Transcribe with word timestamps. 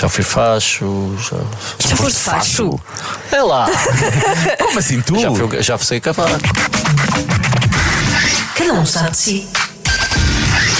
Já 0.00 0.08
fui 0.08 0.24
facho, 0.24 1.14
já. 1.18 1.36
Já 1.86 1.94
foste 1.94 2.20
facho? 2.20 2.80
É 3.30 3.42
lá! 3.42 3.66
Como 4.58 4.78
assim 4.78 4.98
tu? 5.02 5.20
já, 5.20 5.30
fui, 5.30 5.62
já 5.62 5.76
fui 5.76 6.00
cavaco. 6.00 6.40
Cada 8.56 8.72
um 8.72 8.86
sabe 8.86 9.10
de 9.10 9.16
si. 9.18 9.48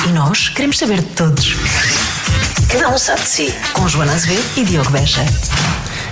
E 0.06 0.12
nós 0.12 0.48
queremos 0.48 0.78
saber 0.78 1.00
de 1.00 1.08
todos. 1.08 1.54
Cada 2.72 2.88
um 2.88 2.96
sabe 2.96 3.20
de 3.20 3.28
si. 3.28 3.54
Com 3.74 3.86
Joana 3.86 4.14
Azevedo 4.14 4.42
e 4.56 4.64
Diogo 4.64 4.88
Beja. 4.88 5.22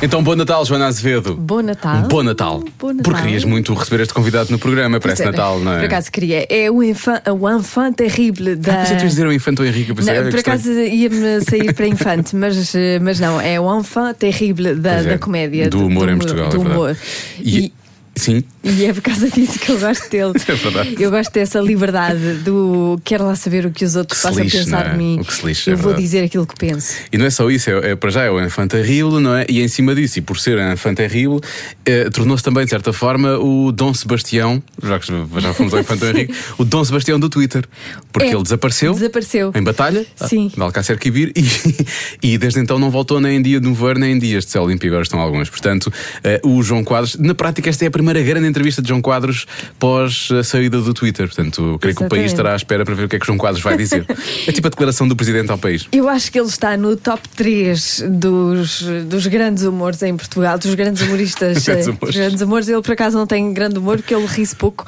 Então, 0.01 0.23
bom 0.23 0.37
Natal, 0.37 0.65
Joana 0.65 0.87
Azevedo. 0.87 1.35
Bom 1.35 1.61
Natal. 1.61 2.03
Bom 2.03 2.23
Natal. 2.23 2.63
Bom 2.79 2.93
Natal. 2.93 3.03
Porque 3.03 3.21
querias 3.23 3.45
muito 3.45 3.75
receber 3.75 4.03
este 4.03 4.15
convidado 4.15 4.49
no 4.53 4.59
programa, 4.59 5.01
parece 5.01 5.23
é, 5.23 5.27
Natal, 5.27 5.59
não 5.59 5.73
é? 5.73 5.79
Por 5.79 5.87
acaso 5.87 6.13
queria. 6.13 6.47
É 6.49 6.71
o 6.71 6.85
enfant, 6.85 7.21
o 7.27 7.93
terrible 7.93 8.55
da. 8.55 8.83
Ah, 8.83 8.93
ias 8.93 9.03
dizer 9.03 9.27
o 9.27 9.33
Infanto 9.33 9.65
Henrique. 9.65 9.93
Pensei, 9.93 10.15
Não, 10.15 10.21
olha, 10.21 10.31
por 10.31 10.39
acaso 10.39 10.71
ia-me 10.71 11.41
sair 11.41 11.73
para 11.75 11.87
infante, 11.89 12.37
mas, 12.37 12.73
mas 13.03 13.19
não, 13.19 13.41
é 13.41 13.59
o 13.59 13.79
enfant 13.81 14.15
terrible 14.15 14.77
da, 14.77 14.93
é, 14.93 15.03
da 15.03 15.19
comédia. 15.19 15.69
do 15.69 15.87
humor 15.87 16.09
em 16.09 16.17
Portugal, 16.17 16.49
Do 16.51 16.57
é 16.57 16.61
humor. 16.61 16.97
E- 17.41 17.73
Sim, 18.19 18.43
E 18.65 18.85
é 18.85 18.93
por 18.93 19.01
causa 19.03 19.31
disso 19.31 19.59
que 19.59 19.71
eu 19.71 19.79
gosto 19.79 20.11
dele. 20.11 20.33
É 20.49 20.55
verdade. 20.55 20.97
Eu 20.99 21.11
gosto 21.11 21.33
dessa 21.33 21.61
liberdade 21.61 22.35
do 22.45 23.01
quero 23.05 23.25
lá 23.25 23.35
saber 23.37 23.65
o 23.67 23.71
que 23.71 23.85
os 23.85 23.95
outros 23.97 24.21
Que 24.21 24.27
possam 24.29 24.43
lixe, 24.43 24.59
pensar 24.59 24.87
é? 24.87 24.91
de 24.91 24.97
mim. 24.99 25.19
O 25.21 25.25
que 25.25 25.35
se 25.35 25.47
lixe, 25.47 25.71
eu 25.71 25.75
é 25.75 25.77
vou 25.77 25.85
verdade. 25.87 26.03
dizer 26.03 26.25
aquilo 26.25 26.47
que 26.47 26.55
penso. 26.57 26.95
E 27.13 27.17
não 27.19 27.27
é 27.27 27.31
só 27.31 27.49
isso, 27.51 27.71
é, 27.71 27.93
é- 27.93 27.97
para 27.97 28.11
já 28.11 28.25
é 28.25 28.31
o 28.31 28.43
Enfant 28.45 28.69
Terrible, 28.69 29.21
não 29.21 29.35
é? 29.37 29.47
E 29.49 29.61
em 29.63 29.69
cima 29.69 29.95
disso, 29.95 30.19
e 30.19 30.23
por 30.23 30.39
ser 30.39 30.59
Enfant 30.59 30.95
Terrible, 30.97 31.41
eh, 31.87 32.11
tornou-se 32.11 32.43
também, 32.43 32.65
de 32.65 32.71
certa 32.71 32.93
forma, 32.93 33.39
o 33.39 33.71
Dom 33.73 33.93
Sebastião, 33.95 34.63
já 34.83 34.99
que 34.99 35.07
já 35.41 35.55
fomos 35.55 35.73
ao 35.75 35.81
Infante 35.81 36.05
Henrique, 36.07 36.35
o 36.59 36.65
Dom 36.65 36.85
Sebastião 36.85 37.19
do 37.21 37.29
Twitter. 37.29 37.65
Porque 38.13 38.29
É, 38.29 38.33
ele 38.35 38.43
desapareceu. 38.43 38.93
desapareceu. 38.95 39.53
Em 39.55 39.63
batalha, 39.63 40.05
Sim. 40.27 40.49
de 40.55 40.61
Alcácer 40.61 40.99
Quibir, 40.99 41.33
e, 41.37 41.45
e 42.35 42.39
desde 42.39 42.59
então 42.61 42.79
não 42.79 42.91
voltou 42.91 43.21
nem 43.21 43.37
em 43.37 43.43
dia 43.43 43.61
de 43.61 43.69
mover, 43.69 43.99
nem 43.99 44.13
em 44.15 44.19
dias 44.19 44.45
de 44.45 44.51
céu 44.51 44.67
limpo, 44.69 44.87
agora 44.87 45.03
estão 45.03 45.21
alguns. 45.21 45.49
Portanto, 45.51 45.93
eh, 46.25 46.41
o 46.45 46.63
João 46.63 46.83
Quadros, 46.83 47.17
na 47.17 47.35
prática, 47.35 47.69
esta 47.69 47.85
é 47.85 47.89
a 47.89 47.91
primeira 47.91 48.08
grande 48.15 48.47
entrevista 48.47 48.81
de 48.83 48.89
João 48.89 49.01
Quadros 49.01 49.47
pós 49.79 50.29
a 50.33 50.43
saída 50.43 50.81
do 50.81 50.93
Twitter. 50.95 51.27
Portanto, 51.27 51.79
creio 51.81 51.97
que 51.97 52.03
o 52.05 52.09
país 52.09 52.25
Exatamente. 52.25 52.27
estará 52.33 52.53
à 52.53 52.57
espera 52.57 52.85
para 52.85 52.95
ver 52.95 53.05
o 53.05 53.09
que 53.09 53.17
é 53.17 53.19
que 53.19 53.27
João 53.27 53.39
Quadros 53.39 53.63
vai 53.63 53.77
dizer. 53.77 54.05
é 54.47 54.53
tipo 54.53 54.67
a 54.67 54.71
declaração 54.71 55.07
do 55.09 55.15
presidente 55.17 55.51
ao 55.51 55.59
país. 55.59 55.87
Eu 55.93 56.09
acho 56.09 56.31
que 56.33 56.39
ele 56.39 56.49
está 56.49 56.77
no 56.77 56.97
top 56.97 57.29
3 57.31 58.05
dos, 58.09 58.83
dos 59.07 59.27
grandes 59.27 59.65
humores 59.65 60.03
em 60.03 60.17
Portugal, 60.17 60.59
dos 60.59 60.75
grandes 60.75 61.03
humoristas. 61.03 61.65
Grandes 61.69 61.87
eh, 61.87 61.91
humores. 61.91 62.17
grandes 62.17 62.41
humores. 62.43 62.69
Ele, 62.69 62.83
por 62.83 62.93
acaso, 62.93 63.17
não 63.19 63.27
tem 63.27 63.53
grande 63.53 63.79
humor 63.79 63.97
porque 63.99 64.15
ele 64.15 64.27
ri-se 64.27 64.55
pouco. 64.57 64.85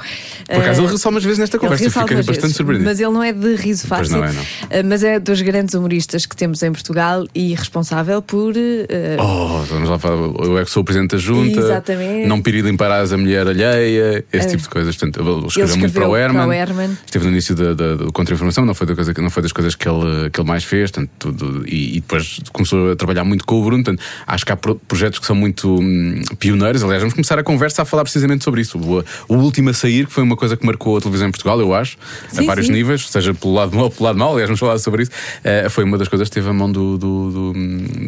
Por 0.47 0.57
acaso, 0.57 0.81
ele 0.81 0.89
riu 0.89 0.99
só 0.99 1.09
umas 1.09 1.23
vezes 1.23 1.39
nesta 1.39 1.59
conversa, 1.59 1.85
eu 1.85 1.91
fiquei 1.91 2.17
bastante 2.23 2.55
surpreendido. 2.55 2.89
Mas 2.89 3.01
ele 3.01 3.11
não 3.11 3.23
é 3.23 3.33
de 3.33 3.55
riso 3.57 3.87
fácil. 3.87 4.17
não 4.19 4.25
é, 4.25 4.33
não. 4.33 4.43
Eh, 4.71 4.83
Mas 4.83 5.03
é 5.05 5.19
dos 5.19 5.41
grandes 5.43 5.75
humoristas 5.75 6.27
que 6.27 6.35
temos 6.37 6.63
em 6.63 6.73
Portugal 6.73 7.27
e 7.35 7.55
responsável 7.55 8.21
por. 8.23 8.55
eh, 8.57 9.17
Oh, 9.19 9.63
vamos 9.65 9.89
lá 9.89 9.99
falar. 9.99 10.17
Eu 10.17 10.59
é 10.59 10.65
que 10.65 10.71
sou 10.71 10.83
o 10.83 10.85
presidente 10.85 11.11
da 11.13 11.19
junta. 11.19 11.59
Exatamente. 11.59 12.27
Não 12.27 12.41
pedir 12.41 12.65
limparás 12.65 13.10
a 13.13 13.19
mulher 13.19 13.47
alheia, 13.47 14.25
esse 14.33 14.47
É. 14.47 14.51
tipo 14.51 14.63
de 14.63 14.69
coisas. 14.69 14.97
Portanto, 14.97 15.21
ele 15.21 15.47
escreveu 15.47 15.77
muito 15.77 15.93
para 15.93 16.09
o 16.09 16.17
Herman. 16.17 16.37
para 16.43 16.49
o 16.49 16.53
Herman. 16.53 16.99
Esteve 17.05 17.25
no 17.27 17.31
início 17.33 17.55
da, 17.55 17.75
da, 17.75 17.95
do 17.97 18.13
Contra-Informação, 18.13 18.65
não 18.65 18.75
foi, 18.75 18.87
da 18.87 18.95
coisa, 18.95 19.13
não 19.19 19.31
foi 19.31 19.43
das 19.43 19.53
coisas 19.53 19.75
que 19.75 19.89
ele, 19.89 20.31
que 20.31 20.41
ele 20.41 20.49
mais 20.49 20.65
fez. 20.65 20.91
Portanto, 20.91 21.11
tudo- 21.19 21.65
e, 21.67 21.97
e 21.97 22.01
depois 22.01 22.41
começou 22.53 22.93
a 22.93 22.97
trabalhar 22.97 23.25
muito 23.25 23.45
com 23.45 23.61
o 23.61 23.65
Bruno. 23.65 23.83
Portanto, 23.85 24.03
acho 24.27 24.45
que 24.47 24.53
há 24.53 24.57
pro- 24.57 24.75
projetos 24.77 25.19
que 25.19 25.27
são 25.27 25.37
muito 25.37 25.79
hum, 25.81 26.23
pioneiros. 26.39 26.83
Aliás, 26.83 27.03
vamos 27.03 27.15
começar 27.15 27.39
a 27.39 27.43
conversa 27.43 27.83
a 27.83 27.85
falar 27.85 28.03
precisamente 28.05 28.45
sobre 28.45 28.61
isso. 28.61 28.79
O, 28.79 29.05
o 29.29 29.37
último 29.37 29.71
a 29.71 29.75
sair, 29.75 30.07
que 30.07 30.13
foi 30.13 30.23
uma 30.23 30.37
coisa 30.37 30.57
que 30.57 30.65
marcou 30.67 30.97
a 30.97 31.01
televisão 31.01 31.29
em 31.29 31.31
Portugal, 31.31 31.61
eu 31.61 31.75
acho, 31.75 31.97
a 32.33 32.35
Sim, 32.37 32.47
vários 32.47 32.67
sim. 32.67 32.73
níveis, 32.73 33.09
seja 33.09 33.33
pelo 33.35 33.55
lado 33.55 33.71
bom 33.73 33.81
ou 33.83 33.91
pelo 33.91 34.05
lado 34.05 34.19
mau. 34.19 34.33
Aliás, 34.33 34.49
vamos 34.49 34.61
falar 34.61 34.79
sobre 34.79 35.03
isso. 35.03 35.11
Eh, 35.45 35.69
foi 35.69 35.85
uma 35.85 35.99
das 35.99 36.09
coisas 36.09 36.29
que 36.29 36.35
teve 36.35 36.49
a 36.49 36.53
mão 36.53 36.71
do, 36.71 36.97
do, 36.99 37.31
do, 37.31 37.53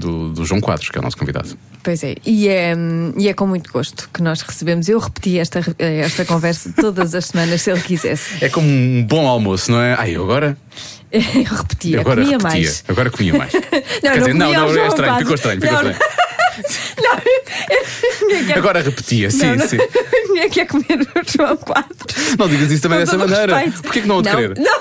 do- 0.00 0.28
do 0.32 0.44
João 0.44 0.60
Quadros, 0.60 0.88
que 0.90 0.96
é 0.98 1.00
o 1.00 1.04
nosso 1.04 1.16
convidado. 1.16 1.56
Pois 1.82 2.02
é, 2.04 2.14
e 2.24 2.48
é, 2.48 2.74
e 3.18 3.28
é 3.28 3.34
com 3.34 3.46
muito 3.46 3.72
gosto 3.72 4.08
que 4.12 4.22
nós 4.22 4.40
recebemos. 4.42 4.81
Eu 4.88 4.98
repeti 4.98 5.38
esta, 5.38 5.60
esta 5.78 6.24
conversa 6.24 6.72
todas 6.74 7.14
as 7.14 7.26
semanas, 7.26 7.62
se 7.62 7.70
ele 7.70 7.80
quisesse. 7.80 8.44
É 8.44 8.48
como 8.48 8.66
um 8.68 9.04
bom 9.04 9.26
almoço, 9.26 9.70
não 9.70 9.80
é? 9.80 9.94
Ai, 9.98 10.16
eu 10.16 10.22
agora, 10.22 10.56
Eu 11.12 11.20
repetia, 11.56 11.96
eu 11.96 12.00
agora 12.00 12.22
comia 12.22 12.38
repetia. 12.38 12.60
mais. 12.60 12.84
Agora 12.88 13.10
comia 13.10 13.34
mais. 13.34 13.52
Quer 14.00 14.10
não 14.10 14.18
dizer, 14.18 14.34
não, 14.34 14.52
não, 14.52 14.76
é 14.82 14.88
estranho, 14.88 15.18
ficou 15.18 15.34
estranho, 15.34 15.60
ficou 15.60 15.82
Não, 15.82 15.90
estranho. 15.90 16.12
Não, 17.02 18.56
Agora 18.56 18.80
repetia, 18.82 19.30
sim, 19.30 19.46
não, 19.46 19.56
não. 19.56 19.68
sim. 19.68 19.78
Ninguém 20.28 20.50
quer 20.50 20.66
comer 20.66 21.00
o 21.00 21.22
João 21.36 21.56
Quadros. 21.56 22.36
Não 22.38 22.48
digas 22.48 22.70
isso 22.70 22.82
também 22.82 22.98
Com 23.00 23.04
dessa 23.04 23.18
maneira. 23.18 23.56
respeito. 23.56 23.82
Porquê 23.82 24.00
que 24.02 24.06
não 24.08 24.18
o 24.18 24.22
de 24.22 24.28
não, 24.30 24.36
querer? 24.36 24.58
Não, 24.58 24.80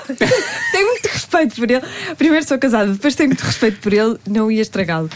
tenho 0.72 0.86
muito 0.86 1.06
respeito 1.06 1.54
por 1.56 1.70
ele. 1.70 1.82
Primeiro 2.16 2.46
sou 2.46 2.58
casada, 2.58 2.92
depois 2.92 3.14
tenho 3.14 3.30
muito 3.30 3.42
respeito 3.42 3.80
por 3.80 3.92
ele, 3.92 4.16
não 4.28 4.50
ia 4.50 4.60
estragá-lo. 4.62 5.08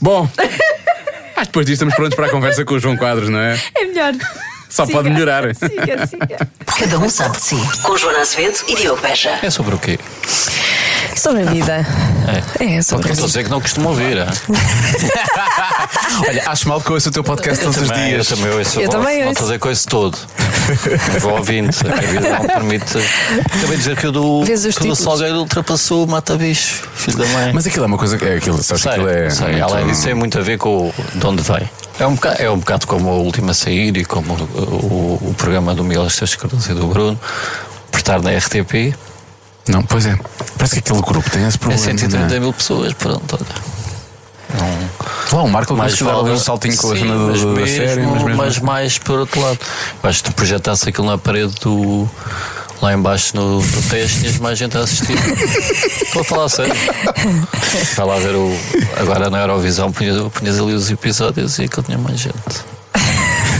Bom, 0.00 0.28
ah, 1.42 1.44
depois 1.44 1.66
disto 1.66 1.74
estamos 1.82 1.94
prontos 1.94 2.14
para 2.14 2.26
a 2.26 2.30
conversa 2.30 2.64
com 2.64 2.74
o 2.74 2.78
João 2.78 2.96
Quadros, 2.96 3.28
não 3.28 3.38
é? 3.40 3.58
É 3.74 3.84
melhor. 3.84 4.12
Só 4.68 4.86
Siga. 4.86 4.96
pode 4.98 5.10
melhorar. 5.10 5.54
Siga, 5.54 6.06
siga. 6.06 6.48
Cada 6.78 6.98
um 6.98 7.08
sabe 7.08 7.36
de 7.36 7.42
si. 7.44 7.56
Com 7.82 7.96
Joana 7.98 8.20
Azevedo 8.20 8.58
e 8.68 8.74
Diogo 8.76 9.02
Beja. 9.02 9.38
É 9.42 9.50
sobre 9.50 9.74
o 9.74 9.78
quê? 9.78 9.98
Sobre 11.16 11.42
a 11.42 11.44
vida. 11.50 11.86
É, 12.58 12.80
Só 12.80 12.96
sobre 12.96 13.08
a 13.08 13.12
estou 13.12 13.24
a 13.24 13.26
vida. 13.26 13.26
dizer 13.26 13.44
que 13.44 13.50
não 13.50 13.60
costumo 13.60 13.90
ouvir. 13.90 14.16
Olha, 16.28 16.42
acho 16.46 16.68
mal 16.68 16.80
que 16.80 16.90
eu 16.90 16.94
ouço 16.94 17.08
o 17.08 17.12
teu 17.12 17.24
podcast 17.24 17.62
todos 17.62 17.80
os 17.80 17.88
Também, 17.88 18.08
dias. 18.10 18.30
Eu 18.30 18.36
também 18.36 18.52
ouço. 18.58 18.80
Eu 18.80 18.88
também 18.88 19.18
Não 19.20 19.28
ouço. 19.28 19.32
estou 19.32 19.44
a 19.46 19.48
dizer 19.48 19.58
com 19.58 19.70
esse 19.70 19.86
todo. 19.86 20.18
Vou 21.20 21.32
ouvindo. 21.38 21.70
A 21.92 22.00
vida 22.00 22.30
não 22.38 22.46
permite. 22.46 22.98
Acabei 22.98 23.68
de 23.70 23.76
dizer 23.76 23.96
que 23.96 24.06
o 24.06 24.12
do, 24.12 24.40
os 24.40 24.46
que 24.78 24.84
o 24.84 24.88
do. 24.88 24.96
Salgueiro 24.96 25.36
ultrapassou 25.38 26.04
o 26.04 26.08
Mata-Bicho, 26.08 26.88
filho 26.94 27.18
da 27.18 27.26
mãe. 27.26 27.52
Mas 27.52 27.66
aquilo 27.66 27.84
é 27.84 27.86
uma 27.88 27.98
coisa 27.98 28.16
que 28.18 28.24
é 28.24 28.36
aquilo, 28.36 28.62
sabes 28.62 28.82
que 28.82 28.88
Sei, 28.88 28.92
aquilo 28.92 29.08
é. 29.08 29.30
sei. 29.30 29.48
muito- 29.48 29.64
Além 29.64 29.86
disso, 29.86 30.04
tem 30.04 30.14
muito 30.14 30.38
a 30.38 30.42
ver 30.42 30.58
com 30.58 30.92
de 31.14 31.26
onde 31.26 31.42
vem. 31.42 31.68
É 31.98 32.06
um, 32.06 32.14
bocado, 32.14 32.42
é 32.42 32.50
um 32.50 32.58
bocado 32.58 32.86
como 32.86 33.10
a 33.10 33.14
última 33.14 33.50
a 33.50 33.54
sair 33.54 33.96
e 33.96 34.04
como 34.04 34.34
o, 34.34 34.58
o- 34.62 35.28
o 35.30 35.34
programa 35.36 35.74
do 35.74 35.84
Miguel 35.84 36.06
Esteves 36.06 36.34
Cardoso 36.36 36.70
e 36.70 36.74
do 36.74 36.86
Bruno, 36.86 37.18
por 37.90 37.98
estar 37.98 38.20
na 38.22 38.30
RTP. 38.30 38.94
Não, 39.68 39.82
pois 39.82 40.06
é. 40.06 40.18
Parece 40.56 40.74
que 40.74 40.78
aquele 40.90 41.02
grupo 41.02 41.30
tem 41.30 41.46
esse 41.46 41.56
É 41.56 41.60
problema. 41.60 41.82
130 41.84 42.18
não 42.28 42.34
é? 42.36 42.40
mil 42.40 42.52
pessoas, 42.52 42.92
pronto, 42.94 43.38
olha. 43.38 43.71
Não, 44.58 45.38
Lá, 45.38 45.42
o 45.44 45.48
Marco 45.48 45.74
mais 45.74 46.00
ali 46.02 46.30
um 46.30 46.38
saltinho 46.38 46.76
com 46.76 46.92
a 46.92 46.96
cena 46.96 47.14
do- 47.14 47.20
mas 47.28 47.40
da 47.40 47.46
mesmo, 47.46 47.66
série, 47.76 48.02
mas 48.02 48.22
mesmo 48.22 48.36
mas 48.36 48.58
mais 48.58 48.98
por 48.98 49.18
outro 49.20 49.40
lado. 49.40 49.58
Eu 50.02 50.10
acho 50.10 50.22
que 50.22 50.30
tu 50.30 50.34
projetasse 50.36 50.88
aquilo 50.88 51.06
na 51.06 51.16
parede 51.18 51.54
do. 51.62 52.08
Lá 52.82 52.92
embaixo 52.92 53.36
no, 53.36 53.62
no 53.62 53.82
teste, 53.88 54.20
tinhas 54.20 54.38
mais 54.38 54.58
gente 54.58 54.76
a 54.76 54.80
assistir. 54.80 55.14
Estou 56.02 56.22
a 56.22 56.24
falar 56.24 56.48
sério. 56.48 56.74
Vai 57.96 58.06
lá 58.06 58.18
ver 58.18 58.34
o. 58.34 58.52
Agora 58.96 59.30
na 59.30 59.38
Eurovisão 59.40 59.92
punhas, 59.92 60.20
punhas 60.32 60.58
ali 60.58 60.72
os 60.74 60.90
episódios 60.90 61.58
e 61.58 61.64
aquilo 61.64 61.84
tinha 61.84 61.96
mais 61.98 62.18
gente. 62.18 62.36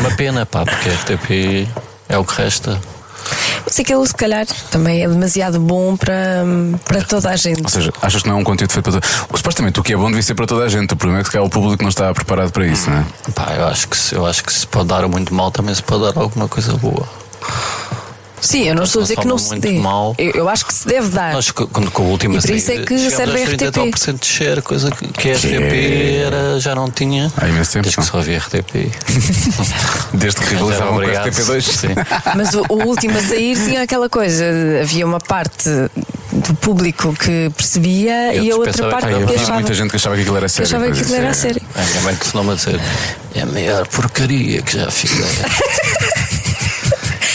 Uma 0.01 0.11
pena, 0.17 0.45
pá, 0.45 0.65
porque 0.65 0.89
a 0.89 0.93
RTP 0.93 1.69
é 2.09 2.19
o 2.19 2.25
que 2.25 2.35
resta. 2.43 2.81
Mas 3.65 3.79
aquilo, 3.79 4.07
se 4.07 4.15
calhar, 4.15 4.47
também 4.71 5.03
é 5.03 5.09
demasiado 5.09 5.61
bom 5.61 5.97
para, 5.97 6.45
para 6.85 7.03
toda 7.03 7.31
a 7.31 7.37
gente. 7.37 7.63
Ou 7.63 7.69
seja, 7.69 7.93
achas 8.03 8.23
que 8.23 8.29
não 8.29 8.37
é 8.37 8.41
um 8.41 8.45
conteúdo 8.45 8.73
feito 8.73 8.91
para 8.91 9.01
toda 9.01 9.07
Supostamente 9.37 9.81
o 9.81 9.83
que 9.83 9.93
é 9.93 9.97
bom 9.97 10.07
devia 10.07 10.23
ser 10.23 10.35
para 10.35 10.47
toda 10.47 10.65
a 10.65 10.69
gente. 10.69 10.93
O 10.93 10.97
problema 10.97 11.21
é 11.21 11.23
que 11.23 11.29
se 11.29 11.33
calhar 11.33 11.47
o 11.47 11.51
público 11.51 11.83
não 11.83 11.91
está 11.91 12.13
preparado 12.13 12.51
para 12.51 12.67
isso, 12.67 12.91
não 12.91 12.99
é? 12.99 13.05
Pá, 13.35 13.55
eu 13.57 13.67
acho 13.67 13.89
que 13.89 13.97
se, 13.97 14.15
eu 14.15 14.27
acho 14.27 14.45
que 14.45 14.53
se 14.53 14.67
pode 14.67 14.89
dar 14.89 15.07
muito 15.09 15.35
mal, 15.35 15.51
também 15.51 15.75
se 15.75 15.83
pode 15.83 16.13
dar 16.13 16.21
alguma 16.21 16.49
coisa 16.49 16.75
boa. 16.75 17.07
Sim, 18.43 18.65
eu 18.69 18.75
não 18.75 18.83
estou 18.83 19.01
a 19.01 19.03
dizer 19.05 19.17
que 19.17 19.27
não 19.27 19.39
se 19.39 19.55
dê. 19.59 19.79
mal. 19.79 20.15
Eu, 20.19 20.33
eu 20.33 20.49
acho 20.49 20.67
que 20.67 20.75
se 20.75 20.87
deve 20.87 21.09
dar. 21.11 21.33
Nós, 21.33 21.51
quando 21.53 21.91
com 21.93 22.03
a 22.03 22.07
última 22.07 22.37
E 22.37 22.41
por 22.41 22.51
isso 22.51 22.73
é 22.73 22.79
que 22.85 22.99
serve 23.11 23.43
a 23.43 23.47
30 23.47 23.55
RTP. 23.55 23.63
e 23.63 23.71
tal 23.71 23.87
por 23.89 23.99
cento 23.99 24.21
de 24.21 24.27
share, 24.27 24.61
coisa 24.63 24.91
que, 24.91 25.07
que 25.09 25.31
a 25.31 25.35
RTP 25.35 26.27
era, 26.27 26.59
já 26.61 26.75
não 26.75 26.91
tinha. 26.91 27.33
Há 27.37 27.49
imenso 27.49 27.73
tempo, 27.73 27.85
Desde 27.85 27.97
que 27.97 28.01
não. 28.05 28.11
só 28.11 28.19
havia 28.19 28.39
RTP. 28.39 28.91
Desde 30.13 30.41
que 30.41 30.49
rivalizavam 30.51 30.89
com 30.89 30.95
a 30.95 31.03
obrigado. 31.03 31.29
RTP2. 31.31 31.63
Sim. 31.63 31.89
Mas 32.37 32.53
o, 32.55 32.65
o 32.69 32.85
último 32.85 33.17
a 33.17 33.23
sair 33.23 33.57
tinha 33.57 33.83
aquela 33.83 34.09
coisa: 34.11 34.45
havia 34.83 35.07
uma 35.07 35.21
parte 35.21 35.69
do 36.33 36.55
público 36.55 37.15
que 37.15 37.51
percebia 37.57 38.35
Eu 38.35 38.43
e 38.45 38.51
a 38.51 38.57
outra 38.57 38.89
parte 38.89 39.07
que 39.07 39.27
que 39.27 39.35
achava, 39.35 39.53
muita 39.55 39.75
gente 39.75 39.91
que 39.91 39.97
achava 39.97 40.15
que 40.17 40.23
aquilo 40.23 40.37
era 40.37 40.47
que 40.47 40.53
sério. 40.53 40.67
achava 40.67 40.91
que 40.91 41.01
aquilo 41.01 41.15
era 41.17 41.29
a 41.29 41.31
isso 41.31 41.47
é- 41.47 41.51
sério. 41.53 41.63
A 41.77 41.83
minha 41.83 42.01
mãe 42.03 42.17
costuma 42.17 42.55
dizer: 42.55 42.81
é 43.35 43.41
a 43.43 43.47
maior 43.47 43.87
porcaria 43.87 44.63
que 44.63 44.79
já 44.79 44.91
fiz. 44.91 45.13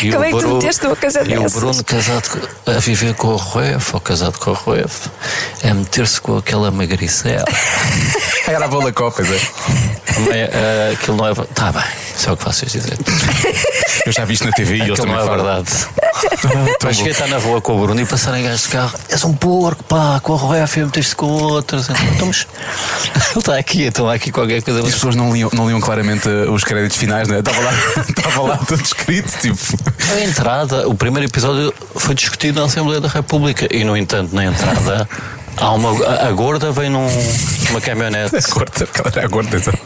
E 0.02 0.12
Como 0.12 0.22
o 0.22 0.24
é 0.24 0.28
que 0.28 0.34
tu 0.34 0.40
Bruno- 0.42 0.54
meteste 0.56 0.86
uma 0.86 0.96
coisa 0.96 1.24
E 1.28 1.38
o? 1.38 1.50
Bruno 1.50 1.84
casado 1.84 2.50
a 2.66 2.72
viver 2.80 3.14
com 3.16 3.30
o 3.30 3.36
Ruef, 3.36 3.94
ou 3.96 4.00
casado 4.00 4.38
com 4.38 4.52
o 4.52 4.54
Ruef, 4.54 5.08
é 5.64 5.74
meter-se 5.74 6.22
com 6.22 6.38
aquela 6.38 6.70
magricela. 6.72 7.46
Era 8.48 8.66
a 8.66 8.68
bola 8.68 8.94
copa, 8.94 9.22
é. 9.22 10.14
Também, 10.14 10.42
eh, 10.42 10.92
aquilo 10.94 11.18
não 11.18 11.28
é. 11.28 11.36
Tá 11.36 11.72
bem, 11.72 11.84
isso 12.16 12.30
é 12.30 12.32
o 12.32 12.38
que 12.38 12.46
vocês 12.46 12.72
dizem. 12.72 12.94
Eu 14.06 14.12
já 14.14 14.24
vi 14.24 14.36
isto 14.36 14.46
na 14.46 14.52
TV 14.54 14.78
e 14.78 14.82
eles 14.84 14.98
também 14.98 15.16
não 15.16 15.22
é 15.22 15.26
falam. 15.26 15.44
verdade. 15.44 15.70
Mas 16.82 16.96
cheguei 16.96 17.12
a 17.12 17.14
estar 17.14 17.28
na 17.28 17.38
rua 17.38 17.60
com 17.60 17.76
o 17.76 17.82
Bruno 17.82 18.00
e 18.00 18.06
passarem 18.06 18.44
gajos 18.44 18.64
de 18.64 18.70
carro. 18.70 18.98
És 19.10 19.24
um 19.26 19.34
porco, 19.34 19.84
pá, 19.84 20.20
com 20.22 20.34
a 20.34 20.38
Ruef 20.38 20.78
e 20.78 20.86
meteste 20.86 21.16
com 21.16 21.26
outros. 21.26 21.90
Então, 21.90 22.28
mas 22.28 22.48
ele 23.32 23.40
está 23.40 23.58
aqui, 23.58 23.86
então 23.86 24.10
há 24.10 24.14
aqui 24.14 24.32
qualquer 24.32 24.62
coisa. 24.62 24.80
As 24.80 24.94
pessoas 24.94 25.16
não 25.16 25.34
liam, 25.34 25.50
não 25.54 25.68
liam 25.68 25.82
claramente 25.82 26.28
uh, 26.30 26.52
os 26.52 26.64
créditos 26.64 26.96
finais, 26.98 27.28
né? 27.28 27.40
Estava 27.40 27.60
lá, 27.60 27.74
estava 28.08 28.42
lá 28.44 28.58
tudo 28.58 28.82
escrito, 28.82 29.38
tipo. 29.40 29.58
A 30.16 30.22
entrada, 30.22 30.88
o 30.88 30.96
primeiro 30.96 31.28
episódio 31.28 31.74
foi 31.98 32.16
discutido 32.16 32.62
na 32.62 32.68
Assembleia 32.68 33.02
da 33.02 33.10
República 33.10 33.68
e, 33.70 33.84
no 33.84 33.98
entanto, 33.98 34.34
na 34.34 34.46
entrada 34.46 35.08
há 35.58 35.72
uma, 35.72 36.06
a, 36.06 36.28
a 36.28 36.32
gorda 36.32 36.72
vem 36.72 36.90
num, 36.90 37.08
numa 37.68 37.82
caminhonete. 37.82 38.36
A 38.48 38.54
gorda, 38.54 38.88
era 39.12 39.26
a 39.26 39.28
gorda, 39.28 39.56
exato. 39.58 39.80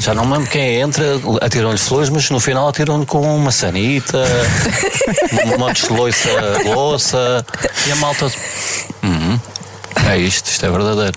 Já 0.00 0.14
não 0.14 0.24
me 0.24 0.32
lembro 0.34 0.50
quem 0.50 0.80
entra, 0.80 1.04
atiram-lhe 1.40 1.78
flores, 1.78 2.10
mas 2.10 2.28
no 2.30 2.38
final 2.40 2.68
atiram-lhe 2.68 3.06
com 3.06 3.22
uma 3.36 3.50
sanita, 3.50 4.24
um 5.54 5.58
monte 5.58 5.86
de 5.86 5.92
louça, 5.92 6.28
louça 6.64 7.46
e 7.86 7.92
a 7.92 7.96
malta. 7.96 8.30
Uhum. 9.02 9.40
É 10.10 10.18
isto, 10.18 10.48
isto 10.50 10.64
é 10.66 10.70
verdadeiro. 10.70 11.12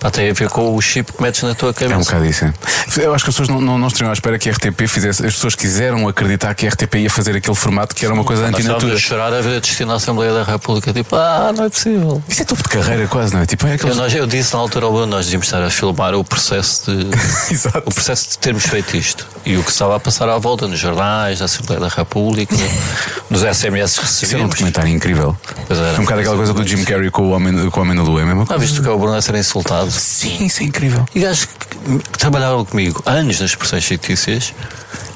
Pá, 0.00 0.10
tem 0.10 0.30
a 0.30 0.32
ver 0.32 0.48
com 0.48 0.74
o 0.74 0.80
chip 0.82 1.12
que 1.12 1.22
metes 1.22 1.42
na 1.42 1.54
tua 1.54 1.68
É 1.68 1.70
um 1.70 1.74
cabeça. 1.74 1.98
bocado 2.10 2.26
isso. 2.26 2.44
é. 2.44 2.52
Eu 2.98 3.14
acho 3.14 3.24
que 3.24 3.30
as 3.30 3.36
pessoas 3.36 3.48
não, 3.48 3.60
não, 3.60 3.78
não 3.78 3.86
estariam 3.88 4.10
à 4.10 4.12
espera 4.12 4.38
que 4.38 4.48
a 4.48 4.52
RTP 4.52 4.86
fizesse. 4.88 5.24
As 5.24 5.34
pessoas 5.34 5.54
quiseram 5.54 6.06
acreditar 6.08 6.52
que 6.54 6.66
a 6.66 6.70
RTP 6.70 6.94
ia 6.96 7.10
fazer 7.10 7.36
aquele 7.36 7.54
formato 7.56 7.94
que 7.94 8.04
era 8.04 8.12
uma 8.12 8.24
coisa 8.24 8.44
antinatura. 8.46 8.94
a 8.94 8.98
chorar 8.98 9.32
a 9.32 9.40
ver 9.40 9.56
a 9.56 9.60
destino 9.60 9.90
da 9.90 9.96
Assembleia 9.96 10.32
da 10.32 10.42
República. 10.42 10.92
Tipo, 10.92 11.16
ah, 11.16 11.52
não 11.56 11.64
é 11.64 11.68
possível. 11.70 12.22
Isso 12.28 12.42
é 12.42 12.44
topo 12.44 12.62
de 12.62 12.68
carreira, 12.68 13.06
quase, 13.06 13.32
não 13.34 13.42
é? 13.42 13.46
Tipo, 13.46 13.66
é 13.66 13.70
Eu, 13.70 13.74
aqueles. 13.76 13.96
nós, 13.96 14.14
eu 14.14 14.26
disse 14.26 14.52
na 14.54 14.60
altura 14.60 14.86
ao 14.86 14.92
Bruno, 14.92 15.06
nós 15.06 15.24
devíamos 15.26 15.46
estar 15.46 15.62
a 15.62 15.70
filmar 15.70 16.14
o 16.14 16.24
processo 16.24 16.90
de. 16.94 17.08
Exato. 17.52 17.82
O 17.86 17.94
processo 17.94 18.30
de 18.30 18.38
termos 18.38 18.64
feito 18.66 18.96
isto 18.96 19.26
e 19.44 19.56
o 19.56 19.62
que 19.64 19.70
estava 19.70 19.96
a 19.96 20.00
passar 20.00 20.28
à 20.28 20.38
volta 20.38 20.66
nos 20.68 20.78
jornais, 20.78 21.38
na 21.40 21.46
Assembleia 21.46 21.80
da 21.80 21.88
República, 21.88 22.54
nos 23.30 23.40
SMS 23.42 23.98
que 23.98 24.04
Isso 24.04 24.34
era 24.34 24.44
um 24.44 24.48
documentário 24.48 24.90
incrível. 24.90 25.36
Pois 25.66 25.78
era. 25.78 25.96
É 25.96 25.98
um 26.00 26.02
bocado 26.02 26.20
aquela 26.20 26.36
coisa 26.36 26.52
do 26.52 26.66
Jim 26.66 26.84
Carrey 26.84 27.10
com 27.10 27.22
o 27.22 27.30
Homem, 27.30 27.70
com 27.70 27.80
o 27.80 27.82
homem 27.82 27.96
da 27.96 28.02
Lua, 28.02 28.20
é 28.22 28.24
mesma 28.34 28.44
Ah, 28.44 28.46
coisa. 28.56 28.64
viste 28.64 28.80
que 28.82 28.88
é 28.88 28.90
o 28.90 28.98
Bruno 28.98 29.16
a 29.16 29.22
ser 29.22 29.34
insultado? 29.34 29.90
Sim, 29.90 30.44
isso 30.46 30.62
é 30.62 30.66
incrível. 30.66 31.04
E 31.14 31.20
gajos 31.20 31.44
que, 31.46 31.98
que 31.98 32.18
trabalharam 32.18 32.64
comigo 32.64 33.02
anos 33.06 33.40
nas 33.40 33.50
expressões 33.50 33.84
fictícias, 33.84 34.52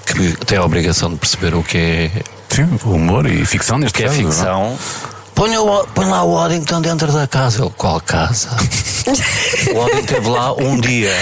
que 0.07 0.33
têm 0.45 0.59
a 0.59 0.65
obrigação 0.65 1.11
de 1.11 1.17
perceber 1.17 1.55
o 1.55 1.63
que 1.63 1.79
é, 1.79 2.11
Sim, 2.49 2.69
o 2.85 2.91
humor 2.93 3.27
e 3.27 3.45
ficção 3.45 3.77
o 3.77 3.81
neste 3.81 3.97
que 3.99 4.05
é 4.05 4.07
caso. 4.09 4.23
não 4.23 4.31
ficção. 4.31 4.79
Põe, 5.35 5.55
o- 5.59 5.87
põe 5.89 6.07
lá 6.07 6.23
o 6.23 6.33
Waddington 6.35 6.81
dentro 6.81 7.13
da 7.13 7.27
casa. 7.27 7.61
Ele, 7.63 7.71
qual 7.77 8.01
casa? 8.01 8.49
o 9.75 9.79
Waddington 9.79 9.99
esteve 10.01 10.29
lá 10.31 10.55
um 10.55 10.81
dia, 10.81 11.13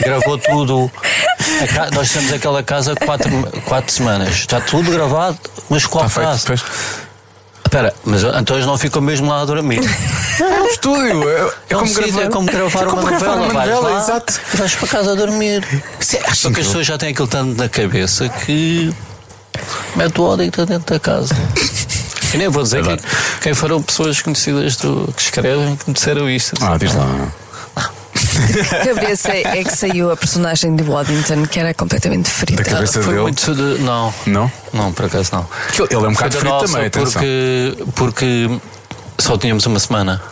gravou 0.00 0.38
tudo. 0.38 0.90
Ca- 1.74 1.90
nós 1.92 2.10
temos 2.10 2.32
aquela 2.32 2.62
casa 2.62 2.94
quatro, 2.94 3.30
quatro 3.66 3.92
semanas. 3.92 4.30
Está 4.30 4.58
tudo 4.60 4.90
gravado, 4.90 5.38
mas 5.68 5.84
qual 5.84 6.06
Está 6.06 6.20
feito, 6.22 6.30
casa? 6.30 6.44
pois. 6.46 6.62
Espera, 7.72 7.94
mas 8.04 8.22
então 8.22 8.54
eles 8.54 8.66
não 8.66 8.76
ficam 8.76 9.00
mesmo 9.00 9.30
lá 9.30 9.40
a 9.40 9.44
dormir. 9.46 9.80
É 10.38 10.60
um 10.60 10.66
estúdio. 10.66 11.26
É, 11.26 11.52
É, 11.70 11.76
um 11.78 11.86
sítio, 11.86 12.20
é 12.20 12.28
como 12.28 12.46
gravar 12.46 12.82
é 12.82 12.84
como 12.84 13.00
uma 13.00 13.08
gravar 13.10 13.26
novela. 13.28 13.46
uma 13.46 13.54
vais 13.54 13.70
novela, 13.70 13.90
lá 13.94 14.02
exato. 14.02 14.40
e 14.52 14.56
vais 14.58 14.74
para 14.74 14.88
casa 14.88 15.12
a 15.12 15.14
dormir. 15.14 15.64
É- 16.12 16.26
acho 16.30 16.36
Só 16.42 16.50
que 16.50 16.60
as 16.60 16.66
pessoas 16.66 16.86
já 16.86 16.98
têm 16.98 17.12
aquilo 17.12 17.28
tanto 17.28 17.56
na 17.56 17.70
cabeça 17.70 18.28
que 18.28 18.92
mete 19.96 20.20
o 20.20 20.24
ódio 20.24 20.50
dentro 20.66 20.80
da 20.94 21.00
casa. 21.00 21.34
E 22.34 22.36
nem 22.36 22.48
vou 22.48 22.62
dizer 22.62 22.82
Verdade. 22.82 23.08
que, 23.08 23.40
quem 23.40 23.54
foram 23.54 23.82
pessoas 23.82 24.20
conhecidas 24.20 24.76
do, 24.76 25.10
que 25.16 25.22
escrevem 25.22 25.74
que 25.74 25.88
me 25.88 25.94
disseram 25.94 26.28
isto. 26.28 26.52
Ah, 26.62 26.76
diz 26.78 26.94
lá. 26.94 27.06
cabeça 28.94 29.30
é 29.30 29.64
que 29.64 29.76
saiu 29.76 30.10
a 30.10 30.16
personagem 30.16 30.74
de 30.76 30.82
Waddington, 30.82 31.46
que 31.46 31.58
era 31.58 31.74
completamente 31.74 32.28
frita. 32.28 32.62
Da 32.62 32.70
cabeça 32.70 33.02
Foi 33.02 33.12
dele. 33.14 33.22
muito 33.22 33.54
de. 33.54 33.82
Não. 33.82 34.14
Não? 34.26 34.52
Não, 34.72 34.92
por 34.92 35.06
acaso 35.06 35.30
não. 35.32 35.46
Ele 35.78 35.94
é 35.94 36.08
um 36.08 36.12
bocado 36.12 36.38
frito 36.38 36.58
também, 36.64 36.86
atenção. 36.86 37.12
porque, 37.12 37.76
porque 37.94 38.50
só 39.18 39.36
tínhamos 39.36 39.66
uma 39.66 39.78
semana. 39.78 40.22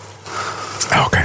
Ah, 0.90 1.02
ok. 1.02 1.20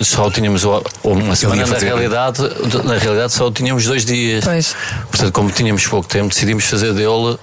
Só 0.00 0.30
tínhamos 0.30 0.62
uma 1.02 1.34
semana, 1.34 1.66
na 1.66 1.78
realidade, 1.78 2.40
na 2.84 2.98
realidade 2.98 3.32
só 3.32 3.50
tínhamos 3.50 3.84
dois 3.84 4.04
dias. 4.04 4.44
Pois. 4.44 4.76
Portanto, 5.10 5.32
como 5.32 5.50
tínhamos 5.50 5.84
pouco 5.88 6.06
tempo, 6.06 6.28
decidimos 6.28 6.64
fazer 6.64 6.92
dele. 6.94 7.36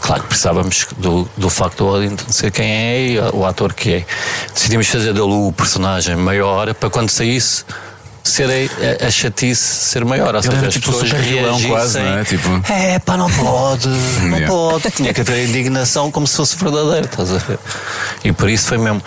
Claro 0.00 0.22
que 0.22 0.28
precisávamos 0.28 0.86
do, 0.96 1.28
do 1.36 1.50
facto 1.50 1.78
do 1.78 1.92
Waddington 1.92 2.30
ser 2.30 2.50
quem 2.50 2.70
é 2.70 3.00
e 3.08 3.18
o 3.32 3.44
ator 3.44 3.72
que 3.74 3.94
é. 3.94 4.06
Decidimos 4.54 4.86
fazer 4.86 5.12
dele 5.12 5.26
o 5.26 5.52
personagem 5.52 6.14
maior 6.16 6.72
para 6.74 6.88
quando 6.88 7.10
saísse 7.10 7.64
ser 8.30 8.48
a, 8.50 9.04
a, 9.04 9.08
a 9.08 9.10
chatice 9.10 9.62
ser 9.62 10.04
maior. 10.04 10.34
Ou 10.34 10.42
seja, 10.42 10.56
era 10.56 10.68
as 10.68 10.74
tipo 10.74 10.86
pessoas 10.92 11.08
super 11.08 11.22
vilão 11.22 11.62
quase, 11.62 11.98
não 12.00 12.18
é? 12.18 12.24
Tipo- 12.24 12.72
É, 12.72 12.98
pá, 12.98 13.16
não 13.16 13.30
pode, 13.30 13.88
não 13.88 14.46
pode. 14.46 14.90
Tinha 14.90 15.12
que 15.14 15.20
haver 15.20 15.48
indignação 15.48 16.10
como 16.10 16.26
se 16.26 16.36
fosse 16.36 16.56
verdadeiro, 16.56 17.06
estás 17.06 17.32
a 17.32 17.38
ver? 17.38 17.58
E 18.24 18.32
por 18.32 18.48
isso 18.48 18.66
foi 18.68 18.78
mesmo. 18.78 19.02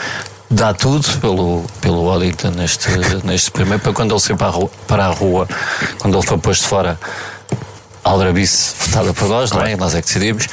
Dá 0.54 0.74
tudo 0.74 1.08
pelo, 1.20 1.64
pelo 1.80 2.06
Waddington 2.10 2.50
neste, 2.50 2.90
neste 3.24 3.50
primeiro, 3.52 3.80
para 3.82 3.94
quando 3.94 4.12
ele 4.14 4.20
sair 4.20 4.36
para 4.36 4.48
a 4.48 4.52
rua, 4.52 4.72
para 4.86 5.06
a 5.06 5.10
rua 5.10 5.48
quando 6.00 6.18
ele 6.18 6.28
foi 6.28 6.38
posto 6.38 6.68
fora, 6.68 7.00
a 8.04 8.10
Aldrabice 8.10 8.74
votada 8.80 9.14
por 9.14 9.30
nós, 9.30 9.52
não 9.52 9.62
é? 9.64 9.72
E 9.72 9.76
nós 9.78 9.96
é 9.96 10.02
que 10.02 10.08
decidimos. 10.08 10.48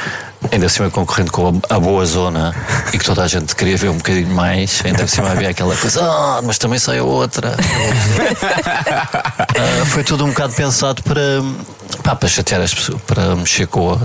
Ainda 0.53 0.67
assim, 0.67 0.89
concorrendo 0.91 1.33
com 1.33 1.61
a, 1.69 1.75
a 1.77 1.81
boa 1.81 2.07
zona 2.07 2.55
e 2.93 2.99
que 2.99 3.05
toda 3.05 3.23
a 3.25 3.27
gente 3.27 3.57
queria 3.57 3.77
ver 3.77 3.89
um 3.91 3.97
bocadinho 3.97 4.33
mais. 4.35 4.81
Ainda 4.85 5.07
cima 5.07 5.31
havia 5.33 5.51
aquela 5.51 5.75
coisa, 5.77 6.01
ah, 6.03 6.41
mas 6.45 6.59
também 6.59 6.79
sai 6.79 6.99
a 6.99 7.05
outra. 7.05 7.55
Ah, 9.61 9.85
foi 9.87 10.05
tudo 10.05 10.25
um 10.25 10.29
bocado 10.29 10.53
pensado 10.55 11.03
para, 11.03 11.21
pá, 12.03 12.15
para 12.15 12.29
chatear 12.29 12.61
as 12.61 12.73
pessoas, 12.73 13.01
para 13.03 13.35
mexer 13.35 13.67
com 13.67 13.93
a, 13.93 13.99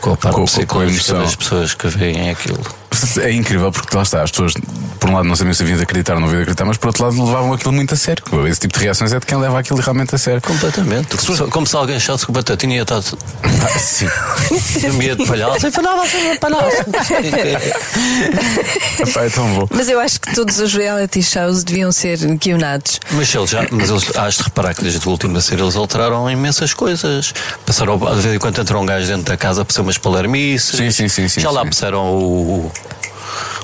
com 0.00 0.12
a 0.12 0.16
parte 0.16 0.34
Com- 0.36 0.44
com- 0.44 0.66
com 0.66 0.80
a 0.80 0.84
psicológica 0.86 1.14
das 1.14 1.36
pessoas 1.36 1.74
que 1.74 1.88
veem 1.88 2.28
aquilo. 2.30 2.60
É 3.22 3.30
incrível 3.32 3.70
porque 3.70 3.94
lá 3.96 4.02
está, 4.02 4.22
as 4.22 4.30
pessoas, 4.30 4.54
por 4.98 5.10
um 5.10 5.14
lado, 5.14 5.28
não 5.28 5.36
sabiam 5.36 5.54
se 5.54 5.62
haviam 5.62 5.76
de 5.76 5.82
acreditar 5.84 6.14
ou 6.14 6.20
não 6.20 6.26
haviam 6.28 6.40
de 6.40 6.42
acreditar, 6.44 6.64
mas 6.64 6.76
por 6.76 6.88
outro 6.88 7.04
lado, 7.04 7.24
levavam 7.24 7.52
aquilo 7.52 7.72
muito 7.72 7.94
a 7.94 7.96
sério. 7.96 8.22
Esse 8.48 8.60
tipo 8.60 8.78
de 8.78 8.84
reações 8.84 9.12
é 9.12 9.20
de 9.20 9.26
quem 9.26 9.38
leva 9.38 9.58
aquilo 9.58 9.80
realmente 9.80 10.14
a 10.14 10.18
sério. 10.18 10.40
Completamente. 10.42 11.16
Só- 11.20 11.46
Como 11.48 11.66
se 11.66 11.76
alguém 11.76 11.96
achasse 11.96 12.24
que 12.24 12.30
o 12.30 12.34
Batatinha 12.34 12.76
ia 12.76 12.82
estar 12.82 12.98
Ah, 12.98 13.78
sim. 13.78 14.08
dormia 14.80 15.14
de 15.16 15.26
palhaço. 15.26 15.66
E 15.66 15.70
falava 15.70 16.02
assim, 16.02 16.36
palhaço. 16.36 16.82
Epá, 19.08 19.24
é 19.24 19.30
tão 19.30 19.52
bom. 19.54 19.66
Mas 19.70 19.88
eu 19.88 20.00
acho 20.00 20.20
que 20.20 20.34
todos 20.34 20.58
os 20.58 20.74
reality 20.74 21.22
shows 21.22 21.64
deviam 21.64 21.92
ser 21.92 22.18
guionados. 22.36 23.00
Mas 23.12 23.34
eles 23.34 23.50
já, 23.50 23.66
mas 23.70 23.90
eles, 23.90 24.16
has 24.16 24.34
de 24.36 24.42
reparar 24.44 24.74
que 24.74 24.82
desde 24.82 25.06
o 25.06 25.10
último 25.10 25.34
da 25.34 25.40
série 25.40 25.62
eles 25.62 25.76
alteraram 25.76 26.30
imensas 26.30 26.74
coisas. 26.74 27.32
Passaram, 27.66 27.98
de 27.98 28.20
vez 28.20 28.34
em 28.34 28.38
quando 28.38 28.60
entra 28.60 28.78
um 28.78 28.86
gajo 28.86 29.06
dentro 29.06 29.24
da 29.24 29.36
casa 29.36 29.64
para 29.64 29.74
ser 29.74 29.80
umas 29.80 29.98
palermices. 29.98 30.76
Sim, 30.76 30.90
sim, 30.90 31.08
sim, 31.08 31.28
sim, 31.28 31.40
Já 31.40 31.50
lá 31.50 31.62
sim. 31.62 31.68
passaram 31.70 32.04
o. 32.14 32.72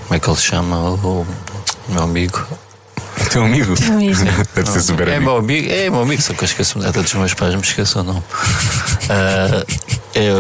Como 0.03 0.15
é 0.15 0.19
que 0.19 0.29
ele 0.29 0.37
se 0.37 0.43
chama? 0.43 0.77
O, 0.91 1.27
o 1.89 1.93
meu 1.93 2.03
amigo. 2.03 2.47
Teu 3.31 3.45
amigo? 3.45 3.75
amigo. 3.89 4.21
Deve 4.55 4.71
ser 4.71 4.81
super 4.81 5.09
É 5.09 5.17
amigo. 5.17 5.31
meu 5.31 5.37
amigo, 5.39 5.71
é 5.71 5.91
meu 5.91 6.01
amigo, 6.03 6.23
só 6.23 6.33
que 6.33 6.43
eu 6.43 6.47
esqueço 6.47 6.79
até 6.87 7.03
dos 7.03 7.13
meus 7.15 7.35
pais, 7.35 7.55
me 7.55 7.61
esqueço 7.61 8.01
o 8.01 8.03
nome. 8.03 8.23
Ah, 9.11 9.65
é, 10.15 10.31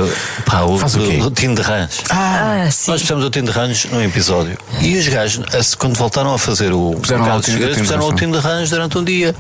pá, 0.45 0.61
o, 0.61 0.79
Faz 0.79 0.95
o 0.95 0.99
quê? 0.99 1.19
o, 1.23 1.25
o 1.25 1.31
Tim 1.31 1.55
de 1.55 1.63
Rãs. 1.63 2.03
Ah, 2.11 2.69
sim. 2.71 2.91
Nós 2.91 3.01
fizemos 3.01 3.25
o 3.25 3.31
Tim 3.31 3.43
de 3.43 3.51
num 3.87 4.03
episódio. 4.03 4.59
E 4.83 4.95
os 4.99 5.09
gajos, 5.09 5.75
quando 5.75 5.97
voltaram 5.97 6.35
a 6.35 6.39
fazer 6.39 6.71
o 6.75 6.95
Puseram 7.01 7.23
o 7.23 7.25
o 7.25 7.29
o 7.29 7.33
Rãs, 7.33 7.47
Tim 7.47 8.31
de 8.31 8.39
durante 8.69 8.99
um 8.99 9.05
dia. 9.05 9.35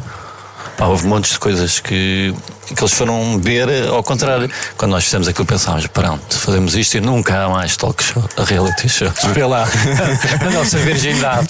Pá, 0.78 0.86
houve 0.86 1.08
montes 1.08 1.32
de 1.32 1.40
coisas 1.40 1.80
que, 1.80 2.32
que 2.68 2.80
eles 2.80 2.92
foram 2.92 3.40
ver 3.40 3.88
ao 3.88 4.00
contrário. 4.00 4.48
Quando 4.76 4.92
nós 4.92 5.02
fizemos 5.02 5.26
aquilo, 5.26 5.44
pensámos: 5.44 5.88
pronto, 5.88 6.38
fazemos 6.38 6.76
isto 6.76 6.98
e 6.98 7.00
nunca 7.00 7.44
há 7.44 7.48
mais 7.48 7.76
talk 7.76 8.00
show, 8.00 8.24
a 8.36 8.44
reality 8.44 8.88
show. 8.88 9.10
Vê 9.34 9.44
lá, 9.44 9.66
a 10.40 10.50
nossa 10.50 10.78
virgindade. 10.78 11.48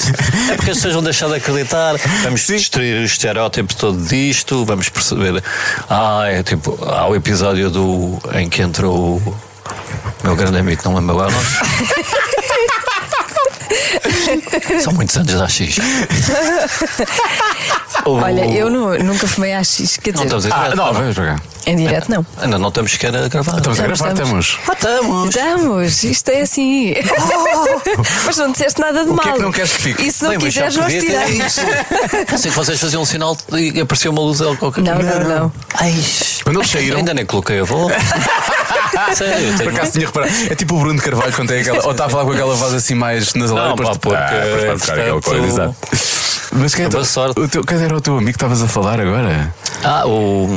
É 0.50 0.54
porque 0.56 0.70
as 0.70 0.78
pessoas 0.78 0.94
vão 0.94 1.02
deixar 1.02 1.28
de 1.28 1.34
acreditar, 1.34 1.96
vamos 2.22 2.46
destruir 2.46 3.02
o 3.02 3.04
estereótipo 3.04 3.76
todo 3.76 4.02
disto, 4.02 4.64
vamos 4.64 4.88
perceber. 4.88 5.44
Ah, 5.90 6.22
é 6.24 6.42
tipo, 6.42 6.82
há 6.86 7.06
o 7.06 7.14
episódio 7.14 7.68
do, 7.68 8.18
em 8.32 8.48
que 8.48 8.62
entrou 8.62 9.18
o 9.18 9.38
meu 10.24 10.34
grande 10.34 10.56
amigo, 10.56 10.80
não 10.86 10.94
lembro 10.94 11.20
agora. 11.20 11.34
São 14.82 14.92
muitos 14.92 15.16
anos 15.16 15.34
da 15.34 15.46
X. 15.48 15.76
O- 18.04 18.12
Olha, 18.12 18.44
eu 18.46 18.70
nu- 18.70 18.96
nunca 19.02 19.26
fumei 19.26 19.52
AX, 19.54 19.98
quer 20.02 20.14
Não 20.14 20.24
dizer, 20.24 20.36
estamos 20.36 20.46
em 20.46 20.50
Ah, 20.52 20.56
direto, 20.64 20.76
não, 20.76 20.92
vamos 20.92 21.14
jogar. 21.16 21.42
em 21.66 21.76
direto 21.76 22.10
não. 22.10 22.26
Ainda 22.40 22.58
não 22.58 22.68
estamos 22.68 22.92
sequer 22.92 23.14
a 23.14 23.28
gravar. 23.28 23.56
Estamos 23.58 23.80
a 23.80 23.86
Estamos, 23.92 23.98
gravar, 24.00 24.12
estamos. 24.14 24.48
estamos. 24.48 24.68
Ah, 24.68 24.72
estamos. 24.72 25.28
Estamos, 25.34 26.04
isto 26.04 26.28
é 26.30 26.40
assim. 26.40 26.94
Mas 28.24 28.36
não 28.36 28.52
disseste 28.52 28.80
nada 28.80 29.04
de 29.04 29.10
O 29.10 29.14
mal. 29.14 29.22
que 29.24 29.28
é 29.28 29.32
que 29.32 29.38
não 29.42 29.52
queres 29.52 29.72
que 29.72 29.82
fique? 29.82 30.02
E 30.06 30.12
se 30.12 30.22
não 30.22 30.30
Bem, 30.30 30.38
mas 30.42 30.54
já 30.54 30.66
quiseres, 30.66 30.76
nós 30.76 30.84
podia 30.94 31.00
ter 31.00 31.26
tiramos. 31.26 31.46
isso. 31.46 31.60
Pensei 32.26 32.50
que 32.50 32.56
vocês 32.56 32.80
faziam 32.80 33.02
um 33.02 33.04
sinal 33.04 33.36
e 33.52 33.80
apareceu 33.80 34.10
uma 34.12 34.20
luz 34.22 34.40
ou 34.40 34.56
qualquer 34.56 34.82
Não, 34.84 34.98
não, 34.98 35.20
não. 35.28 35.52
Ai, 35.74 35.94
Quando 36.44 36.58
eles 36.60 36.70
saíram. 36.70 36.98
ainda 36.98 37.12
nem 37.14 37.26
coloquei 37.26 37.60
a 37.60 37.64
volta. 37.64 37.94
Sério, 39.14 39.56
Por 39.58 39.68
acaso 39.68 39.92
tinha 39.92 40.06
reparado. 40.06 40.32
É 40.50 40.54
tipo 40.54 40.74
o 40.76 40.78
Bruno 40.80 40.96
de 40.96 41.02
Carvalho 41.04 41.32
quando 41.32 41.48
tem 41.48 41.60
aquela. 41.60 41.84
Ou 41.84 41.92
está 41.92 42.06
a 42.06 42.08
falar 42.08 42.24
com 42.24 42.32
aquela 42.32 42.54
voz 42.54 42.74
assim 42.74 42.94
mais 42.94 43.34
nasalada 43.34 43.70
depois 43.74 43.98
de- 43.98 44.14
Ah, 44.16 44.30
depois 44.60 44.88
aquela 44.90 45.20
coisa, 45.22 45.46
exato. 45.46 45.76
Mas 46.50 46.74
quem, 46.74 46.86
é 46.86 46.88
boa 46.88 47.02
tu- 47.04 47.06
sorte. 47.06 47.38
o 47.38 47.46
teu, 47.46 47.62
quem 47.62 47.76
era 47.78 47.94
o 47.94 48.00
teu 48.00 48.14
amigo 48.14 48.30
que 48.30 48.36
estavas 48.36 48.62
a 48.62 48.66
falar 48.66 48.98
agora? 48.98 49.54
Ah, 49.84 50.06
o... 50.06 50.48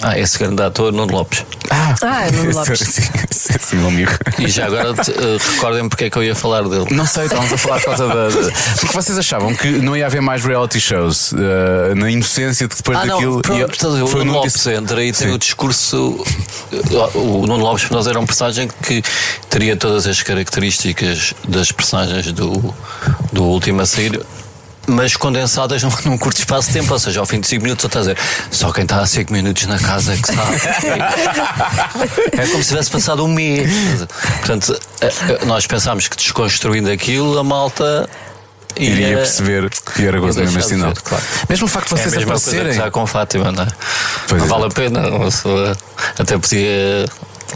ah, 0.00 0.16
esse 0.16 0.38
grande 0.38 0.62
ator, 0.62 0.92
Nuno 0.92 1.12
Lopes. 1.12 1.44
Ah, 1.68 1.92
Ah, 2.02 2.30
Nuno 2.30 2.50
esse- 2.50 2.58
Lopes. 2.58 2.78
Sim, 2.78 3.02
esse- 3.28 3.56
esse 3.56 3.74
meu 3.76 3.88
amigo. 3.88 4.12
E 4.38 4.46
já 4.48 4.66
agora 4.66 4.94
te- 4.94 5.10
eh, 5.10 5.38
recordem 5.54 5.88
porque 5.88 6.04
é 6.04 6.10
que 6.10 6.16
eu 6.16 6.22
ia 6.22 6.36
falar 6.36 6.62
dele. 6.68 6.86
Não 6.92 7.04
sei, 7.04 7.24
estávamos 7.24 7.52
a 7.52 7.58
falar 7.58 7.78
por 7.80 7.84
causa 7.86 8.06
da. 8.06 8.28
da- 8.28 8.52
Porque 8.78 8.94
vocês 8.94 9.18
achavam 9.18 9.52
que 9.56 9.68
não 9.70 9.96
ia 9.96 10.06
haver 10.06 10.22
mais 10.22 10.44
reality 10.44 10.78
shows 10.80 11.32
eh, 11.34 11.94
na 11.96 12.08
inocência 12.08 12.68
de 12.68 12.76
depois 12.76 12.96
Ah, 12.98 13.06
daquilo. 13.06 13.34
não, 13.34 13.42
pronto, 13.42 13.58
ia- 13.58 13.66
portanto, 13.66 14.04
o 14.04 14.06
foi 14.06 14.20
Nuno 14.20 14.30
no 14.32 14.36
Lopes 14.38 14.52
disse- 14.52 14.72
entra 14.72 15.02
e 15.04 15.12
tem 15.12 15.28
Sim. 15.30 15.34
o 15.34 15.38
discurso. 15.38 16.24
O 17.14 17.46
Nuno 17.46 17.56
Lopes 17.64 17.79
para 17.84 17.96
nós 17.96 18.06
era 18.06 18.18
um 18.18 18.26
personagem 18.26 18.68
que 18.82 19.02
teria 19.48 19.76
todas 19.76 20.06
as 20.06 20.22
características 20.22 21.34
das 21.46 21.72
personagens 21.72 22.32
do, 22.32 22.74
do 23.32 23.44
último 23.44 23.80
a 23.82 23.86
sair. 23.86 24.20
Mas 24.86 25.14
condensadas 25.14 25.82
num, 25.82 25.90
num 26.06 26.18
curto 26.18 26.38
espaço 26.38 26.68
de 26.68 26.74
tempo, 26.74 26.92
ou 26.92 26.98
seja, 26.98 27.20
ao 27.20 27.26
fim 27.26 27.38
de 27.38 27.46
5 27.46 27.62
minutos, 27.62 27.82
só 27.82 27.86
está 27.86 27.98
a 27.98 28.02
dizer 28.02 28.18
só 28.50 28.72
quem 28.72 28.82
está 28.82 29.00
há 29.00 29.06
5 29.06 29.32
minutos 29.32 29.66
na 29.66 29.78
casa 29.78 30.14
é 30.14 30.16
que 30.16 30.26
sabe. 30.26 30.56
é 32.32 32.46
como 32.46 32.62
se 32.62 32.70
tivesse 32.70 32.90
passado 32.90 33.24
um 33.24 33.28
mês. 33.28 33.70
Portanto, 34.38 34.80
eh, 35.00 35.12
eh, 35.28 35.44
nós 35.44 35.66
pensámos 35.66 36.08
que 36.08 36.16
desconstruindo 36.16 36.90
aquilo, 36.90 37.38
a 37.38 37.44
malta 37.44 38.08
Iria 38.76 39.16
perceber 39.16 39.68
que 39.70 40.06
era 40.06 40.18
ia 40.18 40.32
mesmo 40.32 40.58
assim, 40.58 40.76
não. 40.76 40.92
claro. 40.94 41.24
Mesmo 41.48 41.66
o 41.66 41.68
facto 41.68 41.94
de 41.94 42.00
É 42.00 42.04
a 42.04 42.08
vocês 42.08 42.14
mesma 42.16 42.32
coisa 42.32 42.50
que 42.50 42.56
aparecerem. 42.56 42.84
já 42.84 42.90
com 42.90 43.06
Fátima, 43.06 43.52
não 43.52 43.64
é? 43.64 43.68
Pois 44.28 44.40
não 44.40 44.46
é. 44.46 44.50
vale 44.50 44.64
a 44.66 44.68
pena. 44.68 45.08
Uma 45.08 45.24
pessoa 45.26 45.76
até 46.18 46.38
podia, 46.38 47.06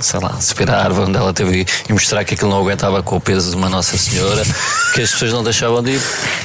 sei 0.01 0.21
lá, 0.21 0.41
subir 0.41 0.71
a 0.71 0.83
árvore 0.83 1.09
onde 1.09 1.19
ela 1.19 1.33
teve 1.33 1.67
e 1.89 1.93
mostrar 1.93 2.25
que 2.25 2.35
aquilo 2.35 2.51
não 2.51 2.59
aguentava 2.59 3.03
com 3.03 3.17
o 3.17 3.21
peso 3.21 3.51
de 3.51 3.57
uma 3.57 3.69
Nossa 3.69 3.97
Senhora, 3.97 4.43
que 4.95 5.01
as 5.03 5.11
pessoas 5.13 5.33
não 5.33 5.43
deixavam 5.43 5.83
de 5.83 5.93
ir. 5.93 6.01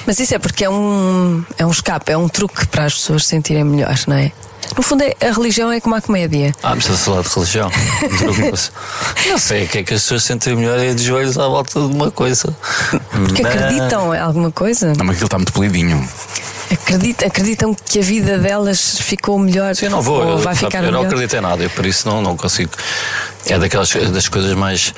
Mas 0.06 0.20
isso 0.20 0.36
é 0.36 0.40
porque 0.40 0.66
é 0.66 0.70
um, 0.70 1.44
é 1.58 1.66
um 1.66 1.72
escape, 1.72 2.12
é 2.12 2.18
um 2.18 2.28
truque 2.28 2.68
para 2.68 2.86
as 2.86 2.94
pessoas 2.94 3.24
se 3.24 3.30
sentirem 3.30 3.64
melhores, 3.64 4.06
não 4.06 4.16
é? 4.16 4.32
No 4.78 4.84
fundo, 4.84 5.04
é- 5.04 5.16
a 5.28 5.32
religião 5.32 5.72
é 5.72 5.80
como 5.82 5.96
a 5.96 6.02
comédia. 6.02 6.54
Ah, 6.62 6.70
mas 6.76 6.80
estás 6.86 7.00
a 7.02 7.04
falar 7.04 7.22
de 7.24 7.30
religião. 7.30 7.72
não 9.28 9.38
sei 9.38 9.66
o 9.66 9.68
que 9.68 9.78
é 9.80 9.84
que 9.84 9.94
as 9.94 10.02
pessoas 10.02 10.24
sentem 10.24 10.56
melhor 10.56 10.80
é 10.80 10.94
de 10.94 11.04
joelhos 11.04 11.38
à 11.38 11.48
volta 11.48 11.80
de 11.80 11.86
uma 11.86 12.12
coisa. 12.12 12.56
Porque 13.12 13.42
Mas- 13.42 13.56
acreditam 13.56 14.14
em 14.14 14.20
alguma 14.20 14.52
coisa. 14.52 14.94
Não, 14.98 15.06
mas 15.06 15.16
aquilo 15.16 15.26
está 15.28 15.38
muito 15.38 15.54
polidinho. 15.54 16.08
Acreditam, 16.72 17.28
acreditam 17.28 17.74
que 17.74 17.98
a 17.98 18.02
vida 18.04 18.38
delas 18.38 19.00
ficou 19.00 19.40
melhor. 19.40 19.76
Sim, 19.76 19.86
eu 19.86 19.92
não 19.92 20.02
vou. 20.04 20.22
Ou 20.24 20.30
eu, 20.34 20.38
vai 20.38 20.54
sabe, 20.54 20.68
ficar 20.68 20.84
eu 20.84 20.92
não 20.92 21.00
melhor. 21.00 21.14
acredito 21.14 21.36
em 21.36 21.42
nada, 21.42 21.64
eu 21.64 21.70
por 21.72 21.86
isso 21.86 22.08
não, 22.08 22.22
não 22.22 22.38
consigo. 22.38 22.72
É 23.48 23.58
daquelas 23.58 23.90
das 23.92 24.28
coisas 24.28 24.54
mais, 24.54 24.94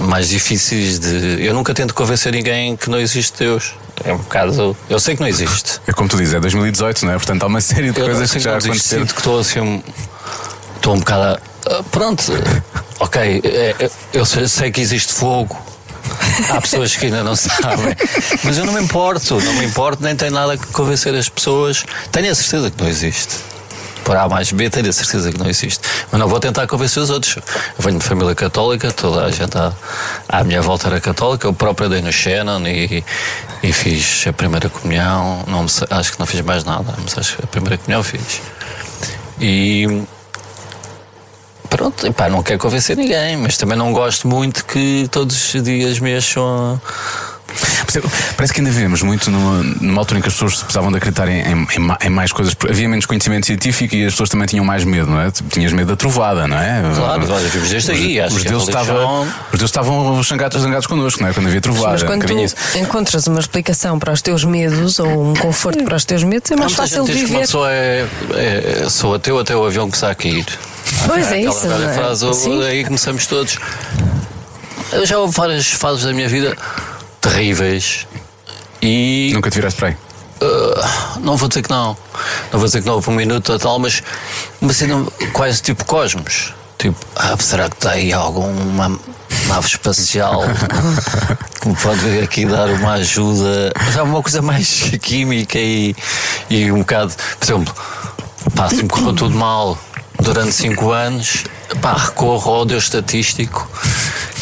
mais 0.00 0.28
difíceis 0.28 0.98
de. 0.98 1.44
Eu 1.44 1.54
nunca 1.54 1.74
tento 1.74 1.94
convencer 1.94 2.32
ninguém 2.32 2.76
que 2.76 2.88
não 2.90 2.98
existe 2.98 3.38
Deus. 3.38 3.74
É 4.04 4.12
um 4.12 4.18
bocado. 4.18 4.76
Eu 4.88 4.98
sei 4.98 5.14
que 5.14 5.20
não 5.20 5.28
existe. 5.28 5.80
É 5.86 5.92
como 5.92 6.08
tu 6.08 6.16
dizes, 6.16 6.34
é 6.34 6.40
2018, 6.40 7.04
não 7.06 7.12
é? 7.12 7.16
Portanto, 7.16 7.42
há 7.42 7.46
uma 7.46 7.60
série 7.60 7.92
de 7.92 8.00
Eu 8.00 8.06
coisas 8.06 8.30
que 8.32 8.38
já 8.40 8.56
aconteceram. 8.56 9.02
sinto 9.02 9.14
que 9.14 9.20
estou 9.20 9.38
assim. 9.38 9.82
Estou 10.76 10.94
um 10.94 10.98
bocado. 10.98 11.40
ah, 11.66 11.82
pronto, 11.92 12.24
ok. 12.98 13.40
é- 13.44 13.76
é- 13.84 13.90
eu 14.12 14.24
sei, 14.24 14.48
sei 14.48 14.70
que 14.72 14.80
existe 14.80 15.12
fogo. 15.12 15.56
Há 16.50 16.60
pessoas 16.60 16.96
que 16.96 17.06
ainda 17.06 17.22
não 17.22 17.36
sabem. 17.36 17.94
Mas 18.42 18.58
eu 18.58 18.64
não 18.66 18.72
me 18.72 18.82
importo, 18.82 19.38
não 19.40 19.52
me 19.54 19.64
importo, 19.66 20.02
nem 20.02 20.16
tenho 20.16 20.32
nada 20.32 20.56
que 20.56 20.66
convencer 20.68 21.14
as 21.14 21.28
pessoas. 21.28 21.84
Tenho 22.10 22.30
a 22.32 22.34
certeza 22.34 22.70
que 22.70 22.82
não 22.82 22.88
existe. 22.88 23.36
Por 24.04 24.16
A 24.16 24.28
mais 24.28 24.50
B, 24.52 24.68
tenho 24.68 24.88
a 24.88 24.92
certeza 24.92 25.30
que 25.30 25.38
não 25.38 25.48
existe. 25.48 25.80
Mas 26.10 26.20
não 26.20 26.28
vou 26.28 26.40
tentar 26.40 26.66
convencer 26.66 27.02
os 27.02 27.10
outros. 27.10 27.36
Eu 27.36 27.42
venho 27.78 27.98
de 27.98 28.04
família 28.04 28.34
católica, 28.34 28.90
toda 28.90 29.24
a 29.24 29.30
gente 29.30 29.56
à, 29.56 29.72
à 30.28 30.44
minha 30.44 30.60
volta 30.60 30.88
era 30.88 31.00
católica. 31.00 31.46
Eu 31.46 31.52
próprio 31.52 31.88
dei 31.88 32.02
no 32.02 32.12
Shannon 32.12 32.66
e, 32.66 33.04
e 33.62 33.72
fiz 33.72 34.24
a 34.26 34.32
primeira 34.32 34.68
comunhão. 34.68 35.44
Não 35.46 35.66
acho 35.90 36.12
que 36.12 36.18
não 36.18 36.26
fiz 36.26 36.40
mais 36.40 36.64
nada, 36.64 36.94
mas 37.02 37.16
acho 37.16 37.36
que 37.36 37.44
a 37.44 37.46
primeira 37.46 37.78
comunhão 37.78 38.02
fiz. 38.02 38.40
E 39.40 40.02
pronto, 41.68 42.06
epá, 42.06 42.28
não 42.28 42.42
quero 42.42 42.58
convencer 42.58 42.96
ninguém, 42.96 43.36
mas 43.36 43.56
também 43.56 43.76
não 43.76 43.92
gosto 43.92 44.28
muito 44.28 44.64
que 44.64 45.08
todos 45.10 45.54
os 45.54 45.62
dias 45.62 45.98
mexam? 45.98 46.80
Parece 48.36 48.52
que 48.52 48.60
ainda 48.60 48.70
vivemos 48.70 49.02
muito 49.02 49.30
numa, 49.30 49.62
numa 49.80 50.00
altura 50.00 50.18
em 50.18 50.22
que 50.22 50.28
as 50.28 50.34
pessoas 50.34 50.58
se 50.58 50.64
precisavam 50.64 50.90
de 50.90 50.98
acreditar 50.98 51.28
em, 51.28 51.40
em- 51.40 51.66
em 51.76 51.78
ma- 51.78 51.98
em 52.02 52.08
mais 52.10 52.32
coisas. 52.32 52.54
Havia 52.68 52.88
menos 52.88 53.06
conhecimento 53.06 53.46
científico 53.46 53.94
e 53.94 54.04
as 54.06 54.12
pessoas 54.12 54.28
também 54.28 54.46
tinham 54.46 54.64
mais 54.64 54.84
medo, 54.84 55.10
não 55.10 55.20
é? 55.20 55.30
Tipo, 55.30 55.48
Tinhas 55.50 55.72
medo 55.72 55.88
da 55.88 55.96
trovada, 55.96 56.46
não 56.46 56.58
é? 56.58 56.82
Claro, 56.94 57.30
olha, 57.32 57.48
vimos 57.48 57.68
desde 57.70 57.90
aí, 57.92 58.20
Os, 58.20 58.44
a 58.46 58.48
deuses 58.48 58.68
estavam, 58.68 59.22
os 59.22 59.28
deuses 59.58 59.64
estavam 59.70 60.22
zangados, 60.22 60.60
zangados 60.62 60.86
connosco, 60.86 61.22
não 61.22 61.28
é? 61.28 61.32
Quando 61.32 61.46
havia 61.48 61.60
trovada. 61.60 61.92
Mas 61.92 62.02
quando 62.02 62.24
tu 62.26 62.78
encontras 62.78 63.26
uma 63.26 63.40
explicação 63.40 63.98
para 63.98 64.12
os 64.12 64.22
teus 64.22 64.44
medos 64.44 64.98
ou 64.98 65.30
um 65.30 65.34
conforto 65.34 65.82
para 65.84 65.96
os 65.96 66.04
teus 66.04 66.22
medos, 66.24 66.50
é 66.50 66.56
mais 66.56 66.72
muita 66.72 66.82
fácil 66.82 67.06
gente 67.06 67.12
diz 67.16 67.24
que 67.24 67.30
uma 67.30 67.40
viver. 67.40 67.40
pessoa 67.42 67.70
é, 67.70 68.06
é- 68.34 68.86
sou 68.88 69.14
ateu 69.14 69.38
até 69.38 69.54
o 69.56 69.64
avião 69.66 69.86
começar 69.86 70.10
a 70.10 70.14
cair. 70.14 70.46
Pois 71.06 71.30
é 71.32 71.36
Aquela 71.38 71.50
isso. 71.50 71.66
não 71.68 71.90
é? 71.90 71.94
frase, 71.94 72.34
Sim. 72.34 72.62
aí 72.64 72.84
começamos 72.84 73.26
todos. 73.26 73.56
Eu 74.92 75.06
já 75.06 75.18
houve 75.18 75.34
várias 75.34 75.66
fases 75.68 76.04
da 76.04 76.12
minha 76.12 76.28
vida 76.28 76.56
terríveis 77.22 78.06
e 78.82 79.30
Nunca 79.32 79.50
te 79.50 79.54
viraste 79.54 79.78
para 79.78 79.88
aí. 79.88 79.96
Uh, 80.42 81.20
não 81.20 81.36
vou 81.36 81.48
dizer 81.48 81.62
que 81.62 81.70
não. 81.70 81.96
Não 82.52 82.58
vou 82.58 82.64
dizer 82.64 82.82
que 82.82 82.86
não 82.88 83.00
por 83.00 83.12
um 83.12 83.14
minuto 83.14 83.52
ou 83.52 83.58
tal, 83.58 83.78
mas, 83.78 84.02
mas 84.60 84.72
assim, 84.72 84.88
não- 84.88 85.06
quase 85.32 85.62
tipo 85.62 85.84
cosmos. 85.84 86.52
Tipo, 86.78 86.96
ah, 87.14 87.36
será 87.38 87.70
que 87.70 87.76
está 87.76 87.92
aí 87.92 88.12
alguma 88.12 88.88
nave 89.46 89.66
espacial 89.68 90.42
que 91.62 91.68
me 91.68 91.76
pode 91.76 92.00
vir 92.00 92.24
aqui 92.24 92.44
dar 92.44 92.68
uma 92.70 92.94
ajuda? 92.94 93.72
Mas 93.84 93.96
há 93.96 94.02
uma 94.02 94.20
coisa 94.20 94.42
mais 94.42 94.90
química 95.00 95.58
e, 95.60 95.94
e 96.50 96.72
um 96.72 96.80
bocado. 96.80 97.14
Por 97.38 97.44
exemplo, 97.44 97.74
pá, 98.56 98.68
se 98.68 98.82
me 98.82 98.88
correu 98.88 99.12
tudo 99.12 99.36
mal 99.36 99.78
durante 100.22 100.52
5 100.52 100.90
anos, 100.90 101.44
pá, 101.80 101.94
recorro 101.94 102.52
ao 102.52 102.64
Deus 102.64 102.84
estatístico 102.84 103.68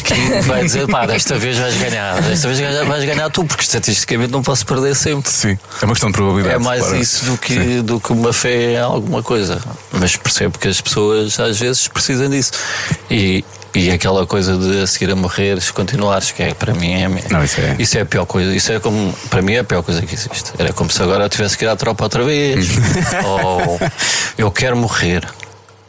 que 0.03 0.41
vai 0.47 0.63
dizer, 0.63 0.87
pá, 0.87 1.05
desta 1.05 1.37
vez 1.37 1.57
vais 1.57 1.75
ganhar, 1.77 2.21
desta 2.21 2.47
vez 2.47 2.59
vais 2.85 3.05
ganhar 3.05 3.29
tu, 3.29 3.45
porque 3.45 3.63
estatisticamente 3.63 4.31
não 4.31 4.41
posso 4.41 4.65
perder 4.65 4.95
sempre. 4.95 5.31
Sim. 5.31 5.57
É 5.81 5.85
uma 5.85 5.93
questão 5.93 6.09
de 6.09 6.15
probabilidade. 6.17 6.55
É 6.55 6.59
mais 6.59 6.81
claro. 6.81 6.97
isso 6.97 7.25
do 7.25 7.37
que, 7.37 7.81
do 7.81 7.99
que 7.99 8.11
uma 8.11 8.33
fé 8.33 8.73
em 8.73 8.79
alguma 8.79 9.23
coisa. 9.23 9.59
Mas 9.91 10.15
percebo 10.15 10.57
que 10.57 10.67
as 10.67 10.81
pessoas 10.81 11.39
às 11.39 11.59
vezes 11.59 11.87
precisam 11.87 12.29
disso. 12.29 12.51
E, 13.09 13.43
e 13.73 13.89
aquela 13.89 14.25
coisa 14.25 14.57
de 14.57 14.81
a 14.81 14.87
seguir 14.87 15.11
a 15.11 15.15
morreres, 15.15 15.71
continuares, 15.71 16.31
que 16.31 16.43
é 16.43 16.53
para 16.53 16.73
mim 16.73 16.91
é, 16.91 17.07
Não, 17.29 17.43
isso 17.43 17.97
é- 17.97 18.01
a 18.01 18.05
pior 18.05 18.25
coisa. 18.25 18.53
Isso 18.53 18.71
é 18.71 18.79
como, 18.79 19.13
para 19.29 19.41
mim 19.41 19.53
é 19.53 19.59
a 19.59 19.63
pior 19.63 19.81
coisa 19.81 20.01
que 20.01 20.13
existe. 20.13 20.51
Era 20.57 20.73
como 20.73 20.89
se 20.89 21.01
agora 21.01 21.25
eu 21.25 21.29
tivesse 21.29 21.57
que 21.57 21.63
ir 21.63 21.67
à 21.69 21.75
tropa 21.75 22.03
outra 22.03 22.23
vez. 22.23 22.69
Ou 23.23 23.79
eu 24.37 24.51
quero 24.51 24.75
morrer. 24.75 25.25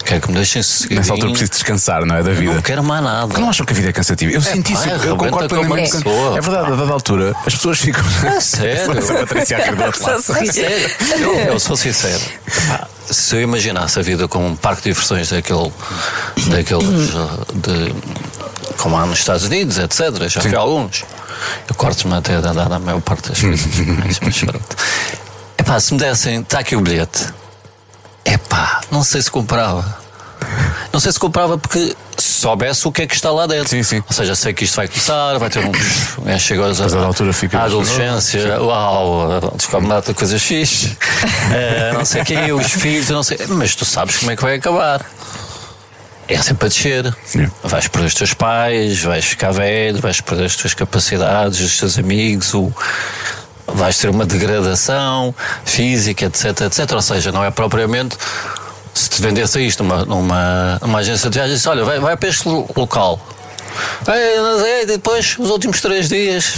Quero 0.04 0.20
que 0.20 0.28
me 0.28 0.34
deixem 0.34 0.62
seguir. 0.62 0.96
Nessa 0.96 1.12
altura 1.12 1.30
preciso 1.30 1.52
descansar, 1.52 2.04
não 2.04 2.16
é? 2.16 2.22
Da 2.22 2.32
vida. 2.32 2.54
Não 2.54 2.62
quero 2.62 2.82
mais 2.82 3.02
nada. 3.02 3.26
Porque 3.28 3.40
não 3.40 3.48
acham 3.48 3.64
que 3.64 3.72
a 3.72 3.76
vida 3.76 3.88
é 3.88 3.92
cansativa? 3.92 4.32
Eu 4.32 4.40
senti 4.40 4.72
isso, 4.72 4.88
eu 4.88 5.16
concordo 5.16 5.48
plenamente. 5.48 5.92
pessoa, 5.92 6.38
É 6.38 6.40
verdade, 6.40 6.72
a 6.72 6.76
dada 6.76 6.92
altura, 6.92 7.34
as 7.46 7.54
pessoas 7.54 7.78
ficam. 7.78 8.04
É 8.26 8.40
sério. 8.40 8.98
Essa 8.98 9.14
Patrícia 9.14 9.56
a. 9.58 9.60
É. 9.60 11.22
Eu, 11.22 11.34
eu 11.52 11.60
sou 11.60 11.76
sincero. 11.76 12.20
Se 13.08 13.36
eu 13.36 13.42
imaginasse 13.42 13.98
a 13.98 14.02
vida 14.02 14.26
como 14.26 14.46
um 14.46 14.56
parque 14.56 14.82
de 14.82 14.90
diversões 14.90 15.30
daquele, 15.30 15.70
daqueles 16.48 17.10
uh, 17.14 17.46
de, 17.54 17.94
como 18.76 18.96
há 18.96 19.04
nos 19.06 19.18
Estados 19.18 19.44
Unidos, 19.44 19.78
etc. 19.78 20.28
Já 20.28 20.40
fui 20.40 20.54
a 20.54 20.58
alguns. 20.58 21.04
Eu 21.68 21.74
corto-me 21.74 22.14
até 22.14 22.40
de 22.40 22.46
andar 22.46 22.68
na 22.68 22.78
maior 22.78 23.00
parte 23.00 23.28
das 23.28 23.40
coisas. 23.40 23.66
mas, 24.04 24.20
mas 24.20 24.38
pronto. 24.38 24.76
Epá, 25.58 25.78
se 25.80 25.92
me 25.94 26.00
dessem, 26.00 26.40
está 26.40 26.60
aqui 26.60 26.74
o 26.76 26.80
bilhete. 26.80 27.26
Epá, 28.24 28.80
não 28.90 29.02
sei 29.02 29.20
se 29.22 29.30
comprava. 29.30 30.00
Não 30.92 31.00
sei 31.00 31.10
se 31.12 31.18
comprava 31.18 31.56
porque 31.56 31.96
soubesse 32.18 32.86
o 32.86 32.92
que 32.92 33.02
é 33.02 33.06
que 33.06 33.14
está 33.14 33.30
lá 33.30 33.46
dentro. 33.46 33.68
Sim, 33.70 33.82
sim. 33.82 34.02
Ou 34.06 34.12
seja, 34.14 34.34
sei 34.34 34.52
que 34.52 34.64
isto 34.64 34.76
vai 34.76 34.86
começar, 34.88 35.38
vai 35.38 35.48
ter 35.48 35.60
um. 35.64 35.72
É, 36.26 36.38
chega 36.38 36.64
aos, 36.66 36.80
a 36.80 36.98
altura 37.04 37.32
fica- 37.32 37.58
à 37.58 37.64
adolescência, 37.64 38.60
uau, 38.62 39.40
descobre 39.56 39.88
lá 39.88 40.00
de 40.00 40.12
coisas 40.14 40.40
fixe, 40.42 40.96
Eh, 41.52 41.92
não 41.94 42.04
sei 42.04 42.22
o 42.22 42.24
quê, 42.24 42.52
os 42.52 42.70
filhos, 42.70 43.08
não 43.08 43.22
sei. 43.22 43.38
Mas 43.48 43.74
tu 43.74 43.84
sabes 43.84 44.16
como 44.18 44.30
é 44.30 44.36
que 44.36 44.42
vai 44.42 44.54
acabar. 44.56 45.04
É 46.28 46.40
sempre 46.40 46.66
a 46.66 46.68
descer. 46.68 47.14
Sim. 47.24 47.50
Vais 47.64 47.88
perder 47.88 48.06
os 48.06 48.14
teus 48.14 48.34
pais, 48.34 49.02
vais 49.02 49.24
ficar 49.24 49.50
velho, 49.52 50.00
vais 50.00 50.20
perder 50.20 50.44
as 50.44 50.56
tuas 50.56 50.72
capacidades, 50.74 51.60
os 51.60 51.76
teus 51.78 51.98
amigos, 51.98 52.54
o... 52.54 52.72
vais 53.66 53.96
ter 53.98 54.08
uma 54.10 54.24
degradação 54.24 55.34
física, 55.64 56.26
etc, 56.26 56.62
etc. 56.62 56.92
Ou 56.92 57.02
seja, 57.02 57.32
não 57.32 57.44
é 57.44 57.50
propriamente 57.50 58.16
se 58.94 59.08
te 59.08 59.22
vendesse 59.22 59.58
isto 59.66 59.82
numa, 59.82 60.04
numa, 60.04 60.78
numa 60.82 60.98
agência 60.98 61.30
de 61.30 61.38
viagens, 61.38 61.66
olha, 61.66 61.84
vai, 61.84 61.98
vai 61.98 62.16
para 62.16 62.28
este 62.28 62.46
lo- 62.48 62.68
local. 62.76 63.18
Ei, 64.06 64.36
não 64.38 64.60
sei, 64.60 64.84
depois, 64.84 65.36
os 65.38 65.48
últimos 65.48 65.80
três 65.80 66.08
dias, 66.10 66.52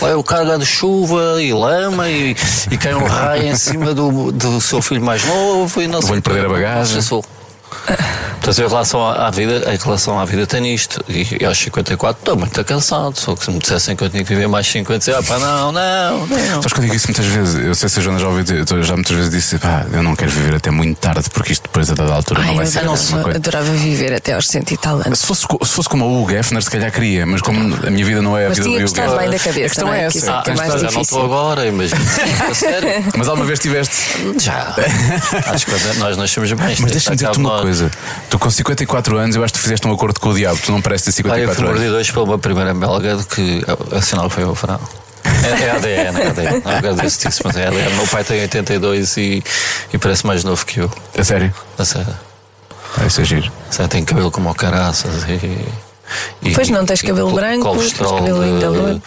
vai 0.00 0.12
o 0.14 0.22
carga 0.22 0.58
de 0.58 0.66
chuva 0.66 1.42
e 1.42 1.50
lama 1.54 2.10
e, 2.10 2.36
e 2.70 2.76
cai 2.76 2.94
um 2.94 3.06
raio 3.06 3.44
em 3.48 3.56
cima 3.56 3.94
do, 3.94 4.30
do 4.30 4.60
seu 4.60 4.82
filho 4.82 5.00
mais 5.02 5.24
novo 5.24 5.80
e 5.80 5.86
não 5.86 6.00
Vou-lhe 6.02 6.20
perder 6.20 6.44
a 6.44 6.48
bagagem. 6.50 7.00
Não 7.88 8.54
Portanto, 8.54 8.66
em 8.66 8.68
relação 8.70 9.06
à 9.06 9.30
vida, 9.30 9.74
em 9.74 9.76
relação 9.76 10.18
à 10.18 10.24
vida 10.24 10.46
tenho 10.46 10.66
isto. 10.66 11.04
E 11.08 11.44
aos 11.44 11.58
54 11.58 12.18
estou 12.20 12.36
muito 12.36 12.64
cansado. 12.64 13.14
Só 13.18 13.34
que 13.36 13.44
se 13.44 13.50
me 13.50 13.58
dissessem 13.58 13.94
que 13.94 14.02
eu 14.04 14.08
tinha 14.08 14.22
que 14.24 14.28
viver 14.34 14.46
mais 14.48 14.66
50, 14.66 14.98
dizia, 14.98 15.18
ah, 15.18 15.22
pá, 15.22 15.38
não, 15.38 15.72
não, 15.72 16.26
não. 16.26 16.62
Sabes 16.62 16.72
que 16.72 16.78
eu 16.78 16.82
digo 16.84 16.94
isso 16.94 17.08
muitas 17.08 17.26
vezes? 17.26 17.62
Eu 17.66 17.74
sei 17.74 17.88
se 17.90 17.98
a 17.98 18.02
Joana 18.02 18.18
já 18.18 18.28
ouviu 18.28 18.44
eu 18.70 18.82
já 18.82 18.94
muitas 18.94 19.14
vezes 19.14 19.30
disse, 19.30 19.58
pá, 19.58 19.84
eu 19.92 20.02
não 20.02 20.16
quero 20.16 20.30
viver 20.30 20.54
até 20.56 20.70
muito 20.70 20.96
tarde, 20.98 21.28
porque 21.30 21.52
isto 21.52 21.64
depois 21.64 21.90
a 21.90 21.94
dada 21.94 22.14
altura 22.14 22.40
Ai, 22.40 22.46
não 22.46 22.54
vai 22.56 22.64
eu 22.64 22.70
ser 22.70 22.78
a 22.78 22.80
adorava, 22.82 23.02
mesma 23.02 23.22
coisa. 23.22 23.38
adorava 23.38 23.70
viver 23.72 24.14
até 24.14 24.32
aos 24.32 24.46
cento 24.46 24.70
e 24.72 24.76
tal 24.78 24.94
anos. 25.04 25.18
Se 25.18 25.26
fosse, 25.26 25.42
se 25.64 25.72
fosse 25.72 25.88
como 25.88 26.06
o 26.06 26.22
Hugo 26.22 26.30
Hefner, 26.32 26.62
se 26.62 26.70
calhar 26.70 26.90
queria, 26.90 27.26
mas 27.26 27.42
como 27.42 27.58
a 27.86 27.90
minha 27.90 28.04
vida 28.06 28.22
não 28.22 28.38
é 28.38 28.46
a 28.46 28.48
Mas 28.48 28.58
vida 28.58 28.68
tinha 28.70 28.84
do 28.84 28.90
Hugo 28.90 29.00
Hefner. 29.00 29.18
bem 29.18 29.30
da 29.30 29.38
cabeça, 29.38 29.58
A 29.58 29.68
questão 29.68 29.86
não 29.88 29.94
é? 29.94 29.96
é 29.96 30.00
Que 30.00 30.06
essa. 30.06 30.18
isso 30.18 30.30
é 30.30 30.32
Ah, 30.32 30.42
é 30.46 30.54
mais 30.54 30.80
já 30.80 30.90
não 30.90 31.00
estou 31.02 31.24
agora, 31.24 31.66
imagina. 31.66 32.00
A 32.50 32.54
sério? 32.54 33.04
Mas 33.16 33.28
alguma 33.28 33.46
vez 33.46 33.58
tiveste. 33.58 33.96
Já. 34.38 34.74
Acho 35.52 35.66
que 35.66 35.98
nós 35.98 36.16
nascemos 36.16 36.50
bem. 36.52 36.76
Mas 36.80 36.90
deixa-me 36.92 37.16
dizer-te 37.16 37.38
uma 37.38 37.60
coisa. 37.60 37.67
Tu 37.72 37.90
Tu 38.30 38.38
com 38.38 38.50
54 38.50 39.16
anos, 39.18 39.36
eu 39.36 39.44
acho 39.44 39.52
que 39.52 39.58
tu 39.58 39.62
fizeste 39.62 39.86
um 39.86 39.92
acordo 39.92 40.18
com 40.20 40.30
o 40.30 40.34
diabo. 40.34 40.58
Tu 40.64 40.70
não 40.72 40.80
pareces 40.82 41.14
ter 41.14 41.22
Pá, 41.22 41.38
eu 41.38 41.46
fui 41.48 41.54
54 41.54 41.66
anos. 41.66 41.78
mordido 41.80 41.96
hoje 41.96 42.12
pela 42.12 42.24
uma 42.24 42.38
primeira 42.38 42.74
belga 42.74 43.16
de 43.16 43.24
que 43.26 43.64
é 43.92 44.00
sinal 44.00 44.28
que 44.28 44.34
foi 44.36 44.44
o 44.44 44.54
verão. 44.54 44.80
É, 45.24 45.64
é 45.64 45.70
ADN, 45.70 46.20
é 46.20 46.26
ADN. 46.28 46.62
Não 46.64 46.80
quero 46.80 46.94
dizer 47.02 47.28
isso, 47.28 47.42
mas 47.44 47.56
é 47.56 47.66
ADN. 47.66 47.94
Meu 47.96 48.06
pai 48.06 48.24
tem 48.24 48.40
82 48.42 49.16
e, 49.18 49.44
e 49.92 49.98
parece 49.98 50.26
mais 50.26 50.42
novo 50.44 50.64
que 50.64 50.80
eu. 50.80 50.90
A 51.18 51.22
sério? 51.24 51.54
A 51.78 51.84
sério. 51.84 52.14
Ah, 52.96 53.04
Isso 53.06 53.20
é 53.20 53.24
giro. 53.24 53.52
Sério, 53.70 53.88
tem 53.88 54.04
cabelo 54.04 54.30
como 54.30 54.50
o 54.50 54.54
caraças 54.54 55.24
e. 55.28 55.68
e- 56.42 56.54
Pois 56.54 56.70
não, 56.70 56.86
tens 56.86 57.00
e 57.00 57.06
cabelo 57.06 57.28
co- 57.30 57.36
branco, 57.36 57.64
colesterol 57.64 58.10
tens 58.12 58.20
cabelo 58.20 58.42
ainda 58.42 58.70
de- 58.70 58.76
loiro. 58.78 59.02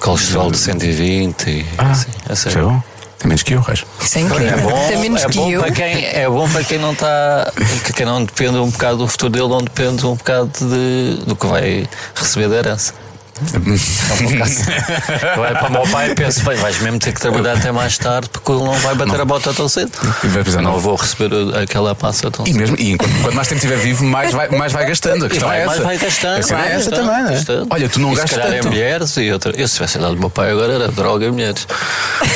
Colesterol 0.00 0.50
de 0.50 0.56
120 0.58 1.46
e. 1.50 1.66
Ah, 1.76 1.90
assim, 1.90 2.08
é 2.28 2.34
sério. 2.34 2.82
Tem 3.20 3.28
menos 3.28 3.42
que 3.42 3.52
eu, 3.52 3.60
Reis. 3.60 3.84
Isso 4.00 4.16
é 4.18 4.20
incrível. 4.22 4.58
É 4.58 4.62
bom, 4.62 4.88
Tem 4.88 4.98
menos 4.98 5.22
é 5.22 5.28
que 5.28 5.36
bom 5.36 5.50
eu. 5.50 5.60
para 5.60 5.70
quem 5.72 6.04
é 6.06 6.26
bom 6.26 6.48
para 6.48 6.64
quem 6.64 6.78
não 6.78 6.92
está 6.92 7.52
que 7.84 7.92
quem 7.92 8.06
não 8.06 8.24
depende 8.24 8.56
um 8.56 8.70
bocado 8.70 8.96
do 8.96 9.06
futuro 9.06 9.30
dele, 9.30 9.46
não 9.48 9.58
depende 9.62 10.06
um 10.06 10.14
bocado 10.14 10.50
de, 10.58 11.22
do 11.26 11.36
que 11.36 11.46
vai 11.46 11.86
receber 12.14 12.48
da 12.48 12.56
herança. 12.56 12.94
É 13.40 14.42
assim. 14.42 14.64
Vai 15.36 15.52
para 15.54 15.68
o 15.68 15.72
meu 15.72 15.82
pai 15.82 16.10
e 16.10 16.14
penso, 16.14 16.44
bem, 16.44 16.56
vais 16.56 16.78
mesmo 16.80 16.98
ter 16.98 17.12
que 17.12 17.20
trabalhar 17.20 17.56
até 17.56 17.72
mais 17.72 17.96
tarde 17.98 18.28
porque 18.30 18.50
ele 18.52 18.62
não 18.62 18.74
vai 18.74 18.94
bater 18.94 19.20
a 19.20 19.24
bota 19.24 19.52
tão 19.54 19.68
cedo. 19.68 19.90
E 20.24 20.26
Não 20.56 20.62
não. 20.62 20.78
vou 20.78 20.94
receber 20.96 21.30
aquela 21.62 21.94
passa 21.94 22.30
tão 22.30 22.44
E 22.44 22.48
cedo. 22.48 22.60
mesmo, 22.60 22.76
e 22.78 22.92
enquanto, 22.92 23.12
quanto 23.22 23.34
mais 23.34 23.48
tempo 23.48 23.58
estiver 23.58 23.78
vivo, 23.78 24.04
mais 24.04 24.32
vai, 24.32 24.48
mais 24.48 24.72
vai 24.72 24.86
gastando. 24.86 25.26
A 25.26 25.28
questão 25.28 25.48
vai, 25.48 25.58
é 25.58 25.62
essa. 25.62 25.68
mais 25.68 25.82
vai 25.82 25.98
gastando. 25.98 26.36
É 26.60 26.72
essa 26.72 26.90
também, 26.90 27.22
né? 27.24 27.42
Olha, 27.70 27.88
tu 27.88 28.00
não 28.00 28.12
e 28.12 28.16
se 28.16 28.20
gastas 28.22 28.38
calhar 28.38 28.52
é 28.56 28.60
tanto. 28.60 28.68
mulheres 28.70 29.16
e 29.16 29.32
outra. 29.32 29.52
Eu 29.56 29.68
se 29.68 29.74
tivesse 29.74 29.98
dado 29.98 30.14
do 30.14 30.20
meu 30.20 30.30
pai 30.30 30.50
agora 30.50 30.74
era 30.74 30.88
droga 30.88 31.26
e 31.26 31.30
mulheres. 31.30 31.66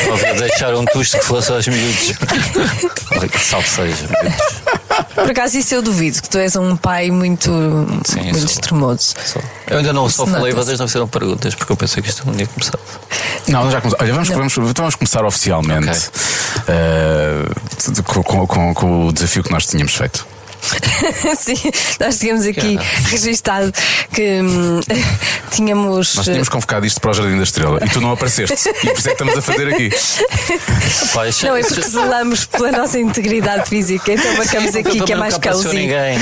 Talvez 0.06 0.40
deixar 0.40 0.74
um 0.74 0.84
tusto 0.86 1.18
que 1.18 1.24
fosse 1.24 1.52
aos 1.52 1.66
miúdos. 1.68 2.12
Salve 3.40 3.68
seja, 3.68 4.06
miúdos. 4.08 4.83
Por 5.14 5.30
acaso, 5.30 5.56
isso 5.58 5.74
eu 5.74 5.82
duvido, 5.82 6.20
que 6.22 6.28
tu 6.28 6.38
és 6.38 6.54
um 6.56 6.76
pai 6.76 7.10
muito, 7.10 7.50
Sim, 8.04 8.20
muito 8.22 8.38
sou. 8.38 8.46
extremoso. 8.46 9.14
Só. 9.24 9.40
Eu 9.68 9.78
ainda 9.78 9.92
não 9.92 10.08
só 10.08 10.26
falei, 10.26 10.52
vocês 10.52 10.78
não 10.78 10.86
fizeram 10.86 11.08
perguntas, 11.08 11.54
porque 11.54 11.72
eu 11.72 11.76
pensei 11.76 12.02
que 12.02 12.08
isto 12.08 12.26
não 12.26 12.34
tinha 12.34 12.46
começado. 12.46 12.78
Não, 13.48 13.70
já 13.70 13.80
começamos. 13.80 13.94
Olha, 14.02 14.12
vamos, 14.12 14.28
vamos, 14.28 14.52
então 14.70 14.82
vamos 14.84 14.94
começar 14.96 15.24
oficialmente 15.24 15.88
Ok. 15.88 16.00
eh, 16.68 18.02
com, 18.04 18.22
com- 18.22 18.46
com- 18.46 18.74
com 18.74 19.06
o 19.08 19.12
desafio 19.12 19.42
que 19.42 19.50
nós 19.50 19.66
tínhamos 19.66 19.94
feito. 19.94 20.26
Sim, 21.36 21.54
nós 22.00 22.18
tínhamos 22.18 22.46
aqui 22.46 22.78
registado 23.10 23.72
que 24.12 24.40
hum, 24.42 24.80
tínhamos. 25.50 26.14
Nós 26.14 26.24
tínhamos 26.24 26.48
convocado 26.48 26.86
isto 26.86 27.00
para 27.00 27.10
o 27.10 27.14
Jardim 27.14 27.36
da 27.36 27.42
Estrela 27.42 27.78
e 27.84 27.88
tu 27.88 28.00
não 28.00 28.12
apareceste. 28.12 28.68
E 28.68 28.86
por 28.88 28.98
isso 28.98 29.08
é 29.10 29.14
que 29.14 29.22
estamos 29.24 29.36
a 29.38 29.42
fazer 29.42 29.68
aqui. 29.68 29.90
Isto- 29.94 31.46
Não, 31.46 31.56
é 31.56 31.60
isto- 31.60 31.74
porque 31.74 31.88
zelamos 31.88 32.44
pela 32.44 32.70
nossa 32.72 32.98
integridade 32.98 33.68
física, 33.68 34.12
então 34.12 34.36
marcamos 34.36 34.74
aqui 34.76 35.00
que 35.00 35.12
é 35.12 35.16
mais 35.16 35.34
ninguém. 35.72 36.16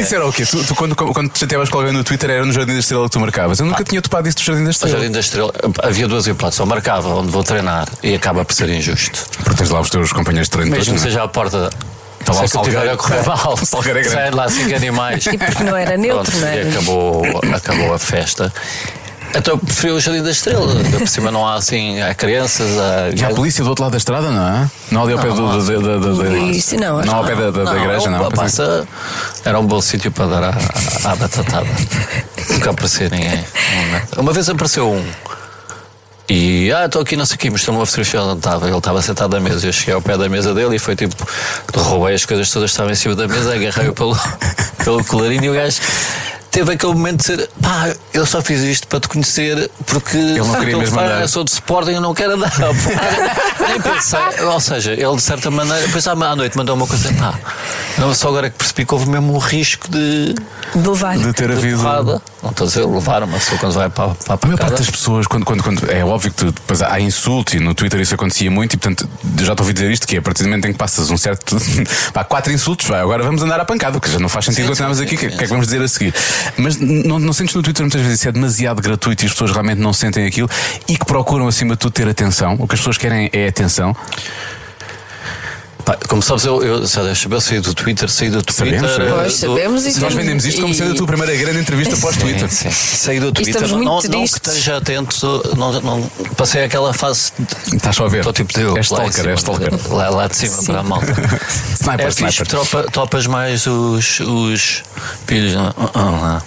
Isso 0.00 0.14
era 0.14 0.26
o 0.26 0.32
quê? 0.32 0.44
Tu, 0.46 0.64
tu 0.64 0.74
quando, 0.74 0.94
quando 0.94 1.30
te 1.30 1.40
chateavas 1.40 1.68
com 1.68 1.78
alguém 1.78 1.92
no 1.92 2.04
Twitter 2.04 2.30
era 2.30 2.44
no 2.44 2.52
Jardim 2.52 2.72
da 2.74 2.78
Estrela 2.78 3.04
que 3.04 3.10
tu 3.10 3.20
marcavas. 3.20 3.58
Eu 3.60 3.66
nunca 3.66 3.84
tinha 3.84 4.00
topado 4.00 4.28
isso 4.28 4.38
do 4.38 4.42
Jardim 4.44 4.60
da 4.60 4.64
No 4.64 4.70
Estrela. 4.70 4.96
Jardim 4.98 5.12
da 5.12 5.20
Estrela 5.20 5.52
havia 5.82 6.08
duas 6.08 6.26
hipóteses. 6.26 6.60
Ou 6.60 6.66
marcava 6.66 7.08
onde 7.08 7.30
vou 7.30 7.42
treinar 7.42 7.88
e 8.02 8.14
acaba 8.14 8.44
por 8.44 8.54
ser 8.54 8.68
injusto. 8.68 9.24
Porque 9.42 9.56
tens 9.56 9.70
lá 9.70 9.80
os 9.80 9.90
teus 9.90 10.12
companheiros 10.12 10.48
de 10.48 10.52
treino. 10.52 10.70
Mesmo 10.70 10.94
que 10.94 11.00
é? 11.00 11.02
seja 11.02 11.22
à 11.24 11.28
porta. 11.28 11.70
Está 12.20 12.32
lá 12.32 12.38
sei 12.38 12.46
o 12.46 12.50
que 12.50 12.56
eu 12.56 12.62
tiver 12.62 12.76
a 12.78 12.96
Salgueiro. 12.96 12.98
correr 12.98 13.26
mal. 13.26 13.54
O 13.54 13.66
Salgueiro 13.66 13.98
é 13.98 14.02
grande. 14.02 14.16
Sai 14.16 14.30
de 14.30 14.36
lá 14.36 14.48
cinco 14.48 14.74
animais. 14.76 15.26
E 15.32 15.38
porque 15.38 15.64
não 15.64 15.76
era 15.76 15.96
neutro, 15.96 16.30
Pronto, 16.30 16.40
não 16.40 16.48
é? 16.48 16.62
E 16.62 16.68
acabou, 16.70 17.22
acabou 17.54 17.94
a 17.94 17.98
festa. 17.98 18.52
Então 19.32 19.54
eu 19.54 19.58
preferi 19.58 19.92
o 19.92 20.00
Jardim 20.00 20.22
da 20.24 20.30
Estrela. 20.32 20.66
Por 20.98 21.06
cima 21.06 21.30
não 21.30 21.46
há 21.46 21.54
assim, 21.54 22.00
há 22.02 22.12
crianças, 22.14 22.76
há. 22.76 23.10
E 23.16 23.24
há 23.24 23.28
a 23.28 23.34
polícia 23.34 23.62
do 23.62 23.70
outro 23.70 23.84
lado 23.84 23.92
da 23.92 23.98
estrada, 23.98 24.28
não 24.28 24.46
é? 24.64 24.70
Não 24.90 25.04
ali 25.04 25.12
ao 25.12 25.18
pé 25.20 25.28
do, 25.28 25.34
do, 25.36 25.64
do, 25.64 25.80
do- 25.80 26.00
do- 26.00 26.14
do- 26.16 26.36
Isso 26.50 26.76
não, 26.76 27.00
não 27.00 27.14
ao 27.14 27.24
pé 27.24 27.36
da, 27.36 27.50
da- 27.52 27.62
da 27.62 27.72
Não, 27.72 27.76
igreja, 27.80 28.06
é 28.06 28.10
um- 28.10 28.18
não. 28.18 28.30
Passa, 28.32 28.88
era 29.44 29.60
um 29.60 29.64
bom 29.66 29.80
sítio 29.80 30.10
para 30.10 30.26
dar 30.26 30.42
à, 30.44 31.10
à 31.12 31.14
batatada. 31.14 31.66
Nunca 32.50 32.70
apareceu 32.70 33.08
ninguém. 33.08 33.44
Uma 34.18 34.32
vez 34.32 34.48
apareceu 34.48 34.90
um. 34.90 35.04
E, 36.32 36.72
ah, 36.72 36.86
estou 36.86 37.02
aqui, 37.02 37.16
não 37.16 37.26
sei 37.26 37.34
o 37.34 37.38
quê, 37.40 37.50
mostrou-me 37.50 37.80
uma 37.80 37.86
fotografia 37.86 38.22
onde 38.22 38.38
estava. 38.38 38.68
Ele 38.68 38.78
estava 38.78 39.02
sentado 39.02 39.34
à 39.34 39.40
mesa. 39.40 39.66
Eu 39.66 39.72
cheguei 39.72 39.94
ao 39.94 40.00
pé 40.00 40.16
da 40.16 40.28
mesa 40.28 40.54
dele 40.54 40.76
e 40.76 40.78
foi 40.78 40.94
tipo, 40.94 41.26
roubei 41.74 42.14
as 42.14 42.24
coisas 42.24 42.48
todas 42.52 42.70
que 42.70 42.74
estavam 42.74 42.92
em 42.92 42.94
cima 42.94 43.16
da 43.16 43.26
mesa, 43.26 43.52
agarrei-o 43.52 43.92
pelo, 43.92 44.16
pelo 44.84 45.04
colarinho 45.04 45.46
e 45.46 45.50
o 45.50 45.54
gajo. 45.54 45.80
Teve 46.50 46.72
aquele 46.72 46.92
momento 46.94 47.18
de 47.18 47.24
ser, 47.26 47.50
pá, 47.62 47.94
eu 48.12 48.26
só 48.26 48.42
fiz 48.42 48.60
isto 48.62 48.88
para 48.88 48.98
te 48.98 49.08
conhecer 49.08 49.70
porque 49.86 50.16
não 50.16 50.54
queria 50.56 50.76
mesmo 50.76 50.98
andar. 50.98 51.20
eu 51.20 51.28
sou 51.28 51.44
de 51.44 51.52
Sporting 51.52 51.92
e 51.92 52.00
não 52.00 52.12
quero 52.12 52.32
andar. 52.32 52.52
Nem 53.68 53.80
pensei, 53.80 54.44
ou 54.44 54.58
seja, 54.58 54.92
ele 54.92 55.14
de 55.14 55.22
certa 55.22 55.48
maneira, 55.50 55.80
depois 55.86 56.06
à 56.08 56.14
noite 56.14 56.56
mandou 56.56 56.74
uma 56.74 56.86
coisa, 56.88 57.12
pá, 57.14 57.38
não, 57.98 58.12
só 58.14 58.28
agora 58.28 58.50
que 58.50 58.56
percebi 58.56 58.84
que 58.84 58.92
houve 58.94 59.08
mesmo 59.08 59.34
o 59.34 59.38
risco 59.38 59.88
de, 59.88 60.34
De 60.74 60.88
levar. 60.88 61.16
De 61.18 61.32
ter 61.32 61.50
havido. 61.52 61.80
Não 62.42 62.50
estou 62.50 62.64
a 62.64 62.68
dizer 62.68 62.84
levar, 62.86 63.26
mas 63.26 63.44
só 63.44 63.56
quando 63.56 63.72
vai 63.74 63.88
para, 63.90 64.08
para 64.14 64.34
a 64.34 64.38
A 64.42 64.46
maior 64.46 64.58
parte 64.58 64.78
das 64.78 64.90
pessoas, 64.90 65.26
quando, 65.26 65.44
quando, 65.44 65.62
quando- 65.62 65.90
é 65.90 66.04
óbvio 66.04 66.30
que 66.30 66.36
tu, 66.36 66.46
depois 66.52 66.80
há 66.82 66.98
insultos 66.98 67.54
e 67.54 67.60
no 67.60 67.74
Twitter 67.74 68.00
isso 68.00 68.14
acontecia 68.14 68.50
muito, 68.50 68.74
e 68.74 68.76
portanto 68.76 69.08
eu 69.38 69.44
já 69.44 69.54
te 69.54 69.60
ouvi 69.60 69.72
dizer 69.72 69.90
isto: 69.90 70.06
que 70.06 70.16
é 70.16 70.18
a 70.18 70.22
partir 70.22 70.42
do 70.44 70.48
momento 70.48 70.66
em 70.66 70.72
que 70.72 70.78
passas 70.78 71.10
um 71.10 71.16
certo. 71.18 71.56
pá, 72.12 72.24
quatro 72.24 72.52
insultos, 72.52 72.86
vai, 72.86 73.00
agora 73.00 73.22
vamos 73.22 73.42
andar 73.42 73.60
à 73.60 73.64
pancada, 73.64 74.00
porque 74.00 74.10
já 74.10 74.18
não 74.18 74.28
faz 74.28 74.46
sentido 74.46 74.62
Sim, 74.62 74.68
continuarmos 74.68 75.00
aqui, 75.00 75.14
o 75.14 75.18
que, 75.18 75.28
que 75.28 75.34
é 75.34 75.38
que 75.38 75.46
vamos 75.46 75.66
dizer 75.66 75.82
a 75.82 75.88
seguir? 75.88 76.14
Mas 76.56 76.76
não, 76.78 77.18
não 77.18 77.32
sentes 77.32 77.54
no 77.54 77.62
Twitter 77.62 77.82
muitas 77.82 78.00
vezes 78.00 78.20
isso 78.20 78.28
é 78.28 78.32
demasiado 78.32 78.80
gratuito 78.82 79.24
e 79.24 79.26
as 79.26 79.32
pessoas 79.32 79.52
realmente 79.52 79.78
não 79.78 79.92
sentem 79.92 80.26
aquilo 80.26 80.48
e 80.88 80.96
que 80.96 81.04
procuram 81.04 81.46
acima 81.48 81.74
de 81.74 81.80
tudo 81.80 81.92
ter 81.92 82.08
atenção. 82.08 82.56
O 82.58 82.66
que 82.66 82.74
as 82.74 82.80
pessoas 82.80 82.98
querem 82.98 83.30
é 83.32 83.48
atenção. 83.48 83.94
Pá, 85.90 85.98
como 86.08 86.22
sabes, 86.22 86.44
eu, 86.44 86.62
eu, 86.62 86.86
já 86.86 87.02
deves 87.02 87.18
saber, 87.18 87.40
saí 87.40 87.58
do 87.58 87.74
Twitter, 87.74 88.08
saí 88.08 88.30
do 88.30 88.40
Twitter. 88.42 88.78
Sabemos, 88.80 88.92
sabemos. 88.92 89.14
Pois, 89.18 89.32
do- 89.40 89.46
sabemos 89.48 89.86
e 89.86 90.00
Nós 90.00 90.14
vendemos 90.14 90.44
isto 90.44 90.60
como 90.60 90.72
sendo 90.72 90.92
a 90.92 90.94
tua 90.94 91.06
primeira 91.08 91.34
grande 91.34 91.58
entrevista 91.58 91.96
pós-Twitter. 91.96 92.48
Sim, 92.48 92.70
sim. 92.70 92.96
Saí 92.96 93.18
do 93.18 93.32
Twitter. 93.32 93.54
estamos 93.56 93.70
Não, 93.72 93.78
muito 93.94 94.08
não, 94.08 94.20
não 94.20 94.24
que 94.26 94.32
esteja 94.34 94.76
atento, 94.76 95.42
não, 95.56 95.80
não, 95.80 96.10
passei 96.36 96.62
aquela 96.62 96.94
fase. 96.94 97.32
de- 97.36 97.76
Estás 97.76 97.96
só 97.96 98.04
a 98.04 98.08
ver. 98.08 98.18
Estou 98.18 98.32
tipo 98.32 98.52
de 98.54 98.60
eu, 98.60 98.76
É 98.76 98.80
stalker, 98.82 99.28
é 99.30 99.34
stalker. 99.34 99.92
lá, 99.92 100.10
lá 100.10 100.28
de 100.28 100.36
cima 100.36 100.62
para 100.62 100.78
a 100.78 100.82
malta. 100.84 101.06
Sniper, 101.80 102.06
é 102.06 102.10
fixe, 102.12 102.22
sniper. 102.42 102.46
tropa, 102.46 102.82
topas 102.92 103.26
mais 103.26 103.66
os, 103.66 104.20
os 104.20 104.82
pilhos 105.26 105.54
não, 105.54 105.74
ah, 105.76 105.90
ah, 105.94 106.42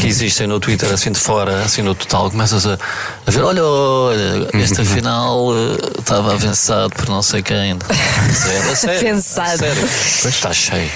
que 0.00 0.06
existem 0.08 0.46
no 0.46 0.58
Twitter, 0.60 0.92
assim 0.92 1.12
de 1.12 1.18
fora, 1.18 1.62
assim 1.62 1.82
no 1.82 1.94
total. 1.94 2.30
Começas 2.30 2.66
a, 2.66 2.78
a 3.26 3.30
ver: 3.30 3.42
olha, 3.42 3.64
olha, 3.64 4.48
esta 4.54 4.84
final 4.84 5.50
eh, 5.54 5.98
estava 5.98 6.32
avançado 6.32 6.90
por 6.90 7.08
não 7.08 7.22
sei 7.22 7.42
quem. 7.42 7.78
Sério, 8.32 8.70
a 8.70 8.74
sério, 8.76 9.22
sério. 9.22 9.88
Está 10.28 10.52
cheio. 10.52 10.90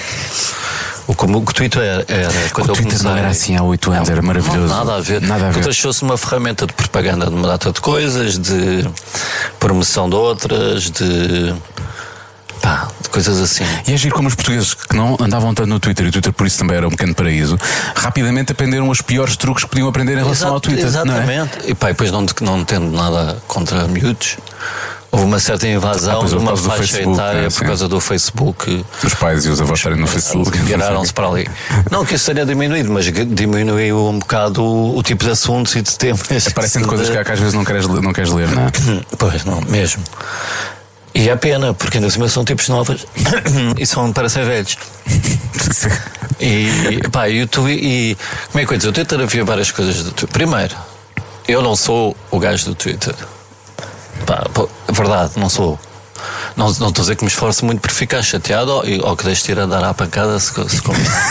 O 1.07 1.15
que 1.15 1.25
o 1.25 1.43
Twitter 1.53 1.81
era, 1.81 2.05
era 2.07 2.49
quando 2.53 2.69
O 2.69 2.71
eu 2.71 2.75
Twitter 2.75 2.97
comecei. 2.99 3.09
não 3.09 3.17
era 3.17 3.27
assim 3.29 3.57
há 3.57 3.63
oito 3.63 3.91
anos, 3.91 4.09
era 4.09 4.21
maravilhoso. 4.21 4.67
Não, 4.67 4.77
nada 4.77 4.95
a 4.95 5.01
ver. 5.01 5.21
Nada 5.21 5.47
a 5.47 5.47
ver. 5.47 5.53
Porque 5.55 5.69
achou-se 5.69 6.01
uma 6.03 6.15
ferramenta 6.17 6.65
de 6.65 6.73
propaganda 6.73 7.25
de 7.25 7.33
uma 7.33 7.47
data 7.47 7.71
de 7.71 7.81
coisas, 7.81 8.37
de 8.37 8.87
promoção 9.59 10.09
de 10.09 10.15
outras, 10.15 10.89
de. 10.89 11.53
Pá, 12.61 12.87
coisas 13.11 13.39
assim. 13.39 13.63
E 13.87 13.93
é 13.93 13.97
giro 13.97 14.15
como 14.15 14.27
os 14.27 14.35
portugueses 14.35 14.73
que 14.73 14.95
não 14.95 15.17
andavam 15.19 15.53
tanto 15.53 15.67
no 15.69 15.79
Twitter, 15.79 16.05
e 16.05 16.09
o 16.09 16.11
Twitter 16.11 16.31
por 16.33 16.45
isso 16.47 16.57
também 16.59 16.77
era 16.77 16.87
um 16.87 16.91
pequeno 16.91 17.13
paraíso, 17.15 17.57
rapidamente 17.95 18.51
aprenderam 18.51 18.89
os 18.89 19.01
piores 19.01 19.35
truques 19.35 19.63
que 19.63 19.69
podiam 19.69 19.87
aprender 19.87 20.13
em 20.13 20.23
relação 20.23 20.33
Exato- 20.49 20.53
ao 20.53 20.59
Twitter. 20.61 20.85
É? 20.85 20.87
Exatamente. 20.87 21.59
E 21.65 21.73
pá, 21.75 21.89
e 21.89 21.93
depois 21.93 22.11
não, 22.11 22.25
não 22.41 22.63
tendo 22.63 22.91
nada 22.91 23.37
contra 23.47 23.87
miúdos, 23.87 24.37
houve 25.11 25.25
uma 25.25 25.39
certa 25.39 25.65
Ah, 25.65 25.69
invasão 25.69 26.23
de 26.23 26.29
por 26.31 26.37
uma 26.39 26.55
faixa 26.55 26.77
Facebook, 26.83 27.13
etária 27.17 27.41
né, 27.41 27.49
por 27.49 27.65
causa 27.65 27.87
do 27.87 27.99
Facebook. 27.99 28.85
Os 29.03 29.13
pais 29.15 29.45
e 29.45 29.49
os 29.49 29.59
avós 29.59 29.79
estarem 29.79 29.99
no 29.99 30.07
Facebook. 30.07 30.57
Viraram-se 30.59 31.13
para 31.13 31.27
ali. 31.27 31.49
Não 31.91 32.05
que 32.05 32.15
isso 32.15 32.23
seria 32.25 32.45
diminuído, 32.45 32.89
mas 32.91 33.05
diminuiu 33.05 34.07
um 34.07 34.19
bocado 34.19 34.63
o, 34.63 34.97
o 34.97 35.03
tipo 35.03 35.25
de 35.25 35.31
assuntos 35.31 35.75
e 35.75 35.81
de 35.81 35.97
temas. 35.97 36.47
Aparecem 36.47 36.83
coisas 36.83 37.07
de- 37.07 37.23
que, 37.23 37.31
às 37.31 37.39
vezes 37.39 37.53
não 37.53 37.65
queres, 37.65 37.87
não 37.87 38.13
queres 38.13 38.31
ler, 38.31 38.47
não 38.49 38.63
é? 38.63 38.71
Pois, 39.17 39.43
não, 39.43 39.59
mesmo. 39.61 40.01
E 41.13 41.29
é 41.29 41.35
pena, 41.35 41.73
porque 41.73 41.97
ainda 41.97 42.07
assim 42.07 42.25
são 42.27 42.43
tipos 42.45 42.69
novos 42.69 43.05
e 43.77 43.85
são 43.85 44.11
para 44.13 44.29
ser 44.29 44.45
velhos. 44.45 44.77
E, 46.43 47.07
pá, 47.11 47.29
e, 47.29 47.43
o 47.43 47.47
Twi- 47.47 47.79
e 47.79 48.17
como 48.51 48.63
é 48.63 48.65
que 48.65 48.73
eu 48.73 48.77
dizer? 48.77 48.89
O 48.89 48.93
Twitter 48.93 49.19
havia 49.19 49.45
várias 49.45 49.69
coisas 49.69 49.97
do 49.97 50.05
Twitter. 50.11 50.27
Primeiro, 50.29 50.75
eu 51.47 51.61
não 51.61 51.75
sou 51.75 52.17
o 52.31 52.39
gajo 52.39 52.65
do 52.65 52.73
Twitter. 52.73 53.13
Pá, 54.25 54.47
pô, 54.51 54.67
é 54.87 54.91
verdade, 54.91 55.33
não 55.37 55.49
sou. 55.49 55.79
Não, 56.57 56.65
não 56.65 56.71
estou 56.71 56.87
a 56.87 56.91
dizer 57.01 57.15
que 57.15 57.23
me 57.23 57.29
esforço 57.29 57.63
muito 57.63 57.79
por 57.81 57.91
ficar 57.91 58.23
chateado 58.23 58.71
ou, 58.71 58.83
ou 59.07 59.15
que 59.15 59.23
deixe 59.23 59.43
de 59.45 59.51
ir 59.51 59.59
a 59.59 59.67
dar 59.67 59.83
à 59.83 59.93
pancada 59.93 60.39
se, 60.39 60.51
se. 60.51 60.81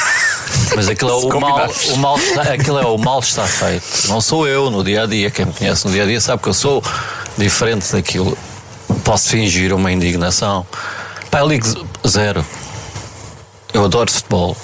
Mas 0.77 0.89
aquilo 0.89 1.11
é 1.11 1.15
o 1.15 1.41
mal, 1.41 1.69
o 1.89 1.97
mal 1.97 2.17
está, 2.17 2.43
aquilo 2.43 2.79
é 2.79 2.87
o 2.87 2.97
mal 2.97 3.19
está 3.19 3.45
feito. 3.45 4.07
Não 4.09 4.21
sou 4.21 4.47
eu 4.47 4.71
no 4.71 4.85
dia 4.85 5.03
a 5.03 5.07
dia. 5.07 5.29
Quem 5.29 5.45
me 5.47 5.53
conhece 5.53 5.87
no 5.87 5.93
dia 5.93 6.05
a 6.05 6.07
dia 6.07 6.21
sabe 6.21 6.41
que 6.41 6.49
eu 6.49 6.55
sou 6.55 6.83
diferente 7.37 7.91
daquilo. 7.91 8.39
Posso 9.05 9.29
fingir 9.31 9.73
uma 9.73 9.91
indignação. 9.91 10.67
Pá, 11.31 11.41
eu 11.41 11.49
ligo 11.49 11.67
zero. 12.07 12.45
Eu 13.73 13.85
adoro 13.85 14.11
futebol, 14.11 14.57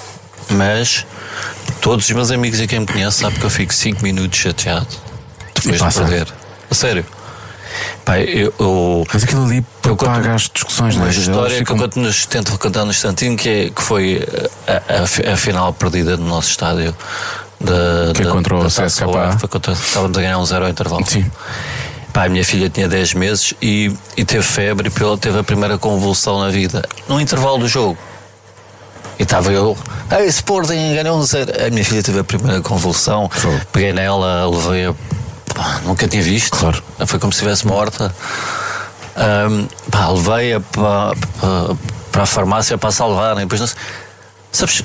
mas 0.51 1.07
todos 1.81 2.05
os 2.07 2.11
meus 2.11 2.31
amigos 2.31 2.61
e 2.61 2.67
quem 2.67 2.81
me 2.81 2.87
conhece 2.87 3.21
sabe 3.21 3.39
que 3.39 3.45
eu 3.45 3.51
fico 3.51 3.73
5 3.73 4.03
minutos 4.03 4.39
chateado 4.39 4.87
depois 5.55 5.81
de 5.81 5.95
perder. 6.01 6.27
A 6.71 6.75
sério. 6.75 7.07
Pá, 8.05 8.19
eu, 8.19 8.53
eu, 8.59 9.07
Mas 9.13 9.23
aquilo 9.25 9.45
ali 9.45 9.59
Eu 9.59 9.65
propaga 9.97 10.23
conto- 10.23 10.31
as 10.35 10.43
discussões, 10.53 10.95
não 10.97 11.03
uma 11.03 11.09
é? 11.09 11.11
história 11.13 11.39
Elas 11.39 11.53
que 11.53 11.59
ficam- 11.59 11.77
eu 11.77 11.83
conto 11.83 12.29
tento 12.29 12.59
contar 12.59 12.85
no 12.85 12.91
instantinho, 12.91 13.37
que, 13.37 13.49
é, 13.49 13.71
que 13.71 13.83
foi 13.83 14.27
a, 14.67 15.31
a, 15.31 15.33
a 15.33 15.37
final 15.37 15.73
perdida 15.73 16.17
no 16.17 16.27
nosso 16.27 16.51
estádio. 16.51 16.95
Da, 17.61 18.13
Que 18.15 18.23
é 18.23 18.27
contra 18.27 18.55
o 18.57 18.63
da 18.63 18.69
CSKA. 18.69 19.37
Estávamos 19.73 20.19
a 20.19 20.21
ganhar 20.21 20.39
um 20.39 20.45
zero 20.45 20.65
ao 20.65 20.71
intervalo. 20.71 21.07
Sim. 21.07 21.31
Pá, 22.17 22.25
a 22.25 22.29
minha 22.31 22.47
filha 22.47 22.71
tinha 22.71 22.89
10 22.89 23.13
meses 23.13 23.53
e, 23.61 23.95
e 24.17 24.25
teve 24.25 24.43
febre 24.43 24.89
e 24.89 25.03
ela 25.03 25.19
teve 25.19 25.39
a 25.39 25.45
primeira 25.45 25.77
convulsão 25.77 26.41
na 26.41 26.49
vida, 26.49 26.83
no 27.07 27.21
intervalo 27.21 27.59
do 27.59 27.69
jogo. 27.69 27.99
E 29.19 29.23
estava 29.25 29.53
eu, 29.53 29.77
ei, 30.11 30.25
Sporting 30.25 30.95
ganhou 30.95 31.19
um 31.19 31.23
zero. 31.23 31.53
A 31.67 31.69
minha 31.69 31.85
filha 31.85 32.03
teve 32.03 32.19
a 32.19 32.25
primeira 32.25 32.63
convulsão, 32.63 33.31
peguei 33.71 33.93
nela, 33.93 34.49
levei-a. 34.49 34.95
Nunca 35.85 36.09
tinha 36.09 36.23
visto. 36.23 36.57
Claro. 36.57 36.83
Foi 37.07 37.19
como 37.19 37.35
se 37.35 37.37
estivesse 37.37 37.67
morta. 37.67 38.15
Ahm, 39.15 39.67
pá, 39.91 40.09
levei-a 40.09 40.61
para, 40.61 41.15
para, 41.39 41.77
para 42.13 42.23
a 42.23 42.27
farmácia 42.27 42.79
para 42.79 42.89
a 42.89 42.93
salvarem. 42.93 43.47
Depois, 43.47 43.61
não 43.61 43.69
sabes, 44.53 44.83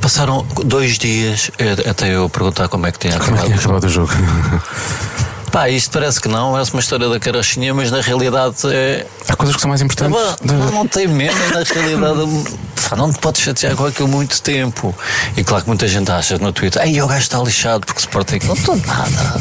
passaram 0.00 0.46
dois 0.64 0.98
dias 0.98 1.50
até 1.90 2.14
eu 2.14 2.30
perguntar 2.30 2.68
como 2.68 2.86
é 2.86 2.92
que 2.92 3.00
tinha 3.00 3.18
Como 3.18 3.24
é 3.24 3.40
que 3.40 3.46
acabado 3.46 3.46
tinha 3.46 3.58
acabado 3.58 3.84
o 3.86 3.88
jogo? 3.88 4.12
Pá, 5.52 5.68
isto 5.68 5.90
parece 5.90 6.20
que 6.20 6.28
não, 6.28 6.52
parece 6.52 6.72
uma 6.72 6.80
história 6.80 7.08
da 7.08 7.18
carochinha, 7.18 7.74
mas 7.74 7.90
na 7.90 8.00
realidade 8.00 8.54
é. 8.72 9.04
Há 9.28 9.34
coisas 9.34 9.56
que 9.56 9.60
são 9.62 9.68
mais 9.68 9.80
importantes. 9.82 10.16
Pá, 10.16 10.36
de- 10.42 10.52
não, 10.52 10.70
não 10.70 10.86
tem 10.88 11.08
menos, 11.08 11.50
na 11.50 11.62
realidade 11.64 12.44
pá, 12.88 12.94
não 12.96 13.12
te 13.12 13.18
podes 13.18 13.42
chatear 13.42 13.74
com 13.74 13.84
aquilo 13.86 14.06
muito 14.06 14.40
tempo. 14.42 14.94
E 15.36 15.42
claro 15.42 15.64
que 15.64 15.68
muita 15.68 15.88
gente 15.88 16.10
acha 16.10 16.38
no 16.38 16.52
Twitter, 16.52 16.80
ei, 16.86 17.02
o 17.02 17.06
gajo 17.08 17.20
está 17.22 17.38
lixado 17.38 17.84
porque 17.84 18.00
Sporting. 18.00 18.38
Não 18.44 18.54
estou 18.54 18.76
nada. 18.76 19.40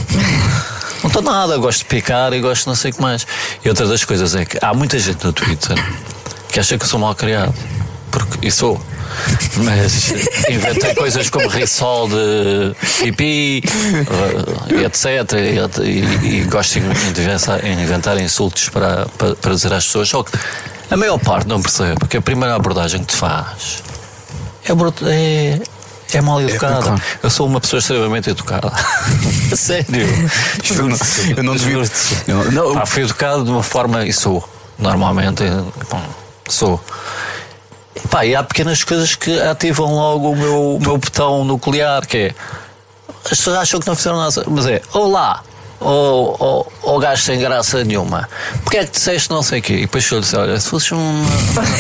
Não 1.04 1.08
estou 1.08 1.22
nada, 1.22 1.58
gosto 1.58 1.80
de 1.80 1.86
picar 1.86 2.34
e 2.34 2.42
gosto 2.42 2.64
de 2.64 2.68
não 2.70 2.76
sei 2.76 2.90
o 2.92 2.94
que 2.96 3.02
mais. 3.02 3.26
E 3.64 3.70
outra 3.70 3.88
das 3.88 4.04
coisas 4.04 4.34
é 4.36 4.46
que 4.46 4.58
há 4.62 4.74
muita 4.74 4.98
gente 4.98 5.24
no 5.24 5.32
Twitter 5.32 5.78
que 6.52 6.60
acha 6.60 6.76
que 6.78 6.84
eu 6.84 6.90
sou 6.90 7.00
mal 7.00 7.14
criado. 7.14 7.54
Porque, 8.12 8.48
e 8.48 8.52
sou. 8.52 8.82
Mas 9.58 10.12
inventei 10.50 10.94
coisas 10.96 11.30
como 11.30 11.48
risol 11.48 12.08
de 12.10 12.76
pipi, 13.04 13.64
eh, 14.72 14.84
etc. 14.86 15.34
E, 15.82 15.84
e- 15.84 16.40
e 16.42 16.44
gosto 16.46 16.80
de 16.80 17.22
inventar, 17.22 17.66
inventar 17.66 18.18
insultos 18.20 18.70
para, 18.70 19.06
para, 19.18 19.36
para 19.36 19.54
dizer 19.54 19.74
às 19.74 19.86
pessoas. 19.86 20.10
Só 20.10 20.24
que 20.24 20.32
a 20.92 20.98
maior 20.98 21.18
parte 21.20 21.48
não 21.48 21.62
percebe, 21.62 21.96
porque 22.00 22.18
a 22.18 22.22
primeira 22.22 22.56
abordagem 22.56 23.02
que 23.02 23.08
te 23.14 23.16
faz 23.16 23.84
é, 24.66 24.72
é, 25.10 25.60
é 26.18 26.22
mal 26.22 26.42
educada. 26.42 26.82
claro. 26.82 27.02
Eu 27.24 27.30
sou 27.30 27.48
uma 27.48 27.60
pessoa 27.62 27.80
extremamente 27.80 28.30
educada. 28.30 28.72
Sério. 29.56 30.08
Eu 30.78 30.88
não- 30.88 30.98
eu 31.38 31.44
não 31.44 31.56
devia- 31.56 31.84
eu 32.28 32.52
não- 32.52 32.74
Pá, 32.76 32.86
fui 32.86 33.04
educado 33.04 33.44
de 33.44 33.50
uma 33.52 33.64
forma 33.64 34.06
e 34.06 34.14
sou. 34.14 34.48
Normalmente, 34.78 35.44
eh, 35.44 35.64
bom, 35.90 36.02
sou. 36.48 36.84
Pá, 38.10 38.26
e 38.26 38.36
há 38.36 38.44
pequenas 38.44 38.84
coisas 38.84 39.16
que 39.16 39.40
ativam 39.40 39.94
logo 39.94 40.32
o 40.32 40.36
meu, 40.36 40.80
meu 40.82 40.98
botão 40.98 41.44
nuclear, 41.44 42.06
que 42.08 42.18
é. 42.18 42.36
As 43.24 43.32
pessoas 43.32 43.58
acham 43.58 43.80
que 43.80 43.88
não 43.88 43.96
fizeram 43.96 44.18
nada, 44.18 44.44
mas 44.48 44.66
é 44.66 44.82
Olá! 44.94 45.44
Ou 45.82 46.36
oh, 46.40 46.66
oh, 46.84 47.00
gajo 47.00 47.24
sem 47.24 47.40
graça 47.40 47.84
nenhuma, 47.84 48.28
porque 48.64 48.78
é 48.78 48.86
que 48.86 48.92
disseste 48.92 49.30
não 49.30 49.42
sei 49.42 49.60
o 49.60 49.62
quê? 49.62 49.74
E 49.76 49.82
depois 49.82 50.10
eu 50.12 50.20
disse: 50.20 50.36
Olha, 50.36 50.60
se 50.60 50.68
fosses 50.70 50.92
um. 50.92 51.24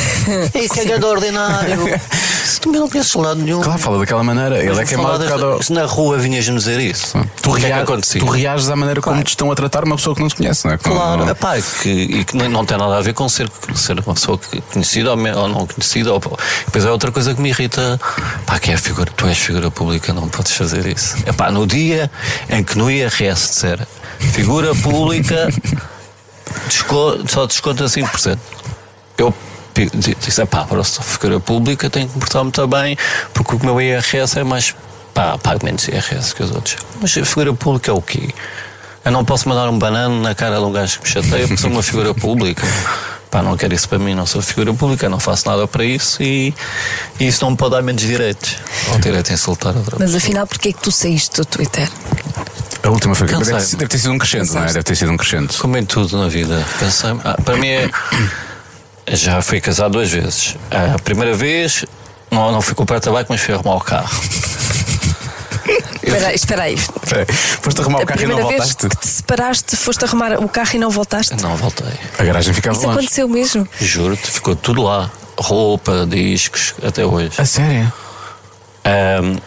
Cagador 0.75 1.17
ordinário, 1.17 1.99
se 2.45 2.59
tu 2.62 2.69
me 2.71 2.77
não 2.77 2.88
conheces 2.89 3.12
de 3.12 3.17
lado 3.17 3.41
nenhum. 3.41 3.62
Claro, 3.62 3.79
fala 3.79 3.99
daquela 3.99 4.23
maneira. 4.23 4.57
Ele 4.63 4.79
é 4.79 4.85
que 4.85 4.93
é 4.93 4.97
mal 4.97 5.07
Falar 5.07 5.17
desta- 5.17 5.35
educado. 5.35 5.63
Se 5.63 5.73
na 5.73 5.85
rua 5.85 6.17
vinhas-me 6.17 6.57
dizer 6.57 6.79
isso, 6.79 7.17
Tu, 7.41 7.49
o 7.51 7.53
que 7.55 7.59
é 7.59 7.67
que 7.67 7.73
rea- 7.73 7.83
acontecia? 7.83 8.19
tu 8.21 8.27
reages 8.27 8.69
à 8.69 8.75
maneira 8.75 9.01
como 9.01 9.21
te 9.23 9.29
estão 9.29 9.51
a 9.51 9.55
tratar 9.55 9.83
uma 9.83 9.95
pessoa 9.95 10.15
que 10.15 10.21
não 10.21 10.29
se 10.29 10.35
conhece, 10.35 10.65
não 10.65 10.73
é? 10.73 10.77
Como- 10.77 10.95
Claro, 10.95 11.29
epá, 11.29 11.57
é 11.57 11.62
que, 11.62 11.89
e 11.89 12.23
que 12.25 12.38
não 12.38 12.65
tem 12.65 12.77
nada 12.77 12.97
a 12.97 13.01
ver 13.01 13.13
com 13.13 13.27
ser, 13.27 13.49
ser 13.75 13.99
uma 13.99 14.13
pessoa 14.13 14.39
conhecida 14.71 15.12
ou, 15.13 15.17
ou 15.17 15.47
não 15.47 15.67
conhecida. 15.67 16.13
Ou, 16.13 16.19
depois 16.65 16.85
é 16.85 16.91
outra 16.91 17.12
coisa 17.12 17.33
que 17.33 17.41
me 17.41 17.49
irrita, 17.49 17.99
pá, 18.45 18.59
que 18.59 18.71
é 18.71 18.75
a 18.75 18.77
figura, 18.77 19.12
tu 19.15 19.27
és 19.27 19.38
figura 19.38 19.69
pública, 19.71 20.13
não 20.13 20.27
podes 20.29 20.53
fazer 20.53 20.85
isso. 20.88 21.15
Epá, 21.25 21.51
no 21.51 21.65
dia 21.67 22.09
em 22.49 22.63
que 22.63 22.77
no 22.77 22.89
IRS 22.89 23.49
disser 23.49 23.79
figura 24.19 24.73
pública, 24.75 25.49
só 27.28 27.45
desconta 27.45 27.86
5%. 27.86 28.38
Eu 29.17 29.34
disse, 29.95 30.45
pá, 30.45 30.65
para 30.65 30.84
ser 30.84 31.04
figura 31.04 31.39
pública 31.39 31.89
tenho 31.89 32.08
que 32.08 32.13
me 32.15 32.19
portar 32.19 32.43
muito 32.43 32.67
bem, 32.67 32.97
porque 33.34 33.56
o 33.56 33.60
meu 33.65 33.82
IRS 33.82 34.39
é 34.39 34.43
mais. 34.43 34.75
pá, 35.13 35.38
pago 35.38 35.65
menos 35.65 35.88
IRS 35.88 36.34
que 36.34 36.43
os 36.43 36.52
outros. 36.52 36.78
Mas 37.02 37.17
a 37.17 37.25
figura 37.25 37.54
pública 37.54 37.91
é 37.91 37.93
o 37.93 38.02
quê? 38.02 38.30
Eu 39.06 39.12
não 39.12 39.23
posso 39.23 39.47
mandar 39.47 39.69
um 39.69 39.80
banano 39.80 40.21
na 40.21 40.36
cara 40.36 40.58
de 40.58 40.63
um 40.63 40.71
gajo 40.71 40.99
que 40.99 41.06
me 41.06 41.10
chateia 41.10 41.47
porque 41.47 41.62
sou 41.62 41.71
uma 41.71 41.84
figura 41.84 42.13
pública. 42.13 42.63
Pá, 43.32 43.44
não 43.44 43.56
quero 43.56 43.76
isso 43.76 43.88
para 43.88 44.00
mim, 44.00 44.15
não 44.15 44.26
sou 44.26 44.42
figura 44.42 44.74
pública, 44.74 45.08
não 45.08 45.20
faço 45.20 45.48
nada 45.48 45.68
para 45.68 45.86
isso 45.86 46.22
e, 46.24 46.54
e 47.20 47.28
isso 47.28 47.44
não 47.44 47.52
me 47.52 47.58
pode 47.58 47.72
dar 47.76 47.84
menos 47.84 48.02
direitos. 48.02 48.56
O 48.96 49.00
direito 49.00 49.30
a 49.30 49.34
insultar 49.34 49.76
outra 49.76 49.98
Mas 50.00 50.12
pessoa. 50.12 50.18
afinal, 50.18 50.48
porquê 50.48 50.70
é 50.70 50.74
que 50.74 50.82
tu 50.82 50.92
saíste 50.92 51.36
do 51.36 51.46
Twitter? 51.46 51.88
A 52.82 52.89
última 52.89 53.13
foi. 53.13 53.28
Cansei-me. 53.28 53.60
Deve, 53.60 53.70
ter- 53.70 53.78
deve 53.78 53.89
ter 53.89 53.98
sido 54.00 54.13
um 54.13 54.18
crescente, 54.18 54.52
não 54.54 54.63
é? 54.63 54.68
Deve 54.68 54.84
ter 54.84 54.96
sido 54.96 55.12
um 55.12 55.18
crescente. 55.18 55.58
Como 55.58 55.78
em 55.78 55.86
tudo 55.86 56.18
na 56.18 56.28
vida, 56.28 56.65
pensei 56.80 57.12
ah, 57.24 57.38
para 57.44 57.56
mim 57.58 57.68
é. 57.68 57.89
Já 59.15 59.42
fui 59.42 59.60
casado 59.60 59.94
duas 59.94 60.10
vezes. 60.10 60.56
A 60.72 60.98
primeira 61.00 61.36
vez 61.36 61.84
não, 62.32 62.52
não 62.52 62.62
fui 62.62 62.74
comprar 62.76 63.00
tabaco, 63.00 63.28
mas 63.32 63.42
fui 63.42 63.54
arrumar 63.54 63.76
o 63.76 63.80
carro. 63.80 64.10
Espera 66.03 66.27
aí, 66.27 66.36
espera 66.36 66.63
aí. 66.63 66.73
Espera 66.75 67.21
aí, 67.27 67.36
Foste 67.62 67.82
arrumar 67.82 67.99
A 67.99 68.03
o 68.03 68.05
carro 68.05 68.21
e 68.21 68.25
não 68.25 68.36
primeira 68.36 68.58
vez 68.58 68.69
voltaste. 68.73 68.89
que 68.89 68.95
te 68.97 69.08
separaste, 69.08 69.75
foste 69.75 70.05
arrumar 70.05 70.34
o 70.43 70.49
carro 70.49 70.71
e 70.73 70.77
não 70.79 70.89
voltaste? 70.89 71.41
Não 71.41 71.55
voltei. 71.55 71.88
A 72.17 72.23
garagem 72.23 72.53
ficava 72.53 72.75
Isso 72.77 72.86
longe. 72.86 72.99
aconteceu 72.99 73.27
mesmo. 73.27 73.67
Juro-te, 73.79 74.29
ficou 74.32 74.55
tudo 74.55 74.82
lá. 74.84 75.10
Roupa, 75.38 76.05
discos, 76.08 76.73
até 76.84 77.05
hoje. 77.05 77.32
A 77.38 77.45
sério? 77.45 77.91
Ahm, 78.84 79.38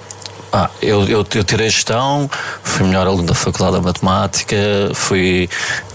ah, 0.53 0.69
eu, 0.83 1.05
eu, 1.09 1.27
eu 1.35 1.45
tirei 1.45 1.71
gestão, 1.71 2.31
fui 2.63 2.85
melhor 2.87 3.07
aluno 3.07 3.25
da 3.27 3.35
Faculdade 3.35 3.77
de 3.79 3.83
Matemática, 3.83 4.57
fui, 4.95 5.49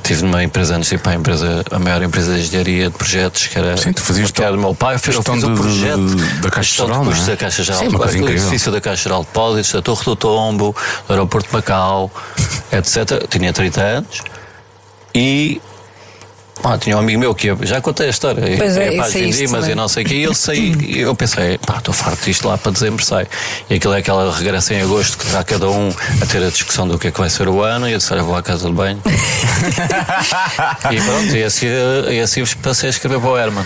tive 0.03 0.23
numa 0.23 0.43
empresa 0.43 0.75
antes 0.75 0.89
de 0.89 0.95
ir 0.95 0.97
para 0.99 1.11
a, 1.11 1.15
empresa, 1.15 1.63
a 1.69 1.77
maior 1.79 2.01
empresa 2.01 2.33
de 2.33 2.41
engenharia 2.41 2.89
de 2.89 2.97
projetos, 2.97 3.47
que 3.47 3.57
era, 3.57 3.77
Sim, 3.77 3.93
tu 3.93 4.01
fazias 4.01 4.31
que 4.31 4.41
era 4.41 4.51
do 4.53 4.57
meu 4.57 4.73
pai. 4.73 4.95
Eu 4.95 4.99
fiz, 4.99 5.15
eu 5.15 5.21
fiz 5.23 5.43
o 5.43 5.47
de- 5.49 5.55
projeto 5.61 6.05
de- 6.15 6.39
da 6.41 6.49
Caixa 6.49 6.71
de 6.71 6.77
Geral, 6.87 7.01
é? 7.03 7.05
custos 7.05 7.27
da 7.27 7.37
Caixa 7.37 7.63
Geral, 7.63 7.79
Sim, 7.81 7.87
uma 7.89 7.99
coisa 7.99 8.13
do 8.13 8.19
incrível. 8.23 8.41
edifício 8.43 8.71
da 8.71 8.81
Caixa 8.81 9.03
Geral 9.03 9.19
de 9.21 9.27
Depósitos, 9.27 9.71
da 9.73 9.81
Torre 9.81 10.03
do 10.05 10.15
Tombo, 10.15 10.75
do 11.07 11.13
Aeroporto 11.13 11.47
de 11.49 11.53
Macau, 11.55 12.11
etc. 12.71 13.27
Tinha 13.29 13.53
30 13.53 13.81
anos 13.81 14.21
e. 15.13 15.61
pá, 16.61 16.77
tinha 16.77 16.95
um 16.95 16.99
amigo 16.99 17.19
meu 17.19 17.33
que 17.35 17.55
já 17.61 17.81
contei 17.81 18.07
a 18.07 18.09
história, 18.09 18.43
Pois 18.57 18.77
é, 18.77 18.89
é 18.89 18.95
isto, 18.95 19.13
vindimas 19.13 19.61
não 19.61 19.69
é? 19.69 19.71
e 19.71 19.75
não 19.75 19.87
sei 19.87 20.03
o 20.03 20.07
quê, 20.07 20.15
e 20.15 20.23
eu 20.23 20.33
saí, 20.33 20.73
e 20.81 20.99
eu 20.99 21.15
pensei, 21.15 21.57
pá, 21.57 21.77
estou 21.77 21.93
farto 21.93 22.25
disto 22.25 22.47
lá 22.47 22.57
para 22.57 22.71
dezembro 22.71 23.03
sai. 23.03 23.27
E 23.69 23.75
aquilo 23.75 23.93
é 23.93 23.99
aquela 23.99 24.35
regressa 24.35 24.73
em 24.73 24.81
agosto 24.81 25.17
que 25.17 25.25
está 25.25 25.43
cada 25.43 25.69
um 25.69 25.93
a 26.21 26.25
ter 26.25 26.43
a 26.43 26.49
discussão 26.49 26.87
do 26.87 26.97
que 26.97 27.07
é 27.07 27.11
que 27.11 27.19
vai 27.19 27.29
ser 27.29 27.47
o 27.47 27.61
ano, 27.61 27.87
e 27.87 27.93
eu 27.93 27.97
disse, 27.97 28.11
olha, 28.13 28.23
vou 28.23 28.35
à 28.35 28.41
casa 28.41 28.67
de 28.67 28.73
banho. 28.73 29.01
e 30.91 31.01
pronto, 31.01 31.35
e 31.35 31.43
assim, 31.43 31.67
e 32.11 32.19
assim 32.19 32.43
passei 32.61 32.87
a 32.87 32.91
escrever 32.91 33.19
para 33.19 33.29
o 33.29 33.37
Herman. 33.37 33.65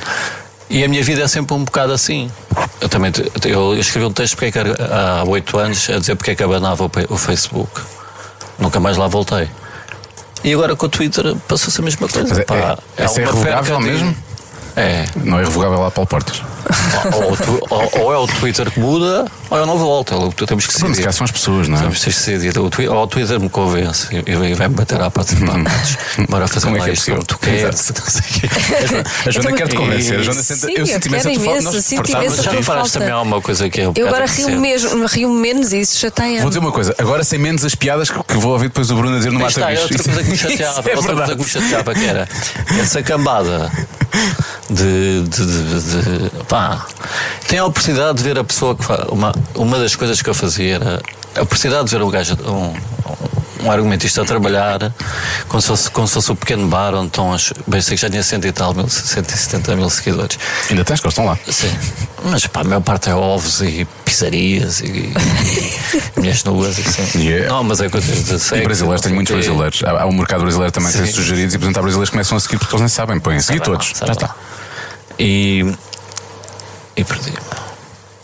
E 0.69 0.85
a 0.85 0.87
minha 0.87 1.03
vida 1.03 1.21
é 1.21 1.27
sempre 1.27 1.53
um 1.53 1.65
bocado 1.65 1.91
assim. 1.91 2.31
Eu 2.79 2.87
também 2.87 3.11
eu 3.43 3.77
escrevi 3.77 4.05
um 4.05 4.13
texto 4.13 4.35
porque 4.35 4.45
é 4.45 4.51
que 4.51 4.59
há 4.59 5.21
oito 5.27 5.57
anos 5.59 5.89
a 5.89 5.99
dizer 5.99 6.15
porque 6.15 6.31
é 6.31 6.35
que 6.35 6.43
abanava 6.43 6.89
o 7.09 7.17
Facebook. 7.17 7.81
Nunca 8.57 8.79
mais 8.79 8.95
lá 8.95 9.07
voltei. 9.07 9.49
E 10.43 10.53
agora 10.53 10.75
com 10.75 10.85
o 10.85 10.89
Twitter 10.89 11.35
passou-se 11.47 11.79
a 11.79 11.83
mesma 11.83 12.07
coisa. 12.07 12.27
Mas 12.29 12.39
é- 12.39 12.43
pá. 12.43 12.77
é- 12.97 13.03
é 13.03 13.07
de- 13.79 13.85
mesmo? 13.85 14.15
É. 14.75 15.05
Não 15.23 15.37
é 15.39 15.41
irrevogável 15.41 15.79
lá 15.79 15.91
Paulo 15.91 16.07
Portas. 16.07 16.41
Ou, 17.13 17.37
ou 17.69 18.01
ou- 18.05 18.13
é 18.13 18.17
o 18.17 18.27
Twitter 18.27 18.69
que 18.71 18.79
muda, 18.79 19.25
ou 19.49 19.57
eu 19.57 19.65
não 19.65 19.77
volto. 19.77 20.13
É 20.13 20.17
o 20.17 20.31
temos 20.31 20.67
que 20.67 20.73
decidir. 20.73 20.95
calhar 20.97 21.13
são 21.13 21.25
as 21.25 21.31
pessoas, 21.31 21.67
não 21.67 21.77
é? 21.77 21.81
Temos 21.81 21.99
que 21.99 22.05
decidir. 22.05 22.57
O 22.57 22.69
Ou 22.93 23.03
o 23.03 23.07
Twitter 23.07 23.39
me 23.39 23.49
convence 23.49 24.07
e 24.25 24.53
vai-me 24.55 24.75
bater 24.75 25.01
à 25.01 25.09
porta 25.11 25.35
de 25.35 25.43
matos. 25.43 25.97
Bora 26.29 26.47
fazer 26.47 26.65
Como 26.65 26.77
é 26.77 26.79
lá 26.79 26.85
que 26.85 27.11
é 27.11 27.15
tu 27.25 27.37
queres. 27.39 27.91
O. 27.91 29.27
A 29.27 29.31
Joana 29.31 29.49
também- 29.49 29.55
quer 29.55 29.67
te 29.67 29.75
convencer. 29.75 30.19
A 30.19 30.23
Joana 30.23 30.43
senta, 30.43 30.71
eu 30.71 30.77
eu 30.77 30.85
senti 30.85 31.07
imensa 31.07 31.29
falta. 31.33 31.39
imenso, 31.49 31.71
Nós 31.73 31.85
sinto 31.85 31.97
fartámos 31.97 32.25
imensa 32.25 32.43
Mas 32.43 32.55
já 32.55 32.63
falaste 32.63 32.93
também 32.93 33.09
alguma 33.11 33.41
coisa 33.41 33.69
que 33.69 33.81
é 33.81 33.89
um 33.89 33.93
Eu 33.95 34.07
agora 34.07 34.25
rio 34.25 34.59
mesmo, 34.59 35.05
rio 35.07 35.29
menos 35.29 35.73
e 35.73 35.81
isso 35.81 35.97
chateia. 35.99 36.39
Vou 36.41 36.49
dizer 36.49 36.59
uma 36.59 36.71
coisa, 36.71 36.95
agora 36.97 37.23
sem 37.23 37.39
menos 37.39 37.65
as 37.65 37.75
piadas 37.75 38.09
que 38.09 38.37
vou 38.37 38.53
ouvir 38.53 38.67
depois 38.67 38.89
o 38.91 38.95
Bruno 38.95 39.15
a 39.15 39.17
dizer 39.17 39.31
no 39.31 39.39
Mata 39.39 39.59
é 39.61 39.71
Bicho. 39.71 39.81
outra 39.83 40.03
coisa 40.03 40.23
que 40.23 40.29
me 40.29 40.35
Isso 40.35 40.49
chateava. 40.49 40.89
é 40.89 40.95
outra 40.95 41.15
coisa 41.15 41.35
que 41.35 41.41
me 41.43 41.49
chateava 41.49 41.93
que 41.93 42.05
era 42.05 42.29
essa 42.81 43.03
cambada 43.03 43.71
de, 44.73 45.23
de, 45.23 45.45
de- 45.45 46.29
de- 46.29 46.43
pá, 46.45 46.85
tem 47.47 47.59
a 47.59 47.65
oportunidade 47.65 48.17
de 48.17 48.23
ver 48.23 48.37
a 48.39 48.43
pessoa 48.43 48.75
que 48.75 48.83
faz. 48.83 49.01
Uma, 49.09 49.31
uma 49.55 49.77
das 49.79 49.95
coisas 49.95 50.21
que 50.21 50.29
eu 50.29 50.33
fazia 50.33 50.75
era 50.75 51.01
a 51.35 51.41
oportunidade 51.41 51.85
de 51.89 51.95
ver 51.97 52.03
um 52.03 52.09
gajo, 52.09 52.35
um, 52.45 52.73
um 53.65 53.71
argumentista 53.71 54.21
a 54.21 54.25
trabalhar, 54.25 54.91
como 55.47 55.61
se 55.61 55.67
fosse, 55.67 55.91
como 55.91 56.07
se 56.07 56.13
fosse 56.15 56.31
o 56.31 56.35
pequeno 56.35 56.67
bar 56.67 56.93
onde 56.95 57.07
estão 57.07 57.31
as. 57.33 57.53
Bem, 57.67 57.79
sei 57.81 57.95
que 57.95 58.01
já 58.01 58.09
tinha 58.09 58.23
100 58.23 58.39
e 58.45 58.51
tal, 58.51 58.73
mil, 58.73 58.87
170 58.89 59.75
mil 59.75 59.89
seguidores. 59.89 60.37
Ainda 60.69 60.83
tens 60.83 60.99
que 60.99 61.05
eles 61.07 61.13
estão 61.13 61.25
lá. 61.25 61.37
Sim. 61.47 61.71
Mas 62.25 62.45
pá, 62.47 62.61
a 62.61 62.63
maior 62.63 62.81
parte 62.81 63.09
é 63.09 63.15
ovos 63.15 63.61
e 63.61 63.87
pizzarias 64.05 64.79
e, 64.81 64.85
e 64.85 65.13
mulheres 66.17 66.43
nuas 66.43 66.77
e 66.77 66.81
assim. 66.81 67.19
Yeah. 67.19 67.49
Não, 67.53 67.63
mas 67.63 67.81
é 67.81 67.89
coisas 67.89 68.15
de 68.25 68.39
sexo. 68.39 68.55
E 68.55 68.61
brasileiros, 68.63 69.01
não 69.01 69.01
tem 69.01 69.01
sei 69.09 69.13
muitos 69.13 69.33
brasileiros. 69.35 69.83
Há, 69.83 70.01
há 70.01 70.05
um 70.05 70.13
mercado 70.13 70.41
brasileiro 70.41 70.71
também 70.71 70.91
que 70.91 70.97
tem 70.97 71.07
Sim. 71.07 71.13
sugeridos 71.13 71.53
e, 71.55 71.57
portanto, 71.57 71.77
há 71.77 71.81
brasileiros 71.81 72.09
que 72.09 72.13
começam 72.13 72.37
a 72.37 72.39
seguir 72.39 72.57
porque 72.57 72.73
eles 72.75 72.81
nem 72.81 72.89
sabem. 72.89 73.19
Põem 73.19 73.37
a 73.37 73.41
seguir 73.41 73.59
todos. 73.61 73.91
sabe 73.93 73.99
Já 73.99 74.05
lá. 74.07 74.11
está. 74.13 74.35
E. 75.21 75.75
E 76.95 77.03
perdi. 77.03 77.33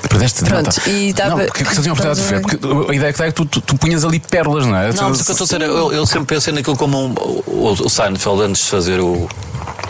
Perdeste 0.09 0.43
Pronto, 0.45 0.65
não, 0.65 0.71
tá. 0.71 0.89
e 0.89 1.11
dava- 1.13 1.29
Não, 1.37 1.45
porque 1.45 1.63
que 1.63 1.75
você 1.75 1.81
tinha 1.81 1.93
oportunidade 1.93 2.21
de 2.27 2.33
ver? 2.33 2.41
Porque 2.41 2.91
a 2.91 2.95
ideia 2.95 3.11
que 3.13 3.19
dá 3.19 3.25
é 3.25 3.27
que 3.29 3.33
tu, 3.35 3.45
tu, 3.45 3.61
tu 3.61 3.75
punhas 3.77 4.05
ali 4.05 4.19
pérolas, 4.19 4.65
não 4.65 4.75
é? 4.77 4.93
Não, 4.93 5.09
mas 5.09 5.21
o 5.21 5.25
que 5.25 5.31
eu 5.31 5.33
estou 5.33 5.45
a 5.45 5.47
dizer, 5.47 5.61
eu, 5.61 5.91
eu 5.91 6.05
sempre 6.05 6.25
pensei 6.27 6.53
naquilo 6.53 6.77
como 6.77 6.97
um, 7.07 7.13
o, 7.47 7.71
o 7.71 7.89
Seinfeld 7.89 8.41
antes 8.43 8.63
de 8.63 8.69
fazer 8.69 8.99
o. 8.99 9.27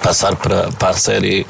passar 0.02 0.36
para, 0.36 0.72
para 0.72 0.90
a 0.90 0.94
série 0.94 1.46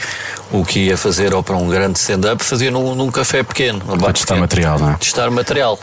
o 0.52 0.65
que 0.65 0.80
ia 0.80 0.98
fazer 0.98 1.34
ou 1.34 1.43
para 1.43 1.56
um 1.56 1.67
grande 1.70 2.00
stand-up, 2.00 2.43
fazia 2.43 2.72
num, 2.72 2.96
num 2.96 3.12
café 3.12 3.43
pequeno. 3.43 3.80
Bar 3.80 4.13
testar 4.13 4.20
pequeno. 4.36 4.39
material, 4.41 4.80
não 4.80 4.91
é? 4.91 4.93
Testar 4.98 5.30
material. 5.32 5.80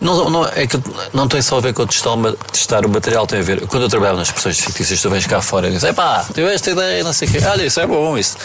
Não, 0.00 0.30
não, 0.30 0.44
é 0.46 0.66
que 0.66 0.78
não 1.12 1.26
tem 1.26 1.42
só 1.42 1.58
a 1.58 1.60
ver 1.60 1.74
com 1.74 1.84
testar, 1.86 2.14
testar 2.52 2.86
o 2.86 2.88
material, 2.88 3.26
tem 3.26 3.40
a 3.40 3.42
ver. 3.42 3.66
Quando 3.66 3.82
eu 3.82 3.88
trabalhava 3.88 4.18
nas 4.18 4.28
expressões 4.28 4.58
fictícias, 4.60 5.02
tu 5.02 5.10
vens 5.10 5.26
cá 5.26 5.40
fora 5.42 5.66
e 5.66 5.70
dizes: 5.72 5.88
Epá, 5.88 6.24
tive 6.32 6.52
esta 6.52 6.70
ideia, 6.70 7.02
não 7.02 7.12
sei 7.12 7.26
o 7.26 7.32
quê. 7.32 7.38
Olha, 7.44 7.64
isso 7.66 7.80
é 7.80 7.86
bom. 7.86 8.16
Isso. 8.16 8.36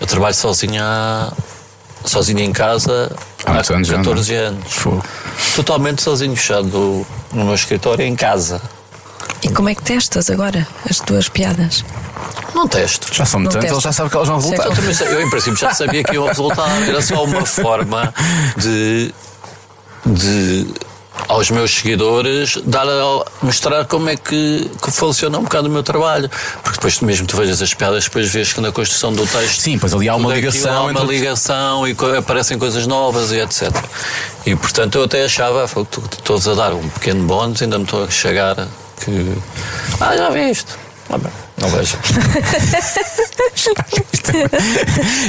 Eu 0.00 0.06
trabalho 0.06 0.34
sozinho, 0.34 0.82
há- 0.82 1.32
sozinho 2.04 2.40
em 2.40 2.52
casa 2.52 3.10
Há 3.44 3.52
muitos 3.52 3.70
anos 3.70 3.86
já, 3.88 3.94
não 3.94 4.00
é? 4.00 4.04
14 4.04 4.34
anos. 4.34 4.72
Fogo. 4.72 5.04
Totalmente 5.54 6.02
sozinho, 6.02 6.34
fechado 6.34 7.06
no 7.32 7.44
meu 7.44 7.54
escritório, 7.54 8.04
em 8.04 8.16
casa. 8.16 8.60
E 9.42 9.48
como 9.48 9.68
é 9.68 9.74
que 9.76 9.82
testas 9.82 10.28
agora 10.28 10.66
as 10.90 10.98
tuas 10.98 11.28
piadas? 11.28 11.84
Não 12.54 12.66
testo. 12.66 13.14
Já 13.14 13.24
são 13.24 13.44
testa. 13.44 13.68
eles 13.68 13.82
já 13.82 13.92
sabem 13.92 14.10
que 14.10 14.16
elas 14.16 14.28
vão 14.28 14.40
voltar. 14.40 14.64
Eu, 14.66 15.06
eu, 15.12 15.22
em 15.22 15.30
princípio, 15.30 15.56
já 15.56 15.72
sabia 15.72 16.02
que 16.02 16.14
iam 16.14 16.26
resultar. 16.26 16.68
Era 16.88 17.00
só 17.00 17.22
uma 17.22 17.44
forma 17.46 18.12
de. 18.56 19.14
de 20.04 20.66
aos 21.28 21.50
meus 21.50 21.70
seguidores 21.74 22.56
dar 22.64 22.86
a, 22.88 23.24
mostrar 23.42 23.84
como 23.86 24.08
é 24.08 24.16
que, 24.16 24.70
que 24.82 24.90
funciona 24.90 25.38
um 25.38 25.42
bocado 25.42 25.68
o 25.68 25.70
meu 25.70 25.82
trabalho. 25.82 26.30
Porque 26.62 26.76
depois 26.76 27.00
mesmo 27.00 27.26
tu 27.26 27.36
vejas 27.36 27.60
as 27.62 27.72
piadas, 27.74 28.04
depois 28.04 28.28
vês 28.30 28.52
que 28.52 28.60
na 28.60 28.70
construção 28.72 29.12
do 29.12 29.26
texto. 29.26 29.60
Sim, 29.60 29.78
pois 29.78 29.92
ali 29.94 30.08
há 30.08 30.16
uma 30.16 30.34
ligação 30.34 30.72
Há 30.76 30.82
uma 30.82 30.90
entre- 31.02 31.06
ligação 31.16 31.88
e 31.88 31.94
co- 31.94 32.06
aparecem 32.16 32.58
coisas 32.58 32.86
novas 32.86 33.32
e 33.32 33.40
etc. 33.40 33.70
E 34.44 34.54
portanto 34.54 34.96
eu 34.98 35.04
até 35.04 35.24
achava, 35.24 35.66
todos 36.22 36.46
a 36.48 36.54
dar 36.54 36.72
um 36.72 36.88
pequeno 36.90 37.24
bónus, 37.26 37.60
ainda 37.62 37.78
me 37.78 37.84
estou 37.84 38.04
a 38.04 38.10
chegar 38.10 38.54
que. 39.04 39.36
Ah, 40.00 40.16
já 40.16 40.30
viste. 40.30 40.72
Ah, 41.10 41.18
bem, 41.18 41.32
não 41.58 41.68
vejo. 41.70 41.96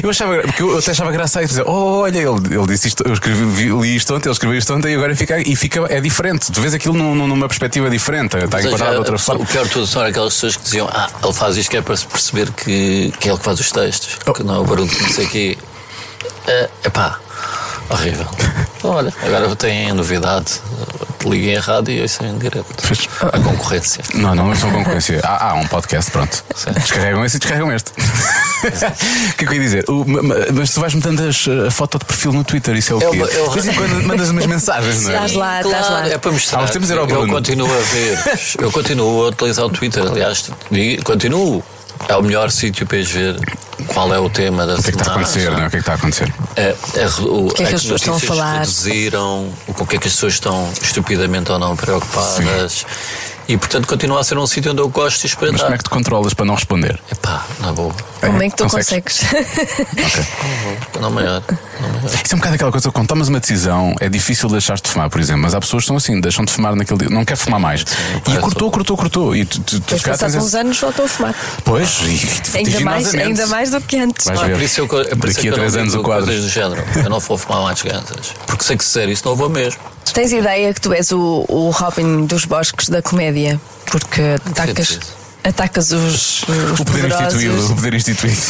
Eu 0.03 0.09
achava, 0.09 0.37
porque 0.41 0.61
eu 0.63 0.77
até 0.77 0.91
achava 0.91 1.11
graça 1.11 1.39
a 1.39 1.43
dizer, 1.43 1.63
oh, 1.65 1.99
olha, 2.01 2.17
ele, 2.17 2.55
ele 2.55 2.67
disse 2.67 2.87
isto, 2.89 3.03
eu 3.05 3.13
escrevi, 3.13 3.45
vi- 3.45 3.69
li 3.69 3.95
isto 3.95 4.13
ontem, 4.15 4.27
ele 4.27 4.33
escreveu 4.33 4.57
isto 4.57 4.73
ontem 4.73 4.91
e 4.93 4.95
agora 4.95 5.15
fica, 5.15 5.39
e 5.39 5.55
fica, 5.55 5.85
é 5.89 6.01
diferente. 6.01 6.51
Tu 6.51 6.59
vês 6.61 6.73
aquilo 6.73 6.95
num- 6.95 7.13
num- 7.15 7.27
numa 7.27 7.47
perspectiva 7.47 7.89
diferente, 7.89 8.35
está 8.37 8.59
enquadrado 8.61 8.93
de 8.93 8.97
outra 8.97 9.17
forma. 9.17 9.43
O 9.43 9.47
pior 9.47 9.65
de 9.65 9.71
tudo 9.71 9.85
são 9.87 10.01
aquelas 10.01 10.33
pessoas 10.33 10.57
que 10.57 10.63
diziam 10.63 10.87
Ah, 10.91 11.09
ele 11.23 11.33
faz 11.33 11.57
isto 11.57 11.69
que 11.69 11.77
é 11.77 11.81
para 11.81 11.95
se 11.95 12.05
perceber 12.07 12.49
que, 12.51 13.13
que 13.19 13.27
é 13.29 13.31
ele 13.31 13.37
que 13.37 13.45
faz 13.45 13.59
os 13.59 13.71
textos 13.71 14.17
Oh. 14.25 14.33
Que 14.33 14.43
não 14.43 14.55
é 14.55 14.59
o 14.59 14.63
barulho 14.65 14.87
que 14.89 15.01
não 15.01 15.09
sei 15.09 15.25
o 15.25 15.29
quê 15.29 15.57
é 16.47 16.69
Epá, 16.85 17.19
horrível 17.89 18.27
Então, 18.31 18.66
Olha, 18.83 19.13
agora 19.23 19.55
tem 19.55 19.89
a 19.89 19.93
novidade 19.93 20.61
Liguem 21.25 21.57
a 21.57 21.61
rádio 21.61 21.93
e 21.93 22.03
isso 22.05 22.23
em 22.23 22.37
direto. 22.37 22.65
A 23.33 23.39
concorrência 23.39 24.01
Não, 24.13 24.33
não, 24.35 24.55
são 24.55 24.71
concorrência. 24.71 25.19
Há, 25.23 25.49
há 25.49 25.53
um 25.55 25.67
podcast, 25.67 26.09
pronto. 26.11 26.41
Sim. 26.55 26.71
Descarregam 26.71 27.25
esse 27.25 27.35
e 27.35 27.39
descarregam 27.39 27.73
este. 27.73 27.91
O 27.91 27.93
que 29.35 29.43
é 29.43 29.47
que 29.47 29.53
eu 29.53 29.53
ia 29.53 29.59
dizer? 29.59 29.85
O- 29.89 30.05
ma- 30.07 30.21
ma- 30.21 30.35
mas 30.53 30.71
tu 30.71 30.79
vais 30.79 30.93
metendo 30.93 31.27
as- 31.27 31.47
a 31.67 31.71
foto 31.71 31.97
de 31.99 32.05
perfil 32.05 32.31
no 32.31 32.43
Twitter, 32.45 32.75
isso 32.77 32.93
é 32.93 32.95
o 32.95 33.01
Eu- 33.01 33.11
quê? 33.11 33.17
eu- 33.35 33.47
De 33.49 33.53
vez 33.55 33.67
em 33.67 33.73
quando 33.73 34.03
mandas 34.07 34.29
umas 34.29 34.45
mensagens, 34.45 35.03
não 35.03 35.11
é? 35.11 35.13
Estás 35.15 35.33
lá, 35.33 35.61
estás 35.61 35.87
Claro, 35.87 36.07
lá. 36.07 36.13
é 36.13 36.17
para 36.17 36.31
mostrar 36.31 36.61
o 36.61 36.65
Eu 37.01 37.07
Bruno. 37.07 37.33
continuo 37.33 37.67
a 37.73 37.77
ver 37.81 38.17
Eu 38.59 38.71
continuo 38.71 39.25
a 39.25 39.29
utilizar 39.29 39.65
o 39.65 39.69
Twitter 39.69 40.03
Aliás, 40.07 40.49
continuo 41.03 41.63
É 42.07 42.15
o 42.15 42.21
melhor 42.21 42.51
sítio 42.51 42.86
para 42.86 42.97
ires 42.97 43.12
ver 43.12 43.39
qual 43.88 44.13
é 44.13 44.19
o 44.19 44.29
tema 44.29 44.65
da 44.65 44.75
O 44.75 44.83
que 44.83 44.89
é 44.89 44.91
que 44.91 44.97
está 44.97 45.12
a 45.12 45.15
acontecer, 45.15 45.51
não 45.51 45.60
é? 45.62 45.67
O 45.67 45.69
que 45.69 45.75
é 45.75 45.77
que 45.77 45.77
está 45.77 45.91
a 45.93 45.95
acontecer? 45.95 46.33
É, 46.55 46.75
é, 46.95 47.07
o, 47.21 47.47
que 47.49 47.63
é 47.63 47.67
que 47.67 47.75
as 47.75 47.81
pessoas 47.81 48.01
estão 48.01 48.13
a 48.13 48.15
notícias 48.15 48.38
falar? 48.38 48.60
reduziram, 48.60 49.53
o 49.67 49.73
com 49.73 49.86
que 49.86 49.95
é 49.95 49.99
que 49.99 50.07
as 50.07 50.13
pessoas 50.13 50.33
estão 50.33 50.71
estupidamente 50.81 51.51
ou 51.51 51.60
não 51.60 51.75
preocupadas. 51.75 52.86
E 53.47 53.55
portanto 53.57 53.88
continua 53.88 54.19
a 54.19 54.23
ser 54.23 54.38
um 54.38 54.45
sítio 54.45 54.71
onde 54.73 54.81
eu 54.81 54.89
gosto 54.89 55.17
de 55.19 55.23
Mas 55.23 55.31
espreitar. 55.31 55.60
como 55.62 55.73
é 55.75 55.77
que 55.77 55.83
te 55.86 55.89
controlas 55.89 56.33
para 56.33 56.45
não 56.45 56.55
responder? 56.55 56.99
Epá, 57.12 57.45
na 57.62 57.71
boa. 57.71 57.93
Como 58.19 58.43
é 58.43 58.49
que 58.49 58.55
tu 58.57 58.67
consegues? 58.67 59.21
Não 60.99 61.10
maior. 61.12 61.41
Não 61.81 61.89
maior. 61.89 62.05
Isso 62.05 62.33
é 62.33 62.36
um 62.36 62.39
bocado 62.39 62.55
aquela 62.55 62.71
coisa, 62.71 62.91
quando 62.91 63.07
tomas 63.07 63.27
uma 63.29 63.39
decisão, 63.39 63.95
é 63.99 64.10
difícil 64.10 64.49
deixar-te 64.49 64.83
de 64.83 64.89
fumar, 64.89 65.10
por 65.10 65.21
exemplo, 65.21 65.43
mas 65.43 65.53
há 65.55 65.60
pessoas 65.60 65.81
que 65.83 65.86
estão 65.86 65.95
assim, 65.97 66.19
deixam 66.19 66.43
de 66.43 66.51
fumar 66.51 66.75
naquele 66.75 66.99
dia, 66.99 67.10
não 67.10 67.23
quer 67.23 67.38
fumar 67.38 67.60
mais. 67.60 67.81
E 67.81 68.19
parece- 68.21 68.41
cortou, 68.41 68.71
cortou, 68.71 68.97
cortou. 68.97 69.36
E 69.36 69.45
tu, 69.45 69.60
tu, 69.62 69.79
tu 69.79 69.95
tens 69.95 70.36
uns 70.36 70.45
esse- 70.47 70.57
anos 70.57 70.79
voltou 70.79 71.05
a 71.05 71.07
fumar. 71.07 71.36
Pois, 71.63 71.99
e, 72.03 72.57
Ainda 72.57 72.79
mais, 72.81 73.15
ainda 73.15 73.47
mais 73.47 73.69
do 73.71 73.79
que 73.81 73.97
antes. 73.97 74.25
Vais 74.25 74.41
é 74.41 74.45
ver. 74.45 74.53
por 74.53 74.62
isso 74.62 74.81
eu, 74.81 74.86
é 74.86 74.88
por 75.15 75.27
Daqui 75.29 75.47
é 75.47 75.51
a 75.51 75.53
que 75.53 75.60
três 75.60 75.73
não 75.75 75.81
anos 75.83 75.95
o 75.95 76.01
quadro. 76.01 76.25
coisas 76.25 76.43
do 76.43 76.49
género. 76.49 76.83
Eu 76.95 77.10
não 77.10 77.19
vou 77.19 77.38
fumar 77.38 77.62
mais 77.63 77.81
gansas. 77.81 78.33
Porque 78.45 78.63
sei 78.63 78.75
que 78.77 78.83
se 78.83 78.89
disser 78.89 79.10
isso 79.10 79.23
não 79.25 79.36
vou 79.36 79.49
mesmo. 79.49 79.79
Tens 80.13 80.31
ideia 80.31 80.73
que 80.73 80.79
tu 80.79 80.93
és 80.93 81.12
o, 81.12 81.45
o 81.49 81.69
Robin 81.69 82.25
dos 82.25 82.45
bosques 82.45 82.88
da 82.89 83.01
comédia? 83.01 83.37
Porque 83.91 84.21
atacas, 84.45 85.00
atacas 85.43 85.91
os, 85.93 86.43
os 86.43 86.80
O 86.80 86.84
poder 86.84 87.06
instituído, 87.10 87.71
o 87.71 87.76
poder 87.76 87.93
instituído. 87.93 88.41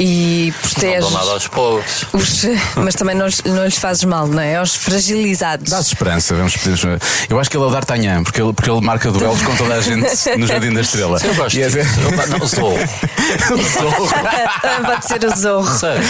e 0.00 0.50
Não 0.54 0.70
proteges 0.70 1.00
dou 1.00 1.10
nada 1.10 1.30
aos 1.32 1.46
pobres. 1.48 2.06
os. 2.12 2.44
Mas 2.76 2.94
também 2.94 3.14
não, 3.14 3.26
lhes- 3.26 3.42
não 3.44 3.64
lhes 3.66 3.76
fazes 3.76 4.04
mal, 4.04 4.26
não 4.26 4.40
é? 4.40 4.56
Aos 4.56 4.74
fragilizados. 4.74 5.70
Dás 5.70 5.88
esperança, 5.88 6.34
vamos 6.34 6.56
pedir. 6.56 6.78
Eu 7.28 7.38
acho 7.38 7.50
que 7.50 7.56
ele 7.58 7.64
é 7.64 7.66
o 7.66 7.70
D'Artagnan, 7.70 8.22
porque 8.24 8.40
ele, 8.40 8.52
porque 8.54 8.70
ele 8.70 8.80
marca 8.80 9.10
duelos 9.10 9.42
com 9.42 9.54
toda 9.56 9.74
a 9.74 9.80
gente 9.82 10.06
no 10.38 10.46
Jardim 10.46 10.72
da 10.72 10.80
Estrela. 10.80 11.18
Eu 11.22 11.34
gosto 11.34 11.54
E 11.56 11.62
é-. 11.62 11.66
Eu, 11.66 12.38
não 12.38 12.48
sou. 12.48 12.78
Ah, 14.24 14.80
Pode 14.86 15.06
ser 15.06 15.24
o 15.24 15.36
zorro. 15.36 15.78
Sério. 15.78 16.02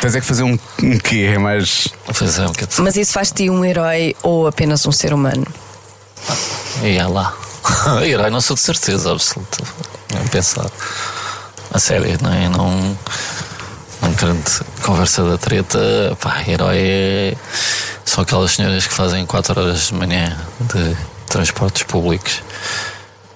Tens 0.00 0.14
é 0.16 0.20
que 0.20 0.26
fazer 0.26 0.42
um, 0.42 0.58
um 0.82 0.98
quê? 0.98 1.30
É 1.34 1.38
mais. 1.38 1.88
É, 2.08 2.42
um. 2.46 2.84
Mas 2.84 2.96
isso 2.96 3.12
faz-te 3.12 3.48
um 3.48 3.64
herói 3.64 4.14
ou 4.22 4.46
apenas 4.46 4.84
um 4.86 4.92
ser 4.92 5.12
humano? 5.14 5.46
Ia 6.82 7.08
lá. 7.08 7.34
Herói 8.04 8.30
não 8.30 8.40
sou 8.40 8.54
de 8.56 8.62
certeza 8.62 9.12
absoluta. 9.12 9.58
Nem 10.14 10.26
pensar. 10.28 10.70
A 11.72 11.78
sério, 11.78 12.18
não 12.20 12.32
é? 12.32 12.48
Não. 12.48 12.98
Não 14.02 14.14
querendo 14.14 14.64
conversa 14.82 15.22
da 15.22 15.38
treta, 15.38 15.78
pá, 16.20 16.42
herói 16.46 16.78
é. 16.78 17.36
São 18.04 18.22
aquelas 18.22 18.52
senhoras 18.52 18.86
que 18.86 18.92
fazem 18.92 19.24
4 19.24 19.60
horas 19.60 19.86
de 19.86 19.94
manhã 19.94 20.36
de 20.60 20.96
transportes 21.26 21.84
públicos 21.84 22.42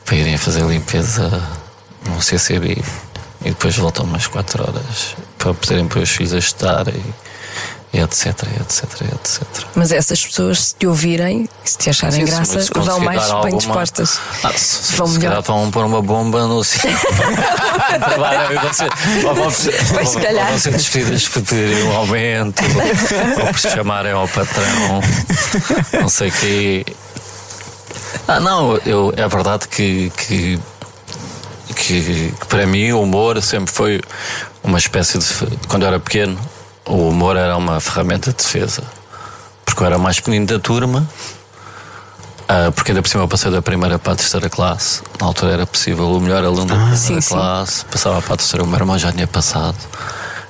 para 0.05 0.17
irem 0.17 0.37
fazer 0.37 0.65
limpeza 0.65 1.43
no 2.05 2.21
CCB 2.21 2.83
e 3.43 3.49
depois 3.51 3.77
voltam 3.77 4.05
umas 4.05 4.27
4 4.27 4.63
horas 4.63 5.17
para 5.39 5.55
poderem 5.55 5.87
pôr 5.87 6.03
os 6.03 6.11
filhos 6.11 6.35
a 6.35 6.39
estudar 6.39 6.89
e 6.89 7.03
etc, 7.93 8.27
etc, 8.61 8.85
etc. 9.15 9.43
Mas 9.75 9.91
essas 9.93 10.25
pessoas, 10.25 10.61
se 10.67 10.75
te 10.75 10.87
ouvirem, 10.87 11.49
se 11.65 11.79
te 11.79 11.89
acharem 11.91 12.27
sim, 12.27 12.33
graça, 12.33 12.67
vão 12.75 13.01
mais 13.01 13.23
bem 13.25 13.33
alguma- 13.33 13.57
dispostas. 13.59 14.21
Ah, 14.43 14.53
se, 14.55 14.93
Vão 14.97 15.07
se 15.07 15.15
melhor. 15.19 15.31
calhar 15.31 15.43
vão 15.43 15.71
pôr 15.71 15.85
uma 15.87 16.03
bomba 16.03 16.43
no 16.47 16.63
vão 19.23 19.29
ou 19.29 19.35
vão, 19.35 19.53
Pois, 19.95 20.17
calhar. 20.17 20.49
vão 20.49 20.59
ser 20.59 20.73
despedidas 20.73 21.29
por 21.29 21.43
pedirem 21.43 21.85
um 21.85 21.97
aumento, 21.97 22.63
ou 23.41 23.47
por 23.53 23.59
se 23.59 23.71
chamarem 23.71 24.13
ao 24.13 24.29
patrão, 24.29 25.01
não 26.01 26.09
sei 26.09 26.29
o 26.29 26.33
quê. 26.33 26.87
Ah, 28.29 28.41
não, 28.41 28.77
eu, 28.85 29.13
é 29.17 29.27
verdade 29.29 29.69
que, 29.69 30.11
que, 30.17 30.59
que, 31.75 32.33
que 32.41 32.47
para 32.49 32.67
mim 32.67 32.91
o 32.93 33.03
humor 33.03 33.41
sempre 33.43 33.73
foi 33.73 34.01
uma 34.63 34.79
espécie 34.79 35.19
de. 35.19 35.27
Quando 35.69 35.83
eu 35.83 35.89
era 35.89 36.01
pequeno, 36.01 36.39
o 36.87 37.09
humor 37.09 37.37
era 37.37 37.57
uma 37.57 37.81
ferramenta 37.81 38.31
de 38.31 38.37
defesa. 38.37 38.83
Porque 39.65 39.83
eu 39.83 39.87
era 39.87 39.97
o 39.97 40.01
mais 40.01 40.17
pequenino 40.19 40.47
da 40.47 40.59
turma, 40.59 41.07
ah, 42.49 42.71
porque 42.75 42.93
ainda 42.93 43.03
por 43.03 43.09
cima 43.09 43.25
eu 43.25 43.29
passei 43.29 43.51
da 43.51 43.61
primeira 43.61 43.99
para 43.99 44.13
a 44.13 44.17
terceira 44.17 44.49
classe. 44.49 45.03
Na 45.21 45.27
altura 45.27 45.53
era 45.53 45.67
possível 45.67 46.11
o 46.13 46.21
melhor 46.21 46.45
aluno 46.45 46.67
da 46.67 46.75
primeira 46.75 46.97
Sim, 46.97 47.21
sim. 47.21 47.35
classe, 47.35 47.85
passava 47.87 48.23
para 48.23 48.35
a 48.35 48.37
terceira, 48.37 48.63
o 48.65 48.67
meu 48.67 48.79
irmão 48.79 48.99
já 48.99 49.13
tinha 49.13 49.27
passado. 49.27 49.77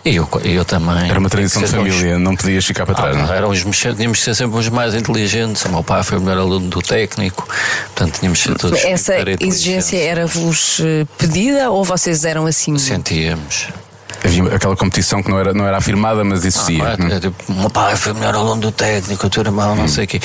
E 0.04 0.14
eu, 0.14 0.28
eu 0.44 0.64
também. 0.64 1.10
Era 1.10 1.18
uma 1.18 1.28
tradição 1.28 1.60
de 1.62 1.68
ser 1.68 1.80
uns- 1.80 1.88
família, 1.92 2.16
não 2.16 2.36
podias 2.36 2.64
ficar 2.64 2.86
para 2.86 2.94
ah, 2.96 3.02
trás, 3.02 3.16
não 3.16 3.32
é? 3.34 3.36
eram 3.38 3.48
os 3.48 3.58
tínhamos 3.58 4.18
que 4.18 4.24
ser 4.24 4.36
sempre 4.36 4.56
os 4.56 4.68
mais 4.68 4.94
inteligentes. 4.94 5.64
O 5.64 5.68
meu 5.70 5.82
pai 5.82 6.04
foi 6.04 6.18
o 6.18 6.20
melhor 6.20 6.38
aluno 6.42 6.68
do 6.68 6.80
técnico, 6.80 7.48
portanto 7.86 8.20
tínhamos 8.20 8.40
que 8.40 8.48
ser 8.48 8.56
todos. 8.56 8.84
Essa 8.84 9.14
exigência 9.40 9.96
era-vos 9.96 10.80
eh, 10.84 11.04
pedida 11.18 11.70
ou 11.70 11.82
vocês 11.82 12.24
eram 12.24 12.46
assim? 12.46 12.78
Sentíamos. 12.78 13.66
Havia 14.24 14.54
aquela 14.54 14.76
competição 14.76 15.22
que 15.22 15.30
não 15.30 15.38
era, 15.38 15.52
não 15.52 15.66
era 15.66 15.76
afirmada, 15.76 16.24
mas 16.24 16.44
existia. 16.44 16.82
Ah, 16.82 16.96
não 16.96 17.08
é? 17.08 17.16
é, 17.16 17.20
tipo, 17.20 17.52
o 17.52 17.54
meu 17.54 17.70
pai 17.70 17.96
foi 17.96 18.12
o 18.12 18.14
melhor 18.14 18.34
aluno 18.34 18.60
do 18.60 18.72
técnico, 18.72 19.28
teu 19.28 19.42
irmão, 19.42 19.76
não 19.76 19.88
sei 19.88 20.04
o 20.04 20.06
quê. 20.06 20.20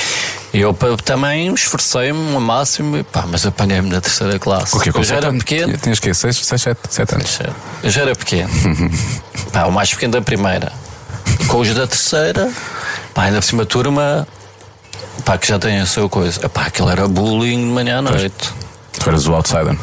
E 0.54 0.60
eu 0.60 0.74
também 1.04 1.54
esforcei-me 1.54 2.34
ao 2.34 2.42
máximo, 2.42 2.98
e 2.98 3.04
pá, 3.04 3.26
mas 3.28 3.46
apanhei-me 3.46 3.90
na 3.90 4.02
terceira 4.02 4.38
classe. 4.40 4.72
Com 4.72 5.00
eu 5.00 5.04
já 5.04 5.16
era 5.16 5.32
pequeno. 5.32 5.78
Tinhas 5.78 6.00
que 6.00 6.14
6, 6.14 6.36
7, 6.38 6.80
7 6.90 7.16
anos. 7.16 7.40
Eu 7.84 7.90
já 7.90 8.02
era 8.02 8.16
pequeno. 8.16 8.50
pá, 9.52 9.66
o 9.66 9.72
mais 9.72 9.94
pequeno 9.94 10.14
da 10.14 10.22
primeira. 10.22 10.72
Com 11.48 11.60
os 11.60 11.74
da 11.74 11.88
terceira, 11.88 12.52
pá, 13.14 13.24
ainda 13.24 13.38
por 13.38 13.46
cima 13.46 13.66
turma, 13.66 14.28
pá, 15.24 15.38
que 15.38 15.48
já 15.48 15.60
tem 15.60 15.80
a 15.80 15.86
sua 15.86 16.10
coisa. 16.10 16.48
Pá, 16.50 16.64
aquilo 16.64 16.90
era 16.90 17.08
bullying 17.08 17.60
de 17.60 17.72
manhã 17.72 18.00
à 18.00 18.02
noite. 18.02 18.54
Tu 19.00 19.10
eras 19.10 19.28
o 19.28 19.34
outsider. 19.34 19.78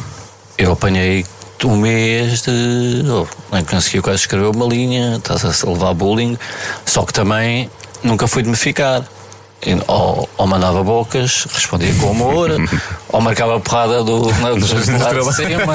Eu 0.57 0.73
apanhei 0.73 1.25
um 1.67 1.77
mês 1.77 2.43
de. 2.43 3.05
Oh, 3.11 3.27
nem 3.53 3.65
conseguia 3.65 4.03
quase 4.03 4.21
escrever 4.21 4.47
uma 4.47 4.67
linha, 4.67 5.17
estás 5.17 5.65
a 5.65 5.69
levar 5.69 5.95
bullying, 5.95 6.39
só 6.85 7.05
que 7.05 7.13
também 7.13 7.71
nunca 8.03 8.27
fui 8.27 8.43
de 8.43 8.49
me 8.49 8.57
ficar. 8.57 9.05
Ou, 9.89 10.29
ou 10.39 10.47
mandava 10.47 10.85
bocas, 10.85 11.45
respondia 11.53 11.93
com 11.95 12.11
amor, 12.11 12.51
ou 13.09 13.21
marcava 13.21 13.59
porrada 13.59 14.05
do, 14.05 14.21
do, 14.21 14.41
lado 14.41 14.61
de 14.61 14.67
cima, 15.35 15.75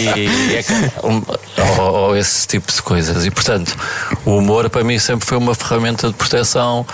e, 0.00 0.26
e 0.26 0.56
é 0.56 0.62
que- 0.64 0.72
um, 1.06 1.22
ou, 1.80 1.94
ou 1.94 2.16
esse 2.16 2.44
tipo 2.48 2.72
de 2.72 2.82
coisas. 2.82 3.24
E 3.24 3.30
portanto, 3.30 3.76
o 4.26 4.38
humor 4.38 4.68
para 4.68 4.82
mim 4.82 4.98
sempre 4.98 5.24
foi 5.24 5.38
uma 5.38 5.54
ferramenta 5.54 6.08
de 6.08 6.14
proteção. 6.14 6.84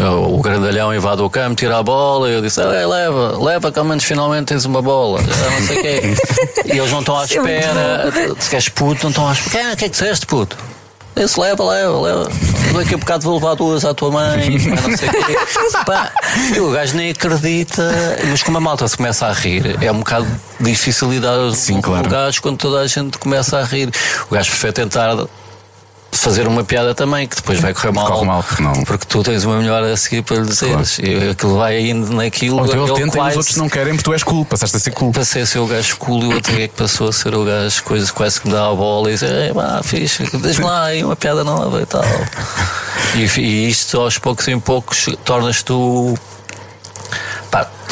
O 0.00 0.40
grandalhão 0.42 0.92
invade 0.92 1.22
o 1.22 1.30
campo, 1.30 1.54
tira 1.54 1.78
a 1.78 1.82
bola, 1.82 2.28
e 2.28 2.34
eu 2.34 2.42
disse: 2.42 2.60
"Ei, 2.60 2.84
leva, 2.84 3.38
leva, 3.40 3.70
que 3.70 3.78
ao 3.78 3.84
menos 3.84 4.02
finalmente 4.02 4.46
tens 4.46 4.64
uma 4.64 4.82
bola. 4.82 5.20
Já 5.22 5.50
não 5.50 5.66
sei 5.66 5.78
o 5.78 5.82
quê. 5.82 6.02
E 6.74 6.78
eles 6.78 6.90
não 6.90 7.00
estão 7.00 7.16
à 7.18 7.22
é 7.22 7.24
espera, 7.24 8.12
se 8.38 8.50
queres 8.50 8.68
puto, 8.68 9.02
não 9.04 9.10
estão 9.10 9.28
à 9.28 9.32
espera. 9.32 9.70
"Ah, 9.70 9.72
O 9.74 9.76
que 9.76 9.84
é 9.84 9.88
que 9.88 9.92
disseste, 9.92 10.26
puto? 10.26 10.56
Esse 11.14 11.38
leva, 11.38 11.64
leva, 11.64 12.00
leva. 12.00 12.28
Daqui 12.74 12.94
a 12.94 12.96
bocado 12.96 13.24
vou 13.24 13.34
levar 13.34 13.54
duas 13.54 13.84
à 13.84 13.92
tua 13.92 14.10
mãe, 14.10 14.56
não 14.64 14.96
sei 14.96 15.08
o 15.08 15.12
quê. 15.12 15.36
Pá, 15.84 16.10
e 16.54 16.60
o 16.60 16.70
gajo 16.70 16.96
nem 16.96 17.10
acredita, 17.10 17.92
mas 18.30 18.42
como 18.42 18.56
a 18.56 18.60
malta 18.60 18.88
se 18.88 18.96
começa 18.96 19.26
a 19.26 19.32
rir, 19.32 19.76
é 19.82 19.92
um 19.92 19.98
bocado 19.98 20.26
difícil 20.58 21.10
lidar 21.10 21.36
Sim, 21.54 21.74
com 21.74 21.82
claro. 21.82 22.06
o 22.06 22.10
gajo 22.10 22.40
quando 22.40 22.56
toda 22.56 22.80
a 22.80 22.86
gente 22.86 23.18
começa 23.18 23.58
a 23.58 23.64
rir. 23.64 23.90
O 24.30 24.34
gajo 24.34 24.50
prefere 24.50 24.72
tentar 24.72 25.14
fazer 26.12 26.46
uma 26.46 26.62
piada 26.62 26.94
também, 26.94 27.26
que 27.26 27.36
depois 27.36 27.58
vai 27.58 27.72
correr 27.72 27.90
mal. 27.92 28.06
Corre 28.06 28.26
mal, 28.26 28.42
porque 28.42 28.62
não. 28.62 28.72
Porque 28.84 29.06
tu 29.06 29.22
tens 29.22 29.44
uma 29.44 29.56
melhor 29.56 29.82
a 29.82 29.96
seguir 29.96 30.22
para 30.22 30.36
lhe 30.36 30.46
dizeres. 30.46 30.98
E 30.98 31.30
aquilo 31.30 31.56
vai 31.56 31.80
indo 31.88 32.12
naquilo. 32.12 32.58
Ou 32.58 32.66
então 32.66 32.84
ele 32.86 32.94
tenta 32.94 33.02
e 33.02 33.08
os 33.08 33.14
quase- 33.14 33.36
outros 33.38 33.56
não 33.56 33.68
querem 33.68 33.94
porque 33.94 34.04
tu 34.04 34.12
és 34.12 34.22
cool, 34.22 34.44
passaste 34.44 34.76
a 34.76 34.80
ser 34.80 34.90
cool. 34.92 35.10
Passei 35.12 35.42
a 35.42 35.46
ser 35.46 35.58
o 35.58 35.66
gajo 35.66 35.96
cool 35.96 36.22
e 36.22 36.26
o 36.26 36.34
outro 36.34 36.54
é 36.60 36.68
que 36.68 36.74
passou 36.76 37.08
a 37.08 37.12
ser 37.12 37.34
o 37.34 37.44
gajo 37.44 37.82
coisa, 37.84 38.12
quase 38.12 38.40
que 38.40 38.46
me 38.46 38.52
dá 38.54 38.68
a 38.68 38.74
bola 38.74 39.08
e 39.10 39.14
diz: 39.14 39.22
Ei, 39.22 39.52
pá, 39.54 39.80
fixe, 39.82 40.24
deixa-me 40.36 40.66
lá 40.66 40.84
aí 40.84 41.02
uma 41.02 41.16
piada 41.16 41.42
nova 41.44 41.80
e 41.82 41.86
tal. 41.86 42.04
E, 43.14 43.24
e 43.40 43.68
isto 43.68 44.00
aos 44.00 44.16
poucos 44.16 44.48
em 44.48 44.58
poucos 44.58 45.06
tornas 45.24 45.62
tu. 45.62 46.16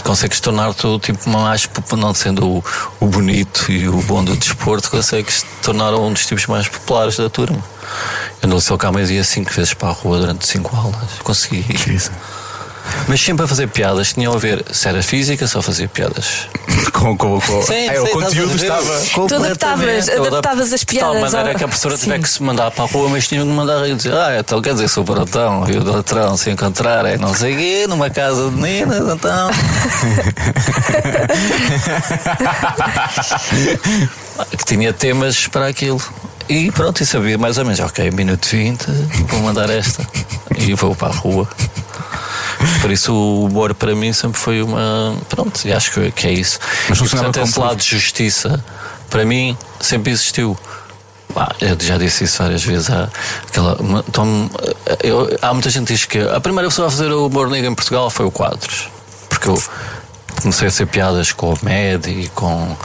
Consegues 0.02 0.40
tornar-te 0.40 0.98
tipo 1.00 1.28
mais, 1.30 1.68
não 1.96 2.14
sendo 2.14 2.46
o, 2.46 2.64
o 3.00 3.06
bonito 3.06 3.70
e 3.70 3.88
o 3.88 4.00
bom 4.02 4.24
do 4.24 4.36
desporto, 4.36 4.90
consegues 4.90 5.44
tornar 5.62 5.94
um 5.94 6.12
dos 6.12 6.26
tipos 6.26 6.46
mais 6.46 6.68
populares 6.68 7.16
da 7.16 7.30
turma. 7.30 7.62
Eu 8.42 8.48
no 8.48 8.56
Liceu 8.56 8.76
Camões 8.78 9.10
ia 9.10 9.22
cinco 9.22 9.52
vezes 9.52 9.74
para 9.74 9.88
a 9.88 9.92
rua 9.92 10.18
durante 10.18 10.46
cinco 10.46 10.74
aulas. 10.74 11.18
Consegui. 11.22 11.64
Mas 13.08 13.20
sempre 13.20 13.44
a 13.44 13.48
fazer 13.48 13.68
piadas, 13.68 14.12
tinham 14.12 14.32
a 14.34 14.38
ver 14.38 14.64
se 14.72 14.88
era 14.88 15.02
física, 15.02 15.46
só 15.46 15.62
fazia 15.62 15.88
piadas. 15.88 16.48
Com, 16.92 17.16
com, 17.16 17.40
com... 17.40 17.62
Sim, 17.62 17.88
é, 17.88 18.00
o 18.00 18.06
sim, 18.06 18.12
conteúdo 18.12 18.52
a 18.52 18.56
ver? 18.56 18.62
estava. 18.62 19.00
Tu 19.28 19.34
adaptavas- 19.36 20.08
adaptavas 20.08 20.72
as 20.72 20.80
De 20.80 20.86
tal 20.98 21.12
piadas 21.12 21.32
maneira 21.32 21.52
ao- 21.52 21.58
que 21.58 21.64
a 21.64 21.68
professora 21.68 21.96
Sim. 21.96 22.02
tiver 22.04 22.18
que 22.20 22.28
se 22.28 22.42
mandar 22.42 22.70
para 22.72 22.84
a 22.84 22.86
rua, 22.88 23.08
mas 23.08 23.26
tinha 23.26 23.40
que 23.40 23.46
mandar 23.46 23.88
e 23.88 23.94
dizer: 23.94 24.12
Ah, 24.12 24.36
então 24.38 24.60
quer 24.60 24.74
dizer, 24.74 24.88
sou 24.88 25.02
barotão 25.02 25.64
e 25.70 25.76
o 25.76 25.84
doutrão 25.84 26.36
se 26.36 26.50
encontrarem, 26.50 27.16
não 27.16 27.32
sei 27.34 27.54
o 27.54 27.56
quê, 27.56 27.86
numa 27.88 28.10
casa 28.10 28.50
de 28.50 28.56
meninas, 28.56 29.14
então. 29.14 29.50
que 34.58 34.64
tinha 34.64 34.92
temas 34.92 35.46
para 35.48 35.68
aquilo. 35.68 36.00
E 36.48 36.70
pronto, 36.72 37.02
e 37.02 37.06
sabia 37.06 37.38
mais 37.38 37.58
ou 37.58 37.64
menos, 37.64 37.78
ok, 37.80 38.10
minuto 38.10 38.48
20, 38.50 38.84
vou 39.28 39.40
mandar 39.40 39.70
esta 39.70 40.04
e 40.58 40.74
vou 40.74 40.94
para 40.96 41.08
a 41.08 41.12
rua. 41.16 41.48
Por 42.82 42.90
isso 42.90 43.12
o 43.14 43.44
humor 43.46 43.74
para 43.74 43.94
mim 43.94 44.12
sempre 44.12 44.38
foi 44.38 44.62
uma. 44.62 45.16
Pronto, 45.28 45.60
e 45.66 45.72
acho 45.72 45.92
que, 45.92 46.10
que 46.12 46.26
é 46.26 46.32
isso. 46.32 46.58
Mas 46.88 46.98
e, 46.98 47.00
portanto, 47.02 47.36
esse 47.48 47.58
lado 47.58 47.76
de 47.78 47.88
justiça, 47.88 48.64
para 49.08 49.24
mim, 49.24 49.56
sempre 49.80 50.12
existiu. 50.12 50.56
Pá, 51.32 51.54
eu 51.60 51.76
já 51.80 51.96
disse 51.96 52.24
isso 52.24 52.42
várias 52.42 52.62
vezes. 52.64 52.90
Há, 52.90 53.08
aquela, 53.48 53.78
então, 54.06 54.50
eu- 55.02 55.38
há 55.40 55.52
muita 55.54 55.70
gente 55.70 55.86
que 55.86 55.92
diz 55.94 56.04
que 56.04 56.18
a 56.18 56.40
primeira 56.40 56.68
pessoa 56.68 56.88
a 56.88 56.90
fazer 56.90 57.10
o 57.12 57.26
humor 57.28 57.48
negro 57.48 57.70
em 57.70 57.74
Portugal 57.74 58.10
foi 58.10 58.26
o 58.26 58.30
Quadros. 58.30 58.88
Porque 59.28 59.48
eu 59.48 59.62
comecei 60.42 60.68
a 60.68 60.70
fazer 60.70 60.86
piadas 60.86 61.32
com 61.32 61.52
o 61.54 61.58
Med 61.62 62.10
e 62.10 62.28
com. 62.30 62.76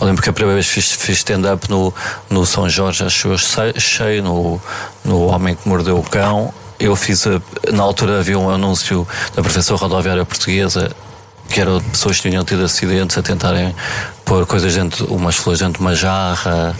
Eu 0.00 0.06
lembro 0.06 0.22
que 0.22 0.30
a 0.30 0.32
primeira 0.32 0.54
vez 0.54 0.66
fiz, 0.68 0.92
fiz 0.92 1.18
stand-up 1.18 1.68
no, 1.68 1.92
no 2.30 2.46
São 2.46 2.68
Jorge, 2.68 3.04
acho 3.04 3.28
eu, 3.28 3.36
che- 3.38 3.78
cheio, 3.80 4.22
no, 4.22 4.62
no 5.04 5.26
Homem 5.26 5.54
que 5.56 5.68
Mordeu 5.68 5.98
o 5.98 6.02
Cão. 6.04 6.54
Eu 6.78 6.94
fiz. 6.96 7.26
a- 7.26 7.40
na 7.72 7.82
altura 7.82 8.20
havia 8.20 8.38
um 8.38 8.48
anúncio 8.50 9.06
da 9.34 9.42
professora 9.42 9.80
rodoviária 9.80 10.24
portuguesa 10.24 10.90
que 11.48 11.60
eram 11.62 11.80
pessoas 11.80 12.20
que 12.20 12.28
tinham 12.28 12.44
tido 12.44 12.62
acidentes 12.62 13.16
a 13.16 13.22
tentarem 13.22 13.74
pôr 14.22 14.44
coisas 14.44 14.74
dentro, 14.74 15.06
umas 15.06 15.34
flores 15.36 15.60
dentro 15.60 15.78
de 15.78 15.80
uma 15.80 15.94
jarra, 15.94 16.76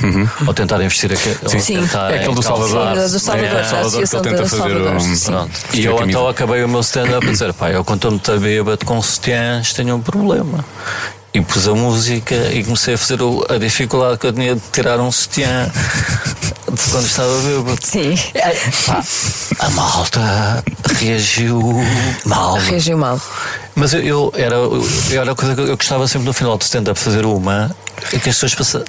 ou 0.47 0.53
tentarem 0.53 0.87
vestir 0.87 1.11
aquele. 1.11 1.37
Sim. 1.61 1.81
tentarem 1.81 2.17
É 2.19 2.21
aquele 2.21 2.35
do. 2.35 2.43
Salvador. 2.43 2.95
Do 2.95 3.19
Salvador, 3.19 3.59
É, 3.59 3.65
Salvador 3.65 3.91
que 4.07 4.17
ele 4.17 4.23
tenta 4.23 4.43
do 4.43 4.49
fazer 4.49 4.63
Salvador. 4.63 4.93
um- 4.97 5.01
sim. 5.01 5.25
Pronto. 5.33 5.51
E 5.73 5.81
a 5.81 5.91
eu 5.91 6.05
então 6.07 6.29
acabei 6.29 6.63
o 6.63 6.69
meu 6.69 6.81
stand-up 6.81 7.27
a 7.27 7.31
dizer, 7.31 7.53
pá, 7.55 7.71
eu 7.71 7.83
quando 7.83 7.97
estou 7.99 8.11
muito 8.11 8.41
bêbado 8.41 8.85
com 8.85 9.01
sutiãs 9.01 9.73
tenho 9.73 9.95
um 9.97 10.01
problema. 10.03 10.63
E 11.33 11.41
pus 11.41 11.67
a 11.67 11.75
música 11.75 12.35
e 12.53 12.63
comecei 12.63 12.95
a 12.95 12.99
fazer 12.99 13.23
o- 13.23 13.47
a 13.49 13.57
dificuldade 13.59 14.19
que 14.19 14.27
eu 14.27 14.33
tinha 14.35 14.55
de 14.55 14.61
tirar 14.71 14.99
um 15.01 15.11
sutiã 15.11 15.71
de 16.71 16.91
quando 16.91 17.07
estava 17.07 17.39
bêbado. 17.43 17.79
Sim. 17.83 18.15
É, 18.35 18.55
pá, 18.87 19.03
a 19.61 19.71
malta 19.71 20.65
reagiu 20.99 21.61
mal. 22.25 22.55
Reagiu 22.57 22.99
mal. 22.99 23.21
Mas 23.75 23.95
eu, 23.95 24.03
eu 24.03 24.33
era, 24.35 24.57
eu, 24.57 24.89
era 25.13 25.33
a 25.33 25.35
coisa 25.35 25.55
que 25.55 25.61
eu 25.61 25.77
gostava 25.77 26.07
sempre 26.09 26.27
no 26.27 26.33
final 26.33 26.57
do 26.59 26.63
stand-up 26.63 26.99
fazer 26.99 27.25
uma 27.25 27.75
e 28.13 28.19
que 28.19 28.29
as 28.29 28.35
pessoas 28.37 28.55
passa, 28.55 28.85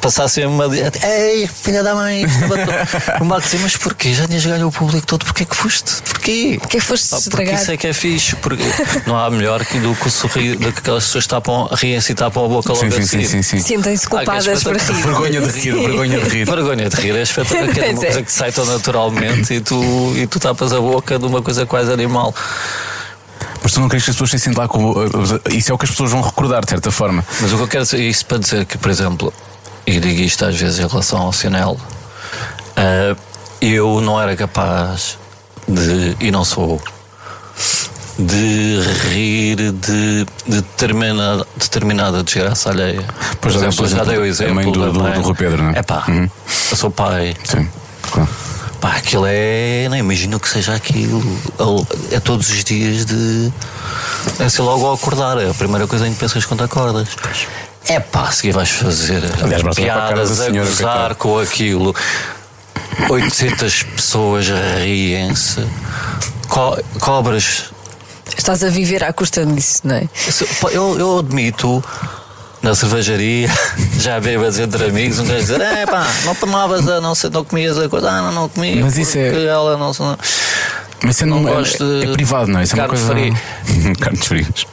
passassem 0.00 0.46
uma. 0.46 0.66
Ei, 0.76 1.48
filha 1.48 1.82
da 1.82 1.94
mãe, 1.96 2.22
estava 2.22 2.56
to-" 2.58 3.22
o 3.22 3.24
Marco 3.24 3.44
dizia, 3.44 3.60
mas 3.60 3.76
porquê? 3.76 4.14
Já 4.14 4.28
tinhas 4.28 4.46
ganho 4.46 4.68
o 4.68 4.72
público 4.72 5.04
todo, 5.06 5.24
porquê 5.24 5.44
que 5.44 5.56
foste? 5.56 6.00
Porquê? 6.02 6.58
Porquê 6.60 6.78
que 6.78 6.84
foste 6.84 7.08
Pá, 7.08 7.16
Porque 7.16 7.28
estragar? 7.42 7.62
isso 7.62 7.72
é 7.72 7.76
que 7.76 7.86
é 7.88 7.92
fixe, 7.92 8.36
porque 8.36 8.62
não 9.06 9.16
há 9.18 9.28
melhor 9.30 9.64
que 9.64 9.80
do 9.80 9.94
que 9.96 10.06
o 10.06 10.10
sorriso, 10.10 10.58
do 10.60 10.72
que 10.72 10.78
aquelas 10.78 11.04
pessoas 11.06 11.26
tapam, 11.26 11.68
riem-se 11.72 12.12
e 12.12 12.14
tapam 12.14 12.44
a 12.44 12.48
boca 12.48 12.72
logo 12.72 12.84
Sim, 12.84 12.90
sim, 12.92 12.98
a 12.98 13.02
sim, 13.02 13.08
seguir. 13.08 13.26
sim, 13.26 13.42
sim. 13.42 13.58
Sentem-se 13.60 14.06
Ah, 14.06 14.10
que 14.10 14.16
culpadas 14.16 14.62
por 14.62 14.76
rir. 14.76 14.92
Vergonha 15.02 15.40
de 15.40 15.50
rir, 15.60 15.74
vergonha 15.74 16.20
de 16.20 16.28
rir. 16.28 16.44
Vergonha 16.44 16.88
de 16.88 16.96
rir, 16.96 17.09
é 17.18 17.22
espetacular. 17.22 17.72
que 17.72 17.80
é 17.80 17.90
uma 17.90 17.92
é. 17.92 17.94
coisa 17.94 18.22
que 18.22 18.32
sai 18.32 18.52
tão 18.52 18.64
naturalmente 18.64 19.54
e 19.54 19.60
tu, 19.60 19.80
e 20.16 20.26
tu 20.26 20.38
tapas 20.38 20.72
a 20.72 20.80
boca 20.80 21.18
de 21.18 21.26
uma 21.26 21.42
coisa 21.42 21.66
quase 21.66 21.92
animal. 21.92 22.34
Mas 23.62 23.72
tu 23.72 23.80
não 23.80 23.88
querias 23.88 24.04
que 24.04 24.10
as 24.10 24.16
pessoas 24.16 24.30
saíssem 24.30 24.52
de 24.52 24.58
lá 24.58 24.68
com. 24.68 24.94
Isso 25.50 25.70
é 25.70 25.74
o 25.74 25.78
que 25.78 25.84
as 25.84 25.90
pessoas 25.90 26.10
vão 26.10 26.20
recordar, 26.20 26.62
de 26.64 26.70
certa 26.70 26.90
forma. 26.90 27.24
Mas 27.40 27.52
o 27.52 27.56
que 27.56 27.62
eu 27.62 27.68
quero 27.68 27.84
dizer, 27.84 28.00
isso 28.00 28.24
para 28.26 28.38
dizer 28.38 28.64
que, 28.64 28.78
por 28.78 28.90
exemplo, 28.90 29.32
e 29.86 29.98
digo 29.98 30.20
isto 30.20 30.44
às 30.44 30.56
vezes 30.56 30.78
em 30.78 30.86
relação 30.86 31.20
ao 31.20 31.32
Sinel, 31.32 31.78
ah, 32.76 33.16
eu 33.60 34.00
não 34.00 34.20
era 34.20 34.34
capaz 34.34 35.18
de, 35.68 36.16
e 36.20 36.30
não 36.30 36.44
sou, 36.44 36.80
de 38.26 38.80
rir 39.08 39.56
de, 39.72 40.24
de 40.46 40.60
determinada, 40.60 41.46
determinada 41.56 42.22
desgraça 42.22 42.70
alheia. 42.70 43.04
Pois, 43.40 43.54
por 43.54 43.60
já 43.60 43.68
exemplo, 43.68 43.88
já 43.88 44.04
dei 44.04 44.18
o 44.18 44.24
exemplo, 44.24 44.52
a 44.52 44.54
mãe 44.54 44.64
do- 44.72 44.92
do- 44.92 45.12
do 45.12 45.20
Rui 45.22 45.34
Pedro, 45.34 45.62
não 45.62 45.70
é? 45.70 45.78
É 45.78 45.82
pá, 45.82 46.04
Uhum. 46.08 46.28
eu 46.70 46.76
sou 46.76 46.90
pai. 46.90 47.34
Sim, 47.44 47.68
claro. 48.10 48.28
Pá, 48.80 48.96
aquilo 48.96 49.24
é. 49.26 49.86
Não 49.90 49.96
imagino 49.96 50.40
que 50.40 50.48
seja 50.48 50.74
aquilo. 50.74 51.22
É 52.10 52.18
todos 52.18 52.48
os 52.48 52.64
dias 52.64 53.04
de. 53.04 53.52
É 54.38 54.48
ser 54.48 54.62
logo 54.62 54.86
ao 54.86 54.94
acordar. 54.94 55.36
É 55.38 55.50
a 55.50 55.54
primeira 55.54 55.86
coisa 55.86 56.08
em 56.08 56.14
que 56.14 56.18
pensas 56.20 56.46
quando 56.46 56.64
acordas. 56.64 57.08
É 57.86 58.00
pá, 58.00 58.28
a 58.28 58.32
seguir 58.32 58.52
vais 58.52 58.70
fazer 58.70 59.22
Aliás, 59.42 59.62
piadas 59.74 60.38
da 60.38 60.46
a 60.46 60.50
gozar 60.50 61.14
com 61.16 61.38
aquilo. 61.38 61.94
800 63.08 63.82
pessoas 63.82 64.46
riem-se. 64.82 65.66
Co 66.48 66.78
cobras. 67.00 67.70
Estás 68.36 68.62
a 68.64 68.68
viver 68.68 69.02
à 69.04 69.12
custa 69.12 69.44
disso, 69.44 69.80
não 69.84 69.94
é? 69.96 70.08
Eu, 70.72 70.98
eu 70.98 71.18
admito. 71.18 71.82
Na 72.62 72.74
cervejaria, 72.74 73.48
já 73.98 74.20
bebas 74.20 74.58
entre 74.58 74.84
amigos, 74.84 75.18
um 75.18 75.24
gajo 75.24 75.38
dizer: 75.40 75.62
é 75.62 75.86
pá, 75.86 76.06
não 76.26 76.34
tomavas, 76.34 76.86
a, 76.86 77.00
não, 77.00 77.14
sei, 77.14 77.30
não 77.30 77.42
comias 77.42 77.78
a 77.78 77.88
coisa, 77.88 78.10
ah, 78.10 78.20
não, 78.20 78.32
não 78.32 78.48
comia. 78.50 78.76
Mas 78.84 78.98
isso 78.98 79.16
é- 79.16 79.46
Ela 79.46 79.78
não, 79.78 79.92
não, 79.98 80.18
Mas 81.02 81.16
isso 81.16 81.24
Não 81.24 81.40
não, 81.40 81.48
é, 81.48 81.54
gosto 81.54 81.78
de 82.02 82.10
é 82.10 82.12
privado, 82.12 82.50
não 82.50 82.60
é? 82.60 82.64
Isso 82.64 82.76
é 82.76 82.80
uma 82.82 82.88
coisa. 82.88 83.14
Carnes 83.98 84.26
frias. 84.26 84.66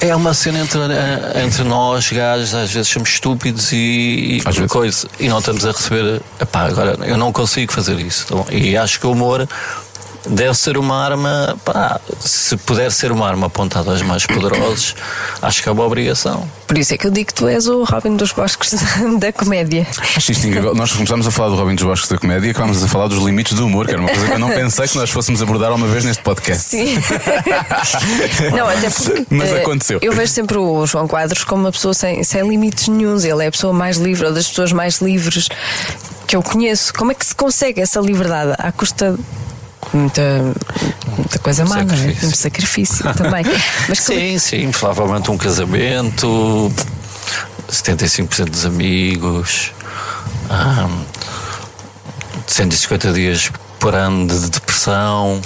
é 0.00 0.16
uma 0.16 0.32
cena 0.32 0.60
entre, 0.60 0.78
eh, 0.80 1.42
entre 1.44 1.62
nós, 1.64 2.10
gajos, 2.10 2.54
às 2.54 2.70
vezes 2.72 2.88
somos 2.88 3.10
estúpidos 3.10 3.70
e, 3.74 4.40
Às 4.42 4.54
e 4.54 4.58
vezes. 4.60 4.72
coisa, 4.72 5.08
e 5.20 5.28
não 5.28 5.40
estamos 5.40 5.66
a 5.66 5.72
receber. 5.72 6.22
Epá, 6.40 6.62
agora 6.68 6.96
eu 7.04 7.18
não 7.18 7.30
consigo 7.34 7.70
fazer 7.70 7.98
isso. 8.00 8.24
Então, 8.24 8.46
E 8.50 8.78
acho 8.78 8.98
que 8.98 9.06
o 9.06 9.12
humor 9.12 9.46
deve 10.26 10.54
ser 10.54 10.76
uma 10.76 10.96
arma, 11.02 11.56
pá, 11.64 12.00
se 12.20 12.56
puder 12.56 12.90
ser 12.90 13.12
uma 13.12 13.26
arma 13.26 13.46
apontada 13.46 13.90
aos 13.90 14.02
mais 14.02 14.26
poderosos, 14.26 14.94
acho 15.42 15.62
que 15.62 15.68
é 15.68 15.72
uma 15.72 15.84
obrigação. 15.84 16.48
Por 16.66 16.78
isso 16.78 16.94
é 16.94 16.98
que 16.98 17.06
eu 17.06 17.10
digo 17.10 17.26
que 17.26 17.34
tu 17.34 17.46
és 17.46 17.68
o 17.68 17.84
Robin 17.84 18.16
dos 18.16 18.32
Bosques 18.32 18.74
da 19.20 19.32
comédia. 19.32 19.86
Acho 20.16 20.32
isto 20.32 20.46
incrível. 20.46 20.74
Nós 20.74 20.92
começámos 20.92 21.26
a 21.26 21.30
falar 21.30 21.50
do 21.50 21.56
Robin 21.56 21.74
dos 21.74 21.84
Bosques 21.84 22.08
da 22.08 22.18
comédia 22.18 22.48
e 22.48 22.50
acabámos 22.50 22.82
a 22.82 22.88
falar 22.88 23.08
dos 23.08 23.18
limites 23.18 23.54
do 23.54 23.66
humor, 23.66 23.86
que 23.86 23.92
era 23.92 24.00
uma 24.00 24.08
coisa 24.08 24.26
que 24.26 24.32
eu 24.32 24.38
não 24.38 24.48
pensei 24.48 24.88
que 24.88 24.96
nós 24.96 25.10
fôssemos 25.10 25.42
abordar 25.42 25.72
uma 25.72 25.86
vez 25.86 26.04
neste 26.04 26.22
podcast. 26.22 26.64
Sim. 26.64 26.94
não, 28.56 28.68
até 28.68 28.90
porque. 28.90 29.26
Mas 29.30 29.50
eh, 29.50 29.60
aconteceu. 29.60 29.98
Eu 30.02 30.12
vejo 30.12 30.32
sempre 30.32 30.56
o 30.56 30.86
João 30.86 31.06
Quadros 31.06 31.44
como 31.44 31.64
uma 31.64 31.72
pessoa 31.72 31.92
sem, 31.94 32.24
sem 32.24 32.46
limites 32.48 32.88
nenhuns. 32.88 33.24
Ele 33.24 33.44
é 33.44 33.48
a 33.48 33.50
pessoa 33.50 33.72
mais 33.72 33.96
livre, 33.96 34.26
ou 34.26 34.32
das 34.32 34.48
pessoas 34.48 34.72
mais 34.72 35.00
livres 35.00 35.48
que 36.26 36.34
eu 36.34 36.42
conheço. 36.42 36.92
Como 36.94 37.12
é 37.12 37.14
que 37.14 37.26
se 37.26 37.34
consegue 37.34 37.80
essa 37.80 38.00
liberdade? 38.00 38.54
À 38.58 38.72
custa. 38.72 39.18
Muita, 39.94 40.22
muita 41.16 41.38
coisa 41.38 41.64
má, 41.64 41.84
não 41.84 41.94
é? 41.94 41.96
Sacrifício. 41.96 42.22
Muito 42.22 42.36
sacrifício 42.36 43.14
também. 43.14 43.44
Mas 43.88 44.10
é 44.10 44.14
Sim, 44.14 44.38
sim, 44.38 44.70
provavelmente 44.72 45.30
um 45.30 45.38
casamento, 45.38 46.72
75% 47.70 48.50
dos 48.50 48.66
amigos, 48.66 49.72
ah, 50.50 50.88
150 52.46 53.12
dias 53.12 53.50
por 53.78 53.94
ano 53.94 54.26
de 54.26 54.50
depressão. 54.50 55.40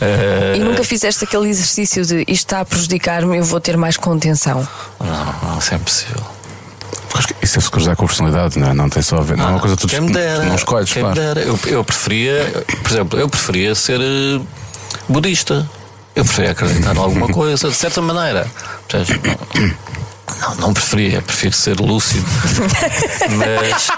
Eh, 0.00 0.54
E 0.58 0.60
nunca 0.60 0.82
fizeste 0.84 1.24
aquele 1.24 1.48
exercício 1.48 2.04
de 2.06 2.20
isto 2.22 2.30
está 2.30 2.60
a 2.60 2.64
prejudicar-me, 2.64 3.38
eu 3.38 3.44
vou 3.44 3.60
ter 3.60 3.76
mais 3.76 3.96
contenção. 3.96 4.66
não, 5.00 5.50
não, 5.50 5.58
isso 5.58 5.74
é 5.74 5.76
impossível. 5.76 6.37
Isso 7.42 7.58
é 7.58 7.60
se 7.62 7.70
cruzar 7.70 7.96
com 7.96 8.04
a 8.04 8.08
personalidade, 8.08 8.58
não 8.58 8.68
é? 8.68 8.74
Não 8.74 8.88
tem 8.88 9.02
só 9.02 9.18
a 9.18 9.22
ver. 9.22 9.36
Não 9.36 9.44
é 9.44 9.48
uma 9.50 9.60
coisa 9.60 9.76
que 9.76 9.86
tu, 9.86 10.12
dera, 10.12 10.44
não 10.44 10.54
escolhes, 10.54 10.92
quem 10.92 11.02
claro. 11.02 11.40
Eu, 11.40 11.58
eu 11.66 11.84
preferia, 11.84 12.64
por 12.82 12.92
exemplo, 12.92 13.18
eu 13.18 13.28
preferia 13.28 13.74
ser 13.74 14.00
eh, 14.00 14.40
budista. 15.08 15.68
Eu 16.14 16.24
preferia 16.24 16.50
acreditar 16.50 16.94
em 16.94 16.98
alguma 16.98 17.28
coisa, 17.28 17.68
de 17.68 17.74
certa 17.74 18.02
maneira. 18.02 18.46
Não, 20.40 20.54
não 20.56 20.74
preferia, 20.74 21.22
prefiro 21.22 21.54
ser 21.54 21.80
lúcido. 21.80 22.26
mas, 23.36 23.88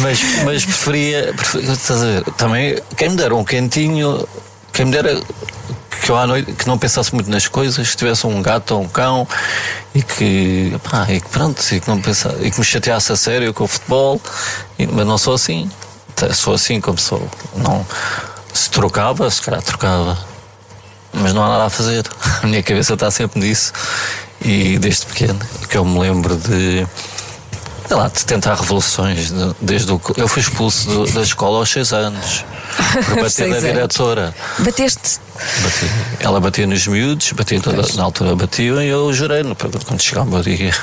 mas, 0.00 0.20
mas 0.44 0.64
preferia, 0.64 1.32
preferia. 1.34 1.72
Estás 1.72 2.02
a 2.02 2.06
ver? 2.06 2.24
Também, 2.36 2.78
quem 2.96 3.10
me 3.10 3.16
dera 3.16 3.34
um 3.34 3.44
quentinho, 3.44 4.26
quem 4.72 4.86
me 4.86 4.92
dera 4.92 5.20
que 6.02 6.10
eu 6.10 6.16
à 6.18 6.26
noite 6.26 6.52
que 6.52 6.66
não 6.66 6.78
pensasse 6.78 7.14
muito 7.14 7.30
nas 7.30 7.46
coisas, 7.48 7.90
que 7.90 7.96
tivesse 7.96 8.26
um 8.26 8.40
gato 8.42 8.72
ou 8.74 8.82
um 8.82 8.88
cão 8.88 9.26
e 9.94 10.02
que, 10.02 10.76
pá, 10.90 11.06
e 11.08 11.20
que 11.20 11.28
pronto, 11.28 11.60
e 11.72 11.80
que, 11.80 11.88
não 11.88 12.00
pensa, 12.00 12.34
e 12.40 12.50
que 12.50 12.58
me 12.58 12.64
chateasse 12.64 13.12
a 13.12 13.16
sério 13.16 13.52
com 13.54 13.64
o 13.64 13.68
futebol, 13.68 14.20
E- 14.78 14.86
mas 14.86 15.06
não 15.06 15.18
sou 15.18 15.34
assim. 15.34 15.70
Sou 16.32 16.54
assim 16.54 16.80
como 16.80 16.98
sou. 16.98 17.28
Não, 17.56 17.84
se 18.52 18.70
trocava, 18.70 19.28
se 19.30 19.42
calhar 19.42 19.62
trocava. 19.62 20.16
Mas 21.12 21.32
não 21.34 21.44
há 21.44 21.48
nada 21.48 21.64
a 21.66 21.70
fazer. 21.70 22.04
A 22.42 22.46
minha 22.46 22.62
cabeça 22.62 22.94
está 22.94 23.10
sempre 23.10 23.40
nisso. 23.40 23.72
E 24.40 24.78
desde 24.78 25.06
pequeno, 25.06 25.38
que 25.68 25.76
eu 25.76 25.84
me 25.84 25.98
lembro 25.98 26.36
de. 26.36 26.86
Sei 27.86 27.96
lá, 27.96 28.08
de 28.08 28.24
tentar 28.24 28.54
revoluções 28.54 29.28
de- 29.30 29.54
desde 29.60 29.92
o. 29.92 30.00
Eu 30.16 30.26
fui 30.26 30.40
expulso 30.40 30.88
do- 30.88 31.12
da 31.12 31.20
escola 31.20 31.58
aos 31.58 31.68
seis 31.70 31.92
anos. 31.92 32.44
Por 33.06 33.20
bater 33.22 33.48
na 33.48 33.58
diretora. 33.60 34.34
Bateste. 34.58 35.20
Bati. 35.62 35.90
Ela 36.20 36.40
batia 36.40 36.66
nos 36.66 36.86
miúdos, 36.86 37.32
batia 37.32 37.60
toda, 37.60 37.82
na 37.94 38.02
altura 38.04 38.34
batiam 38.34 38.80
e 38.82 38.88
eu 38.88 39.12
jurei 39.12 39.42
no- 39.42 39.54
quando 39.54 40.00
chegava 40.00 40.26
o 40.28 40.32
meu 40.32 40.42
dia. 40.42 40.74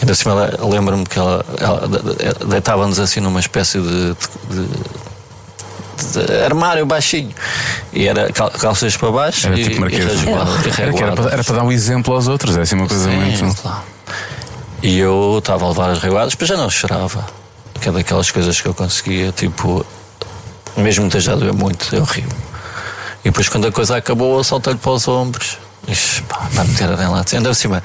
Ainda 0.00 0.12
assim, 0.12 0.24
lembro-me 0.68 1.06
que 1.06 1.18
ela, 1.18 1.44
ela 1.58 1.88
de- 1.88 2.46
deitava-nos 2.46 2.98
assim 2.98 3.20
numa 3.20 3.40
espécie 3.40 3.80
de, 3.80 4.14
de- 4.50 4.68
de 6.26 6.44
armário 6.44 6.84
baixinho. 6.84 7.32
E 7.92 8.06
era 8.06 8.30
cal- 8.32 8.50
calças 8.50 8.96
para 8.96 9.10
baixo 9.12 9.46
Era 9.46 9.58
e, 9.58 9.62
tipo 9.64 9.76
e 9.76 9.80
marquês. 9.80 10.04
e 10.04 10.08
Era, 10.28 10.90
reguado. 10.90 11.22
para, 11.22 11.32
era 11.32 11.44
para 11.44 11.54
dar 11.56 11.62
um 11.62 11.72
exemplo 11.72 12.14
aos 12.14 12.26
outros, 12.28 12.56
é 12.56 12.62
assim 12.62 12.74
uma 12.74 12.86
coisa 12.88 13.04
Sim, 13.08 13.16
muito. 13.16 13.62
claro. 13.62 13.82
E 14.82 14.98
eu 14.98 15.36
estava 15.38 15.64
a 15.64 15.68
levar 15.68 15.90
as 15.90 15.98
reguadas, 16.00 16.34
mas 16.38 16.48
já 16.48 16.56
não 16.56 16.68
chorava. 16.68 17.24
Que 17.80 17.88
é 17.88 17.92
daquelas 17.92 18.30
coisas 18.30 18.60
que 18.60 18.66
eu 18.66 18.74
conseguia, 18.74 19.32
tipo, 19.32 19.84
mesmo 20.76 21.02
que 21.08 21.16
esteja 21.18 21.32
a 21.32 21.36
doer 21.36 21.52
muito, 21.54 21.94
eu 21.94 22.04
rio. 22.04 22.28
E 23.24 23.30
depois, 23.30 23.48
quando 23.48 23.66
a 23.68 23.72
coisa 23.72 23.96
acabou, 23.96 24.36
eu 24.38 24.44
saltei-lhe 24.44 24.78
para 24.78 24.90
os 24.92 25.06
ombros. 25.06 25.58
Ixi, 25.86 26.22
pá, 26.22 26.46
vai 26.52 26.64
meter 26.66 26.88
a 26.90 27.08
lá. 27.08 27.24
Ainda 27.32 27.48
por 27.48 27.54
cima, 27.56 27.82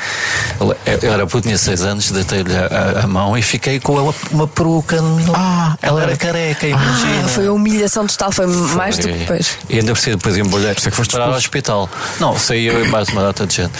eu, 0.59 0.75
eu 1.01 1.13
era 1.13 1.25
puto, 1.25 1.41
tinha 1.47 1.57
seis 1.57 1.81
anos, 1.81 2.11
deitei-lhe 2.11 2.55
a, 2.55 2.99
a- 2.99 3.03
a 3.03 3.07
mão 3.07 3.35
e 3.35 3.41
fiquei 3.41 3.79
com 3.79 3.93
uma, 3.99 4.13
uma 4.31 4.47
peruca. 4.47 5.01
no- 5.01 5.35
Ah, 5.35 5.75
ela 5.81 6.03
era 6.03 6.15
careca, 6.15 6.67
imagina. 6.67 7.25
Ah, 7.25 7.27
foi 7.27 7.47
a 7.47 7.51
humilhação 7.51 8.05
total, 8.05 8.31
foi, 8.31 8.45
mais 8.47 8.97
do 8.99 9.07
que 9.07 9.13
depois. 9.13 9.57
E 9.67 9.79
ainda 9.79 9.93
por 9.93 9.99
cima, 9.99 10.15
depois 10.15 10.37
embolhei 10.37 10.71
isso 10.73 10.87
é 10.87 10.91
que 10.91 10.97
foste 10.97 11.11
para 11.11 11.31
o 11.31 11.35
hospital. 11.35 11.89
Não, 12.19 12.37
saí 12.37 12.67
eu 12.67 12.85
e 12.85 12.87
mais 12.89 13.09
uma 13.09 13.21
data 13.23 13.47
de 13.47 13.55
gente. 13.55 13.73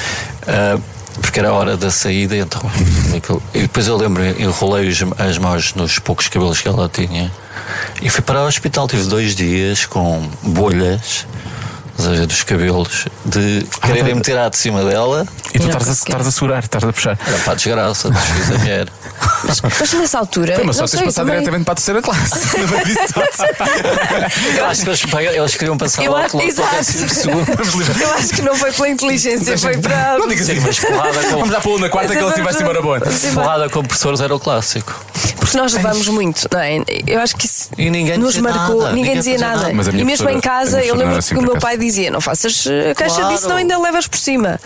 Ah, 0.47 0.79
porque 1.21 1.39
era 1.39 1.49
a 1.49 1.53
hora 1.53 1.77
da 1.77 1.89
saída, 1.91 2.35
então. 2.35 2.61
E 3.53 3.61
depois 3.61 3.87
eu 3.87 3.97
lembro, 3.97 4.23
enrolei 4.39 4.89
as 5.17 5.37
mãos 5.37 5.73
nos 5.73 5.99
poucos 5.99 6.27
cabelos 6.27 6.61
que 6.61 6.67
ela 6.67 6.89
tinha 6.89 7.31
e 8.01 8.09
fui 8.09 8.21
para 8.21 8.43
o 8.43 8.47
hospital. 8.47 8.87
Tive 8.87 9.03
dois 9.03 9.35
dias 9.35 9.85
com 9.85 10.27
bolhas. 10.43 11.25
Ou 11.99 12.05
seja, 12.05 12.27
dos 12.27 12.43
cabelos, 12.43 13.07
de 13.25 13.65
quererem 13.81 14.13
me 14.15 14.21
tirar 14.21 14.49
de 14.49 14.57
cima 14.57 14.83
dela, 14.83 15.25
E 15.53 15.59
tu 15.59 15.65
estás 15.65 15.83
a, 15.83 15.87
conseguia. 15.87 15.93
estás 16.13 16.27
a 16.27 16.31
segurar, 16.31 16.63
estás 16.63 16.83
a 16.83 16.93
puxar. 16.93 17.17
era 17.27 17.37
para 17.39 17.53
a 17.53 17.55
desgraça, 17.55 18.09
desfiz 18.11 18.51
a 18.51 18.57
mulher. 18.59 18.87
Mas, 19.43 19.61
mas 19.61 19.93
nessa 19.93 20.19
altura. 20.19 20.55
Foi, 20.55 20.63
mas 20.63 20.75
só 20.75 20.85
tens 20.85 21.01
passado 21.01 21.25
também- 21.25 21.39
diretamente 21.39 21.63
para 21.65 21.71
a 21.71 21.75
terceira 21.75 22.01
classe. 22.03 22.57
Não 22.57 22.83
disse 22.83 23.13
tudo. 23.13 23.27
Eu 24.57 24.65
acho 24.65 24.81
que 24.83 24.89
eles, 24.89 25.03
eles 25.35 25.55
queriam 25.55 25.77
passar 25.77 26.03
Eu 26.03 26.11
lá 26.11 26.19
acho, 26.25 26.37
para 26.37 26.45
o 26.45 26.47
exato. 26.47 26.75
décimo 26.75 27.09
segundo. 27.09 27.47
Eu 28.01 28.13
acho 28.13 28.33
que 28.33 28.41
não 28.41 28.55
foi 28.55 28.71
pela 28.71 28.89
inteligência, 28.89 29.57
foi 29.57 29.77
para. 29.77 30.17
Não 30.17 30.27
digas 30.27 30.45
Sim, 30.45 30.53
isso. 30.53 30.67
mas 30.67 30.79
porrada 30.79 31.19
com, 31.23 31.29
Vamos 31.31 31.49
dar 31.49 31.61
para 31.61 31.71
o 31.71 31.79
na 31.79 31.89
quarta 31.89 32.13
que 32.15 32.19
ele 32.21 32.31
assim 32.31 32.43
vai-se 32.43 32.61
embora 32.61 32.81
bom. 32.81 32.97
porrada 33.33 33.69
com 33.69 33.81
professores 33.83 34.21
era 34.21 34.35
o 34.35 34.39
clássico. 34.39 35.03
Porque 35.37 35.57
nós 35.57 35.73
levamos 35.73 36.07
muito, 36.09 36.47
não 36.51 36.59
é? 36.59 36.83
Eu 37.07 37.19
acho 37.21 37.35
que 37.35 37.45
isso 37.45 37.69
E 37.77 37.89
ninguém 37.89 38.17
nos 38.17 38.37
marcou, 38.37 38.81
nada, 38.81 38.93
ninguém 38.93 39.15
ninguém 39.15 39.17
dizia 39.17 39.37
nada. 39.37 39.71
E 39.71 40.03
mesmo 40.03 40.29
em 40.29 40.39
casa, 40.41 40.83
eu 40.83 40.95
lembro 40.95 41.13
que 41.13 41.19
assim, 41.19 41.35
o 41.35 41.41
meu 41.41 41.57
pai 41.57 41.77
dizia: 41.77 41.86
não 42.11 42.21
faças 42.21 42.65
eh, 42.67 42.93
caixa 42.93 43.15
Claro. 43.17 43.33
disso, 43.33 43.49
não 43.49 43.55
ainda 43.55 43.77
levas 43.79 44.07
por 44.07 44.17
cima. 44.19 44.59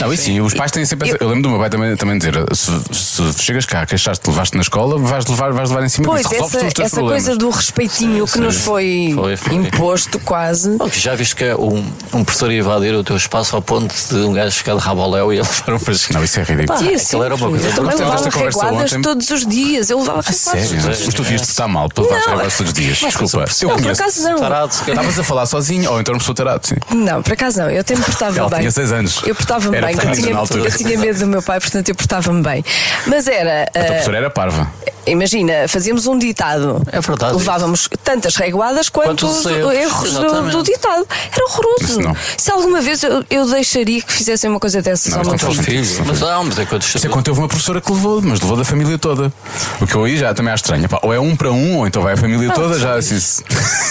Não, 0.00 0.12
e 0.12 0.16
sim, 0.16 0.40
os 0.40 0.54
pais 0.54 0.70
têm 0.70 0.84
sempre 0.84 1.08
essa. 1.08 1.18
Eu 1.20 1.28
lembro 1.28 1.42
do 1.44 1.50
meu 1.50 1.58
pai 1.58 1.70
também, 1.70 1.96
também 1.96 2.18
dizer: 2.18 2.34
se, 2.54 2.70
se 2.92 3.42
chegas 3.42 3.64
cá, 3.66 3.86
queixaste, 3.86 4.28
levaste 4.28 4.56
na 4.56 4.62
escola, 4.62 4.98
vais 4.98 5.24
levar, 5.26 5.52
vais 5.52 5.70
levar 5.70 5.84
em 5.84 5.88
cima 5.88 6.06
Pois, 6.08 6.24
essa, 6.26 6.34
tu 6.36 6.44
os 6.44 6.50
teus 6.52 6.64
essa 6.80 6.96
problemas. 6.96 7.24
coisa 7.24 7.38
do 7.38 7.50
respeitinho 7.50 8.26
que 8.26 8.38
nos 8.38 8.56
foi, 8.56 9.12
Foi, 9.14 9.36
foi. 9.36 9.54
imposto 9.54 10.18
quase. 10.20 10.76
Que 10.90 10.98
já 11.00 11.14
viste 11.14 11.36
que 11.36 11.44
é 11.44 11.56
um, 11.56 11.84
um 12.12 12.24
professor 12.24 12.50
ia 12.52 12.58
invadir 12.60 12.94
o 12.94 13.02
teu 13.04 13.16
espaço 13.16 13.54
ao 13.56 13.62
ponto 13.62 13.94
de 14.10 14.16
um 14.16 14.32
gajo 14.32 14.50
ficar 14.56 14.74
de 14.74 14.80
rabo 14.80 15.02
ao 15.02 15.10
léu 15.10 15.32
e 15.32 15.38
ele 15.38 15.46
levar 15.48 15.74
um 15.74 15.78
pasquinho. 15.78 16.18
Não, 16.18 16.24
isso 16.24 16.40
é 16.40 16.42
ridículo. 16.42 16.78
Sim, 16.78 16.94
aquilo 16.94 17.22
era 17.24 17.34
uma 17.34 17.48
coisa 17.50 17.68
Eu 17.68 17.74
também 17.74 17.96
levava 17.96 18.28
reguadas 18.30 18.92
ontem. 18.92 19.02
todos 19.02 19.30
os 19.30 19.46
dias. 19.46 19.90
Eu 19.90 19.98
levava 20.00 20.20
reguadas. 20.20 20.36
Sério? 20.40 20.68
Sim. 20.68 20.78
Mas 20.86 21.14
tu 21.14 21.22
devias 21.22 21.42
estar 21.42 21.68
mal 21.68 21.88
para 21.88 22.04
levar 22.04 22.20
Não. 22.20 22.26
regadas 22.32 22.56
todos 22.56 22.72
os 22.72 22.78
dias. 22.78 22.98
Desculpa. 22.98 23.44
Eu 23.62 23.70
conheço. 23.70 24.02
Estavas 24.04 25.18
a 25.18 25.24
falar 25.24 25.46
sozinho 25.46 25.90
ou 25.90 26.00
então 26.00 26.14
uma 26.14 26.18
pessoa 26.18 26.34
sim. 26.66 26.76
Não, 26.94 27.22
por 27.22 27.32
acaso 27.32 27.60
não. 27.60 27.70
Eu 27.70 27.80
até 27.80 27.94
me 27.94 28.02
portava 28.02 28.38
Ela 28.38 28.48
bem. 28.48 28.58
tinha 28.60 28.70
seis 28.70 28.92
anos. 28.92 29.22
Eu 29.24 29.34
portava-me 29.34 29.80
bem, 29.80 29.94
eu 29.94 30.12
tinha, 30.12 30.64
eu 30.64 30.76
tinha 30.76 30.98
medo 30.98 31.18
do 31.18 31.26
meu 31.26 31.42
pai, 31.42 31.60
portanto 31.60 31.88
eu 31.88 31.94
portava-me 31.94 32.42
bem. 32.42 32.64
Mas 33.06 33.26
era. 33.26 33.64
A 33.64 33.66
tua 33.66 33.82
eh, 33.82 33.86
professora 33.86 34.16
era 34.16 34.30
parva. 34.30 34.70
Imagina, 35.06 35.68
fazíamos 35.68 36.06
um 36.06 36.18
ditado. 36.18 36.82
É 36.90 37.00
verdade. 37.00 37.36
Levávamos 37.36 37.88
tantas 38.02 38.36
reguadas 38.36 38.88
quanto 38.88 39.08
Quanto 39.08 39.26
os 39.26 39.44
os 39.44 39.46
erros, 39.46 39.74
erros 39.74 40.12
do, 40.12 40.50
do 40.50 40.62
ditado. 40.62 41.06
Era 41.30 41.44
horroroso. 41.46 42.00
Isso. 42.00 42.16
Se 42.38 42.50
alguma 42.50 42.80
vez 42.80 43.02
eu, 43.02 43.24
eu 43.28 43.46
deixaria 43.46 44.00
que 44.00 44.12
fizessem 44.12 44.48
uma 44.48 44.58
coisa 44.58 44.80
dessas 44.80 45.12
Não, 45.12 45.18
ao 45.18 45.24
meu 45.26 45.34
isso 45.34 45.62
filho. 45.62 45.84
Filho, 45.84 46.04
mas 46.06 46.22
há, 46.22 46.42
mas 46.42 46.58
é 46.58 46.64
quando 46.64 46.82
Isso 46.82 47.06
é 47.06 47.10
quando 47.10 47.28
houve 47.28 47.40
uma 47.40 47.48
professora 47.48 47.80
que 47.80 47.92
levou, 47.92 48.22
mas 48.22 48.40
levou 48.40 48.56
da 48.56 48.64
família 48.64 48.98
toda. 48.98 49.32
O 49.80 49.86
que 49.86 49.94
eu 49.94 50.04
aí 50.04 50.16
já 50.16 50.32
também 50.32 50.52
acho 50.52 50.62
estranho. 50.62 50.88
Pá, 50.88 50.98
ou 51.02 51.12
é 51.12 51.20
um 51.20 51.36
para 51.36 51.52
um, 51.52 51.78
ou 51.78 51.86
então 51.86 52.02
vai 52.02 52.14
a 52.14 52.16
família 52.16 52.50
toda, 52.52 52.78
já 52.78 52.94
assim. 52.94 53.44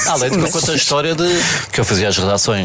Além 0.07 0.31
de 0.31 0.37
que 0.37 0.43
eu 0.45 0.51
conto 0.51 0.71
a 0.71 0.75
história 0.75 1.15
de 1.15 1.41
que 1.71 1.79
eu 1.79 1.85
fazia 1.85 2.07
as 2.07 2.17
redações 2.17 2.62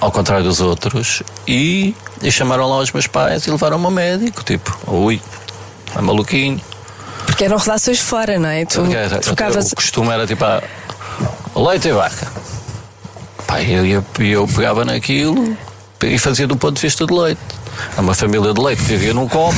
ao 0.00 0.10
contrário 0.12 0.44
dos 0.44 0.60
outros 0.60 1.22
e, 1.46 1.94
e 2.22 2.30
chamaram 2.30 2.68
lá 2.68 2.78
os 2.78 2.92
meus 2.92 3.06
pais 3.06 3.46
e 3.46 3.50
levaram-me 3.50 3.84
ao 3.86 3.90
médico, 3.90 4.42
tipo, 4.44 4.76
ui, 4.86 5.20
é 5.94 6.00
maluquinho. 6.00 6.60
Porque 7.26 7.44
eram 7.44 7.56
redações 7.56 7.98
fora, 8.00 8.38
não 8.38 8.48
é? 8.48 8.64
Tu 8.64 8.84
era- 8.92 9.18
trocavas. 9.18 9.72
O 9.72 9.76
costume 9.76 10.08
era 10.10 10.26
tipo 10.26 10.44
ah, 10.44 10.62
leite 11.54 11.88
e 11.88 11.92
vaca. 11.92 12.26
Pá, 13.46 13.60
eu, 13.62 13.84
ia- 13.86 14.04
eu 14.20 14.46
pegava 14.48 14.84
naquilo 14.84 15.56
e 16.02 16.18
fazia 16.18 16.46
do 16.46 16.56
ponto 16.56 16.74
de 16.76 16.82
vista 16.82 17.06
de 17.06 17.12
leite. 17.14 17.40
É 17.96 18.00
uma 18.00 18.14
família 18.14 18.52
de 18.54 18.60
leite 18.60 18.82
que 18.82 18.88
vivia 18.88 19.12
num 19.14 19.28
copo. 19.28 19.56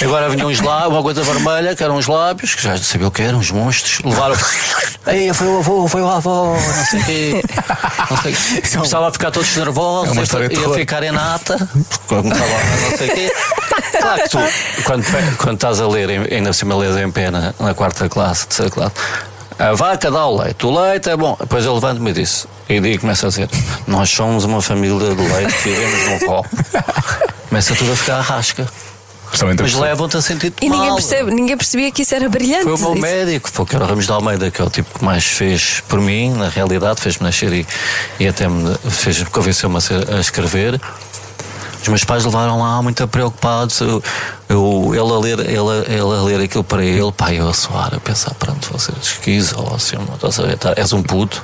Agora 0.00 0.28
vinham 0.30 0.48
uns 0.48 0.60
lábios, 0.60 0.92
uma 0.92 1.02
coisa 1.02 1.22
vermelha, 1.22 1.76
que 1.76 1.82
eram 1.84 1.96
os 1.96 2.06
lábios, 2.06 2.54
que 2.54 2.62
já 2.62 2.76
sabia 2.78 3.06
o 3.06 3.10
que 3.10 3.22
eram, 3.22 3.38
uns 3.38 3.50
monstros. 3.50 4.00
Levaram. 4.04 4.36
Ei, 5.06 5.32
foi 5.32 5.46
o 5.48 5.58
avô, 5.58 5.88
foi 5.88 6.02
o 6.02 6.08
avô, 6.08 6.54
não 6.54 6.84
sei 6.86 7.00
o 7.00 7.04
quê. 7.04 7.42
Não 8.10 8.16
sei 8.18 8.32
quê. 8.32 8.68
Começavam 8.76 9.08
a 9.08 9.12
ficar 9.12 9.30
todos 9.30 9.56
nervosos, 9.56 10.16
É 10.34 10.38
ia, 10.40 10.60
ia 10.60 10.74
ficar 10.74 11.02
em 11.02 11.12
nata. 11.12 11.54
A 11.54 12.14
não 12.14 12.98
sei 12.98 13.08
o 13.08 13.14
quê. 13.14 13.32
Claro 14.00 14.22
que 14.22 14.28
tu, 14.28 14.38
quando, 14.84 15.04
quando 15.36 15.54
estás 15.54 15.80
a 15.80 15.86
ler, 15.88 16.32
ainda 16.32 16.50
por 16.50 16.54
cima 16.54 16.76
lês 16.76 16.96
em 16.96 17.10
pena, 17.10 17.54
na 17.58 17.74
quarta 17.74 18.08
classe, 18.08 18.46
terceira 18.46 18.70
classe. 18.70 18.94
A 19.58 19.74
vaca 19.74 20.10
dá 20.10 20.26
o 20.26 20.42
leite, 20.42 20.66
o 20.66 20.70
leite 20.80 21.10
é 21.10 21.16
bom. 21.16 21.36
Depois 21.38 21.64
eu 21.64 21.74
levanto-me 21.74 22.10
e 22.10 22.14
disse, 22.14 22.46
e 22.68 22.80
digo, 22.80 23.02
começa 23.02 23.26
a 23.26 23.28
dizer: 23.28 23.48
Nós 23.86 24.10
somos 24.10 24.44
uma 24.44 24.60
família 24.62 25.14
de 25.14 25.22
leite 25.22 25.52
que 25.54 25.68
vivemos 25.68 26.10
num 26.10 26.26
copo. 26.26 26.48
Começa 27.48 27.74
tudo 27.74 27.92
a 27.92 27.96
ficar 27.96 28.16
à 28.16 28.20
rasca. 28.22 28.66
Justamente 29.32 29.62
Mas 29.62 29.74
levam-te 29.74 30.16
a 30.16 30.20
sentir 30.22 30.52
E 30.60 30.68
ninguém, 30.68 30.88
mal. 30.88 30.96
percebe, 30.96 31.30
ninguém 31.30 31.56
percebia 31.56 31.90
que 31.90 32.02
isso 32.02 32.14
era 32.14 32.28
brilhante. 32.28 32.64
Foi 32.64 32.74
o 32.74 32.78
meu 32.78 32.92
Isso- 32.92 33.00
médico, 33.00 33.50
foi 33.50 33.64
que 33.64 33.74
era 33.74 33.84
o 33.84 33.88
Ramos 33.88 34.04
de 34.06 34.12
Almeida, 34.12 34.50
que 34.50 34.60
é 34.60 34.64
o 34.64 34.68
tipo 34.70 34.98
que 34.98 35.04
mais 35.04 35.24
fez 35.24 35.82
por 35.88 36.00
mim, 36.00 36.30
na 36.34 36.48
realidade, 36.50 37.00
fez-me 37.00 37.24
nascer 37.24 37.50
e, 37.52 37.66
e 38.20 38.28
até 38.28 38.46
me 38.46 38.74
fez, 38.90 39.22
convenceu-me 39.24 39.78
a, 39.78 40.16
a 40.16 40.20
escrever. 40.20 40.78
Os 41.80 41.88
meus 41.88 42.04
pais 42.04 42.24
levaram 42.24 42.60
lá 42.60 42.80
muito 42.82 43.08
preocupados. 43.08 43.80
Eu, 43.80 44.00
eu- 44.52 44.90
ele, 44.94 45.12
a 45.12 45.18
ler, 45.18 45.38
ele, 45.40 45.92
ele 45.94 46.00
a 46.00 46.22
ler 46.22 46.40
aquilo 46.44 46.64
para 46.64 46.84
ele, 46.84 47.12
pai, 47.12 47.38
eu 47.40 47.48
a 47.48 47.54
soar, 47.54 47.94
a 47.94 48.00
pensar, 48.00 48.34
pronto, 48.34 48.68
vocês 48.72 49.18
quis, 49.22 49.52
ou 49.52 49.74
assim, 49.74 49.96
estás 50.14 50.38
a 50.38 50.42
ver, 50.44 50.58
tá- 50.58 50.74
és 50.76 50.92
um 50.92 51.02
puto, 51.02 51.42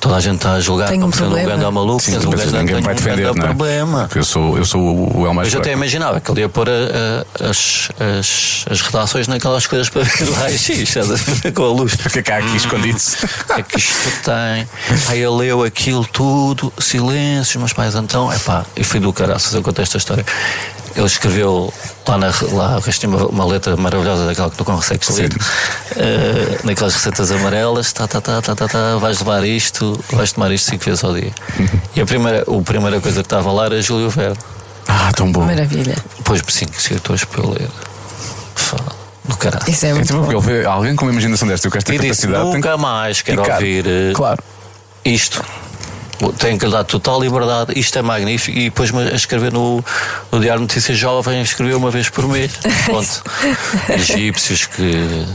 toda 0.00 0.16
a 0.16 0.20
gente 0.20 0.36
está 0.36 0.54
a 0.54 0.60
julgar 0.60 0.88
Tenho 0.88 0.98
um 0.98 1.02
como 1.02 1.12
sendo 1.14 1.26
um 1.26 1.30
problema. 1.34 1.58
grande 1.60 1.74
maluco, 1.74 2.00
Sim, 2.02 2.16
um 2.18 2.30
gajo 2.30 2.50
ninguém 2.56 2.80
vai 2.80 2.92
um 2.92 2.96
defender, 2.96 3.22
grande 3.22 3.38
não 3.38 3.44
é? 3.44 3.48
problema. 3.48 3.98
Porque 4.08 4.18
Eu 4.18 4.24
sou, 4.24 4.58
eu 4.58 4.64
sou 4.64 4.80
o 5.16 5.24
El 5.26 5.32
mais 5.32 5.46
Mas 5.46 5.54
eu 5.54 5.60
até 5.60 5.68
fraco. 5.70 5.78
imaginava 5.78 6.20
que 6.20 6.30
ele 6.32 6.40
ia 6.40 6.48
pôr 6.48 6.68
a- 6.68 6.72
a- 6.72 7.48
as, 7.50 7.88
as, 8.18 8.64
as 8.68 8.80
redações 8.80 9.28
naquelas 9.28 9.64
coisas 9.68 9.88
para 9.88 10.02
ver 10.02 10.10
estás 10.82 11.10
a 11.10 11.14
ver, 11.14 11.52
com 11.52 11.62
a 11.64 11.68
luz. 11.68 11.92
O 11.94 12.10
que 12.10 12.18
é 12.18 12.22
que 12.22 12.32
há 12.32 12.38
aqui 12.38 12.56
escondido? 12.56 12.98
O 12.98 13.54
que 13.54 13.60
é 13.60 13.62
que 13.62 13.78
isto 13.78 14.08
tem? 14.24 14.68
Aí 15.08 15.18
ele 15.20 15.28
leu 15.36 15.62
aquilo 15.62 16.04
tudo, 16.04 16.72
silêncio, 16.80 17.60
meus 17.60 17.72
pais 17.72 17.94
então, 17.94 18.32
epá, 18.32 18.64
e 18.76 18.82
fui 18.82 18.98
do 18.98 19.12
caraças, 19.12 19.54
eu 19.54 19.62
contei 19.62 19.84
esta 19.84 19.98
história. 19.98 20.26
Ele 20.94 21.06
escreveu 21.06 21.72
lá 22.06 22.18
na 22.18 22.26
lá, 22.52 22.80
tinha 22.80 23.08
uma, 23.08 23.26
uma 23.26 23.44
letra 23.46 23.76
maravilhosa 23.76 24.26
daquela 24.26 24.50
que 24.50 24.56
tu 24.56 24.64
consegues 24.64 25.08
ler, 25.16 25.30
eh, 25.96 26.58
naquelas 26.64 26.94
receitas 26.94 27.30
amarelas, 27.30 27.92
tá, 27.92 28.06
tá, 28.06 28.20
tá, 28.20 28.42
tá, 28.42 28.54
tá, 28.54 28.68
tá, 28.68 28.96
vais 28.98 29.18
levar 29.20 29.42
isto, 29.44 29.98
vais 30.12 30.32
tomar 30.32 30.50
isto 30.52 30.70
cinco 30.70 30.84
vezes 30.84 31.02
ao 31.02 31.14
dia. 31.14 31.32
E 31.96 32.00
a 32.00 32.04
primeira, 32.06 32.42
a 32.42 32.62
primeira 32.62 33.00
coisa 33.00 33.20
que 33.22 33.26
estava 33.26 33.50
lá 33.52 33.66
era 33.66 33.80
Júlio 33.80 34.10
Verde. 34.10 34.38
Ah, 34.86 35.10
tão 35.14 35.30
bom. 35.32 35.44
Maravilha. 35.44 35.96
Depois 36.18 36.42
por 36.42 36.50
cinco 36.52 36.72
escritores 36.76 37.24
para 37.24 37.40
eu 37.42 37.50
ler. 37.50 37.68
Fá, 38.54 38.76
Do 39.24 39.36
caralho. 39.36 39.64
Isso 39.70 39.86
é 39.86 39.94
muito 39.94 40.06
tipo, 40.08 40.18
bom. 40.20 40.30
porque 40.32 40.50
ele 40.50 40.66
alguém 40.66 40.94
com 40.96 41.04
uma 41.06 41.12
imaginação 41.12 41.48
desta 41.48 41.68
e 41.68 41.70
com 41.70 41.78
esta 41.78 41.94
E 41.94 41.98
disse, 41.98 42.26
capacidade. 42.26 42.52
tem 42.52 42.60
que 42.60 42.68
nunca 42.68 42.76
mais 42.76 43.22
quero 43.22 43.42
ficar. 43.42 43.54
ouvir 43.54 43.86
eh, 43.86 44.12
Claro. 44.14 44.42
isto. 45.04 45.42
Tenho 46.30 46.58
que 46.58 46.66
lhe 46.66 46.72
dar 46.72 46.84
total 46.84 47.20
liberdade, 47.20 47.78
isto 47.78 47.98
é 47.98 48.02
magnífico. 48.02 48.56
E 48.56 48.64
depois 48.64 48.94
a 48.94 49.14
escrever 49.14 49.52
no, 49.52 49.84
no 50.30 50.40
Diário 50.40 50.60
de 50.60 50.74
Notícias 50.74 50.96
Jovem, 50.96 51.42
escreveu 51.42 51.78
uma 51.78 51.90
vez 51.90 52.08
por 52.08 52.28
mês. 52.28 52.52
Ponto. 52.86 53.22
Egípcios 53.88 54.66
que. 54.66 55.26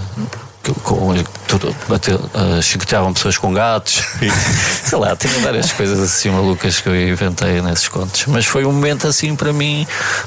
com, 0.83 1.13
tudo, 1.47 1.75
bateu, 1.87 2.19
ah, 2.33 2.61
chicoteavam 2.61 3.13
pessoas 3.13 3.37
com 3.37 3.53
gatos 3.53 4.03
e, 4.21 4.29
sei 4.87 4.97
lá, 4.97 5.15
tinha 5.15 5.33
várias 5.39 5.71
coisas 5.71 5.99
assim 5.99 6.29
malucas 6.29 6.79
que 6.79 6.89
eu 6.89 7.09
inventei 7.09 7.61
nesses 7.61 7.87
contos. 7.87 8.25
Mas 8.27 8.45
foi 8.45 8.65
um 8.65 8.71
momento 8.71 9.07
assim 9.07 9.35
para 9.35 9.51
mim. 9.51 9.85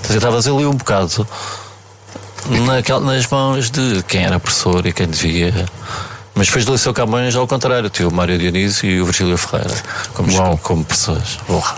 Eu 0.08 0.16
estava 0.16 0.38
ali 0.38 0.66
um 0.66 0.74
bocado 0.74 1.26
naquela, 2.66 3.00
nas 3.00 3.26
mãos 3.26 3.70
de 3.70 4.02
quem 4.04 4.24
era 4.24 4.38
professor 4.38 4.84
e 4.86 4.92
quem 4.92 5.06
devia. 5.06 5.66
Mas 6.34 6.46
depois 6.46 6.64
do 6.64 6.72
Liceu 6.72 6.94
Camões, 6.94 7.34
ao 7.34 7.46
contrário, 7.46 7.90
tinha 7.90 8.08
o 8.08 8.12
Mário 8.12 8.38
Dionísio 8.38 8.88
e 8.88 9.00
o 9.00 9.04
Virgílio 9.04 9.36
Ferreira 9.36 9.74
como, 10.14 10.32
Uau. 10.32 10.58
como 10.62 10.84
professores. 10.84 11.38
Porra. 11.46 11.76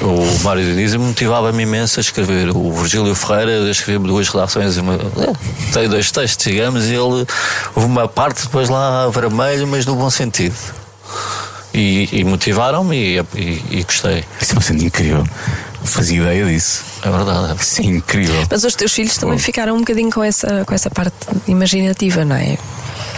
O 0.00 0.42
Mário 0.42 0.64
Dionísio 0.64 1.00
motivava-me 1.00 1.62
imenso 1.62 2.00
a 2.00 2.02
escrever. 2.02 2.50
O 2.54 2.72
Virgílio 2.72 3.14
Ferreira 3.14 3.70
escreveu 3.70 4.00
duas 4.00 4.28
redações, 4.28 4.76
uma, 4.76 4.94
é, 4.94 5.72
tem 5.72 5.88
dois 5.88 6.10
textos, 6.10 6.44
digamos, 6.44 6.86
e 6.86 6.94
ele 6.94 7.26
houve 7.74 7.86
uma 7.86 8.06
parte 8.08 8.42
depois 8.42 8.68
lá 8.68 9.08
vermelho, 9.08 9.66
mas 9.66 9.86
no 9.86 9.94
bom 9.94 10.10
sentido. 10.10 10.56
E, 11.72 12.08
e 12.12 12.24
motivaram-me 12.24 12.96
e, 12.96 13.18
e, 13.34 13.64
e 13.70 13.82
gostei. 13.82 14.24
Isso 14.40 14.52
é 14.52 14.54
uma 14.54 14.62
cena 14.62 14.82
incrível. 14.84 15.24
Fazia 15.84 16.20
ideia 16.20 16.46
disso. 16.46 16.84
É 17.02 17.10
verdade. 17.10 17.60
Isso 17.60 17.80
é 17.80 17.84
incrível. 17.84 18.46
Mas 18.50 18.64
os 18.64 18.74
teus 18.74 18.92
filhos 18.92 19.16
também 19.16 19.36
Bom. 19.36 19.42
ficaram 19.42 19.74
um 19.74 19.80
bocadinho 19.80 20.10
com 20.10 20.22
essa, 20.22 20.64
com 20.64 20.74
essa 20.74 20.90
parte 20.90 21.14
imaginativa, 21.46 22.24
não 22.24 22.36
é? 22.36 22.56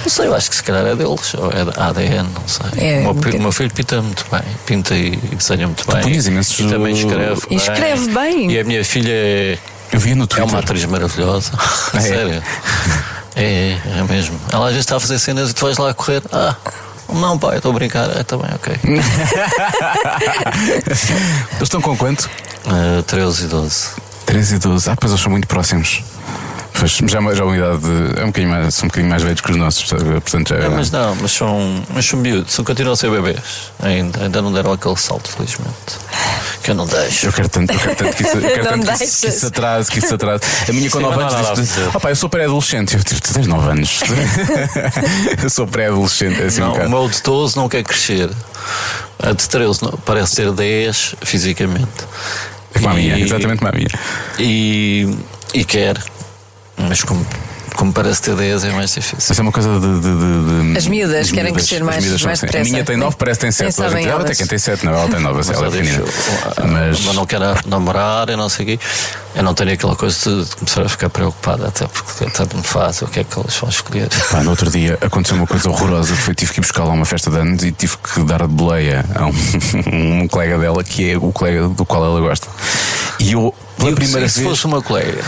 Não 0.07 0.11
sei, 0.11 0.29
eu 0.29 0.35
acho 0.37 0.49
que 0.51 0.55
se 0.55 0.63
calhar 0.63 0.87
é 0.87 0.95
deles, 0.95 1.35
ou 1.35 1.51
é 1.51 1.65
da 1.65 1.89
ADN, 1.89 2.29
não 2.33 2.47
sei. 2.47 2.67
É, 2.79 3.01
o, 3.09 3.13
meu, 3.13 3.35
o 3.39 3.41
meu 3.43 3.51
filho 3.51 3.73
pinta 3.73 4.01
muito 4.01 4.25
bem, 4.31 4.41
pinta 4.65 4.95
e 4.95 5.17
desenha 5.17 5.67
muito 5.67 5.85
bem. 5.91 6.01
punhas 6.01 6.27
imensos- 6.29 6.61
E 6.61 6.69
também 6.69 6.95
escreve. 6.95 7.41
E 7.51 7.57
escreve 7.57 8.09
bem. 8.15 8.53
E 8.53 8.61
a 8.61 8.63
minha 8.63 8.85
filha 8.85 9.11
é, 9.11 9.59
Eu 9.93 9.99
via 9.99 10.15
no 10.15 10.23
é 10.23 10.27
Twitter. 10.29 10.49
uma 10.49 10.61
atriz 10.61 10.85
maravilhosa. 10.85 11.51
É? 11.93 12.01
Sério. 12.01 12.41
É, 13.35 13.77
é 13.99 14.03
mesmo. 14.09 14.39
Ela 14.53 14.67
às 14.67 14.71
vezes 14.75 14.85
está 14.85 14.95
a 14.97 15.01
fazer 15.01 15.19
cenas 15.19 15.51
e 15.51 15.55
tu 15.55 15.65
vais 15.65 15.77
lá 15.77 15.93
correr. 15.93 16.23
Ah, 16.33 16.55
não, 17.13 17.37
pai, 17.37 17.57
estou 17.57 17.73
a 17.73 17.75
brincar. 17.75 18.09
É, 18.17 18.23
também, 18.23 18.49
ok. 18.55 18.75
Eles 20.87 21.63
estão 21.63 21.81
com 21.81 21.97
quanto? 21.97 22.31
Ah, 22.65 23.03
13 23.05 23.45
e 23.45 23.49
12. 23.49 23.89
13 24.25 24.55
e 24.55 24.59
12. 24.61 24.89
Ah, 24.89 24.97
pois 24.99 25.11
eles 25.13 25.21
são 25.23 25.31
muito 25.33 25.49
próximos. 25.49 26.05
Pois, 26.79 26.93
já, 26.93 27.19
é 27.19 27.35
já 27.35 27.45
uma 27.45 27.57
idade. 27.57 27.85
É 28.17 28.23
um 28.23 28.27
bocadinho 28.27 28.51
mais, 28.51 28.75
são 28.75 28.85
um 28.85 28.89
bocadinho 28.89 29.11
mais 29.11 29.23
velhos 29.23 29.41
que 29.41 29.51
os 29.51 29.57
nossos, 29.57 29.85
portanto 29.91 30.49
já 30.51 30.57
é. 30.57 30.69
Não, 30.69 30.71
mas 30.77 30.91
não, 30.91 31.15
mas 31.17 31.33
são, 31.33 31.83
mas 31.93 32.05
são 32.07 32.19
miúdos, 32.19 32.53
são, 32.53 32.65
continuam 32.65 32.93
a 32.93 32.97
ser 32.97 33.11
bebês. 33.11 33.41
Ainda, 33.83 34.23
ainda 34.25 34.43
não 34.43 34.53
deram 34.53 34.73
aquele 34.73 34.97
salto, 34.97 35.29
felizmente. 35.31 35.73
Que 36.63 36.73
eu 36.73 36.75
não 36.75 36.87
deixo. 36.87 37.27
Eu 37.27 37.33
quero 37.33 37.49
tanto, 37.49 37.73
eu 37.73 37.79
quero 37.79 37.97
tanto 37.97 38.17
que 38.17 38.23
isso, 38.23 38.37
eu 38.37 38.43
quero 38.43 38.65
tanto 38.69 38.87
que 38.99 39.05
isso, 39.05 39.21
que 39.21 39.29
isso 39.29 39.47
atrase, 39.47 39.91
que 39.91 39.99
isso 40.01 40.15
atrase. 40.15 40.43
A 40.69 40.73
minha 40.73 40.91
com 40.91 40.99
Sim, 40.99 41.05
9 41.05 41.17
mas 41.17 41.33
não 41.33 41.39
há 41.39 41.43
anos 41.43 41.59
a 41.59 41.63
disse: 41.63 41.99
pá, 42.01 42.11
eu 42.11 42.17
sou 42.17 42.29
pré-adolescente. 42.29 42.95
Eu 42.97 43.05
tipo, 43.05 43.21
tu 43.23 43.33
tens 43.35 43.47
9 43.47 43.71
anos. 43.71 44.01
eu 45.43 45.51
sou 45.51 45.67
pré-adolescente. 45.67 46.41
É 46.43 46.47
assim 46.47 46.61
um 46.61 46.65
Não, 46.65 46.71
o 46.71 46.75
bocado. 46.75 46.91
meu 46.91 47.09
de 47.09 47.23
12 47.23 47.57
não 47.57 47.69
quer 47.69 47.85
crescer. 47.85 48.31
A 49.23 49.33
de 49.33 49.49
13 49.49 49.83
não- 49.83 49.93
parece 50.05 50.37
ter 50.37 50.53
10 50.53 51.15
fisicamente. 51.23 51.87
É 52.75 52.79
como 52.81 52.91
a 52.91 52.95
minha, 52.95 53.19
exatamente 53.19 53.59
como 53.59 53.71
a 53.71 53.73
minha. 53.73 53.89
E, 54.39 55.17
e 55.55 55.65
quer. 55.65 55.97
Mas 56.79 57.03
como, 57.03 57.27
como 57.75 57.93
parece 57.93 58.21
ter 58.23 58.35
10 58.37 58.65
é 58.65 58.71
mais 58.73 58.93
difícil. 58.93 59.17
Mas 59.29 59.39
é 59.39 59.43
uma 59.43 59.53
coisa 59.53 59.69
de. 59.81 59.81
de- 59.81 60.01
de- 60.01 60.73
de- 60.73 60.79
As 60.79 60.87
miúdas 60.87 61.21
as 61.21 61.31
querem 61.31 61.45
miúdas- 61.53 61.67
crescer 61.69 61.77
as 61.77 61.87
mais- 61.87 62.05
miúdas 62.05 62.23
mais 62.23 62.39
assim. 62.39 62.47
A 62.47 62.49
depressa. 62.51 62.71
minha 62.71 62.85
tem 62.85 62.97
9, 62.99 63.17
parece 63.17 63.39
que 63.41 63.45
tem 63.47 63.53
7. 63.53 63.63
Nem 63.65 63.73
sabem 63.73 64.07
Ela 64.07 64.25
tem 64.25 64.37
quem 64.37 64.47
tem 64.47 64.59
7, 64.59 64.85
não, 64.85 64.93
ela 64.93 65.09
tem 65.09 65.21
9, 65.21 65.37
Mas 65.39 65.51
ela 65.51 65.65
é 65.65 65.67
eu 65.69 65.73
pequenina. 65.73 66.05
Mas. 66.71 67.01
mas 67.01 67.15
não 67.15 67.25
quero 67.27 67.45
namorar 67.67 68.29
e 68.29 68.37
não 68.37 68.49
sei 68.51 68.65
o 68.65 68.69
quê. 68.69 68.81
Eu 69.35 69.43
não 69.43 69.55
tenho 69.55 69.73
aquela 69.73 69.97
coisa 69.97 70.45
de 70.45 70.57
começar 70.57 70.83
a 70.83 70.89
ficar 70.89 71.09
preocupada, 71.11 71.69
até 71.69 71.87
porque 71.87 72.27
tanto 72.31 72.57
me 72.57 72.63
faz 72.63 73.01
o 73.03 73.07
que 73.07 73.21
é 73.21 73.25
que 73.25 73.39
eles 73.39 73.55
vão 73.57 73.69
escolher. 73.71 74.09
Pá, 74.31 74.43
no 74.43 74.51
outro 74.51 74.71
dia 74.71 74.99
aconteceu 75.01 75.37
uma 75.37 75.47
coisa 75.47 75.69
horrorosa 75.71 76.15
que 76.15 76.21
foi 76.23 76.35
tive 76.35 76.53
que 76.53 76.61
ir 76.61 76.63
buscar 76.63 76.85
lá 76.85 76.93
uma 76.93 77.05
festa 77.07 77.31
de 77.31 77.39
anos 77.39 77.63
e 77.65 77.73
tive 77.73 77.97
que 77.99 78.23
dar 78.25 78.43
de 78.43 78.49
boleia 78.49 79.05
a 79.15 79.27
um, 79.27 79.33
um 80.23 80.29
colega 80.29 80.59
dela 80.59 80.85
que 80.85 81.11
é 81.11 81.17
o 81.17 81.33
colega 81.33 81.69
do 81.69 81.85
qual 81.87 82.05
ela 82.05 82.21
gosta. 82.21 82.47
E 83.19 83.33
eu, 83.33 83.55
pela 83.79 83.91
E 83.91 83.95
primeira 83.95 84.29
se 84.29 84.41
vez 84.41 84.49
fosse 84.51 84.67
uma 84.67 84.81
colega, 84.83 85.23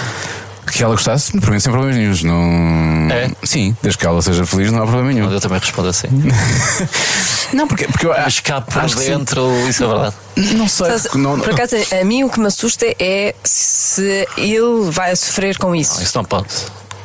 que 0.72 0.82
ela 0.82 0.94
gostasse, 0.94 1.38
para 1.38 1.50
mim 1.50 1.60
sem 1.60 1.72
problemas 1.72 1.96
nenhums. 1.96 2.22
Não... 2.22 3.08
É? 3.10 3.30
Sim, 3.42 3.76
desde 3.82 3.98
que 3.98 4.06
ela 4.06 4.20
seja 4.22 4.44
feliz, 4.46 4.70
não 4.70 4.82
há 4.82 4.86
problema 4.86 5.12
nenhum. 5.12 5.30
eu 5.30 5.40
também 5.40 5.58
respondo 5.58 5.88
assim. 5.88 6.08
Não, 7.52 7.66
porque, 7.66 7.86
porque 7.86 8.04
eu 8.04 8.12
acho, 8.12 8.42
por 8.42 8.82
que 8.82 8.90
sim. 8.90 9.06
dentro, 9.06 9.50
isso 9.68 9.82
é 9.82 9.86
verdade. 9.86 10.14
Não 10.36 10.68
sei. 10.68 10.86
Sabes, 10.98 11.14
não, 11.14 11.40
Por 11.40 11.54
acaso, 11.54 11.76
a 11.98 12.04
mim 12.04 12.22
o 12.22 12.28
que 12.28 12.38
me 12.38 12.46
assusta 12.46 12.84
é 12.98 13.34
se 13.42 14.28
ele 14.36 14.90
vai 14.90 15.16
sofrer 15.16 15.56
com 15.56 15.74
isso. 15.74 16.02
Isso 16.02 16.16
não 16.16 16.24
pode. 16.24 16.48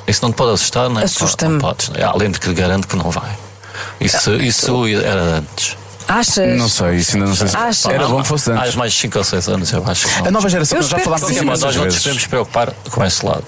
Isso 0.05 0.19
não 0.21 0.31
te 0.31 0.35
pode 0.35 0.51
assustar, 0.51 0.89
não 0.89 0.99
é? 0.99 1.05
Assusta-me. 1.05 1.59
Não. 1.59 2.09
Além 2.09 2.29
de 2.29 2.39
que 2.39 2.49
lhe 2.49 2.55
garanto 2.55 2.87
que 2.87 2.95
não 2.97 3.09
vai. 3.09 3.31
Isso, 4.01 4.33
isso 4.35 4.85
era 4.87 5.37
antes. 5.37 5.77
Achas? 6.07 6.57
não 6.57 6.67
sei, 6.69 6.95
isso 6.97 7.15
ainda 7.15 7.27
não 7.29 7.35
sei 7.35 7.47
se 7.47 7.55
Acha? 7.57 7.91
era 7.91 8.07
bom 8.07 8.21
que 8.21 8.27
fosse 8.27 8.51
Há 8.51 8.61
antes. 8.61 8.75
mais 8.75 8.93
5 8.93 9.17
ou 9.17 9.23
6 9.23 9.47
anos, 9.49 9.71
eu 9.71 9.83
acho 9.87 10.07
que 10.07 10.19
não. 10.19 10.27
A 10.27 10.31
nova 10.31 10.49
geração, 10.49 10.77
Eu 10.77 10.81
nós 10.81 10.89
já 10.89 10.97
espero 10.97 11.03
falámos 11.17 11.25
que 11.27 11.31
disso 11.33 11.39
sim. 11.43 11.49
Mas 11.49 11.61
nós 11.61 11.75
não 11.75 11.83
nos 11.85 11.93
vezes. 11.93 12.03
devemos 12.03 12.27
preocupar 12.27 12.73
com 12.91 13.05
esse 13.05 13.25
lado. 13.25 13.45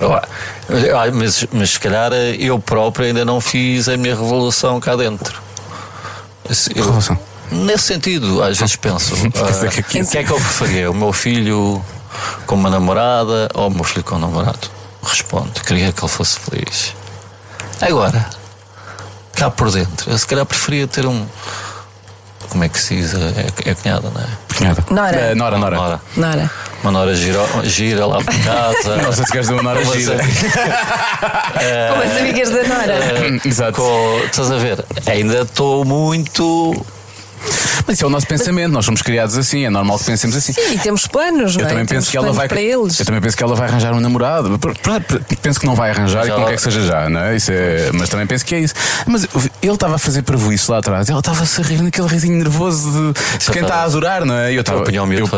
Eu- 0.00 0.10
eu- 0.78 1.12
mas, 1.14 1.46
mas 1.52 1.70
se 1.70 1.78
calhar 1.80 2.12
eu 2.12 2.58
próprio 2.58 3.06
ainda 3.06 3.24
não 3.24 3.40
fiz 3.40 3.88
a 3.88 3.96
minha 3.96 4.14
revolução 4.14 4.80
cá 4.80 4.96
dentro. 4.96 5.40
Se- 6.50 6.70
eu- 6.74 6.84
Revolução? 6.84 7.18
Nesse 7.50 7.84
sentido, 7.84 8.42
às 8.42 8.56
vezes 8.58 8.76
penso: 8.76 9.14
Pensa 9.30 9.66
ah, 9.66 9.68
que 9.68 9.80
aqui- 9.80 10.00
o 10.02 10.06
que 10.08 10.18
é 10.18 10.24
que 10.24 10.30
eu 10.32 10.36
preferia? 10.40 10.90
O 10.90 10.94
meu 10.94 11.12
filho 11.12 11.84
com 12.46 12.54
uma 12.54 12.70
namorada 12.70 13.48
ou 13.54 13.68
o 13.68 13.70
meu 13.70 13.84
filho 13.84 14.02
com 14.02 14.16
um 14.16 14.18
namorado? 14.18 14.70
Respondo: 15.02 15.50
queria 15.66 15.92
que 15.92 16.00
ele 16.02 16.08
fosse 16.10 16.38
feliz. 16.40 16.94
Agora, 17.80 18.26
cá 19.42 19.50
por 19.50 19.72
dentro, 19.72 20.08
eu 20.08 20.16
se 20.16 20.24
calhar 20.26 20.46
preferia 20.46 20.86
ter 20.86 21.04
um. 21.04 21.26
Como 22.48 22.62
é 22.62 22.68
que 22.68 22.78
se 22.78 22.94
diz? 22.96 23.12
É, 23.14 23.70
é 23.70 23.74
cunhada, 23.74 24.08
não 24.10 24.20
é? 24.20 24.26
Cunhada. 24.56 24.84
Nora. 24.90 25.16
Eh, 25.16 25.34
Nora, 25.34 25.58
Nora. 25.58 25.76
Nora. 25.76 26.00
Nora. 26.16 26.50
uma 26.82 26.92
Nora 26.92 27.14
gira, 27.14 27.38
gira 27.64 28.06
lá 28.06 28.22
para 28.22 28.34
casa. 28.38 28.96
Nossa, 29.02 29.24
se 29.24 29.32
queres 29.32 29.48
uma 29.48 29.62
Umas 29.72 29.92
gira. 29.94 30.16
Como 31.90 32.02
as 32.02 32.16
amigas 32.18 32.50
da 32.50 32.62
Nora. 32.64 32.98
Exato. 33.44 33.72
com- 33.80 34.20
estás 34.24 34.50
a 34.52 34.56
ver? 34.58 34.84
Ainda 35.06 35.40
estou 35.42 35.84
muito. 35.84 36.86
Mas 37.86 37.96
isso 37.96 38.04
é 38.04 38.06
o 38.06 38.10
nosso 38.10 38.26
pensamento, 38.26 38.72
nós 38.72 38.84
somos 38.84 39.02
criados 39.02 39.36
assim, 39.36 39.64
é 39.64 39.70
normal 39.70 39.98
que 39.98 40.04
pensemos 40.04 40.36
assim. 40.36 40.52
Sim, 40.52 40.74
e 40.74 40.78
temos 40.78 41.06
planos, 41.06 41.56
não 41.56 41.62
Eu 41.62 41.66
é? 41.66 41.70
também 41.70 41.86
Temos 41.86 42.04
penso 42.04 42.10
que 42.10 42.16
ela 42.16 42.32
vai 42.32 42.48
para 42.48 42.60
eles. 42.60 42.98
Eu 43.00 43.06
também 43.06 43.20
penso 43.20 43.36
que 43.36 43.42
ela 43.42 43.54
vai 43.56 43.68
arranjar 43.68 43.92
um 43.92 44.00
namorado. 44.00 44.58
Penso 45.42 45.58
que 45.60 45.66
não 45.66 45.74
vai 45.74 45.90
arranjar 45.90 46.24
e 46.24 46.28
Já- 46.28 46.34
que 46.34 46.40
não 46.40 46.46
quer 46.48 46.56
que 46.56 46.62
seja 46.62 46.82
já, 46.82 47.08
não 47.08 47.20
é? 47.20 47.36
Isso 47.36 47.50
é 47.52 47.90
mas 47.92 48.08
também 48.08 48.26
penso 48.26 48.44
que 48.44 48.54
é 48.54 48.60
isso. 48.60 48.74
Mas 49.06 49.24
ele 49.62 49.72
estava 49.74 49.96
a 49.96 49.98
fazer 49.98 50.22
para 50.22 50.36
isso 50.52 50.70
lá 50.70 50.78
atrás. 50.78 51.08
Ela 51.08 51.18
estava 51.18 51.42
a 51.42 51.46
se 51.46 51.60
rir 51.62 51.82
naquele 51.82 52.06
risinho 52.08 52.36
nervoso 52.38 52.90
de, 53.12 53.38
de 53.44 53.50
quem 53.50 53.62
está 53.62 53.76
a 53.76 53.82
adorar, 53.84 54.24
não 54.24 54.34
é? 54.36 54.52
E 54.52 54.56
Eu 54.56 54.60
estava 54.60 54.78
eu 54.80 54.84
primeiro-. 54.84 55.26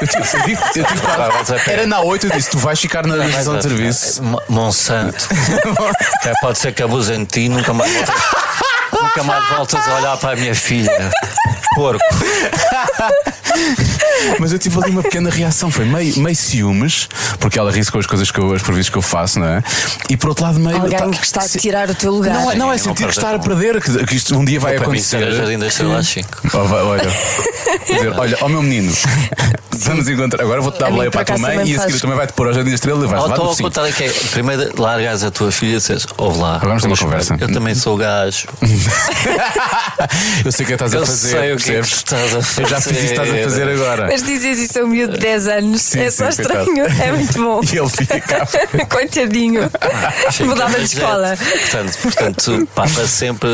Eu 0.00 0.06
tive, 0.08 0.18
eu 0.22 0.42
tive- 0.44 0.52
eu 0.80 0.84
tive 0.86 1.00
quase- 1.00 1.20
Estavas 1.22 1.50
a 1.50 1.54
pé. 1.64 1.72
Era 1.72 1.86
na 1.86 2.00
8 2.00 2.26
eu 2.26 2.30
disse: 2.32 2.50
tu 2.50 2.58
vais 2.58 2.78
ficar 2.80 3.06
na 3.06 3.16
divisão 3.18 3.56
de 3.56 3.62
serviço. 3.62 4.22
Mo- 4.22 4.40
Monsanto. 4.48 5.28
É, 6.24 6.32
pode 6.40 6.58
ser 6.58 6.72
que 6.72 6.82
abusem 6.82 7.20
de 7.20 7.26
ti, 7.26 7.48
nunca 7.48 7.72
mais 7.72 7.90
nunca 9.02 9.22
mais 9.24 9.48
voltas 9.48 9.88
a 9.88 9.94
olhar 9.96 10.16
para 10.16 10.32
a 10.32 10.36
minha 10.36 10.54
filha. 10.54 11.10
Porco. 11.74 12.00
Mas 14.38 14.52
eu 14.52 14.58
tive 14.58 14.78
ali 14.82 14.90
uma 14.90 15.02
pequena 15.02 15.30
reação, 15.30 15.70
foi 15.70 15.84
meio, 15.84 16.18
meio 16.18 16.34
ciúmes, 16.36 17.08
porque 17.38 17.58
ela 17.58 17.70
ri-se 17.70 17.90
com 17.90 17.98
as 17.98 18.06
coisas 18.06 18.30
que 18.30 18.38
eu, 18.38 18.52
as 18.52 18.62
previstas 18.62 18.90
que 18.90 18.98
eu 18.98 19.02
faço, 19.02 19.38
não 19.38 19.46
é? 19.46 19.62
E 20.08 20.16
por 20.16 20.30
outro 20.30 20.44
lado, 20.44 20.58
meio. 20.58 20.76
Alguém 20.76 20.98
tá- 20.98 21.08
que 21.08 21.24
está 21.24 21.40
a 21.40 21.48
se- 21.48 21.58
tirar 21.58 21.88
o 21.88 21.94
teu 21.94 22.12
lugar. 22.12 22.34
Não, 22.34 22.50
é- 22.50 22.54
não 22.56 22.68
é 22.72 22.76
Não 22.76 22.78
sentir 22.78 23.04
que 23.06 23.10
estar 23.10 23.34
a 23.34 23.38
perder, 23.38 23.80
que, 23.80 24.04
que 24.06 24.16
isto 24.16 24.36
um 24.36 24.44
dia 24.44 24.58
vai 24.60 24.76
mim, 24.76 24.82
acontecer. 24.82 25.16
era 25.22 25.32
Jardim 25.34 25.58
da 25.58 25.66
Estrela 25.68 25.98
às 25.98 26.08
5. 26.08 26.28
Oh, 26.54 26.58
olha, 26.58 27.02
dizer, 27.86 28.12
olha, 28.18 28.36
ó 28.40 28.48
meu 28.48 28.62
menino, 28.62 28.92
vamos 29.72 30.08
encontrar. 30.08 30.42
Agora 30.42 30.60
vou-te 30.60 30.78
dar 30.78 30.86
A 30.86 30.90
mim, 30.90 30.94
boleia 30.96 31.10
para 31.10 31.22
a 31.22 31.24
tua 31.24 31.38
mãe 31.38 31.56
e 31.56 31.60
a 31.60 31.64
seguir 31.64 31.76
faz- 31.78 32.00
também 32.00 32.16
vai-te 32.16 32.32
pôr 32.32 32.46
ao 32.48 32.52
Jardim 32.54 32.70
da 32.70 32.74
Estrela 32.74 33.04
e 33.04 33.08
vais 33.08 33.22
levar 33.22 33.34
Estou 33.34 33.52
a 33.52 33.56
contar 33.56 33.88
é 33.88 33.92
que 33.92 34.04
é, 34.04 34.08
primeiro 34.32 34.80
largas 34.82 35.24
a 35.24 35.30
tua 35.30 35.50
filha 35.52 35.76
e 35.76 35.76
dizes, 35.76 36.06
ouve 36.18 36.38
lá. 36.40 36.58
Vamos 36.58 36.82
ter 36.82 36.88
uma 36.88 36.96
conversa. 36.96 37.36
Eu 37.40 37.52
também 37.52 37.74
sou 37.74 37.96
gajo. 37.96 38.48
Eu 40.44 40.50
sei 40.52 40.64
o 40.64 40.66
que 40.66 40.72
estás 40.74 40.94
a 40.94 40.98
Eu 40.98 41.06
fazer. 41.06 41.30
É 41.68 41.72
percebes? 41.74 41.92
estás 41.92 42.34
a 42.58 42.62
Eu 42.62 42.68
já 42.68 42.80
fiz 42.80 42.96
isso 42.96 42.98
que 43.06 43.10
estás 43.10 43.28
a 43.28 43.32
fazer 43.32 43.42
fazer. 43.44 43.68
agora. 43.70 44.06
Mas 44.10 44.22
dizes 44.22 44.58
isso 44.58 44.78
a 44.80 44.84
um 44.84 44.88
miúdo 44.88 45.12
de 45.14 45.18
10 45.20 45.48
anos. 45.48 45.82
Sim, 45.82 46.00
é 46.00 46.10
só 46.10 46.30
sim, 46.30 46.42
estranho. 46.42 46.84
É 46.86 47.12
muito 47.12 47.32
bom. 47.42 47.60
E 47.72 47.76
ele 47.78 47.88
fica. 47.88 48.46
Coitadinho. 48.88 49.70
Mudava 50.44 50.78
de 50.78 50.84
escola. 50.84 51.36
Portanto, 51.36 51.98
portanto 52.02 52.68
papa 52.74 53.06
sempre 53.06 53.48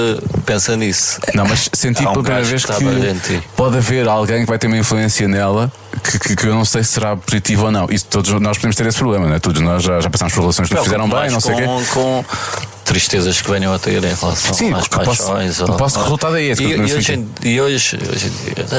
pensa 0.44 0.76
nisso. 0.76 1.18
Não, 1.34 1.46
mas 1.46 1.68
senti 1.72 2.02
um 2.02 2.12
pela 2.12 2.22
primeira 2.22 2.44
vez 2.44 2.64
que 2.64 2.72
que, 2.76 3.42
pode 3.56 3.76
haver 3.78 4.08
alguém 4.08 4.40
que 4.40 4.46
vai 4.46 4.58
ter 4.58 4.66
uma 4.66 4.76
influência 4.76 5.26
nela 5.28 5.72
que, 6.02 6.18
que- 6.18 6.36
que 6.36 6.46
eu 6.46 6.54
não 6.54 6.64
sei 6.64 6.82
se 6.84 6.92
será 6.92 7.16
positivo 7.16 7.64
ou 7.66 7.70
não. 7.72 7.86
Isso 7.90 8.06
todos 8.06 8.30
nós 8.40 8.56
podemos 8.56 8.76
ter 8.76 8.86
esse 8.86 8.98
problema, 8.98 9.26
não 9.26 9.34
é? 9.34 9.38
Todos 9.38 9.60
nós 9.62 9.82
já, 9.82 10.00
já 10.00 10.10
passamos 10.10 10.32
por 10.34 10.40
relações 10.40 10.68
que 10.68 10.74
nos 10.74 10.84
fizeram 10.84 11.08
bem, 11.08 11.30
não 11.30 11.40
sei 11.40 11.54
o 11.54 11.56
quê. 11.56 11.64
com 11.92 12.24
tristezas 12.86 13.40
que 13.42 13.50
venham 13.50 13.72
a 13.74 13.78
ter 13.78 14.02
em 14.02 14.14
relação 14.14 14.54
Sim, 14.54 14.72
às 14.72 14.84
que 14.88 14.96
posso- 15.04 15.26
paixões. 15.26 15.58
posso- 15.76 15.98
o 15.98 16.02
resultado 16.04 16.36
é 16.36 16.42
esse, 16.44 16.62
E, 16.62 16.64
eu 16.64 16.70
e 16.70 16.76
não 16.78 16.84
hoje, 16.96 17.26
e 17.42 17.60
hoje, 17.60 17.98
hoje 18.10 18.32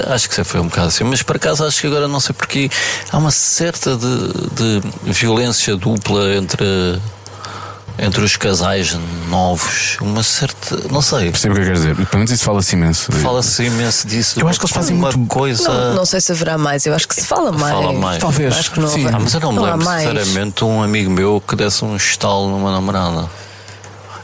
acho 0.10 0.28
que 0.30 0.34
sempre 0.36 0.50
foi 0.52 0.62
um 0.62 0.68
bocado 0.68 0.88
assim, 0.88 1.04
mas 1.04 1.22
por 1.22 1.36
acaso 1.36 1.64
acho 1.66 1.80
que 1.82 1.88
agora 1.88 2.08
não 2.08 2.20
sei 2.20 2.34
porque 2.34 2.70
há 3.12 3.18
uma 3.18 3.32
certa 3.32 3.96
de, 3.96 4.30
de 4.56 4.82
violência 5.14 5.76
dupla 5.76 6.34
entre. 6.36 6.66
Entre 8.00 8.24
os 8.24 8.36
casais 8.38 8.96
novos, 9.28 9.98
uma 10.00 10.22
certa. 10.22 10.78
Não 10.92 11.02
sei, 11.02 11.32
Percebo 11.32 11.56
o 11.56 11.58
que 11.58 11.64
queres 11.64 11.80
dizer. 11.82 11.96
Pelo 11.96 12.08
menos 12.14 12.30
isso 12.30 12.44
fala-se 12.44 12.76
imenso. 12.76 13.12
fala-se 13.12 13.64
imenso 13.64 14.08
disso. 14.08 14.40
Eu 14.40 14.48
acho 14.48 14.60
que 14.60 14.66
eles 14.68 14.76
fazem 14.76 14.96
uma 14.96 15.10
muito- 15.12 15.28
coisa. 15.28 15.68
Não, 15.68 15.96
não 15.96 16.06
sei 16.06 16.22
se 16.22 16.32
haverá 16.32 16.60
mais. 16.60 16.86
Eu 16.86 16.94
acho 16.94 17.08
que 17.08 17.16
se 17.16 17.26
fala 17.26 17.52
mais. 17.52 17.74
Fala 17.74 17.94
mais. 17.94 18.20
Talvez. 18.20 18.56
Acho 18.56 18.70
que 18.70 18.80
não 18.80 18.88
Sim. 18.88 19.08
Ah, 19.08 19.18
mas 19.20 19.34
eu 19.34 19.40
não 19.40 19.52
me 19.52 19.60
há 19.62 19.76
lembro, 19.76 19.88
sinceramente, 19.90 20.64
um 20.64 20.84
amigo 20.84 21.10
meu 21.10 21.42
que 21.42 21.56
desse 21.56 21.84
um 21.84 21.96
estalo 21.96 22.48
numa 22.52 22.72
namorada. 22.72 23.28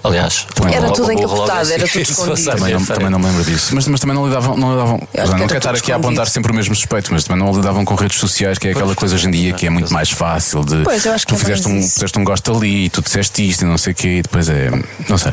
Aliás, 0.03 0.45
Era 0.71 0.91
tudo 0.91 1.11
encapotado, 1.13 1.71
era 1.71 1.87
tudo 1.87 2.01
escondido. 2.01 2.51
Também 2.51 2.73
não, 2.73 2.79
frente. 2.81 2.97
também 2.97 3.09
não 3.09 3.19
me 3.19 3.25
lembro 3.25 3.43
disso. 3.45 3.73
Mas, 3.73 3.87
mas 3.87 3.99
também 4.01 4.15
não 4.15 4.25
lidavam. 4.25 4.57
Não, 4.57 4.71
lidavam 4.71 5.07
não 5.13 5.47
quero 5.47 5.57
estar 5.57 5.73
aqui 5.73 5.91
a 5.93 5.95
apontar 5.95 6.27
sempre 6.27 6.51
o 6.51 6.55
mesmo 6.55 6.75
suspeito, 6.75 7.13
mas 7.13 7.23
também 7.23 7.43
não 7.43 7.53
lidavam 7.53 7.85
com 7.85 7.95
redes 7.95 8.19
sociais, 8.19 8.57
que 8.57 8.67
é 8.67 8.71
aquela 8.71 8.93
coisa 8.95 9.15
hoje 9.15 9.27
em 9.27 9.31
dia 9.31 9.53
que 9.53 9.65
é 9.65 9.69
muito 9.69 9.93
mais 9.93 10.11
fácil 10.11 10.63
de. 10.63 10.83
Pois, 10.83 11.05
eu 11.05 11.13
acho 11.13 11.25
que 11.25 11.33
tu 11.33 11.37
é 11.37 11.39
fizeste 11.39 11.67
um, 11.67 11.81
fizeste 11.81 12.19
um 12.19 12.23
gosto 12.23 12.55
ali, 12.55 12.89
tu 12.89 13.01
disseste 13.01 13.47
isto 13.47 13.61
e 13.61 13.65
não 13.65 13.77
sei 13.77 13.93
o 13.93 13.95
quê, 13.95 14.07
e 14.17 14.21
depois 14.21 14.49
é. 14.49 14.69
Não 15.07 15.17
sei. 15.17 15.31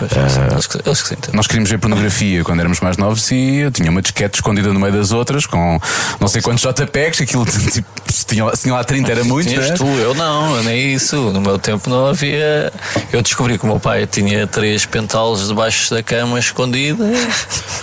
Que 0.00 0.94
sim. 0.94 1.16
Nós 1.32 1.46
queríamos 1.46 1.70
ver 1.70 1.78
pornografia 1.78 2.44
quando 2.44 2.60
éramos 2.60 2.80
mais 2.80 2.96
novos 2.96 3.30
e 3.30 3.56
eu 3.56 3.70
tinha 3.70 3.90
uma 3.90 4.02
disquete 4.02 4.34
escondida 4.36 4.72
no 4.72 4.80
meio 4.80 4.92
das 4.92 5.12
outras 5.12 5.46
com 5.46 5.80
não 6.20 6.28
sei 6.28 6.42
quantos 6.42 6.62
JPEGs, 6.62 7.22
aquilo 7.22 7.46
tipo, 7.72 7.88
se 8.14 8.26
tinha, 8.26 8.44
lá- 8.44 8.54
se 8.56 8.62
tinha 8.62 8.74
lá 8.74 8.84
30 8.84 9.10
era 9.10 9.24
muito, 9.24 9.48
Tinhas 9.48 9.70
né? 9.70 9.76
tu, 9.76 9.86
eu 9.86 10.14
não, 10.14 10.56
eu 10.56 10.62
nem 10.62 10.94
isso. 10.94 11.16
No 11.16 11.40
meu 11.40 11.58
tempo 11.58 11.88
não 11.90 12.06
havia. 12.06 12.72
Eu 13.12 13.22
descobri 13.22 13.58
que 13.58 13.64
o 13.64 13.66
meu 13.68 13.80
pai 13.80 14.06
tinha 14.06 14.46
três 14.46 14.86
pentáloos 14.86 15.48
debaixo 15.48 15.94
da 15.94 16.02
cama 16.02 16.38
escondida. 16.38 17.04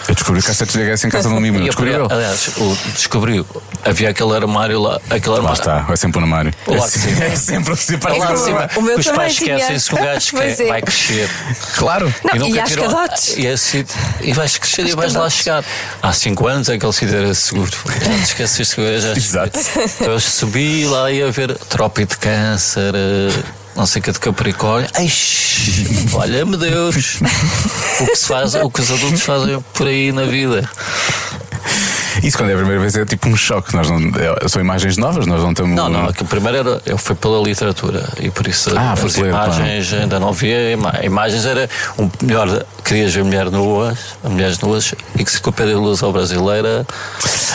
Eu 0.07 0.15
descobri 0.15 0.41
cassetes 0.41 0.73
de 0.75 0.83
VHS 0.83 1.03
em 1.05 1.09
casa 1.09 1.27
de 1.29 1.33
um 1.33 1.37
amigo 1.37 1.55
meu. 1.57 1.63
E 1.65 1.69
Descobriu 1.69 1.93
eu, 1.93 2.05
ele. 2.05 2.13
aliás, 2.13 2.47
o, 2.57 2.77
descobriu. 2.93 3.45
Havia 3.83 4.09
aquele 4.09 4.35
armário 4.35 4.79
lá. 4.81 4.99
Aquele 5.09 5.29
Lá 5.31 5.35
armário. 5.37 5.59
está, 5.59 5.85
é 5.89 5.95
sempre 5.95 6.19
um 6.19 6.23
armário. 6.23 6.53
Lá 6.67 6.75
É, 6.77 6.79
de 6.79 6.89
cima. 6.89 7.23
é 7.23 7.35
sempre 7.35 7.73
assim, 7.73 7.97
Lá 8.19 8.33
de 8.33 8.39
cima, 8.39 8.69
O 8.75 8.81
meu 8.81 8.97
os 8.97 9.05
também 9.05 9.19
pais 9.21 9.33
esquecem-se 9.33 9.89
que 9.89 9.95
o 9.95 9.97
gajo 10.03 10.37
é. 10.41 10.67
vai 10.67 10.81
crescer. 10.81 11.29
Claro. 11.77 12.13
Não, 12.23 12.35
e 12.35 12.39
nunca 12.39 12.63
às 12.63 12.69
tirou- 12.69 12.85
cadotes. 12.89 13.37
E, 13.37 13.45
esse, 13.47 13.85
e 14.21 14.33
vais 14.33 14.57
crescer 14.57 14.85
e 14.87 14.91
vais 14.95 15.13
lá 15.13 15.29
chegar. 15.29 15.63
Há 16.01 16.13
5 16.13 16.47
anos 16.47 16.69
é 16.69 16.77
que 16.77 16.85
ele 16.85 16.93
se 16.93 17.05
era 17.05 17.33
seguro. 17.33 17.71
Já 17.87 18.09
te 18.09 18.21
esqueceste 18.23 18.75
que 18.75 18.81
eu 18.81 19.01
já 19.01 19.11
Exato. 19.13 19.59
Então 19.99 20.19
eu 20.25 20.31
subi 20.31 20.85
lá 20.85 21.11
e 21.11 21.17
ia 21.17 21.31
ver 21.31 21.57
Trópico 21.57 22.13
de 22.13 22.17
Câncer, 22.19 22.93
eh, 22.95 23.43
não 23.75 23.85
sei 23.85 24.01
que 24.01 24.11
de 24.11 24.19
Capricórnio. 24.19 24.89
Olha-me 26.13 26.57
Deus! 26.57 27.19
O 27.99 28.05
que, 28.05 28.15
se 28.15 28.27
faz, 28.27 28.55
o 28.55 28.69
que 28.69 28.81
os 28.81 28.91
adultos 28.91 29.21
fazem 29.21 29.59
por 29.73 29.87
aí 29.87 30.11
na 30.11 30.23
vida. 30.23 30.69
Isso 32.23 32.37
quando 32.37 32.49
é 32.49 32.53
a 32.53 32.57
primeira 32.57 32.79
vez 32.81 32.95
é 32.95 33.05
tipo 33.05 33.29
um 33.29 33.35
choque. 33.35 33.75
Nós 33.75 33.89
não, 33.89 33.97
é- 33.99 34.47
são 34.47 34.61
imagens 34.61 34.97
novas, 34.97 35.25
nós 35.25 35.41
não 35.41 35.51
estamos. 35.51 35.75
Não, 35.75 35.89
não, 35.89 36.11
que 36.13 36.23
primeiro 36.23 36.57
era, 36.57 36.81
eu 36.85 36.97
fui 36.97 37.15
pela 37.15 37.41
literatura 37.41 38.07
e 38.19 38.29
por 38.29 38.47
isso 38.47 38.71
Ah, 38.77 38.93
as 38.93 39.15
ler, 39.15 39.29
imagens 39.29 39.93
ainda 39.93 40.19
não 40.19 40.33
via. 40.33 40.71
ima- 40.73 40.99
Imagens 41.03 41.45
era 41.45 41.69
um 41.97 42.09
melhor, 42.21 42.65
querias 42.83 43.13
ver 43.13 43.23
mulher 43.23 43.49
nuas, 43.51 43.97
mulheres 44.23 44.59
nuas, 44.59 44.93
enciclopédia 45.17 45.71
ilusão 45.73 46.11
brasileira, 46.11 46.85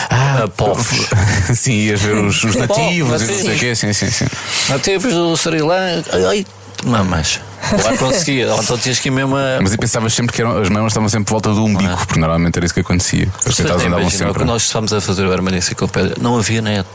Ah, 0.09 0.43
a 0.43 0.47
povos. 0.47 1.07
sim, 1.55 1.73
ias 1.73 2.01
ver 2.01 2.15
os, 2.15 2.43
os 2.43 2.55
nativos 2.57 3.21
e 3.21 3.25
não 3.25 3.35
sei 3.35 3.55
o 3.55 3.59
quê, 3.59 3.75
sim, 3.75 3.93
sim, 3.93 4.09
sim. 4.09 4.25
Nativos 4.69 5.13
do 5.13 5.35
Sri 5.37 5.61
Lanka, 5.61 6.09
ai, 6.29 6.45
mamas. 6.87 7.39
Lá 7.83 7.97
conseguia, 7.97 8.47
então 8.59 8.77
tinhas 8.77 8.99
que 8.99 9.09
ir 9.09 9.11
mesmo 9.11 9.35
a. 9.35 9.59
Mas 9.61 9.73
eu 9.73 9.77
pensava 9.77 10.09
sempre 10.09 10.33
que 10.35 10.41
eram, 10.41 10.57
as 10.61 10.69
mamas 10.69 10.91
estavam 10.91 11.09
sempre 11.09 11.25
por 11.25 11.31
volta 11.33 11.53
do 11.53 11.63
umbigo, 11.65 11.97
porque 11.97 12.19
normalmente 12.19 12.57
era 12.57 12.65
isso 12.65 12.73
que 12.73 12.79
acontecia. 12.79 13.27
Nem 13.63 13.87
andavam 13.87 14.09
sempre. 14.09 14.33
Quando 14.33 14.47
nós 14.47 14.63
estávamos 14.63 14.93
a 14.93 15.01
fazer 15.01 15.25
o 15.25 15.33
Hermano 15.33 15.57
Enciclopédia, 15.57 16.15
não 16.21 16.37
havia 16.37 16.61
net. 16.61 16.87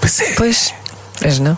Pois 0.00 0.20
é. 0.20 0.32
Pois. 0.32 0.74
Mas 1.22 1.38
não. 1.38 1.56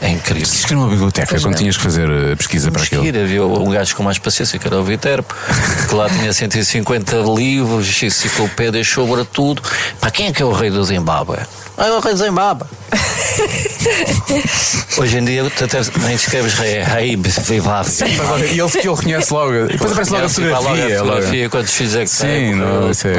É 0.00 0.10
incrível. 0.10 0.42
Isto 0.44 0.66
era 0.68 0.78
uma 0.78 0.88
biblioteca, 0.88 1.26
Pois 1.30 1.42
quando 1.42 1.54
não. 1.54 1.58
tinhas 1.58 1.76
que 1.76 1.82
fazer 1.82 2.08
eh, 2.08 2.36
pesquisa 2.36 2.70
para 2.70 2.82
que 2.82 2.94
aquilo. 2.94 3.04
ir, 3.04 3.16
havia 3.18 3.44
um 3.44 3.70
gajo 3.70 3.96
com 3.96 4.02
mais 4.04 4.18
paciência, 4.18 4.58
que 4.58 4.66
era 4.66 4.76
o 4.78 4.84
Viterbo, 4.84 5.26
que 5.88 5.94
lá 5.94 6.08
tinha 6.08 6.32
150 6.32 7.16
livros, 7.36 8.02
enciclopédias 8.02 8.86
sobre 8.86 9.24
tudo. 9.24 9.60
Para 10.00 10.10
quem 10.12 10.28
é 10.28 10.32
que 10.32 10.40
é 10.40 10.44
o 10.44 10.52
rei 10.52 10.70
do 10.70 10.82
Zimbábue? 10.84 11.38
Ah, 11.76 11.86
é 11.86 11.92
o 11.92 12.00
rei 12.00 12.14
Zimbábue. 12.16 12.66
Hoje 14.98 15.18
em 15.18 15.24
dia 15.24 15.50
tu 15.56 15.64
até 15.64 15.80
nem 16.04 16.14
escreves 16.14 16.54
rei, 16.54 16.74
é 16.76 16.84
rei 16.84 17.08
E 17.10 17.12
ele, 17.12 18.70
que 18.70 18.78
ele 18.86 18.94
reconhece 18.94 19.32
logo. 19.32 19.54
E 19.54 19.66
depois 19.68 19.92
aparece 19.92 20.10
logo 20.12 20.24
a 20.24 20.28
Vai 20.28 20.50
logo 20.50 20.62
fotografia. 20.68 20.96
a 20.96 20.98
fotografia, 21.04 21.50
quantos 21.50 21.72
filhos 21.72 21.94
é 21.96 22.00
que 22.04 22.10
Sim, 22.10 22.26
tem, 22.26 22.54
não, 22.54 22.90
isso 22.90 23.08
é- 23.08 23.12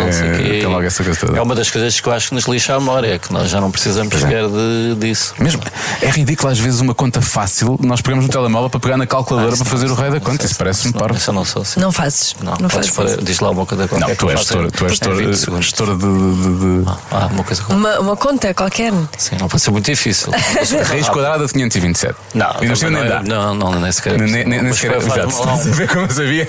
tem 0.59 0.65
logo 0.67 0.83
essa 0.83 1.03
coisa 1.03 1.19
toda. 1.19 1.37
É 1.37 1.41
uma 1.41 1.55
das 1.55 1.69
coisas 1.71 1.99
que 1.99 2.07
eu 2.07 2.13
acho 2.13 2.29
que 2.29 2.35
nos 2.35 2.45
lixa 2.45 2.75
a 2.75 2.79
memória, 2.79 3.15
é 3.15 3.19
que 3.19 3.33
nós 3.33 3.49
já 3.49 3.59
não 3.59 3.71
precisamos 3.71 4.13
sequer 4.19 4.43
de, 4.47 4.95
disso. 4.99 5.33
Mesmo, 5.39 5.61
é 6.01 6.09
ridículo 6.09 6.49
às 6.51 6.59
vezes 6.59 6.79
uma 6.79 6.93
conta 6.93 7.21
fácil, 7.21 7.77
nós 7.81 8.01
pegamos 8.01 8.25
no 8.25 8.31
telemóvel 8.31 8.69
para 8.69 8.79
pegar 8.79 8.97
na 8.97 9.07
calculadora 9.07 9.55
para 9.57 9.65
fazer 9.65 9.87
o 9.89 9.95
rei 9.95 10.11
da 10.11 10.19
conta. 10.19 10.45
Isso 10.45 10.55
parece-me 10.55 10.93
Não, 10.93 10.99
parvo. 10.99 11.17
Isso 11.17 11.29
eu 11.29 11.33
não 11.33 11.43
sou 11.45 11.63
assim. 11.63 11.79
Não 11.79 11.91
fazes. 11.91 12.35
Não, 12.41 12.53
Não, 12.59 12.69
fazes. 12.69 12.93
diz 13.23 13.39
lá 13.39 13.49
uma 13.49 13.65
coisa 13.65 13.87
qualquer 13.87 14.07
Não, 14.09 14.15
tu 14.15 14.25
eu 14.27 14.29
és 14.31 14.39
gestora, 14.39 14.69
tu 14.71 14.83
és 14.85 14.91
em 14.91 14.95
gestora, 14.95 15.15
20 15.15 15.35
segundos. 15.35 15.65
gestora 15.65 15.95
de, 15.95 16.03
de- 16.03 16.83
Ah, 17.11 17.27
uma 17.31 17.43
coisa. 17.43 17.63
Uma, 17.69 17.99
uma 17.99 18.15
conta 18.43 18.53
qualquer. 18.53 18.91
Sim, 19.17 19.37
não 19.39 19.47
pode 19.47 19.63
ser 19.63 19.71
muito 19.71 19.85
difícil. 19.85 20.31
Raiz 20.85 21.07
quadrada 21.07 21.45
de 21.45 21.53
527. 21.53 22.15
Não, 22.33 22.47
não 22.47 22.53
também 22.55 22.77
nem 22.81 22.91
não, 22.91 23.07
dá. 23.07 23.15
é- 23.15 23.23
não, 23.23 23.55
não, 23.55 23.79
nem 23.79 23.91
sequer. 23.91 24.19
Nem, 24.19 24.31
nem, 24.31 24.45
nem 24.45 24.63
Mas 24.63 24.77
sequer. 24.77 24.97
Exato. 24.97 25.27
Estás 25.29 25.67
a 25.67 25.71
ver 25.71 25.87
como 25.87 26.05
eu 26.05 26.11
sabia? 26.11 26.47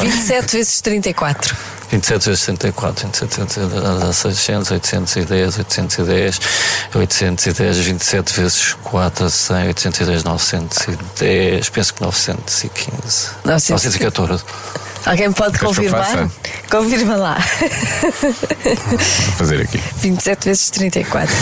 27 0.00 0.56
vezes 0.56 0.80
34. 0.80 1.56
27 1.90 2.26
vezes 2.26 2.40
64, 2.44 3.08
27 3.08 3.60
dá 4.00 4.12
600, 4.12 4.70
810, 4.70 5.58
810, 5.58 6.40
810, 6.94 7.76
27 7.78 8.40
vezes 8.40 8.76
4, 8.84 9.28
100, 9.28 9.68
810, 9.68 10.24
910, 10.24 11.68
penso 11.68 11.94
que 11.94 12.02
915. 12.02 13.30
915. 13.44 13.72
914. 13.72 14.44
Alguém 15.06 15.32
pode 15.32 15.58
Queres 15.58 15.76
confirmar? 15.76 16.28
Confirma 16.70 17.16
lá. 17.16 17.38
Vou 18.10 18.98
fazer 19.36 19.62
aqui. 19.62 19.80
27 19.98 20.44
vezes 20.44 20.70
34. 20.70 21.34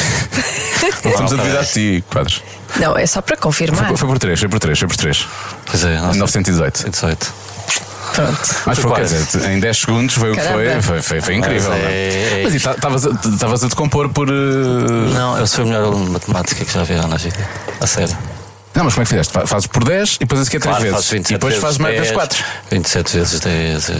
Estamos 1.05 1.33
a 1.33 1.37
duvidar 1.37 1.65
de 1.65 1.73
ti, 1.73 2.05
quadros. 2.11 2.43
Não, 2.77 2.97
é 2.97 3.07
só 3.07 3.21
para 3.21 3.37
confirmar. 3.37 3.89
Foi, 3.89 3.97
foi 3.97 4.09
por 4.09 4.19
3, 4.19 4.39
foi 4.39 4.49
por 4.49 4.61
3, 4.61 4.79
foi 4.79 4.89
por 4.89 4.97
3. 4.97 5.27
Pois 5.67 5.85
é, 5.85 5.99
não 5.99 6.11
sei. 6.13 6.21
918. 6.21 6.91
18. 6.91 7.33
Pronto. 8.15 8.39
Mas 8.67 8.79
foi, 8.79 8.91
quer 8.93 9.01
quase. 9.01 9.25
dizer, 9.27 9.51
em 9.51 9.61
10 9.61 9.77
segundos 9.77 10.15
foi 10.15 10.31
o 10.33 10.35
que 10.35 10.41
foi, 10.41 10.83
foi, 10.83 11.03
foi, 11.03 11.21
foi 11.21 11.35
incrível. 11.35 11.71
Mas 11.71 11.81
não 11.83 11.89
é? 11.89 11.93
é- 11.93 12.41
é 12.41 12.45
Mas 12.45 12.55
e 12.55 12.61
ta- 12.61 12.73
estavas 12.73 13.63
a- 13.63 13.67
a 13.67 13.69
te 13.69 13.75
compor 13.77 14.09
por. 14.09 14.29
eh, 14.29 14.33
Não, 15.15 15.37
eu 15.39 15.47
sou 15.47 15.65
o 15.65 15.69
melhor 15.69 15.85
aluno 15.85 16.05
de 16.07 16.11
matemática 16.13 16.65
que 16.65 16.73
já 16.73 16.83
vi 16.85 16.95
na 16.95 17.17
vida. 17.17 17.37
A 17.81 17.87
sério. 17.87 18.17
Não, 18.79 18.85
mas 18.85 18.95
como 18.95 19.03
é 19.03 19.05
que 19.07 19.11
fizeste? 19.11 19.33
Fa- 19.33 19.45
Fazes 19.45 19.67
por 19.67 19.83
10 19.83 20.15
e 20.15 20.19
depois 20.21 20.41
a 20.41 20.45
seguir 20.45 20.61
3 20.61 20.77
Claro, 20.77 20.93
vezes. 20.93 21.09
E 21.11 21.15
27 21.17 21.33
depois 21.35 21.53
vezes 21.55 21.63
fazes 21.65 21.79
mais 21.79 21.95
vezes 21.97 22.09
10, 22.13 22.17
4. 22.17 22.45
27 22.71 23.17
vezes 23.19 23.41
10. 23.41 23.91
eh, 23.91 23.95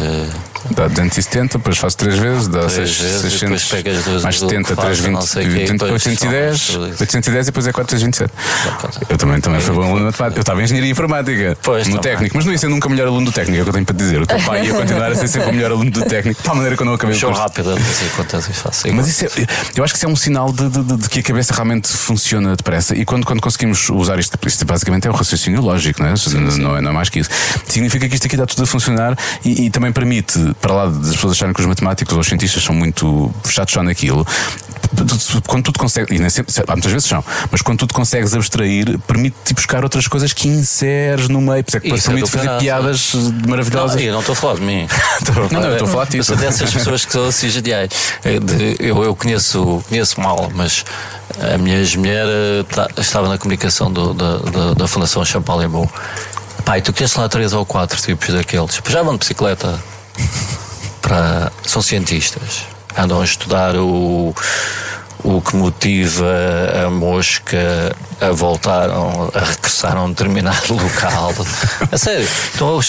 Dá 0.71 0.87
270, 0.89 1.59
depois 1.59 1.79
fazes 1.79 1.95
3 1.97 2.19
vezes, 2.19 2.49
dá 2.49 2.61
Três 2.67 2.73
6, 2.73 3.01
vezes, 3.01 3.17
e 3.17 3.31
600. 3.31 3.41
depois 3.41 3.65
pegas 3.65 4.05
duas 4.05 4.23
mais 4.23 4.41
do 4.41 4.49
70, 4.49 4.69
que 4.69 4.75
faz, 4.83 4.99
320, 4.99 5.13
não 5.15 5.21
sei 5.23 5.43
o 5.47 5.51
quê, 5.51 5.59
20, 5.59 5.71
depois 5.73 6.07
810, 6.07 6.61
só 6.61 6.73
tudo 6.73 6.85
isso. 6.89 7.03
810 7.03 7.47
e 7.47 7.51
depois 7.51 7.67
é 7.67 7.73
427. 7.73 8.33
Pronto. 8.79 9.01
Eu 9.09 9.19
também, 9.19 9.41
também 9.41 9.61
fui 9.61 9.75
bom 9.75 9.83
aluno 9.83 9.99
de 9.99 10.05
matemática. 10.05 10.39
Eu 10.39 10.41
estava 10.43 10.61
em 10.61 10.65
engenharia 10.65 10.91
informática, 10.91 11.59
Pois, 11.63 11.89
no 11.89 11.99
técnico, 11.99 12.37
mas 12.37 12.45
não 12.45 12.53
ia 12.53 12.59
ser 12.59 12.69
nunca 12.69 12.87
o 12.89 12.91
melhor 12.91 13.09
aluno 13.09 13.27
do 13.27 13.33
técnico, 13.33 13.59
é 13.59 13.61
o 13.63 13.65
que 13.65 13.69
eu 13.71 13.75
tenho 13.75 13.87
para 13.87 13.97
dizer. 13.97 14.21
O 14.23 14.27
teu 14.27 14.41
pai 14.41 14.67
ia 14.67 14.75
continuar 14.75 15.11
a 15.11 15.15
ser 15.15 15.29
sempre 15.29 15.51
o 15.51 15.53
melhor 15.55 15.71
aluno 15.73 15.91
do 15.91 16.03
técnico, 16.05 16.41
de 16.41 16.45
tal 16.47 16.55
maneira 16.55 16.77
que 16.77 16.83
eu 16.83 16.87
não 16.87 16.95
acabei 16.95 17.17
o 17.17 17.19
Show 17.19 17.33
rápido, 17.33 17.75
quantas 18.17 18.47
vezes 18.47 18.63
faço. 18.63 18.93
Mas 18.93 19.09
isso 19.09 19.25
é, 19.25 19.29
eu 19.77 19.85
acho 19.85 19.93
que 19.95 19.99
isso 19.99 20.07
é 20.07 20.09
um 20.09 20.17
sinal 20.17 20.53
de, 20.53 20.69
de- 20.69 20.83
de- 20.83 20.97
de 20.97 21.09
que 21.09 21.21
a 21.21 21.23
cabeça 21.23 21.53
realmente 21.55 21.89
funciona 21.89 22.55
depressa. 22.57 22.95
E 22.97 23.05
quando, 23.05 23.25
quando 23.25 23.41
conseguimos 23.41 23.89
usar 23.91 24.19
isto, 24.19 24.39
isto 24.47 24.65
basicamente 24.65 25.07
é 25.07 25.11
o 25.11 25.15
raciocínio 25.15 25.61
lógico, 25.61 26.03
não 26.03 26.09
é? 26.09 26.15
Não, 26.59 26.77
é? 26.77 26.81
não 26.81 26.91
é 26.91 26.93
mais 26.93 27.09
que 27.09 27.19
isso. 27.21 27.31
Significa 27.67 28.09
que 28.09 28.15
isto 28.15 28.27
aqui 28.27 28.35
está 28.37 28.47
tudo 28.47 28.63
a 28.63 28.67
funcionar 28.67 29.17
e, 29.45 29.67
e 29.67 29.71
também 29.71 29.93
permite, 29.93 30.39
para 30.61 30.73
lá 30.75 30.87
das 30.87 31.15
pessoas 31.15 31.33
acharem 31.35 31.55
que 31.55 31.61
os 31.61 31.67
matemáticos 31.67 32.15
ou 32.15 32.21
os 32.21 32.27
cientistas 32.27 32.63
são 32.63 32.75
muito 32.75 33.33
fechados 33.45 33.73
só 33.73 33.83
naquilo. 33.83 34.27
Quando 35.47 35.65
tu 35.65 35.73
te 35.73 35.79
consegues, 35.79 36.17
e 36.17 36.19
nem 36.19 36.31
sempre, 36.31 36.53
muitas 36.69 36.91
vezes 36.91 37.09
são, 37.09 37.23
mas 37.51 37.61
quando 37.61 37.81
tu 37.81 37.87
te 37.87 37.93
consegues 37.93 38.35
abstrair, 38.35 38.99
permite-te 39.07 39.53
buscar 39.55 39.83
outras 39.85 40.09
coisas 40.09 40.33
que 40.33 40.49
inseres 40.49 41.29
no 41.29 41.41
meio. 41.41 41.63
Por 41.63 41.77
é 41.77 41.81
que 41.81 41.89
Isso 41.89 42.11
é 42.11 42.15
permite 42.15 42.31
do 42.31 42.39
fazer 42.39 42.59
piadas 42.59 43.13
maravilhosas. 43.47 43.97
Não, 43.97 44.03
eu 44.03 44.13
não 44.15 44.21
estou 44.21 44.33
a 44.33 44.37
falar 44.37 44.55
de 44.55 44.61
mim. 44.63 44.89
Não, 45.53 45.61
não, 45.61 45.69
eu 45.69 45.73
estou 45.75 45.89
a 45.89 45.91
falar 45.91 46.05
de 46.05 46.11
ti. 46.13 46.17
Eu 46.19 46.25
sou 46.25 46.37
dessas 46.37 46.73
pessoas 46.73 47.05
que 47.05 47.13
são 47.13 47.27
assim 47.27 47.49
geniais. 47.51 47.91
É 48.25 48.39
Eu, 48.79 49.03
eu 49.05 49.15
conheço, 49.15 49.85
conheço 49.89 50.21
mal, 50.21 50.51
mas 50.55 50.85
a 51.55 51.59
minha 51.59 51.77
ex-mulher 51.79 52.27
eh, 52.27 52.63
tá- 52.75 52.89
estava 52.97 53.29
na 53.29 53.37
comunicação 53.37 53.93
do- 53.93 54.15
da, 54.15 54.39
da, 54.39 54.75
da 54.75 54.89
Fundação 54.89 55.25
Champalimau. 55.25 55.91
Pai, 56.65 56.81
tu 56.81 56.93
conheces 56.93 57.17
lá 57.17 57.29
três 57.29 57.53
ou 57.53 57.65
quatro 57.67 58.01
tipos 58.01 58.33
daqueles. 58.35 58.81
Já 58.89 59.03
vão 59.03 59.13
de 59.15 59.19
bicicleta 59.21 59.79
para. 61.03 61.53
São 61.65 61.83
cientistas. 61.83 62.65
Andam 62.97 63.21
a 63.21 63.25
estudar 63.25 63.77
o. 63.77 64.35
O 65.25 65.43
que 65.43 65.57
motiva 65.57 66.33
a 66.87 66.89
mosca 66.89 67.59
a 68.21 68.31
voltar, 68.31 68.89
a 68.89 69.45
regressar 69.45 69.97
a 69.97 70.05
um 70.05 70.11
determinado 70.11 70.75
local. 70.75 71.35
A 71.91 71.99
sério. 71.99 72.27
Então, 72.55 72.81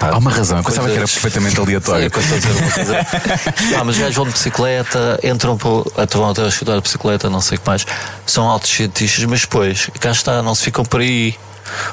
pá, 0.00 0.10
Há 0.10 0.18
uma 0.18 0.32
razão, 0.32 0.58
eu 0.58 0.64
pensava 0.64 0.88
que 0.88 0.96
era 0.96 1.06
perfeitamente 1.06 1.58
aleatório. 1.58 2.10
Sim. 2.10 3.74
Ah, 3.78 3.84
mas 3.84 3.94
os 3.94 4.00
gajos 4.00 4.16
vão 4.16 4.26
de 4.26 4.32
bicicleta, 4.32 5.20
entram 5.22 5.56
para, 5.56 6.02
até 6.02 6.18
vão 6.18 6.30
até 6.30 6.42
a 6.42 6.48
estudar 6.48 6.74
de 6.74 6.82
bicicleta, 6.82 7.30
não 7.30 7.40
sei 7.40 7.56
o 7.56 7.60
que 7.60 7.66
mais. 7.68 7.86
São 8.26 8.48
altos 8.48 8.70
cientistas, 8.70 9.24
mas 9.24 9.42
depois, 9.42 9.88
cá 10.00 10.10
está, 10.10 10.42
não 10.42 10.56
se 10.56 10.64
ficam 10.64 10.84
por 10.84 11.00
aí. 11.00 11.36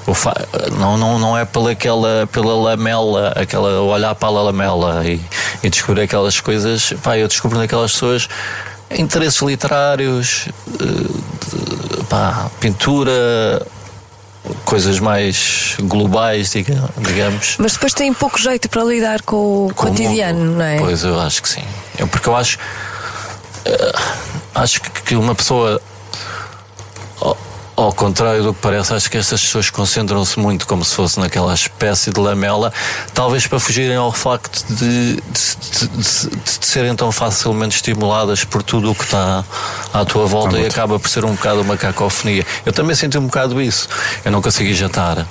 O 0.06 0.14
não, 0.78 0.98
não, 0.98 1.20
não 1.20 1.38
é 1.38 1.46
pela, 1.46 1.72
aquela, 1.72 2.28
pela 2.32 2.56
lamela, 2.56 3.34
aquela, 3.36 3.82
olhar 3.82 4.14
para 4.16 4.28
a 4.30 4.32
lamela 4.42 5.04
e, 5.08 5.20
e 5.64 5.70
descobrir 5.70 6.04
aquelas 6.04 6.40
coisas. 6.40 6.94
Pá, 7.04 7.18
eu 7.18 7.28
descubro 7.28 7.58
naquelas 7.58 7.92
pessoas 7.94 8.28
interesses 8.92 9.42
literários, 9.42 10.48
eh, 10.80 12.04
pá, 12.10 12.50
pintura, 12.60 13.66
coisas 14.66 15.00
mais 15.00 15.76
globais, 15.82 16.52
diga- 16.52 16.90
digamos. 16.98 17.56
Mas 17.58 17.74
depois 17.74 17.94
tem 17.94 18.14
pouco 18.14 18.38
jeito 18.40 18.70
para 18.70 18.84
lidar 18.84 19.22
com 19.24 19.68
o 19.68 19.74
Com 19.74 19.88
o 19.88 19.90
cotidiano, 19.90 20.40
mundo. 20.40 20.58
não 20.58 20.66
é? 20.66 20.78
Pois, 20.78 21.04
eu 21.04 21.20
acho 21.20 21.42
que 21.42 21.50
sim. 21.50 21.64
Eu, 21.98 22.08
porque 22.08 22.28
eu 22.30 22.36
acho. 22.36 22.60
eh, 23.66 23.94
acho 24.54 24.82
que, 24.82 24.92
uma 25.16 25.34
pessoa. 25.34 25.82
Ao 27.76 27.92
contrário 27.92 28.44
do 28.44 28.54
que 28.54 28.62
parece, 28.62 28.94
acho 28.94 29.10
que 29.10 29.18
estas 29.18 29.42
pessoas 29.42 29.70
concentram-se 29.70 30.38
muito 30.40 30.68
como 30.68 30.86
se 30.86 30.94
fosse 30.94 31.20
naquela 31.20 31.54
espécie 31.54 32.12
de 32.12 32.20
lamela, 32.20 32.72
talvez 33.14 33.48
para 33.48 33.60
fugirem 33.60 33.96
ao 33.98 34.12
facto 34.12 34.64
de, 34.68 35.16
de, 35.16 35.20
de- 35.22 35.88
de- 35.90 36.66
serem 36.66 36.96
tão 36.96 37.12
facilmente 37.12 37.76
estimuladas 37.78 38.44
por 38.44 38.62
tudo 38.62 38.92
o 38.92 38.96
que 38.96 39.04
está 39.04 39.44
à 39.94 40.06
tua 40.06 40.26
volta 40.28 40.60
e 40.60 40.66
acaba 40.68 41.00
por 41.00 41.10
ser 41.10 41.26
um 41.26 41.34
bocado 41.34 41.62
uma 41.62 41.76
cacofonia. 41.78 42.46
Eu 42.66 42.72
também 42.74 42.96
senti 42.96 43.18
um 43.18 43.26
bocado 43.26 43.60
isso. 43.62 43.88
Eu 44.24 44.32
não 44.32 44.42
consegui 44.42 44.74
jantar. 44.74 45.26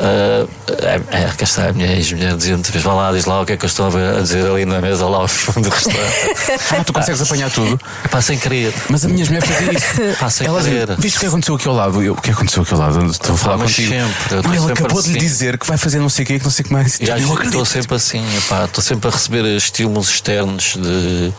Ah, 0.00 0.46
é, 0.82 1.22
é, 1.22 1.24
cá 1.36 1.44
está 1.44 1.68
a 1.68 1.72
minha 1.72 1.92
ex-mulher 1.94 2.36
dizendo: 2.36 2.70
vez 2.70 2.84
vá 2.84 2.94
lá, 2.94 3.12
diz 3.12 3.24
lá 3.24 3.40
o 3.40 3.46
que 3.46 3.52
é 3.54 3.56
que 3.56 3.64
eu 3.64 3.68
estou 3.68 3.86
a 3.88 4.20
dizer 4.20 4.46
ali 4.48 4.64
na 4.64 4.80
mesa, 4.80 5.06
lá 5.08 5.18
ao 5.18 5.28
fundo 5.28 5.68
do 5.68 5.74
restaurante. 5.74 6.58
Ah, 6.78 6.84
tu 6.84 6.92
consegues 6.92 7.20
apanhar 7.22 7.50
tudo. 7.50 7.80
Pá, 8.10 8.20
sem 8.20 8.38
querer. 8.38 8.72
Mas 8.88 9.04
a 9.04 9.08
minha 9.08 9.24
mulher 9.24 9.42
fazia 9.42 9.72
isso. 9.72 10.18
Pá, 10.18 10.28
sem 10.30 10.46
Ela 10.46 10.62
querer. 10.62 10.96
viste 10.98 11.16
o 11.16 11.20
que 11.20 11.26
aconteceu 11.26 11.54
aqui 11.54 11.68
ao 11.68 11.74
lado? 11.74 12.02
Eu, 12.02 12.12
o 12.12 12.20
que 12.20 12.30
aconteceu 12.30 12.62
aqui 12.62 12.74
ao 12.74 12.80
lado? 12.80 13.06
Estou 13.06 13.34
a 13.34 13.38
falar 13.38 13.56
mas 13.58 13.70
contigo. 13.70 13.88
sempre, 13.88 14.34
ele 14.48 14.58
sempre 14.58 14.72
acabou 14.72 15.02
de 15.02 15.08
lhe 15.08 15.18
assim. 15.18 15.26
dizer 15.26 15.58
que 15.58 15.66
vai 15.66 15.76
fazer 15.76 15.98
não 15.98 16.08
sei 16.08 16.24
o 16.24 16.26
que, 16.26 16.38
que 16.38 16.44
não 16.44 16.50
sei 16.50 16.64
o 16.64 16.68
que 16.68 16.72
mais. 16.72 16.96
Que 16.96 17.04
estou 17.04 17.64
sempre 17.64 17.96
assim, 17.96 18.24
epá, 18.38 18.64
estou 18.64 18.82
sempre 18.82 19.08
a 19.08 19.10
receber 19.10 19.44
estímulos 19.56 20.08
externos 20.10 20.76
de 20.76 21.32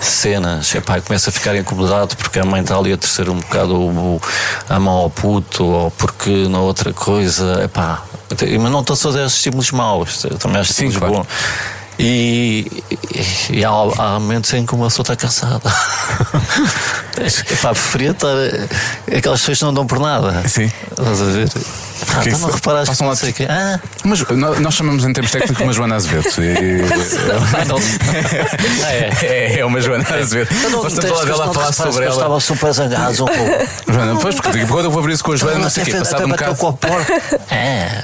cenas. 0.00 0.74
Epá, 0.74 1.00
começo 1.00 1.28
a 1.28 1.32
ficar 1.32 1.56
incomodado 1.56 2.16
porque 2.16 2.38
a 2.38 2.44
mãe 2.44 2.60
está 2.62 2.76
ali 2.76 2.92
a 2.92 2.96
terceiro 2.96 3.32
um 3.32 3.38
bocado 3.40 4.20
a 4.68 4.78
mão 4.80 4.94
ao 4.94 5.10
puto 5.10 5.64
ou 5.64 5.90
porque 5.92 6.48
na 6.48 6.60
outra 6.60 6.92
coisa. 6.92 7.62
Epá, 7.64 7.93
mas 8.60 8.72
não 8.72 8.80
estou 8.80 8.96
só 8.96 9.10
a 9.10 9.26
estímulos 9.26 9.70
maus, 9.70 10.22
também 10.38 10.62
Sim, 10.64 10.70
estímulos 10.70 10.96
claro. 10.98 11.14
bons. 11.14 11.26
E, 11.98 12.82
e, 13.50 13.58
e 13.58 13.64
há, 13.64 13.70
há 13.70 14.18
momentos 14.18 14.52
em 14.52 14.66
que 14.66 14.74
uma 14.74 14.86
pessoa 14.86 15.04
está 15.04 15.16
cansada. 15.16 15.72
Epá, 17.50 17.70
preferia 17.70 18.10
estar. 18.10 18.34
Aquelas 19.16 19.40
pessoas 19.40 19.58
que 19.58 19.64
não 19.64 19.72
dão 19.74 19.86
por 19.86 20.00
nada. 20.00 20.46
Sim. 20.48 20.70
Estás 20.90 21.22
a 21.22 21.24
ver? 21.26 21.48
Ah, 22.16 22.22
então 22.26 22.38
não 22.40 22.50
reparaste 22.50 22.86
passam 22.88 23.06
que 23.06 23.10
lá 23.10 23.16
sei 23.16 23.30
o 23.30 23.34
quê. 23.34 23.46
Ah, 23.48 23.78
Mas 24.04 24.22
nós, 24.22 24.60
nós 24.60 24.74
chamamos 24.74 25.04
em 25.04 25.12
termos 25.12 25.30
técnicos 25.30 25.62
uma 25.62 25.72
Joana 25.72 25.96
Azevedo. 25.96 26.24
E-. 26.38 26.82
Ah, 28.84 28.92
é. 28.92 29.10
é, 29.22 29.58
é 29.60 29.64
uma 29.64 29.80
Joana 29.80 30.04
Azevedo. 30.08 30.48
Basta 30.82 31.00
detesto, 31.00 31.08
falar 31.08 31.24
dela 31.24 31.50
a 31.50 31.54
falar 31.54 31.72
sobre 31.72 31.92
que 31.92 32.02
ela. 32.02 32.12
Estava 32.14 32.40
super 32.40 32.72
zangado 32.72 33.24
um 33.24 33.26
pouco. 33.26 33.92
Joana, 33.92 34.18
pois, 34.20 34.34
porque 34.34 34.58
pouco 34.66 34.82
eu 34.82 34.90
vou 34.90 35.00
abrir 35.00 35.14
isso 35.14 35.24
com 35.24 35.32
a 35.32 35.36
Joana, 35.36 35.58
não 35.60 35.70
sei 35.70 35.82
o 35.82 35.86
quê, 35.86 35.94
passado 35.94 36.24
um 36.24 36.28
bocado. 36.28 36.78
É. 37.50 38.02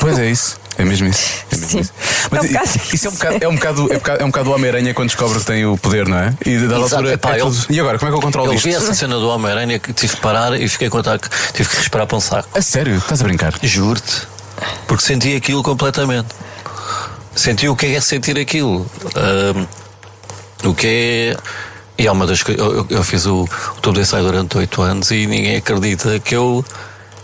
Pois 0.00 0.18
é 0.18 0.26
isso. 0.26 0.58
É 0.80 0.84
mesmo 0.84 1.08
isso. 1.08 1.44
É 1.50 1.56
mesmo 1.56 1.68
Sim. 1.70 1.80
isso. 1.80 1.92
Mas 2.30 2.44
É 2.44 2.46
um 2.46 2.52
bocado 2.52 2.80
isso 2.94 3.06
é 3.06 3.10
um 3.10 3.12
bocado, 3.12 3.36
é 3.44 3.48
um 3.48 3.54
bocado, 3.54 3.80
é 3.80 3.84
um 3.94 3.98
bocado, 3.98 4.20
é 4.20 4.24
um 4.24 4.28
bocado 4.28 4.50
o 4.50 4.54
Homem-Aranha 4.54 4.94
quando 4.94 5.08
descobre 5.08 5.38
que 5.38 5.44
tem 5.44 5.66
o 5.66 5.76
poder, 5.76 6.08
não 6.08 6.16
é? 6.18 6.34
E 6.46 6.56
da 6.58 6.76
Exato. 6.78 6.94
altura. 6.96 7.12
Epá, 7.14 7.36
é 7.36 7.40
eu- 7.40 7.46
tudo- 7.50 7.66
E 7.70 7.80
agora, 7.80 7.98
como 7.98 8.08
é 8.08 8.12
que 8.12 8.18
eu 8.18 8.22
controlo 8.22 8.48
Eu 8.50 8.54
isto? 8.54 8.64
vi 8.64 8.74
essa 8.74 8.94
cena 8.94 9.16
do 9.16 9.28
Homem-Aranha 9.28 9.78
que 9.78 9.92
tive 9.92 10.14
que 10.16 10.20
parar 10.22 10.58
e 10.60 10.68
fiquei 10.68 10.88
a 10.88 10.90
contar 10.90 11.18
que 11.18 11.28
tive 11.52 11.68
que 11.68 11.76
respirar 11.76 12.06
para 12.06 12.16
um 12.16 12.20
saco. 12.20 12.48
A 12.56 12.62
sério? 12.62 12.96
Estás 12.96 13.20
a 13.20 13.24
brincar? 13.24 13.54
Juro-te. 13.62 14.22
Porque 14.86 15.04
senti 15.04 15.34
aquilo 15.36 15.62
completamente. 15.62 16.28
Senti 17.34 17.68
o 17.68 17.76
que 17.76 17.86
é 17.94 18.00
sentir 18.00 18.38
aquilo. 18.38 18.86
Ahm, 19.16 19.66
o 20.64 20.74
que 20.74 20.86
é. 20.86 21.36
E 22.02 22.06
é 22.06 22.12
uma 22.12 22.26
das 22.26 22.42
coisas. 22.42 22.62
Eu, 22.64 22.74
eu- 22.78 22.86
eu 22.90 23.04
fiz 23.04 23.26
o, 23.26 23.44
o 23.44 23.80
tubo 23.80 23.94
de 23.96 24.00
ensaio 24.00 24.24
durante 24.24 24.56
oito 24.58 24.80
anos 24.82 25.10
e 25.10 25.26
ninguém 25.26 25.56
acredita 25.56 26.18
que 26.20 26.34
eu. 26.34 26.64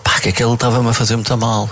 pá, 0.04 0.20
que 0.20 0.28
aquilo 0.28 0.54
estava-me 0.54 0.88
a 0.88 0.92
fazer 0.92 1.16
muito 1.16 1.36
mal. 1.36 1.68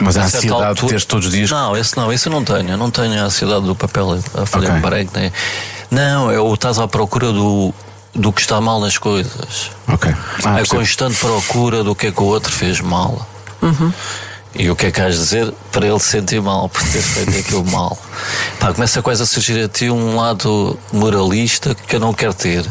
Mas 0.00 0.16
a 0.16 0.22
A 0.22 0.24
ansiedade 0.26 0.60
de 0.60 0.66
altura- 0.66 0.88
teres 0.88 1.04
todos 1.04 1.26
os 1.26 1.32
dias. 1.32 1.50
Não, 1.50 1.76
esse 1.76 1.96
não, 1.96 2.12
esse 2.12 2.28
eu 2.28 2.32
não 2.32 2.44
tenho. 2.44 2.70
Eu 2.70 2.76
não 2.76 2.90
tenho 2.90 3.18
a 3.20 3.24
ansiedade 3.24 3.64
do 3.64 3.74
papel 3.74 4.18
a 4.34 4.46
folha 4.46 4.68
Ok. 4.68 4.78
em 4.78 4.80
branco. 4.80 5.12
Nem... 5.16 5.32
Não, 5.90 6.30
é 6.30 6.38
o 6.40 6.52
estás 6.54 6.78
à 6.78 6.86
procura 6.88 7.32
do, 7.32 7.72
do 8.14 8.32
que 8.32 8.40
está 8.40 8.60
mal 8.60 8.80
nas 8.80 8.98
coisas. 8.98 9.70
Ok. 9.88 10.12
Ah, 10.44 10.56
a 10.58 10.66
constante 10.66 11.16
procura 11.18 11.82
do 11.84 11.94
que 11.94 12.08
é 12.08 12.12
que 12.12 12.20
o 12.20 12.26
outro 12.26 12.52
fez 12.52 12.80
mal. 12.80 13.26
E 14.54 14.70
o 14.70 14.76
que 14.76 14.86
é 14.86 14.90
que 14.90 15.00
has 15.00 15.14
de 15.14 15.20
dizer 15.20 15.54
para 15.70 15.86
ele 15.86 15.98
se 15.98 16.06
sentir 16.08 16.40
mal 16.40 16.68
por 16.68 16.82
ter 16.82 17.02
feito 17.02 17.36
aquilo 17.38 17.64
mal? 17.64 17.96
Pá, 18.58 18.72
começa 18.72 19.02
quase 19.02 19.22
a 19.22 19.26
surgir 19.26 19.62
a 19.62 19.68
ti 19.68 19.90
um 19.90 20.16
lado 20.16 20.78
moralista 20.92 21.74
que 21.74 21.96
eu 21.96 22.00
não 22.00 22.12
quero 22.14 22.32
ter. 22.34 22.64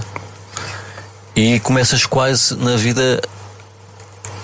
E 1.35 1.59
começas 1.59 2.05
quase 2.05 2.55
na 2.55 2.75
vida 2.77 3.21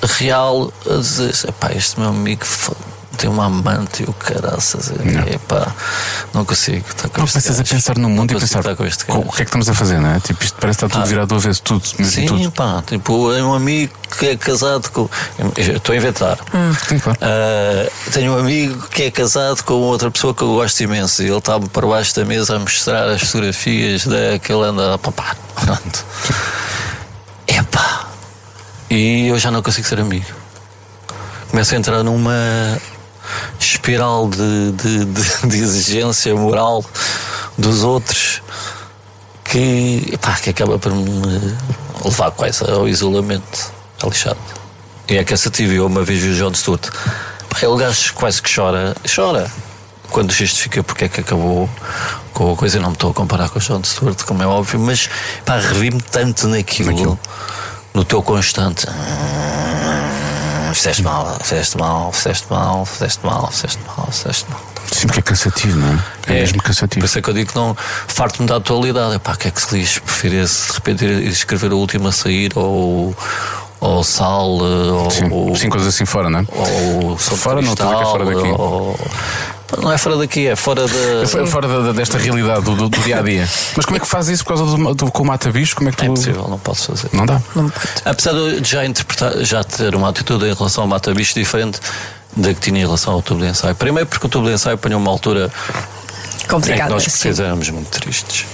real 0.02 0.72
a 0.90 0.96
dizer: 0.98 1.34
pá, 1.60 1.72
este 1.74 2.00
meu 2.00 2.10
amigo 2.10 2.46
tem 3.18 3.30
uma 3.30 3.46
amante 3.46 4.02
e 4.02 4.06
o 4.10 4.14
caraças. 4.14 4.92
Epá, 5.32 5.68
não 6.34 6.44
consigo. 6.44 6.84
estar 6.90 7.08
com 7.10 7.20
Não 7.20 7.26
este 7.26 7.34
começas 7.34 7.60
a 7.60 7.64
pensar 7.64 7.96
no 7.98 8.04
Não 8.04 8.10
mundo 8.10 8.32
e 8.32 8.34
consigo 8.34 8.48
pensar 8.50 8.60
estar 8.62 8.76
com 8.76 8.86
este 8.86 9.06
"Co- 9.06 9.18
gajo. 9.20 9.28
o 9.30 9.32
que 9.32 9.42
é 9.42 9.46
que 9.46 9.50
estamos 9.50 9.70
a 9.70 9.74
fazer, 9.76 10.00
não 10.00 10.10
é? 10.10 10.20
Tipo, 10.20 10.44
isto 10.44 10.58
parece 10.60 10.80
que 10.80 10.86
está 10.86 10.96
tudo 10.98 11.04
Ah. 11.06 11.10
virado 11.10 11.28
do 11.28 11.36
avesso, 11.36 11.62
tudo, 11.62 11.84
mesmo 12.00 12.12
Sim, 12.14 12.26
tudo. 12.26 12.52
pá, 12.52 12.82
tipo, 12.88 13.32
é 13.34 13.44
um 13.44 13.54
amigo 13.54 13.94
que 14.18 14.26
é 14.30 14.38
casado 14.38 14.90
com. 14.92 15.08
Estou 15.58 15.94
a 15.94 15.98
inventar. 15.98 16.40
Sim, 16.88 16.98
claro. 17.00 17.20
Ah, 17.22 17.92
tenho 18.12 18.34
um 18.34 18.40
amigo 18.40 18.88
que 18.88 19.04
é 19.04 19.12
casado 19.12 19.62
com 19.66 19.74
outra 19.76 20.10
pessoa 20.10 20.34
que 20.34 20.42
eu 20.42 20.54
gosto 20.54 20.80
imenso 20.82 21.22
e 21.22 21.28
ele 21.28 21.38
está 21.38 21.60
por 21.60 21.86
baixo 21.86 22.16
da 22.16 22.26
mesa 22.26 22.56
a 22.56 22.60
mostrar 22.60 23.08
as 23.08 23.22
fotografias 23.22 24.06
daquele 24.08 24.64
anda 24.64 24.96
a 24.96 24.98
papar. 24.98 25.36
Pronto. 25.64 26.06
Epá! 27.48 28.01
E 28.92 29.28
eu 29.28 29.40
já 29.40 29.50
não 29.50 29.62
consigo 29.62 29.88
ser 29.88 30.00
amigo. 30.02 30.26
Começo 31.50 31.74
a 31.74 31.78
entrar 31.78 32.04
numa 32.04 32.78
espiral 33.60 34.30
de, 34.30 34.72
de, 34.74 35.06
de- 35.06 35.48
de 35.48 35.58
exigência 35.58 36.36
moral 36.36 36.84
dos 37.58 37.84
outros 37.84 38.42
que, 39.46 40.10
epá, 40.14 40.36
que 40.36 40.50
acaba 40.50 40.78
por 40.78 40.94
me 40.94 41.56
levar 42.04 42.32
quase 42.32 42.70
ao 42.70 42.88
isolamento. 42.88 43.72
É 44.04 44.06
lixado. 44.08 44.38
E 45.08 45.18
é 45.18 45.24
cansativo. 45.24 45.72
Eu 45.74 45.86
uma 45.86 46.04
vez 46.04 46.24
o 46.24 46.34
John 46.36 46.54
Stewart. 46.54 46.90
Pá, 47.50 47.58
ele 47.62 47.78
gajo 47.78 48.14
quase 48.14 48.42
que 48.42 48.54
chora. 48.54 48.96
Chora. 49.14 49.50
Quando 50.10 50.34
justifica 50.34 50.84
porque 50.84 51.06
é 51.06 51.10
que 51.10 51.22
acabou 51.22 51.70
com 52.34 52.52
a 52.52 52.56
coisa. 52.58 52.80
Não 52.80 52.90
me 52.90 52.96
estou 52.96 53.12
a 53.12 53.14
comparar 53.14 53.48
com 53.50 53.60
o 53.60 53.62
John 53.62 53.82
Stewart, 53.84 54.22
como 54.24 54.44
é 54.44 54.48
óbvio, 54.48 54.80
mas 54.82 55.10
pá, 55.46 55.58
revi-me 55.58 56.02
tanto 56.02 56.48
naquilo, 56.50 56.92
Naquilo. 56.92 57.20
No 57.94 58.04
teu 58.06 58.22
constante. 58.24 58.86
"Ah, 58.90 60.72
Fizeste 60.74 61.04
mal, 61.04 61.38
fizeste 61.42 61.78
mal, 61.78 62.12
fizeste 62.14 62.48
mal, 62.50 62.86
fizeste 62.86 63.26
mal, 63.26 63.52
fizeste 63.52 63.80
mal, 63.86 64.08
fizeste 64.10 64.50
mal. 64.50 64.60
Sim, 64.90 65.08
porque 65.08 65.20
é 65.20 65.24
cansativo, 65.24 65.78
não 65.78 65.88
é? 65.94 66.00
É, 66.28 66.34
mesmo 66.42 66.58
Por 66.60 66.64
cansativo. 66.66 67.06
isso 67.06 67.20
é 67.20 67.22
que 67.22 67.30
eu 67.30 67.34
digo 67.34 67.50
que 67.52 67.56
não 67.58 67.76
farto-me 68.08 68.48
da 68.48 68.56
atualidade. 68.56 69.16
Epá, 69.16 69.34
o 69.34 69.38
que 69.38 69.48
é 69.50 69.52
que 69.52 69.62
se 69.62 69.78
diz? 69.78 70.00
Prefiro 70.00 70.36
esse, 70.36 70.68
de 70.68 70.74
repente 70.74 71.06
escrever 71.28 71.74
o 71.74 71.78
último 71.78 72.08
a 72.08 72.12
sair 72.14 72.52
ou, 72.56 73.14
ou 73.82 74.04
sal 74.04 74.48
eh, 74.62 74.92
ou, 74.92 75.12
Sim, 75.12 75.30
ou, 75.30 75.56
sim, 75.58 75.70
coisas 75.70 75.94
assim 75.94 76.06
fora, 76.06 76.30
não 76.30 76.40
é? 76.40 76.46
ou 76.56 77.18
Fora 77.18 77.62
não, 77.62 77.74
a 77.74 77.76
que 77.76 77.82
é 77.84 77.86
fora 78.06 78.26
daqui. 78.26 78.48
ou- 78.58 78.98
não 79.82 79.92
é 79.92 79.98
fora 79.98 80.18
daqui, 80.18 80.48
é 80.48 80.56
fora 80.56 80.86
da. 80.88 81.28
Foi 81.28 81.46
fora 81.46 81.68
da- 81.68 81.80
da- 81.82 81.92
desta 81.94 82.18
realidade 82.18 82.62
do, 82.64 82.76
do- 82.76 82.90
do 82.90 83.00
dia 83.02 83.20
a 83.20 83.22
dia. 83.22 83.48
Mas 83.76 83.86
como 83.86 83.98
é 83.98 84.00
que 84.00 84.08
faz 84.08 84.28
isso 84.30 84.44
por 84.44 84.56
causa 84.56 84.66
do, 84.78 84.94
do 84.96 85.12
com 85.12 85.24
o 85.24 85.26
mata-bicho? 85.28 85.76
Como 85.76 85.90
é 85.90 85.92
que 85.92 85.98
tu. 85.98 86.04
É 86.04 86.08
impossível, 86.08 86.48
não 86.48 86.60
posso 86.60 86.88
fazer. 86.94 87.10
Não 87.14 87.26
dá. 87.26 87.42
Não. 87.56 87.72
Apesar 88.06 88.32
de 88.34 88.38
eu 88.38 88.64
já 88.64 88.86
interpretar, 88.86 89.38
já 89.44 89.64
ter 89.64 89.96
uma 89.96 90.10
atitude 90.10 90.46
em 90.46 90.54
relação 90.54 90.84
ao 90.84 90.88
Mata 90.88 91.14
Bicho 91.14 91.34
diferente 91.36 91.80
da 92.36 92.54
que 92.54 92.60
tinha 92.62 92.80
em 92.80 92.86
relação 92.86 93.14
ao 93.14 93.22
tubo 93.22 93.42
de 93.42 93.48
ensaio. 93.48 93.76
Primeiro 93.76 94.08
porque 94.08 94.26
o 94.26 94.30
tubo 94.30 94.48
de 94.48 94.54
ensaio 94.54 94.76
apanhou 94.76 95.00
uma 95.00 95.12
altura 95.12 95.52
em 96.36 96.38
que 96.42 96.48
Complicado. 96.48 96.90
nós 96.92 97.26
éramos 97.40 97.70
muito 97.70 97.90
tristes. 98.00 98.46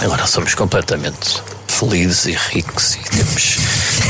Agora 0.00 0.26
somos 0.26 0.54
completamente 0.54 1.42
felizes 1.68 2.26
e 2.26 2.32
ricos 2.32 2.94
e 2.94 2.98
temos 3.10 3.58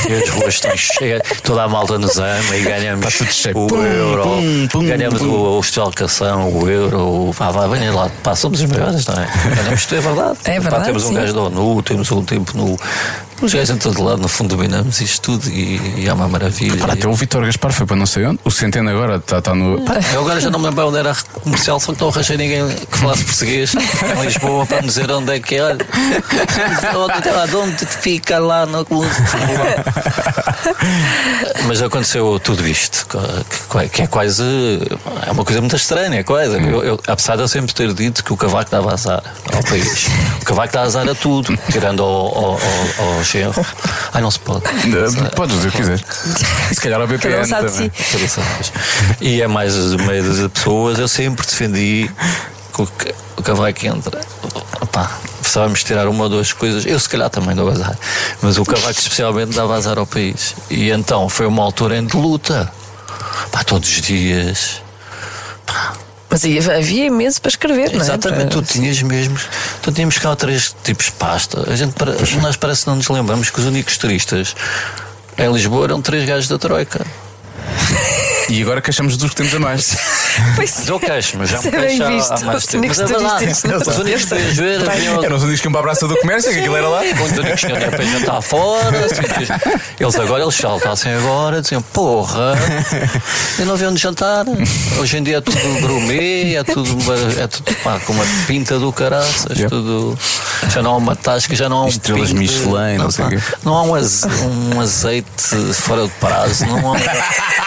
e 0.09 0.13
as 0.15 0.29
ruas 0.31 0.55
estão 0.55 0.77
cheias, 0.77 1.23
toda 1.43 1.65
a 1.65 1.69
malta 1.69 1.99
nos 1.99 2.19
ama 2.19 2.57
e 2.57 2.63
ganhamos 2.63 3.07
Está 3.07 3.25
tudo 3.25 3.33
cheio. 3.35 3.59
o 3.59 3.67
Pum, 3.67 3.85
euro, 3.85 4.23
pum, 4.23 4.69
pum, 4.71 4.87
ganhamos 4.87 5.21
pum. 5.21 5.29
o, 5.29 5.59
o 5.59 5.63
Calcação, 5.75 6.49
o 6.53 6.69
euro, 6.71 6.99
o 7.01 7.33
vá, 7.33 7.51
vá, 7.51 7.67
venha 7.67 7.93
lá, 7.93 8.11
pá, 8.23 8.35
somos 8.37 8.61
os 8.61 8.71
maiores, 8.71 9.07
não 9.07 9.15
é? 9.15 9.27
Ganhamos 9.57 9.81
isto, 9.81 9.95
é 9.95 10.01
verdade. 10.01 10.39
É 10.45 10.55
Pá, 10.55 10.61
verdade, 10.61 10.85
temos 10.87 11.05
um 11.05 11.09
sim. 11.09 11.15
gajo 11.15 11.33
da 11.33 11.41
ONU, 11.43 11.83
temos 11.83 12.11
um 12.13 12.25
tempo 12.25 12.57
no. 12.57 12.77
Os 13.41 13.53
gajos 13.53 13.71
em 13.71 13.77
todo 13.77 14.01
lado, 14.05 14.23
no 14.23 14.29
fundo, 14.29 14.55
dominamos 14.55 15.01
isto 15.01 15.21
tudo 15.37 15.49
e, 15.51 15.81
e 16.03 16.07
é 16.09 16.13
uma 16.13 16.29
maravilha. 16.29 16.77
Para, 16.77 16.93
até 16.93 17.09
o 17.09 17.13
Vitor 17.13 17.45
Gaspar 17.45 17.73
foi 17.73 17.85
para 17.85 17.97
não 17.97 18.07
sei 18.07 18.25
onde. 18.25 18.39
O 18.45 18.53
Centeno 18.53 18.89
agora 18.89 19.17
está 19.17 19.39
está 19.39 19.53
no. 19.53 19.81
Pá, 19.83 19.95
Eu 20.15 20.21
agora 20.21 20.41
já 20.41 20.49
não 20.49 20.61
me 20.61 20.67
lembro 20.67 20.87
onde 20.87 20.99
era 20.99 21.11
a 21.11 21.41
comercial, 21.41 21.81
só 21.81 21.93
que 21.93 22.01
não 22.01 22.09
arranjei 22.11 22.37
ninguém 22.37 22.69
que 22.69 22.99
falasse 22.99 23.25
português 23.25 23.75
em 23.75 24.25
Lisboa 24.25 24.65
para 24.65 24.81
me 24.83 24.87
dizer 24.87 25.11
onde 25.11 25.33
é 25.35 25.41
que 25.41 25.57
é. 25.57 25.65
Onde, 25.65 27.57
onde 27.57 27.87
fica 27.87 28.39
lá 28.39 28.65
no 28.65 28.85
Mas 31.67 31.83
aconteceu 31.83 32.39
tudo 32.41 32.67
isto, 32.67 33.07
que, 33.93 34.03
é 34.03 34.07
quase. 34.07 34.43
É 35.27 35.31
uma 35.31 35.45
coisa 35.45 35.61
muito 35.61 35.77
estranha, 35.77 36.21
é 36.21 36.23
quase. 36.23 36.55
Eu, 36.57 36.83
eu, 36.83 37.01
apesar 37.07 37.37
de 37.37 37.43
eu 37.43 37.49
sempre 37.49 37.73
ter 37.75 37.93
dito 37.95 38.25
que 38.25 38.33
o 38.33 38.37
cavaco 38.37 38.71
dava 38.71 38.93
azar 38.93 39.23
ao 39.53 39.63
país, 39.63 40.07
o 40.41 40.45
cavaco 40.45 40.73
dá 40.73 40.83
azar 40.83 41.09
a 41.09 41.15
tudo, 41.15 41.57
tirando 41.71 42.03
ao, 42.03 42.11
ao, 42.11 42.45
ao, 42.99 43.15
ao 43.17 43.25
genro. 43.25 43.65
Ai, 44.13 44.21
não 44.23 44.31
se 44.31 44.39
pode. 44.41 44.63
Podes 45.37 45.57
dizer 45.57 45.69
o 45.69 45.73
que 45.73 45.77
quiseres. 45.79 46.03
E 46.71 46.75
se 46.75 46.81
calhar 46.81 47.01
ao 47.01 47.07
Cada 47.07 47.19
BPN 47.19 47.41
um 47.43 47.45
sabe 47.45 47.67
de 47.71 47.73
também. 47.91 47.93
si. 48.29 48.73
E 49.21 49.43
é 49.43 49.47
mais 49.47 49.75
do 49.75 49.99
meio 50.03 50.23
das 50.23 50.51
pessoas, 50.53 50.99
eu 50.99 51.09
sempre 51.09 51.47
defendi 51.47 52.11
que 52.75 52.83
o 52.83 52.87
ca- 52.87 53.13
o 53.37 53.43
cavaco 53.43 53.87
entra. 53.87 54.21
Opá, 54.81 55.11
precisávamos 55.53 55.85
tirar 55.85 56.09
uma 56.09 56.25
ou 56.25 56.31
duas 56.31 56.53
coisas. 56.53 56.87
Eu, 56.87 56.99
se 56.99 57.09
calhar, 57.09 57.29
também 57.29 57.55
dou 57.55 57.69
azar. 57.69 57.97
Mas 58.41 58.57
o 58.57 58.65
cavaco, 58.65 58.99
especialmente, 58.99 59.55
dava 59.55 59.75
azar 59.77 59.99
ao 59.99 60.07
país. 60.07 60.55
E 60.71 60.91
então 60.91 61.29
foi 61.29 61.47
uma 61.47 61.63
altura 61.63 61.99
em 61.99 62.07
de 62.07 62.17
luta. 62.17 62.73
Pá, 63.51 63.63
todos 63.63 63.87
os 63.89 64.01
dias. 64.01 64.81
Mas 66.31 66.45
aí 66.47 66.59
havia 66.59 67.05
imenso 67.07 67.41
para 67.43 67.51
escrever, 67.51 67.91
não 67.93 67.99
é? 68.01 68.03
Exatamente, 68.03 68.49
tu 68.49 68.63
tinhas 68.63 69.03
mesmo. 69.03 69.39
Tu 69.83 69.93
tínhamos 69.93 70.17
cá 70.17 70.35
três 70.35 70.75
tipos 70.83 71.07
de 71.07 71.13
pasta. 71.13 71.71
A 71.71 71.77
gente, 71.77 71.93
para- 71.93 72.15
nós 72.41 72.57
parece 72.57 72.85
que 72.85 72.89
não 72.89 72.97
nos 72.97 73.09
lembramos 73.09 73.51
que 73.51 73.61
os 73.61 73.67
únicos 73.67 73.99
turistas 73.99 74.57
em 75.37 75.53
Lisboa 75.53 75.85
eram 75.85 76.01
três 76.01 76.27
gajos 76.27 76.49
da 76.49 76.59
Troika. 76.59 77.05
E 78.49 78.61
agora 78.61 78.83
queixamos 78.83 79.17
dos 79.17 79.31
que 79.31 79.37
temos 79.37 79.55
a 79.55 79.59
mais. 79.59 79.97
Pois 80.57 80.89
Eu 80.89 80.99
queixo, 80.99 81.37
mas 81.37 81.51
já 81.51 81.61
me 81.61 81.69
é 81.69 81.71
queixo 81.71 82.07
visto. 82.07 82.33
há 82.33 82.41
mais 82.41 82.65
tempo. 82.67 82.87
Mas 82.89 82.99
é 83.01 83.05
verdade. 83.05 83.45
Os 83.87 83.99
únicos 83.99 84.23
estrangeiros 84.23 84.89
vinham. 84.97 85.23
Eram 85.23 85.37
os 85.37 85.43
únicos 85.43 85.61
que 85.61 85.67
iam 85.67 85.73
para 85.73 85.81
a 85.81 85.85
Praça 85.85 86.09
do 86.09 86.17
Comércio, 86.17 86.51
que 86.51 86.59
aquilo 86.59 86.75
era 86.75 86.89
lá. 86.89 87.03
Os 87.03 87.33
únicos 87.39 87.61
que 87.61 87.67
tinham 87.67 87.91
para 87.91 88.03
jantar 88.03 88.41
fora. 88.41 88.97
Eles 90.01 90.15
agora, 90.17 90.43
eles 90.43 90.55
saltassem 90.55 91.13
agora, 91.13 91.61
diziam: 91.61 91.83
Porra, 91.83 92.55
eu 93.59 93.67
não 93.67 93.77
vi 93.77 93.85
onde 93.85 94.01
jantar. 94.01 94.47
Hoje 94.99 95.19
em 95.19 95.23
dia 95.23 95.37
é 95.37 95.41
tudo 95.43 95.59
gourmet, 95.87 96.55
é 96.57 96.65
tudo, 96.65 96.97
é 97.39 97.47
tudo 97.47 97.75
pá, 97.83 98.01
com 98.01 98.15
uma 98.15 98.25
pinta 98.47 98.79
do 98.79 98.91
caraças, 98.91 99.53
Yeah. 99.59 99.69
tudo. 99.69 100.19
Já 100.71 100.81
não 100.83 100.93
há 100.93 100.97
uma 100.97 101.15
tasca, 101.15 101.55
já 101.55 101.69
não 101.69 101.77
há 101.79 101.85
um 101.85 101.89
Estrelas 101.89 102.29
pingo 102.31 102.41
de- 102.41 102.47
Michelin, 102.53 102.97
não 102.97 103.11
sei 103.11 103.25
pá, 103.25 103.31
o 103.31 103.35
quê. 103.37 103.43
Não 103.65 103.75
há 103.77 103.83
um, 103.83 104.75
um 104.75 104.81
azeite 104.81 105.75
fora 105.75 106.05
de 106.05 106.11
prazo, 106.13 106.65
não 106.67 106.79
há 106.89 106.93
um, 106.93 106.97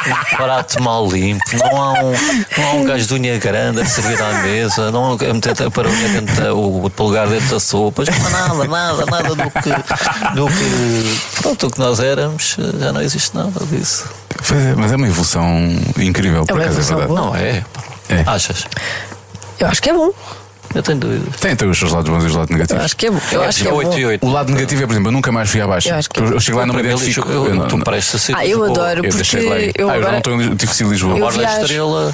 um 0.07 0.35
prato 0.37 0.81
mal 0.81 1.07
limpo, 1.07 1.43
não 1.53 1.81
há 1.81 1.93
um, 1.93 2.11
não 2.57 2.67
há 2.67 2.71
um 2.73 2.83
gajo 2.85 3.07
de 3.07 3.13
unha 3.15 3.37
grande 3.37 3.81
a 3.81 3.85
servir 3.85 4.21
à 4.21 4.33
mesa, 4.43 4.91
não 4.91 5.03
há 5.05 5.09
um 5.11 5.13
a 5.29 5.33
meter 5.33 5.71
para 5.71 5.89
dentro 5.89 6.35
da- 6.35 6.53
o 6.53 6.89
polegar 6.89 7.27
dentro 7.27 7.47
da 7.49 7.59
sopa, 7.59 8.03
não 8.05 8.27
há 8.27 8.29
nada, 8.29 8.67
nada, 8.67 9.05
nada 9.05 9.29
do 9.35 9.51
que, 9.51 9.69
do 10.35 10.47
que, 10.47 11.19
pronto, 11.41 11.67
o 11.67 11.71
que 11.71 11.79
nós 11.79 11.99
éramos, 11.99 12.57
já 12.79 12.91
não 12.91 13.01
existe 13.01 13.35
nada 13.35 13.65
disso. 13.65 14.05
É, 14.51 14.75
mas 14.75 14.91
é 14.91 14.95
uma 14.95 15.07
evolução 15.07 15.47
incrível, 15.97 16.45
por 16.45 16.55
uma 16.55 16.63
acaso, 16.63 16.79
é 16.79 16.83
verdade. 16.83 17.07
boa. 17.07 17.21
Não 17.21 17.35
é? 17.35 17.63
É. 18.09 18.23
Achas? 18.27 18.65
Eu 19.59 19.67
acho 19.67 19.81
que 19.81 19.89
é 19.89 19.93
bom. 19.93 20.11
Eu 20.75 20.83
tenho 20.83 20.99
dúvidas. 20.99 21.39
Tem, 21.39 21.55
tem 21.55 21.69
os 21.69 21.77
seus 21.79 21.91
lados 21.93 22.09
bons 22.09 22.23
e 22.23 22.27
os 22.27 22.35
lados 22.35 22.49
Eu 22.51 22.55
negativos. 22.57 22.83
acho 22.83 22.97
que 22.97 23.05
é 23.07 23.11
bom. 23.11 23.19
Eu 23.31 23.41
acho 23.43 23.61
que 23.61 23.67
é 23.67 23.73
8 23.73 23.89
bom. 23.89 23.97
e 23.97 24.05
8. 24.05 24.25
O 24.27 24.31
lado 24.31 24.51
negativo 24.51 24.83
é, 24.83 24.85
por 24.85 24.91
exemplo, 24.93 25.07
eu 25.07 25.13
nunca 25.13 25.31
mais 25.31 25.49
fui 25.49 25.61
abaixo. 25.61 25.87
Eu 25.89 25.95
acho 25.95 26.09
que- 26.09 26.19
eu, 26.19 26.39
chego 26.39 26.57
lá 26.57 26.63
e 26.65 26.67
não 26.67 26.75
me 26.75 26.81
identifico. 26.81 27.29
eu- 27.31 27.45
Eu 27.47 27.55
não- 27.55 27.67
tu 27.67 27.77
não- 27.77 27.83
pareces 27.85 28.21
ser 28.21 28.35
Ah, 28.35 28.45
eu 28.45 28.63
adoro, 28.63 29.05
eu 29.05 29.11
deixei 29.11 29.41
lá 29.49 29.55
porque 29.55 29.71
eu 29.81 29.89
ah, 29.89 29.93
eu 29.93 29.97
agora. 29.97 30.11
não 30.11 30.17
estou 30.19 30.41
em 30.41 30.55
difícil 30.55 30.89
Lisboa. 30.91 31.17
Eu 31.17 31.29
viajo. 31.29 31.61
Estrela. 31.61 32.13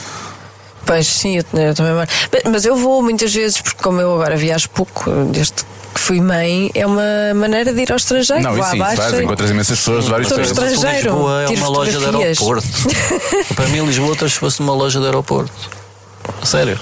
Pois 0.86 1.08
sim, 1.08 1.38
eu, 1.38 1.60
eu 1.60 1.74
também. 1.76 1.94
Mas, 1.94 2.08
mas 2.52 2.66
eu 2.66 2.76
vou 2.76 3.02
muitas 3.04 3.34
vezes, 3.34 3.60
porque 3.62 3.82
como 3.82 4.00
eu 4.00 4.14
agora 4.14 4.36
viajo 4.38 4.70
pouco, 4.70 5.10
desde 5.32 5.54
que 5.94 6.00
fui 6.00 6.20
mãe, 6.22 6.72
é 6.74 6.86
uma 6.86 7.34
maneira 7.36 7.74
de 7.74 7.82
ir 7.82 7.92
ao 7.92 7.98
estrangeiro. 7.98 8.42
Não, 8.44 8.54
vou 8.54 8.64
isso 8.64 8.78
faz, 8.78 9.14
encontras 9.20 9.50
imensas 9.50 9.78
pessoas 9.80 10.06
de 10.06 10.12
vários 10.12 10.30
países. 10.32 10.52
estrangeiro. 10.52 11.10
Lisboa 11.14 11.42
é 11.44 11.48
uma 11.50 11.68
loja 11.68 12.00
de 12.00 12.06
aeroporto. 12.06 12.68
Para 13.56 13.68
mim, 13.68 13.86
Lisboa 13.86 14.16
transformou-se 14.16 14.60
numa 14.62 14.74
loja 14.74 15.00
de 15.00 15.06
aeroporto. 15.06 15.52
Sério. 16.44 16.80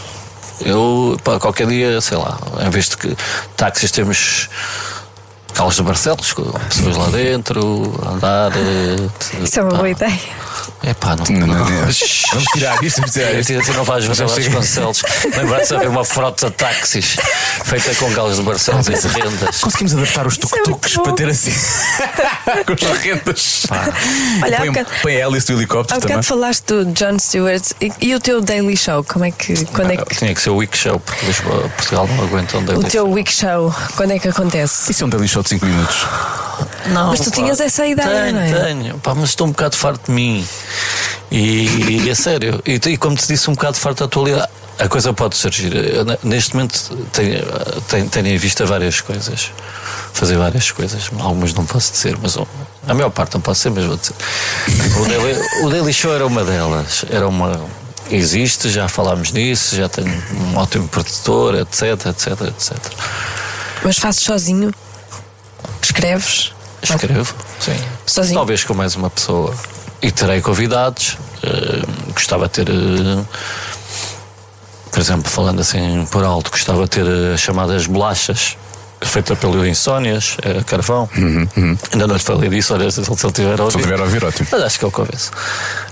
Eu, 0.65 1.17
pá, 1.23 1.39
qualquer 1.39 1.67
dia, 1.67 1.99
sei 2.01 2.17
lá, 2.17 2.37
em 2.65 2.69
vez 2.69 2.89
de 2.89 2.97
que 2.97 3.15
táxis 3.55 3.91
temos 3.91 4.49
Carlos 5.53 5.75
de 5.75 5.83
Barcelos, 5.83 6.33
com 6.33 6.43
pessoas 6.43 6.97
lá 6.97 7.07
dentro, 7.07 7.93
andar. 8.07 8.51
eh, 8.55 9.41
Isso 9.43 9.59
é 9.59 9.63
uma 9.63 9.71
boa 9.75 9.89
ideia. 9.89 10.19
É 10.81 10.93
pá, 10.93 11.15
não. 11.15 11.25
Não, 11.25 11.47
não. 11.47 11.65
Vamos 11.65 11.97
tirar 12.53 12.81
isto, 12.83 12.97
vamos 12.97 13.11
tirar 13.11 13.33
isto. 13.33 13.53
Tu 13.65 13.73
não 13.73 13.83
vais 13.83 14.05
ver 14.05 14.21
lá 14.23 14.35
chega. 14.35 14.49
Barcelos. 14.51 15.01
Lembrar-se 15.35 15.67
de 15.69 15.75
haver 15.75 15.89
uma 15.89 16.05
frota 16.05 16.49
de 16.49 16.55
táxis 16.55 17.17
feita 17.65 17.93
com 17.95 18.09
galos 18.13 18.37
de 18.37 18.43
Barcelos 18.43 18.87
e 18.87 18.93
de 18.93 19.07
rendas. 19.07 19.59
Conseguimos 19.59 19.93
adaptar 19.93 20.25
os 20.27 20.37
é 20.37 20.39
tuk-tuks 20.39 20.97
para 21.03 21.13
ter 21.13 21.29
assim. 21.29 21.51
com 22.65 22.73
as 22.73 22.97
rendas. 23.01 23.65
Olha, 24.41 24.55
há 24.55 24.59
põe, 24.61 24.69
bocado- 24.69 24.89
põe 25.01 25.15
a 25.17 25.19
hélice 25.25 25.47
do 25.47 25.53
Há 25.53 25.57
helicóptero 25.57 25.99
bocado 25.99 26.13
também. 26.13 26.23
falaste 26.23 26.63
do 26.65 26.85
John 26.93 27.19
Stewart 27.19 27.63
e, 27.81 27.91
e 28.01 28.15
o 28.15 28.19
teu 28.19 28.41
Daily 28.41 28.77
Show, 28.77 29.03
como 29.03 29.25
é 29.25 29.31
que. 29.31 29.65
Quando 29.65 29.91
é 29.91 29.97
que 29.97 30.15
Tinha 30.15 30.33
que 30.33 30.41
ser 30.41 30.49
o 30.51 30.55
Week 30.55 30.77
Show, 30.77 30.99
porque 30.99 31.25
Lisboa, 31.25 31.69
Portugal 31.75 32.07
não 32.07 32.23
aguenta 32.23 32.57
um 32.57 32.61
o 32.61 32.65
daily 32.65 32.83
teu 32.89 33.09
Week 33.09 33.31
Show, 33.31 33.73
quando 33.97 34.11
é 34.13 34.19
que 34.19 34.29
acontece? 34.29 34.91
Isso 34.91 35.03
é 35.03 35.07
um 35.07 35.09
daily 35.09 35.27
show 35.27 35.43
de 35.43 35.49
5 35.49 35.65
minutos. 35.65 36.05
Não, 36.87 37.07
Mas 37.09 37.19
tu 37.21 37.29
pá, 37.29 37.35
tinhas 37.35 37.59
essa 37.59 37.85
ideia, 37.85 38.07
tenho, 38.07 38.33
não 38.33 38.41
é? 38.41 38.63
Tenho, 38.65 38.99
pá, 38.99 39.13
mas 39.15 39.29
estou 39.29 39.47
um 39.47 39.51
bocado 39.51 39.75
farto 39.75 40.05
de 40.07 40.11
mim. 40.11 40.47
E, 41.31 42.01
e 42.05 42.09
é 42.09 42.15
sério. 42.15 42.61
E, 42.65 42.73
e 42.89 42.97
como 42.97 43.15
te 43.15 43.27
disse, 43.27 43.49
um 43.49 43.53
bocado 43.53 43.77
farto 43.77 43.99
da 43.99 44.05
atualidade. 44.05 44.49
A 44.79 44.87
coisa 44.87 45.11
pode 45.13 45.35
surgir. 45.35 45.75
Eu, 45.75 46.05
ne- 46.05 46.17
neste 46.23 46.55
momento 46.55 46.79
tenho, 47.11 47.43
tenho, 47.89 48.09
tenho 48.09 48.27
em 48.27 48.37
vista 48.37 48.65
várias 48.65 49.01
coisas. 49.01 49.51
Fazer 50.13 50.37
várias 50.37 50.71
coisas. 50.71 51.09
Algumas 51.19 51.53
não 51.53 51.65
posso 51.65 51.91
dizer, 51.91 52.17
mas 52.21 52.37
a 52.87 52.93
maior 52.93 53.09
parte 53.09 53.33
não 53.33 53.41
posso 53.41 53.69
dizer, 53.69 53.71
mas 53.71 53.85
vou 53.85 53.97
dizer. 53.97 54.15
O 54.97 55.05
Daily, 55.05 55.39
o 55.65 55.69
Daily 55.69 55.93
Show 55.93 56.13
era 56.15 56.25
uma 56.25 56.43
delas. 56.45 57.03
Era 57.09 57.27
uma. 57.27 57.59
Existe, 58.09 58.69
já 58.69 58.87
falámos 58.87 59.31
nisso, 59.33 59.75
já 59.75 59.87
tenho 59.89 60.07
um 60.53 60.57
ótimo 60.57 60.87
produtor, 60.87 61.55
etc, 61.55 62.05
etc, 62.07 62.41
etc. 62.47 62.77
Mas 63.83 63.97
fazes 63.99 64.21
sozinho? 64.23 64.73
Escreves? 65.81 66.51
Escrevo, 66.81 67.35
sim. 67.59 67.75
Sozinho? 68.05 68.35
Talvez 68.35 68.63
com 68.63 68.73
mais 68.73 68.95
uma 68.95 69.09
pessoa. 69.09 69.53
E 70.01 70.11
terei 70.11 70.41
convidados. 70.41 71.17
Eh, 71.43 71.81
gostava 72.13 72.45
de 72.47 72.51
ter. 72.53 72.69
eh, 72.69 73.23
por 74.91 74.99
exemplo, 74.99 75.29
falando 75.29 75.59
assim 75.59 76.05
por 76.11 76.23
alto, 76.23 76.49
gostava 76.51 76.83
de 76.83 76.89
ter 76.89 77.05
eh, 77.05 77.33
as 77.33 77.41
chamadas 77.41 77.85
bolachas. 77.85 78.57
Feita 79.01 79.33
pelo 79.35 79.65
Insónias, 79.65 80.35
eh, 80.41 80.61
Carvão. 80.65 81.09
Ainda 81.91 82.05
não 82.05 82.15
lhe 82.15 82.19
falei 82.21 82.49
disso, 82.49 82.73
olha, 82.73 82.91
se 82.91 82.99
ele 82.99 83.07
se 83.15 83.25
ele 83.25 83.33
tiver 83.33 83.53
a 83.53 83.55
Se 83.57 83.61
ouvir. 83.63 83.77
eu 83.77 83.81
tiver 83.83 83.99
a 83.99 84.03
ouvir, 84.03 84.25
ótimo. 84.25 84.47
Mas 84.51 84.61
acho 84.63 84.79
que 84.79 84.85
eu 84.85 84.91
convenço. 84.91 85.31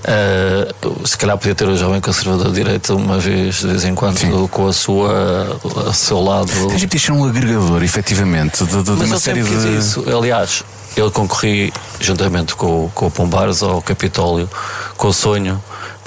Eh, 0.04 0.74
se 1.06 1.16
calhar 1.16 1.36
podia 1.38 1.54
ter 1.54 1.66
o 1.68 1.76
jovem 1.76 2.00
conservador 2.00 2.48
de 2.48 2.52
direita 2.62 2.94
uma 2.94 3.18
vez, 3.18 3.56
de 3.56 3.66
vez 3.68 3.84
em 3.84 3.94
quando, 3.94 4.48
com 4.48 4.66
a 4.68 4.72
sua, 4.72 5.58
o 5.64 5.92
seu 5.94 6.20
lado. 6.22 6.50
A 6.72 6.76
gente 6.76 7.10
é 7.10 7.12
um 7.14 7.24
agregador, 7.24 7.82
efetivamente, 7.82 8.64
de, 8.64 8.82
de- 8.82 8.96
de 8.96 9.04
uma 9.04 9.18
série 9.18 9.42
de. 9.42 9.78
isso. 9.78 10.04
Aliás, 10.14 10.62
eu 10.96 11.10
concorri 11.10 11.72
juntamente 12.00 12.54
com, 12.54 12.84
o- 12.86 12.90
com 12.94 13.06
o 13.06 13.10
Pombares 13.10 13.62
ao 13.62 13.80
Capitólio, 13.80 14.48
com 14.96 15.08
o 15.08 15.12
sonho. 15.14 15.62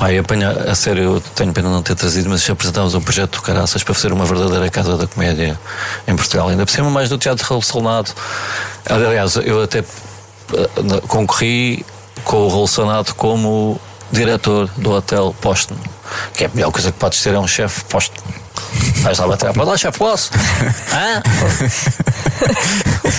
E 0.10 0.18
apanha, 0.18 0.50
a 0.50 0.74
sério, 0.74 1.04
eu 1.04 1.22
tenho 1.36 1.54
pena 1.54 1.70
não 1.70 1.84
ter 1.84 1.96
trazido, 1.96 2.30
mas 2.30 2.50
apresentámos 2.50 2.96
um 2.96 3.02
projeto 3.02 3.38
do 3.38 3.42
Caraças 3.42 3.84
para 3.84 3.94
fazer 3.94 4.12
uma 4.12 4.26
verdadeira 4.26 4.68
casa 4.70 4.98
da 4.98 5.06
comédia 5.06 5.60
em 6.08 6.16
Portugal. 6.16 6.50
Ainda 6.50 6.66
por 6.66 6.72
cima, 6.72 6.90
mais 6.90 7.08
do 7.08 7.18
Teatro 7.18 7.48
Relacionado. 7.48 8.12
Aliás, 8.90 9.36
eu 9.36 9.62
até 9.62 9.80
eh, 9.80 10.70
concorri 11.08 11.86
com 12.24 12.38
o 12.38 12.50
Relacionado 12.50 13.14
como 13.14 13.80
diretor 14.12 14.70
do 14.78 14.92
hotel 14.92 15.36
póstumo, 15.40 15.80
que 16.34 16.46
é 16.46 16.48
a 16.48 16.50
melhor 16.54 16.72
coisa 16.72 16.92
que 16.92 16.98
podes 16.98 17.22
ter 17.22 17.34
é 17.34 17.40
um 17.40 17.48
chefe 17.48 17.84
póstumo. 17.86 18.42
Vais 19.02 19.20
lá 19.20 19.28
bater, 19.28 19.54
pode 19.54 19.70
lá, 19.70 19.78
chefe, 19.78 19.98
posso? 19.98 20.32
Hã? 20.92 21.22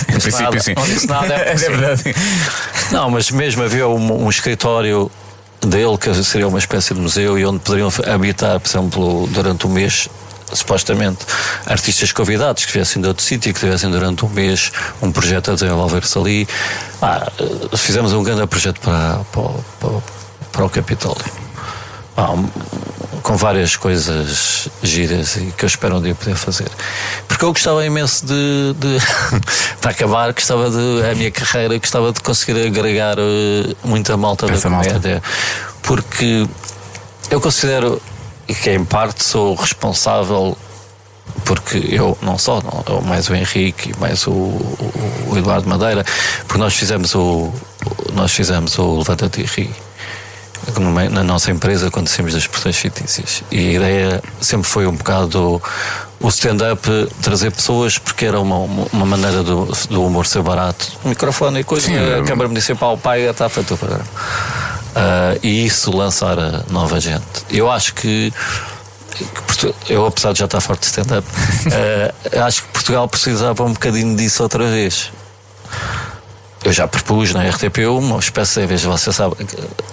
Em 0.09 0.19
princípio, 0.19 0.45
nada, 0.45 0.59
sim. 0.59 0.73
não 0.75 0.85
disse 0.85 1.07
nada, 1.07 1.33
é 1.33 1.51
é 1.53 1.55
verdade. 1.55 2.15
Não, 2.91 3.09
mas 3.09 3.31
mesmo 3.31 3.63
havia 3.63 3.87
um, 3.87 4.25
um 4.25 4.29
escritório 4.29 5.09
dele 5.67 5.97
que 5.97 6.13
seria 6.23 6.47
uma 6.47 6.59
espécie 6.59 6.93
de 6.93 6.99
museu 6.99 7.37
e 7.37 7.45
onde 7.45 7.59
poderiam 7.59 7.91
habitar, 8.11 8.59
por 8.59 8.69
exemplo, 8.69 9.27
durante 9.27 9.67
um 9.67 9.69
mês. 9.69 10.09
Supostamente 10.53 11.25
artistas 11.65 12.11
convidados 12.11 12.63
que 12.63 12.71
viessem 12.71 13.01
de 13.01 13.07
outro 13.07 13.23
sítio, 13.23 13.51
que 13.51 13.59
tivessem 13.59 13.89
durante 13.89 14.23
um 14.23 14.29
mês 14.29 14.71
um 15.01 15.11
projeto 15.11 15.49
a 15.49 15.53
desenvolver-se 15.55 16.15
ali. 16.15 16.47
Ah, 17.01 17.31
fizemos 17.75 18.13
um 18.13 18.21
grande 18.21 18.45
projeto 18.45 18.79
para, 18.79 19.21
para, 19.31 19.49
para, 19.79 20.01
para 20.51 20.65
o 20.65 20.69
Capitólio. 20.69 21.25
Ah, 22.15 22.35
com 23.23 23.35
várias 23.37 23.75
coisas 23.77 24.67
giras 24.83 25.37
e 25.37 25.53
que 25.57 25.63
eu 25.63 25.67
espero 25.67 25.95
um 25.95 26.01
dia 26.01 26.13
poder 26.13 26.35
fazer. 26.35 26.67
Porque 27.27 27.43
eu 27.45 27.53
gostava 27.53 27.83
imenso 27.85 28.25
de, 28.25 28.73
de 28.77 28.97
para 29.81 29.91
acabar, 29.91 30.33
gostava 30.33 30.69
de 30.69 31.09
a 31.09 31.15
minha 31.15 31.31
carreira, 31.31 31.77
gostava 31.79 32.11
de 32.11 32.19
conseguir 32.19 32.67
agregar 32.67 33.15
eh, 33.17 33.73
muita 33.83 34.15
malta 34.17 34.45
Essa 34.51 34.63
da 34.63 34.69
malta. 34.69 34.89
comédia. 34.89 35.23
Porque 35.81 36.45
eu 37.31 37.39
considero 37.41 38.01
que 38.45 38.69
em 38.69 38.83
parte 38.83 39.23
sou 39.23 39.55
responsável 39.55 40.57
porque 41.45 41.77
eu 41.89 42.17
não 42.21 42.37
só, 42.37 42.61
não, 42.61 42.83
eu 42.95 43.01
mais 43.01 43.29
o 43.29 43.33
Henrique 43.35 43.97
mais 43.99 44.27
o, 44.27 44.31
o- 44.31 45.27
o 45.29 45.37
Eduardo 45.37 45.67
Madeira, 45.67 46.05
porque 46.45 46.57
nós 46.59 46.75
fizemos 46.75 47.15
o, 47.15 47.51
nós 48.13 48.31
fizemos 48.33 48.77
o 48.77 48.97
Levanta-te 48.97 49.41
e 49.41 49.45
Ri 49.45 49.71
na 51.11 51.23
nossa 51.23 51.51
empresa 51.51 51.91
quando 51.91 52.07
saímos 52.07 52.33
das 52.33 52.47
portões 52.47 52.77
fictícias. 52.77 53.43
E 53.51 53.69
a 53.69 53.71
ideia 53.73 54.23
sempre 54.41 54.67
foi 54.67 54.87
um 54.87 54.95
bocado 54.95 55.61
o 56.19 56.29
stand-up 56.29 56.81
trazer 57.21 57.51
pessoas 57.51 57.97
porque 57.97 58.25
era 58.25 58.39
uma, 58.39 58.57
uma 58.93 59.05
maneira 59.05 59.43
do, 59.43 59.65
do 59.89 60.05
humor 60.05 60.25
ser 60.25 60.41
barato. 60.41 60.87
O 61.03 61.09
microfone 61.09 61.59
e 61.59 61.63
coisa, 61.63 61.87
Sim, 61.87 61.97
a 61.97 62.23
Câmara 62.23 62.47
Municipal 62.47 62.97
paga, 62.97 63.31
está 63.31 63.49
feito 63.49 63.73
o 63.73 63.77
programa. 63.77 64.05
Ah, 64.95 65.35
e 65.43 65.65
isso 65.65 65.95
lançar 65.95 66.39
a 66.39 66.63
nova 66.69 66.99
gente. 66.99 67.23
Eu 67.49 67.69
acho 67.69 67.93
que 67.93 68.31
eu 69.89 70.05
apesar 70.05 70.33
de 70.33 70.39
já 70.39 70.45
estar 70.45 70.59
forte 70.59 70.79
de 70.79 70.85
stand-up 70.87 71.27
eh, 71.71 72.13
acho 72.41 72.63
que 72.63 72.69
Portugal 72.69 73.07
precisava 73.07 73.63
um 73.63 73.73
bocadinho 73.73 74.15
disso 74.15 74.41
outra 74.41 74.67
vez 74.67 75.11
eu 76.63 76.71
já 76.71 76.87
propus 76.87 77.33
na 77.33 77.43
RTP 77.47 77.79
uma 77.89 78.17
espécie 78.19 78.61
de 78.61 78.67
vez 78.67 78.83
você 78.83 79.11
sabe 79.11 79.35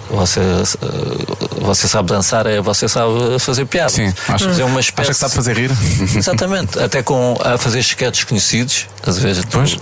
você, 0.09 0.39
eh, 0.39 1.61
você 1.61 1.87
sabe 1.87 2.09
dançar 2.09 2.45
é 2.47 2.61
você 2.61 2.87
sabe 2.87 3.39
fazer 3.39 3.65
piada 3.65 3.89
Sim, 3.89 4.13
acho, 4.29 4.45
fazer 4.45 4.63
uma 4.63 4.79
acha 4.79 4.89
espécie 4.89 5.09
que 5.09 5.15
sabe 5.15 5.33
fazer 5.33 5.57
rir. 5.57 5.71
Exatamente, 6.15 6.79
até 6.79 7.01
com 7.03 7.37
a 7.43 7.57
fazer 7.57 7.79
sketches 7.79 8.23
conhecidos, 8.23 8.87
às 9.05 9.17
vezes 9.19 9.43
Pois. 9.49 9.77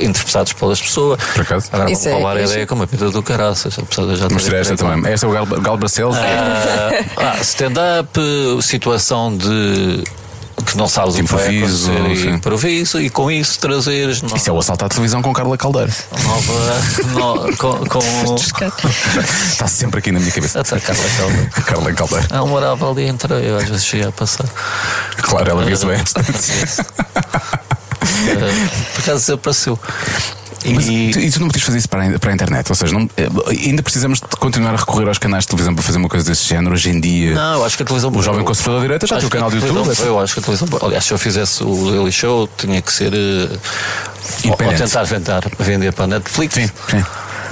interpretados 0.00 0.52
pelas 0.52 0.80
pessoas. 0.80 1.20
Por 1.32 1.42
acaso. 1.42 1.68
Agora 1.72 1.90
Isso 1.90 2.02
vou 2.04 2.10
é- 2.10 2.14
roubar 2.14 2.36
a 2.36 2.42
isso- 2.42 2.52
ideia 2.52 2.66
como 2.66 2.82
a 2.82 2.86
vida 2.86 3.10
do 3.10 3.22
caraças, 3.22 3.74
de 3.74 4.32
Mostrei 4.34 4.60
esta 4.60 4.76
também. 4.76 5.12
Esta 5.12 5.26
é 5.26 5.28
o 5.28 5.32
Gal, 5.32 5.46
Gal 5.46 5.76
Barcelos. 5.76 6.16
Ah, 6.16 6.90
ah, 7.16 7.38
stand-up, 7.40 8.18
situação 8.62 9.36
de 9.36 10.02
que 10.66 10.76
não 10.76 10.88
sabes 10.88 11.14
o 11.14 11.18
que 11.18 11.24
vai 11.32 11.54
Improviso, 11.56 11.90
acontecer 11.90 12.12
e 12.12 12.16
sim. 12.22 12.30
improviso 12.30 13.00
e 13.00 13.10
com 13.10 13.30
isso 13.30 13.58
trazeres 13.58 14.22
no- 14.22 14.36
Isso 14.36 14.48
é 14.48 14.52
o 14.52 14.58
assalto 14.58 14.84
à 14.84 14.88
televisão 14.88 15.20
com 15.22 15.32
Carla 15.32 15.56
Caldeira. 15.58 15.92
nova 16.24 16.80
no, 17.48 17.56
com, 17.56 17.86
com 17.86 18.34
Está 19.50 19.66
sempre 19.66 19.98
aqui 20.00 20.12
na 20.12 20.20
minha 20.20 20.32
cabeça. 20.32 20.60
Até 20.60 20.78
Carla 20.80 21.04
Caldeira. 21.16 21.50
Carla 21.66 21.92
Caldeira. 21.92 22.26
Ela 22.30 22.46
morava 22.46 22.90
ali 22.90 23.04
entre 23.04 23.32
eu, 23.34 23.56
às 23.58 23.68
vezes 23.68 23.92
ia 23.94 24.08
a 24.08 24.12
passar. 24.12 24.46
Claro, 25.18 25.50
ela 25.50 25.64
via-se 25.64 25.86
bem. 25.86 25.98
Por 28.94 29.00
acaso 29.02 29.18
desapareceu. 29.20 29.78
Mas 30.64 30.86
E, 30.86 31.10
tu, 31.12 31.18
e 31.18 31.30
tu 31.30 31.40
não 31.40 31.48
podias 31.48 31.64
fazer 31.64 31.78
isso 31.78 31.88
para 31.88 32.06
a, 32.06 32.18
para 32.18 32.30
a 32.30 32.34
internet? 32.34 32.68
Ou 32.70 32.74
seja, 32.74 32.92
não- 32.94 33.08
eh, 33.16 33.28
ainda 33.66 33.82
precisamos 33.82 34.20
de 34.20 34.36
continuar 34.38 34.74
a 34.74 34.76
recorrer 34.76 35.08
aos 35.08 35.18
canais 35.18 35.44
de 35.44 35.48
televisão 35.48 35.74
para 35.74 35.82
fazer 35.82 35.98
uma 35.98 36.08
coisa 36.08 36.24
desse 36.28 36.46
género 36.48 36.74
hoje 36.74 36.90
em 36.90 37.00
dia. 37.00 37.34
não, 37.34 37.54
eu 37.54 37.64
acho 37.64 37.76
que 37.76 37.82
a 37.82 37.86
televisão. 37.86 38.10
O 38.14 38.22
jovem 38.22 38.44
conservador 38.44 38.80
da 38.80 38.84
direita 38.86 39.06
já 39.06 39.16
tem 39.18 39.26
o 39.26 39.30
canal 39.30 39.50
de 39.50 39.56
YouTube. 39.56 39.74
televisão- 39.74 40.06
Eu 40.06 40.20
acho 40.20 40.34
que 40.34 40.40
a 40.40 40.42
televisão. 40.42 40.68
Aliás, 40.82 41.04
se 41.04 41.12
eu 41.12 41.18
fizesse 41.18 41.62
o 41.64 41.90
Daily 41.90 42.12
Show, 42.12 42.48
tinha 42.56 42.80
que 42.82 42.92
ser. 42.92 43.12
eh, 43.12 43.58
ou, 44.44 44.50
ou 44.50 44.56
tentar 44.74 45.02
vender, 45.04 45.40
vender 45.58 45.92
para 45.92 46.04
a 46.04 46.08
Netflix. 46.08 46.54
Sim, 46.54 46.70
sim. 46.90 47.04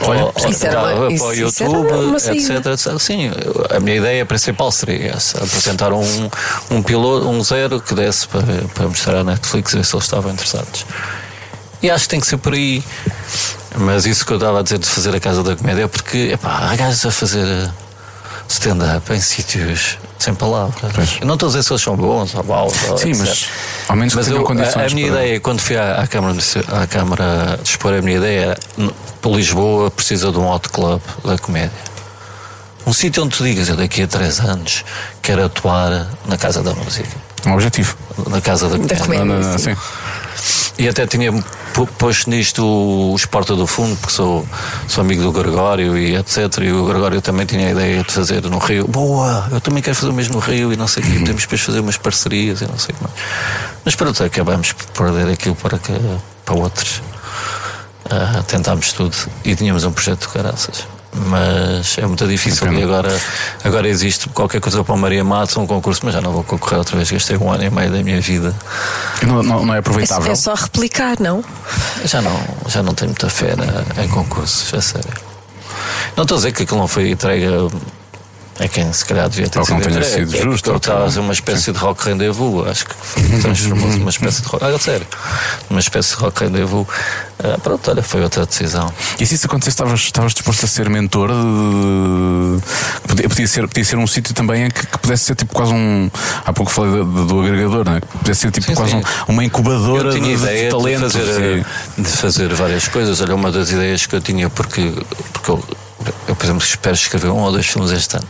Olha, 0.02 0.24
ou, 0.24 0.32
Isso 0.48 0.66
era 0.66 0.80
para, 0.80 0.94
uma- 0.94 1.18
para 1.18 1.26
o 1.26 1.34
YouTube, 1.34 2.16
etc, 2.16 2.66
etc. 2.66 2.98
Sim, 2.98 3.30
a 3.68 3.80
minha 3.80 3.96
ideia 3.96 4.24
principal 4.24 4.72
seria 4.72 5.10
essa: 5.12 5.36
apresentar 5.44 5.92
um, 5.92 6.30
um 6.70 6.82
piloto, 6.82 7.28
um 7.28 7.42
zero 7.44 7.80
que 7.80 7.94
desse 7.94 8.26
para, 8.28 8.42
para 8.74 8.88
mostrar 8.88 9.16
à 9.16 9.24
Netflix 9.24 9.74
ver 9.74 9.84
se 9.84 9.94
eles 9.94 10.04
estavam 10.04 10.32
interessados. 10.32 10.86
E 11.82 11.90
acho 11.90 12.04
que 12.04 12.10
tem 12.10 12.20
que 12.20 12.26
ser 12.26 12.36
por 12.36 12.52
aí. 12.52 12.82
Mas 13.76 14.04
isso 14.04 14.24
que 14.26 14.32
eu 14.32 14.36
estava 14.36 14.60
a 14.60 14.62
dizer 14.62 14.78
de 14.78 14.86
fazer 14.86 15.14
a 15.14 15.20
Casa 15.20 15.42
da 15.42 15.56
Comédia 15.56 15.84
é 15.84 15.88
porque 15.88 16.30
epá, 16.34 16.68
há 16.70 16.76
gajos 16.76 17.06
a 17.06 17.10
fazer 17.10 17.70
stand-up 18.48 19.12
em 19.12 19.20
sítios 19.20 19.96
sem 20.18 20.34
palavras. 20.34 20.92
Pois. 20.92 21.18
Eu 21.20 21.26
não 21.26 21.34
estou 21.34 21.46
a 21.46 21.50
dizer 21.50 21.62
se 21.62 21.72
eles 21.72 21.82
são 21.82 21.96
bons 21.96 22.34
ou 22.34 22.44
maus. 22.44 22.74
ou 22.90 22.98
Sim, 22.98 23.10
etc. 23.10 23.20
mas 23.20 23.46
ao 23.88 23.96
menos 23.96 24.12
que 24.12 24.18
Mas 24.18 24.28
eu, 24.28 24.40
a, 24.40 24.44
condições 24.44 24.92
a 24.92 24.94
minha 24.94 25.10
para- 25.10 25.22
ideia, 25.24 25.40
quando 25.40 25.60
fui 25.60 25.76
à, 25.76 26.02
à, 26.02 26.06
Câmara, 26.06 26.36
à 26.82 26.86
Câmara 26.86 27.58
de 27.62 27.68
expor 27.70 27.94
a 27.94 28.02
minha 28.02 28.16
ideia, 28.18 28.40
era: 28.40 28.58
n- 28.76 28.92
Lisboa 29.24 29.90
precisa 29.90 30.32
de 30.32 30.38
um 30.38 30.50
hot 30.50 30.68
club 30.70 31.00
da 31.24 31.38
comédia. 31.38 31.70
Um 32.86 32.92
sítio 32.92 33.22
onde 33.22 33.36
tu 33.36 33.44
digas, 33.44 33.68
eu 33.68 33.76
daqui 33.76 34.02
a 34.02 34.06
três 34.08 34.40
anos 34.40 34.84
quero 35.22 35.44
atuar 35.44 36.08
na 36.26 36.36
Casa 36.36 36.62
da 36.62 36.74
Música, 36.74 37.08
Um 37.46 37.52
objetivo. 37.52 37.94
na 38.28 38.40
Casa 38.40 38.68
da 38.68 38.76
Comédia. 38.76 38.96
Comédia. 38.98 39.24
Não, 39.26 39.34
não, 39.40 39.50
não, 39.52 39.58
sim. 39.58 39.74
sim. 39.74 39.76
E 40.78 40.88
até 40.88 41.06
tinha 41.06 41.30
posto 41.98 42.30
nisto 42.30 42.64
o 42.64 43.14
Esporta 43.14 43.54
do 43.54 43.66
Fundo, 43.66 43.96
porque 43.96 44.14
sou, 44.14 44.46
sou 44.88 45.02
amigo 45.02 45.22
do 45.22 45.30
Gregório 45.30 45.96
e 45.98 46.16
etc. 46.16 46.38
E 46.62 46.72
o 46.72 46.86
Gregório 46.86 47.20
também 47.20 47.44
tinha 47.44 47.68
a 47.68 47.70
ideia 47.70 48.02
de 48.02 48.12
fazer 48.12 48.42
no 48.44 48.58
Rio. 48.58 48.88
Boa, 48.88 49.46
eu 49.50 49.60
também 49.60 49.82
quero 49.82 49.94
fazer 49.94 50.10
o 50.10 50.14
mesmo 50.14 50.34
no 50.34 50.40
Rio 50.40 50.72
e 50.72 50.76
não 50.76 50.88
sei 50.88 51.02
o 51.02 51.06
quê. 51.06 51.18
Podemos 51.18 51.42
depois 51.42 51.60
fazer 51.60 51.80
umas 51.80 51.96
parcerias 51.96 52.62
e 52.62 52.66
não 52.66 52.78
sei 52.78 52.94
o 52.94 52.98
que 52.98 53.04
mais. 53.04 53.16
Mas 53.84 53.94
pronto, 53.94 54.24
acabamos 54.24 54.72
por 54.72 54.86
perder 55.04 55.32
aquilo 55.32 55.54
para, 55.54 55.78
que, 55.78 55.92
para 56.44 56.54
outros. 56.54 57.02
Ah, 58.08 58.42
tentámos 58.46 58.92
tudo 58.92 59.14
e 59.44 59.54
tínhamos 59.54 59.84
um 59.84 59.92
projeto 59.92 60.20
de 60.20 60.28
caraças. 60.28 60.86
Mas 61.12 61.98
é 61.98 62.06
muito 62.06 62.26
difícil. 62.26 62.60
Depende. 62.66 62.80
E 62.82 62.84
agora, 62.84 63.20
agora 63.64 63.88
existe 63.88 64.28
qualquer 64.28 64.60
coisa 64.60 64.82
para 64.84 64.94
o 64.94 64.98
Maria 64.98 65.24
Matos, 65.24 65.56
um 65.56 65.66
concurso, 65.66 66.02
mas 66.04 66.14
já 66.14 66.20
não 66.20 66.32
vou 66.32 66.44
concorrer 66.44 66.78
outra 66.78 66.96
vez. 66.96 67.10
Gastei 67.10 67.36
um 67.36 67.50
ano 67.50 67.64
e 67.64 67.70
meio 67.70 67.90
da 67.90 68.02
minha 68.02 68.20
vida. 68.20 68.54
Não, 69.26 69.42
não, 69.42 69.66
não 69.66 69.74
é 69.74 69.78
aproveitável. 69.78 70.30
é 70.30 70.34
só 70.34 70.54
replicar, 70.54 71.16
não? 71.20 71.44
Já 72.04 72.22
não, 72.22 72.40
já 72.68 72.82
não 72.82 72.94
tenho 72.94 73.10
muita 73.10 73.28
fé 73.28 73.54
na- 73.56 74.02
em 74.04 74.08
concursos, 74.08 74.72
a 74.72 74.80
sério. 74.80 75.10
Não 76.16 76.22
estou 76.22 76.36
a 76.36 76.38
dizer 76.38 76.52
que 76.52 76.62
aquilo 76.62 76.78
não 76.80 76.88
foi 76.88 77.10
entregue 77.10 77.46
a 78.60 78.68
quem 78.68 78.92
se 78.92 79.04
calhar 79.06 79.28
devia 79.28 79.48
ter 79.48 79.58
Ou 79.58 79.64
que 79.64 79.72
não 79.72 79.80
sido 79.80 79.90
tenha 79.90 80.04
sido 80.04 80.36
É 80.36 80.42
justo, 80.42 80.70
ou 80.70 80.76
estava 80.76 81.00
a 81.00 81.04
fazer 81.04 81.20
uma 81.20 81.32
espécie 81.32 81.72
de 81.72 81.78
rock 81.78 82.04
rendezvous, 82.06 82.68
acho 82.68 82.84
que 82.84 82.94
transformou-se 83.40 83.98
numa 83.98 84.10
espécie 84.10 84.42
de 84.42 84.48
rock. 84.48 84.64
Ah, 84.64 84.78
sério, 84.78 85.06
uma 85.70 85.80
espécie 85.80 86.10
de 86.14 86.22
rock 86.22 86.44
rendezvous. 86.44 86.86
Ah, 87.42 87.58
pronto, 87.62 87.90
olha, 87.90 88.02
foi 88.02 88.22
outra 88.22 88.44
decisão. 88.44 88.92
E 89.18 89.24
se 89.24 89.34
isso 89.34 89.46
acontecesse, 89.46 89.74
estavas, 89.74 90.00
estavas 90.00 90.34
disposto 90.34 90.64
a 90.64 90.68
ser 90.68 90.90
mentor? 90.90 91.30
De... 91.30 92.60
Podia, 93.08 93.28
podia 93.28 93.48
ser, 93.48 93.66
podia 93.66 93.84
ser 93.84 93.96
um 93.96 94.06
sítio 94.06 94.34
também 94.34 94.64
em 94.66 94.70
que, 94.70 94.86
que 94.86 94.98
pudesse 94.98 95.24
ser 95.24 95.34
tipo 95.34 95.54
quase 95.54 95.72
um. 95.72 96.10
Há 96.44 96.52
pouco 96.52 96.70
falei 96.70 96.92
do, 97.02 97.24
do 97.26 97.40
agregador, 97.40 97.84
não 97.84 97.94
é? 97.96 98.00
Que 98.00 98.06
Pudesse 98.18 98.40
ser 98.42 98.50
tipo 98.50 98.66
Sim, 98.66 98.74
quase 98.74 98.90
sim. 98.92 98.98
um- 98.98 99.32
uma 99.32 99.44
incubadora 99.44 100.12
de, 100.12 100.20
de 100.20 100.30
ideia 100.32 100.64
de 100.64 100.70
talentos. 100.70 101.12
fazer, 101.14 101.66
de 101.96 102.08
fazer 102.08 102.54
várias 102.54 102.88
coisas. 102.88 103.20
Olha, 103.22 103.34
uma 103.34 103.50
das 103.50 103.70
ideias 103.70 104.04
que 104.06 104.14
eu 104.16 104.20
tinha, 104.20 104.50
porque, 104.50 104.92
porque 105.32 105.50
eu, 105.50 105.64
eu, 106.28 106.34
por 106.36 106.44
exemplo, 106.44 106.62
espero 106.64 106.94
escrever 106.94 107.28
um 107.30 107.38
ou 107.38 107.52
dois 107.52 107.66
filmes 107.66 107.90
este 107.92 108.16
ano. 108.16 108.26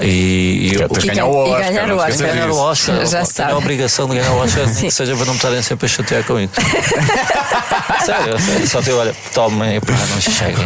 E, 0.00 0.70
e 0.72 0.74
eu, 0.74 0.88
E 1.02 1.06
ganhar 1.08 1.26
o 1.26 1.44
gan- 1.44 1.48
e 1.48 1.52
Oscar. 1.52 1.72
ganhar 1.72 1.90
o 1.92 1.96
Oscar. 1.96 2.26
ganhar 2.28 2.50
o. 2.50 2.56
Oscar. 2.56 3.06
Já 3.06 3.24
sabe. 3.24 3.52
a 3.52 3.56
obrigação 3.56 4.08
de 4.08 4.14
ganhar 4.16 4.30
o 4.30 4.38
Oscar, 4.38 4.66
nem 4.70 4.74
que 4.84 4.90
seja 4.90 5.14
para 5.16 5.24
não 5.24 5.32
me 5.32 5.38
estarem 5.38 5.62
sempre 5.62 5.86
a 5.86 5.88
chatear 5.88 6.24
com 6.24 6.38
isso. 6.38 6.52
sério, 8.04 8.38
sério, 8.40 8.68
só 8.68 8.80
te 8.82 8.90
olha, 8.92 9.14
tomem, 9.34 9.80
pá, 9.80 9.92
não 9.92 10.20
cheguem. 10.20 10.64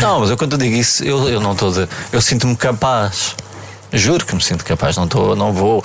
Não, 0.00 0.20
mas 0.20 0.30
eu 0.30 0.36
quando 0.36 0.52
eu 0.52 0.58
digo 0.58 0.74
isso, 0.76 1.04
eu, 1.04 1.28
eu 1.28 1.40
não 1.40 1.52
estou 1.52 1.72
eu 2.12 2.20
sinto-me 2.20 2.56
capaz. 2.56 3.34
Juro 3.92 4.24
que 4.24 4.34
me 4.34 4.42
sinto 4.42 4.64
capaz, 4.64 4.96
não, 4.96 5.04
estou, 5.04 5.36
não 5.36 5.52
vou. 5.52 5.84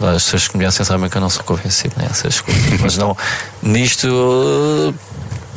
As 0.00 0.24
pessoas 0.24 0.48
que 0.48 0.56
me 0.56 0.62
conhecem 0.64 0.84
sabem 0.84 1.08
que 1.10 1.16
eu 1.16 1.20
não 1.20 1.28
sou 1.30 1.44
convencido 1.44 1.94
nessas 1.98 2.40
coisas, 2.40 2.80
mas 2.80 2.96
não, 2.96 3.16
nisto, 3.62 4.94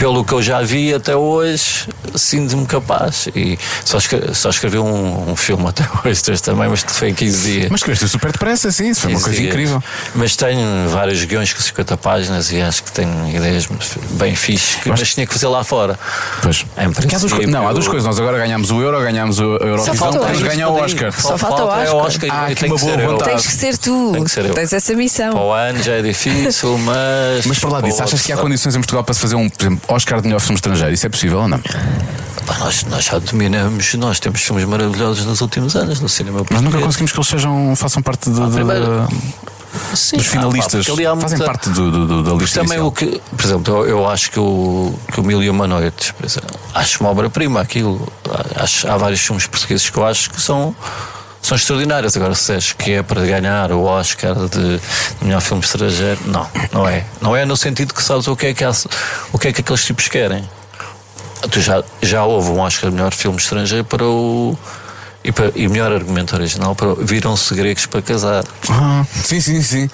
pelo 0.03 0.25
que 0.25 0.33
eu 0.33 0.41
já 0.41 0.61
vi 0.61 0.93
até 0.93 1.15
hoje, 1.15 1.87
sinto-me 2.13 2.65
capaz. 2.65 3.29
E 3.33 3.57
só, 3.85 3.97
escre- 3.99 4.33
só 4.33 4.49
escrevi 4.49 4.77
um, 4.77 5.31
um 5.31 5.35
filme 5.37 5.65
até 5.65 5.85
hoje, 6.03 6.21
três 6.21 6.41
também, 6.41 6.67
mas 6.67 6.83
que 6.83 6.91
foi 6.91 7.07
em 7.11 7.13
15 7.13 7.49
dias. 7.51 7.69
Mas 7.69 7.79
escreveste 7.79 8.09
super 8.09 8.33
depressa, 8.33 8.69
sim, 8.69 8.89
isso 8.89 8.99
foi 8.99 9.11
uma 9.11 9.15
15 9.19 9.23
coisa 9.23 9.39
dias. 9.39 9.53
incrível. 9.53 9.83
Mas 10.13 10.35
tenho 10.35 10.89
vários 10.89 11.23
guiões 11.23 11.53
com 11.53 11.61
50 11.61 11.95
páginas 11.95 12.51
e 12.51 12.61
acho 12.61 12.83
que 12.83 12.91
tenho 12.91 13.29
ideias 13.33 13.65
bem 14.11 14.33
que, 14.35 14.51
Eu 14.51 14.57
acho- 14.93 15.01
mas 15.03 15.13
tinha 15.13 15.25
que 15.25 15.31
fazer 15.31 15.47
lá 15.47 15.63
fora. 15.63 15.97
Pois. 16.41 16.65
Em 16.77 16.91
Porque 16.91 17.15
há 17.15 17.19
duas 17.19 17.31
não, 17.47 17.65
há 17.65 17.71
duas 17.71 17.87
coisas. 17.87 18.05
Nós 18.05 18.19
agora 18.19 18.37
ganhamos 18.39 18.71
o 18.71 18.81
Euro, 18.81 18.99
ganhamos 19.01 19.39
o 19.39 19.55
a 19.61 19.65
Eurovisão, 19.65 19.95
falta 19.95 20.17
o 20.17 20.21
temos 20.25 20.37
Oscar. 20.39 20.51
ganhar 20.51 20.67
o 20.67 20.73
Oscar. 20.83 21.13
Só 21.13 21.37
falta 21.37 21.63
o 21.63 21.71
é 21.71 21.83
Oscar. 21.83 21.95
Oscar 22.27 22.29
Há 22.29 22.51
e 22.51 22.55
tem 22.55 22.69
que 22.69 22.77
boa 22.77 22.91
ser 22.91 23.07
vontade. 23.07 23.31
Tens 23.31 23.45
que 23.47 23.53
ser 23.53 23.77
tu. 23.77 24.11
Tem 24.11 24.23
que 24.25 24.31
ser 24.31 24.45
eu. 24.47 24.53
Tens 24.53 24.73
essa 24.73 24.93
missão. 24.95 25.31
Para 25.31 25.41
o 25.41 25.53
ano 25.53 25.81
já 25.81 25.93
é 25.93 26.01
difícil, 26.01 26.77
mas. 26.83 27.45
Mas 27.45 27.57
para 27.57 27.69
lá 27.69 27.79
disso, 27.81 28.03
achas 28.03 28.21
que 28.21 28.33
há 28.33 28.35
condições 28.37 28.75
em 28.75 28.79
Portugal 28.79 29.05
para 29.05 29.13
se 29.13 29.21
fazer 29.21 29.35
um, 29.35 29.47
por 29.49 29.61
exemplo, 29.63 29.92
Oscar 29.93 30.21
de 30.21 30.27
melhor 30.27 30.39
filme 30.39 30.55
estrangeiro? 30.55 30.93
Isso 30.93 31.05
é 31.05 31.09
possível 31.09 31.39
ou 31.39 31.47
não? 31.47 31.59
Pá, 32.45 32.57
nós, 32.59 32.83
nós 32.85 33.05
já 33.05 33.19
dominamos, 33.19 33.93
nós 33.95 34.19
temos 34.19 34.41
filmes 34.41 34.65
maravilhosos 34.65 35.25
nos 35.25 35.39
últimos 35.41 35.75
anos 35.75 35.99
no 36.01 36.09
cinema 36.09 36.39
português. 36.39 36.61
nunca 36.63 36.79
conseguimos 36.79 37.11
que 37.11 37.17
eles 37.17 37.27
sejam, 37.27 37.75
façam 37.75 38.01
parte 38.01 38.29
de- 38.29 38.39
de- 38.45 38.51
primeiro- 38.51 39.07
Sim, 39.95 40.17
dos 40.17 40.27
ah, 40.27 40.29
pá, 40.29 40.37
finalistas. 40.39 40.89
ali 40.89 41.05
há 41.05 41.15
Fazem 41.15 41.37
muita- 41.37 41.45
parte 41.51 41.69
do, 41.69 41.89
do- 41.91 42.07
do- 42.07 42.23
da 42.23 42.31
lista 42.35 42.59
também 42.59 42.77
inicial. 42.77 42.87
o 42.87 42.91
que, 42.91 43.21
por 43.35 43.45
exemplo, 43.45 43.73
eu, 43.77 43.85
eu 43.87 44.09
acho 44.09 44.29
que 44.29 44.39
o, 44.39 44.93
que 45.11 45.19
o 45.19 45.23
Mil 45.23 45.41
e 45.41 45.49
Uma 45.49 45.65
Noites, 45.67 46.11
por 46.11 46.25
exemplo, 46.25 46.59
acho 46.75 46.99
uma 47.01 47.09
obra-prima 47.09 47.59
aquilo. 47.61 48.07
Acho, 48.55 48.87
há 48.89 48.97
vários 48.97 49.19
filmes 49.21 49.47
portugueses 49.47 49.89
que 49.89 49.97
eu 49.97 50.05
acho 50.05 50.29
que 50.29 50.39
são, 50.41 50.75
são 51.43 51.55
extraordinários. 51.55 52.15
Agora, 52.17 52.33
se 52.33 52.53
és 52.53 52.73
que 52.73 52.93
é 52.93 53.03
para 53.03 53.21
ganhar 53.25 53.71
o 53.71 53.83
Oscar 53.83 54.33
de, 54.47 54.79
melhor 55.21 55.41
filme 55.41 55.61
estrangeiro, 55.63 56.19
não, 56.25 56.49
não 56.71 56.87
é. 56.89 57.03
Não 57.21 57.35
é 57.35 57.45
no 57.45 57.55
sentido 57.55 57.93
que 57.93 58.01
sabes 58.01 58.27
o 58.27 58.35
que 58.35 58.47
é 58.47 58.53
que, 58.55 58.63
há, 58.63 58.71
o 59.31 59.37
que, 59.37 59.49
é 59.49 59.53
que 59.53 59.61
aqueles 59.61 59.85
tipos 59.85 60.07
querem. 60.07 60.49
Tu 61.51 61.59
já, 61.59 61.83
já 62.01 62.23
houve 62.23 62.49
um 62.49 62.59
Oscar 62.59 62.89
de 62.89 62.95
melhor 62.95 63.13
filme 63.13 63.37
estrangeiro 63.37 63.83
para 63.85 64.03
o. 64.05 64.57
E, 65.25 65.31
para, 65.31 65.53
e 65.55 65.69
melhor 65.69 65.89
argumento 65.89 66.35
original 66.35 66.75
para 66.75 66.95
Viram-se 66.95 67.55
Gregos 67.55 67.85
para 67.85 68.01
Casar. 68.01 68.43
Ah, 68.69 69.05
sim, 69.23 69.39
sim, 69.39 69.61
sim. 69.61 69.89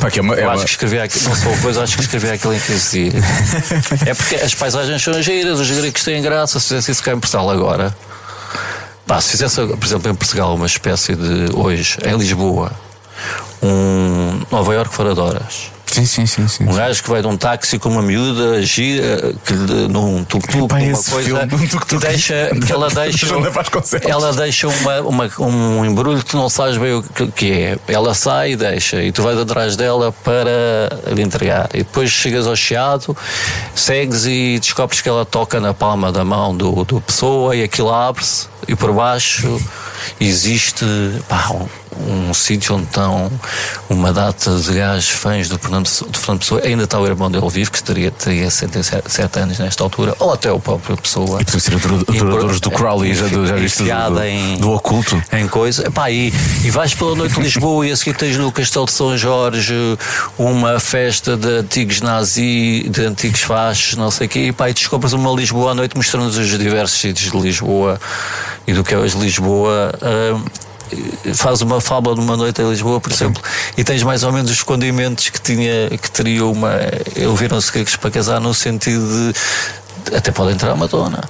Pá, 0.00 0.10
que 0.10 0.18
é 0.18 0.22
uma, 0.22 0.34
é 0.34 0.40
Eu 0.40 0.44
uma- 0.46 0.54
acho 0.54 0.64
que 0.64 0.70
escrevi 0.70 0.98
aquilo, 0.98 1.28
não 1.28 1.36
sou 1.36 1.56
coisa, 1.58 1.82
acho 1.84 1.94
que 1.96 2.02
escrevi 2.02 2.28
aquilo 2.30 2.54
em 2.54 2.58
15 2.58 3.10
dias. 3.10 3.24
É 4.04 4.14
porque 4.14 4.34
as 4.34 4.52
paisagens 4.54 5.00
são 5.00 5.22
giras, 5.22 5.60
os 5.60 5.70
gregos 5.70 6.02
têm 6.02 6.20
graça, 6.20 6.58
se 6.58 6.66
fizesse 6.68 6.90
isso 6.90 7.02
cá 7.04 7.12
em 7.12 7.20
Portugal 7.20 7.48
agora. 7.50 7.94
Pá, 9.06 9.20
se 9.20 9.32
fizesse, 9.32 9.66
por 9.66 9.84
exemplo, 9.84 10.10
em 10.10 10.14
Portugal 10.14 10.54
uma 10.54 10.66
espécie 10.66 11.14
de 11.14 11.54
hoje, 11.54 11.98
em 12.04 12.16
Lisboa, 12.16 12.72
um 13.62 14.40
Nova 14.50 14.74
Iorque 14.74 14.94
fora 14.94 15.14
de 15.14 15.20
horas. 15.20 15.73
Sim, 15.86 16.06
sim, 16.06 16.26
sim. 16.26 16.48
sim. 16.48 16.64
Um 16.64 16.74
gajo 16.74 17.02
que 17.02 17.08
vai 17.08 17.20
de 17.22 17.28
um 17.28 17.36
táxi 17.36 17.78
com 17.78 17.88
uma 17.88 18.02
miúda, 18.02 18.60
gira, 18.62 19.32
que 19.44 19.52
lhe, 19.52 19.86
num 19.88 20.24
tuk-tuk, 20.24 20.58
uma 20.64 20.68
coisa, 20.68 21.22
filme 21.22 21.42
um 21.44 21.68
tuk-tuk. 21.68 21.86
que, 21.86 21.96
deixa, 21.98 22.50
que 22.66 22.72
ela 22.72 22.88
deixa, 22.90 23.26
ela 24.08 24.32
deixa 24.32 24.66
uma, 24.68 25.00
uma- 25.02 25.30
um 25.38 25.84
embrulho 25.84 26.18
que 26.18 26.24
tu 26.26 26.36
não 26.36 26.48
sabes 26.48 26.78
bem 26.78 26.94
o 26.94 27.02
que, 27.02 27.26
que 27.28 27.52
é. 27.52 27.78
Ela 27.86 28.12
sai 28.14 28.52
e 28.52 28.56
deixa, 28.56 29.02
e 29.02 29.12
tu 29.12 29.22
vais 29.22 29.38
atrás 29.38 29.76
dela 29.76 30.10
para 30.24 31.12
lhe 31.14 31.22
entregar. 31.22 31.68
E 31.72 31.78
depois 31.78 32.10
chegas 32.10 32.46
ao 32.46 32.56
chiado, 32.56 33.16
segues 33.74 34.26
e 34.26 34.58
descobres 34.58 35.00
que 35.00 35.08
ela 35.08 35.24
toca 35.24 35.60
na 35.60 35.72
palma 35.74 36.10
da 36.10 36.24
mão 36.24 36.56
do, 36.56 36.84
do 36.84 37.00
pessoa 37.00 37.54
e 37.54 37.62
aquilo 37.62 37.92
abre-se, 37.94 38.48
e 38.66 38.74
por 38.74 38.92
baixo 38.92 39.60
existe 40.20 40.84
pá, 41.28 41.48
um, 41.52 41.66
um 42.00 42.32
sítio 42.34 42.74
onde 42.76 42.84
estão 42.84 43.30
uma 43.88 44.12
data 44.12 44.54
de 44.56 44.72
gajos 44.74 45.08
fãs 45.10 45.48
do 45.48 45.58
Fernando, 45.58 45.84
Pessoa- 45.84 46.10
do 46.10 46.18
Fernando 46.18 46.40
Pessoa, 46.40 46.60
ainda 46.64 46.84
está 46.84 46.98
o 47.00 47.06
irmão 47.06 47.30
dele 47.30 47.48
vivo, 47.48 47.70
que 47.70 47.82
teria, 47.82 48.10
teria 48.10 48.50
77 48.50 49.38
anos 49.38 49.58
nesta 49.58 49.82
altura, 49.82 50.14
ou 50.18 50.32
até 50.32 50.50
o 50.50 50.58
próprio 50.60 50.96
Pessoa. 50.96 51.40
E 51.40 51.44
podemos 51.44 51.62
ser 51.64 51.74
adorador- 51.74 52.14
adoradores 52.16 52.60
do 52.60 52.70
Crowley, 52.70 53.14
já, 53.14 53.26
do- 53.26 53.46
já 53.46 53.56
viste 53.56 53.82
do, 53.84 54.22
em- 54.22 54.56
do 54.58 54.70
oculto. 54.72 55.22
em 55.32 55.46
coisa. 55.48 55.86
Epá, 55.86 56.10
e, 56.10 56.32
e 56.64 56.70
vais 56.70 56.94
pela 56.94 57.14
noite 57.14 57.34
de 57.34 57.40
Lisboa 57.40 57.86
e 57.86 57.92
a 57.92 57.96
seguir 57.96 58.14
tens 58.16 58.36
no 58.36 58.50
Castelo 58.52 58.86
de 58.86 58.92
São 58.92 59.16
Jorge 59.16 59.74
uma 60.38 60.78
festa 60.80 61.36
de 61.36 61.48
antigos 61.58 62.00
nazi, 62.00 62.86
de 62.88 63.04
antigos 63.04 63.40
fachos, 63.42 63.96
não 63.96 64.10
sei 64.10 64.26
o 64.26 64.30
quê, 64.30 64.38
e 64.48 64.52
pá, 64.52 64.68
e 64.70 64.74
descobres 64.74 65.12
uma 65.12 65.30
Lisboa 65.32 65.72
à 65.72 65.74
noite 65.74 65.96
mostrando-nos 65.96 66.36
os 66.36 66.48
diversos 66.58 66.98
sítios 67.00 67.30
de 67.30 67.38
Lisboa 67.38 68.00
e 68.66 68.72
do 68.72 68.82
que 68.84 68.94
é 68.94 68.98
hoje 68.98 69.16
Lisboa. 69.18 69.92
ah, 70.00 70.40
faz 71.34 71.60
uma 71.62 71.80
fábula 71.80 72.14
de 72.14 72.20
uma 72.20 72.36
noite 72.36 72.60
em 72.62 72.68
Lisboa, 72.68 73.00
por 73.00 73.12
exemplo, 73.12 73.42
e 73.76 73.84
tens 73.84 74.02
mais 74.02 74.22
ou 74.22 74.32
menos 74.32 74.50
os 74.50 74.62
condimentos 74.62 75.28
que 75.28 75.40
tinha, 75.40 75.90
que 75.90 76.10
teria 76.10 76.44
uma. 76.46 76.72
Ouviram-se 77.28 77.72
gregos 77.72 77.96
para 77.96 78.10
casar 78.10 78.40
no 78.40 78.54
sentido 78.54 79.06
de. 79.06 80.14
Até 80.16 80.30
pode 80.30 80.52
entrar 80.52 80.74
uma 80.74 80.86
dona. 80.86 81.22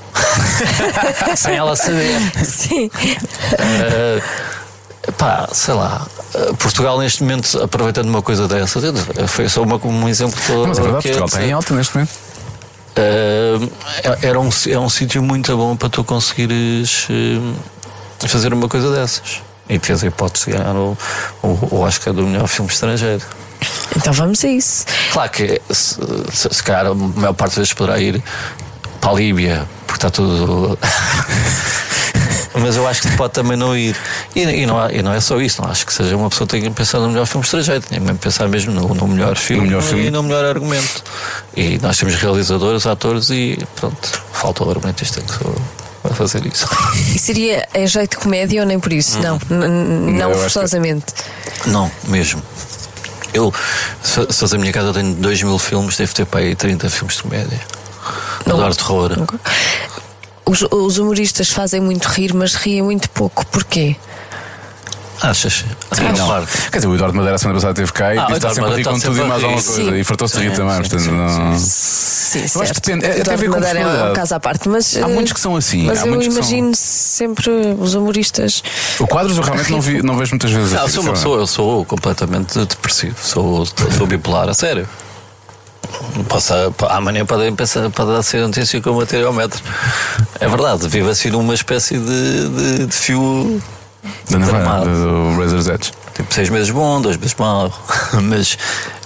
Sem 1.37 1.55
ela 1.55 1.77
saber. 1.77 2.19
Sim. 2.45 2.91
Uh, 3.53 5.13
pá, 5.13 5.49
sei 5.53 5.75
lá. 5.75 6.07
Portugal, 6.59 6.99
neste 6.99 7.23
momento, 7.23 7.63
aproveitando 7.63 8.09
uma 8.09 8.21
coisa 8.21 8.49
dessa, 8.49 8.81
foi 9.29 9.49
só 9.49 9.63
uma, 9.63 9.77
um 9.87 10.09
exemplo 10.09 10.41
que 10.41 10.53
Mas 10.67 10.79
é 10.79 10.83
verdade, 10.83 11.03
que 11.03 11.09
Portugal 11.11 11.27
está 11.27 11.45
em 11.45 11.53
alta 11.53 11.75
neste 11.75 11.95
momento. 11.95 12.11
Uh, 12.97 13.71
é- 14.03 14.29
era 14.29 14.41
um, 14.41 14.49
é 14.69 14.79
um 14.79 14.89
sítio 14.89 15.23
muito 15.23 15.57
bom 15.57 15.77
para 15.77 15.89
tu 15.89 16.03
conseguires 16.03 17.09
uh, 17.11 17.55
fazer 18.29 18.53
uma 18.53 18.69
coisa 18.69 18.93
dessas. 18.93 19.43
E 19.69 19.79
tens 19.79 20.03
a 20.05 20.07
hipótese 20.07 20.47
de 20.47 20.53
ganhar 20.59 20.75
o, 20.77 20.97
o, 21.43 21.49
o 21.71 21.81
Oscar 21.81 22.13
do 22.13 22.23
melhor 22.27 22.47
filme 22.47 22.71
estrangeiro. 22.71 23.23
Então 23.97 24.13
vamos 24.13 24.45
a 24.45 24.49
isso. 24.49 24.85
Claro 25.13 25.31
que 25.31 25.61
se, 25.71 25.99
se, 26.33 26.49
se 26.53 26.63
calhar 26.63 26.87
a 26.87 26.95
maior 26.95 27.33
parte 27.33 27.53
das 27.53 27.59
vezes 27.69 27.73
poderá 27.73 27.99
ir 27.99 28.23
para 29.01 29.11
a 29.11 29.15
Líbia, 29.15 29.67
porque 29.87 29.99
está 29.99 30.11
tudo. 30.11 30.79
Mas 32.57 32.77
eu 32.77 32.87
acho 32.87 33.03
que 33.03 33.17
pode 33.17 33.33
também 33.33 33.57
não 33.57 33.77
ir. 33.77 33.97
E, 34.35 34.41
e 34.43 34.67
não, 34.67 34.89
e 34.91 35.03
não 35.03 35.13
é 35.13 35.21
só 35.21 35.41
isso, 35.41 35.61
não 35.61 35.69
acho 35.71 35.85
que 35.85 35.93
seja 35.93 36.17
uma 36.17 36.31
pessoa 36.31 36.47
que 36.47 36.53
tenha 36.57 36.71
que 36.71 36.77
pensar 36.77 37.01
no 37.01 37.09
melhor 37.09 37.27
filme 37.27 37.45
estrangeiro, 37.45 37.81
tenha 37.85 38.01
que 38.01 38.15
pensar 38.15 38.47
mesmo 38.49 38.73
no, 38.73 38.95
no 38.95 39.09
melhor 39.09 39.37
filme, 39.37 39.63
No 39.63 39.69
melhor 39.69 39.83
filme. 39.83 40.07
e 40.07 40.11
no 40.11 40.23
melhor 40.23 40.45
argumento. 40.45 41.03
E 41.57 41.79
nós 41.79 41.97
temos 41.99 42.15
realizadores, 42.15 42.87
atores 42.87 43.31
e 43.31 43.59
pronto, 43.77 44.23
falta 44.33 44.63
o 44.65 44.71
argumentista 44.71 45.21
que 45.21 45.33
sou 45.33 45.55
a 46.05 46.15
fazer 46.15 46.45
isso. 46.47 46.67
E 47.15 47.19
seria 47.19 47.67
em 47.75 47.87
jeito 47.87 48.13
de 48.13 48.23
comédia 48.23 48.61
ou 48.61 48.67
nem 48.67 48.79
por 48.79 48.93
isso? 48.93 49.19
Não, 49.21 49.39
não 49.49 50.35
forçosamente. 50.35 51.07
Não, 51.67 51.91
mesmo. 52.05 52.43
Eu, 53.33 53.53
se 54.03 54.21
se 54.31 54.39
fores 54.39 54.55
a 54.55 54.59
minha 54.59 54.73
casa, 54.73 54.93
tenho 54.93 55.15
2 55.15 55.43
mil 55.43 55.59
filmes, 55.59 55.97
devo 55.97 56.15
ter 56.15 56.27
para 56.27 56.41
aí 56.41 56.55
30 56.55 56.89
filmes 56.89 57.17
de 57.17 57.23
comédia. 57.23 57.61
Adoro 58.47 58.75
terror. 58.75 59.11
Os, 60.47 60.63
os 60.71 60.99
humoristas 60.99 61.49
fazem 61.49 61.81
muito 61.81 62.07
rir, 62.07 62.35
mas 62.35 62.55
riem 62.55 62.83
muito 62.83 63.09
pouco. 63.11 63.45
Porquê? 63.47 63.97
Achas? 65.25 65.65
Sim, 65.93 66.03
não. 66.17 66.27
Claro. 66.27 66.47
Quer 66.71 66.79
dizer, 66.79 66.89
o 66.89 66.95
Eduardo 66.95 67.17
Madeira 67.17 67.37
a 67.37 67.39
semana 67.39 67.57
passada 67.59 67.75
teve 67.75 67.93
cá 67.93 68.15
e 68.15 68.19
Ah, 68.19 68.27
que 68.27 68.33
está 68.35 68.55
sempre 68.55 68.73
a 68.73 68.77
rir 68.77 68.85
com 68.85 68.99
tudo 68.99 69.17
e 69.17 69.25
mais 69.25 69.43
alguma 69.43 69.63
coisa. 69.63 69.91
Sim. 69.91 69.95
E 69.99 70.05
fartou-se 70.05 70.37
de 70.37 70.43
rir 70.43 70.51
Sim, 70.51 70.57
também, 70.57 70.75
sim, 70.75 70.81
portanto 70.81 71.01
sim, 71.03 71.11
não. 71.11 71.59
Sim, 71.59 72.45
Eu 72.55 72.63
acho 72.63 72.75
que 72.75 72.81
depende, 72.81 73.07
é- 73.07 73.23
tem 73.23 73.35
a 73.35 73.37
ver 73.37 73.49
com 73.49 73.55
Madeira 73.61 73.79
é 73.81 74.11
um 74.11 74.13
caso 74.13 74.35
à 74.35 74.41
parte, 74.41 74.69
mas. 74.69 74.97
Há 74.97 75.01
eh, 75.01 75.07
muitos 75.07 75.33
que 75.33 75.41
são 75.41 75.57
assim, 75.57 75.87
Mas 75.87 76.05
eu 76.05 76.19
que 76.19 76.27
imagino 76.27 76.73
sempre 76.75 77.51
os 77.79 77.95
humoristas. 77.95 78.63
O 78.99 79.07
quadros 79.07 79.37
eu 79.37 79.43
realmente 79.43 79.71
não, 79.73 79.81
vi, 79.81 80.03
não 80.05 80.17
vejo 80.17 80.33
muitas 80.33 80.51
vezes. 80.51 80.73
Não, 80.73 80.83
eu 80.83 80.89
sou 80.89 81.03
uma 81.03 81.11
lá. 81.11 81.17
pessoa, 81.17 81.39
eu 81.39 81.47
sou 81.47 81.85
completamente 81.85 82.59
depressivo, 82.67 83.17
sou, 83.23 83.65
sou 83.67 84.07
bipolar, 84.07 84.49
a 84.49 84.55
sério. 84.55 84.87
Posso, 86.29 86.53
amanhã 86.89 87.25
podem 87.25 87.55
pensar, 87.55 87.89
pode 87.91 88.25
ser 88.27 88.41
notícia 88.41 88.81
como 88.81 89.01
bater 89.01 89.25
ao 89.25 89.33
metro. 89.33 89.63
É 90.41 90.49
verdade, 90.49 90.89
vivo 90.89 91.09
assim 91.09 91.31
numa 91.31 91.55
espécie 91.55 91.99
de, 91.99 92.49
de, 92.49 92.87
de 92.87 92.93
fio 92.95 93.61
Da 94.31 94.39
navalha, 94.39 94.65
tramado. 94.65 94.85
do 94.87 95.41
Razor's 95.41 95.69
Edge. 95.69 95.93
Tipo, 96.15 96.35
seis 96.35 96.49
meses 96.49 96.71
bom, 96.71 97.01
dois 97.01 97.17
meses 97.17 97.35
mau. 97.39 97.73
Mas 98.23 98.57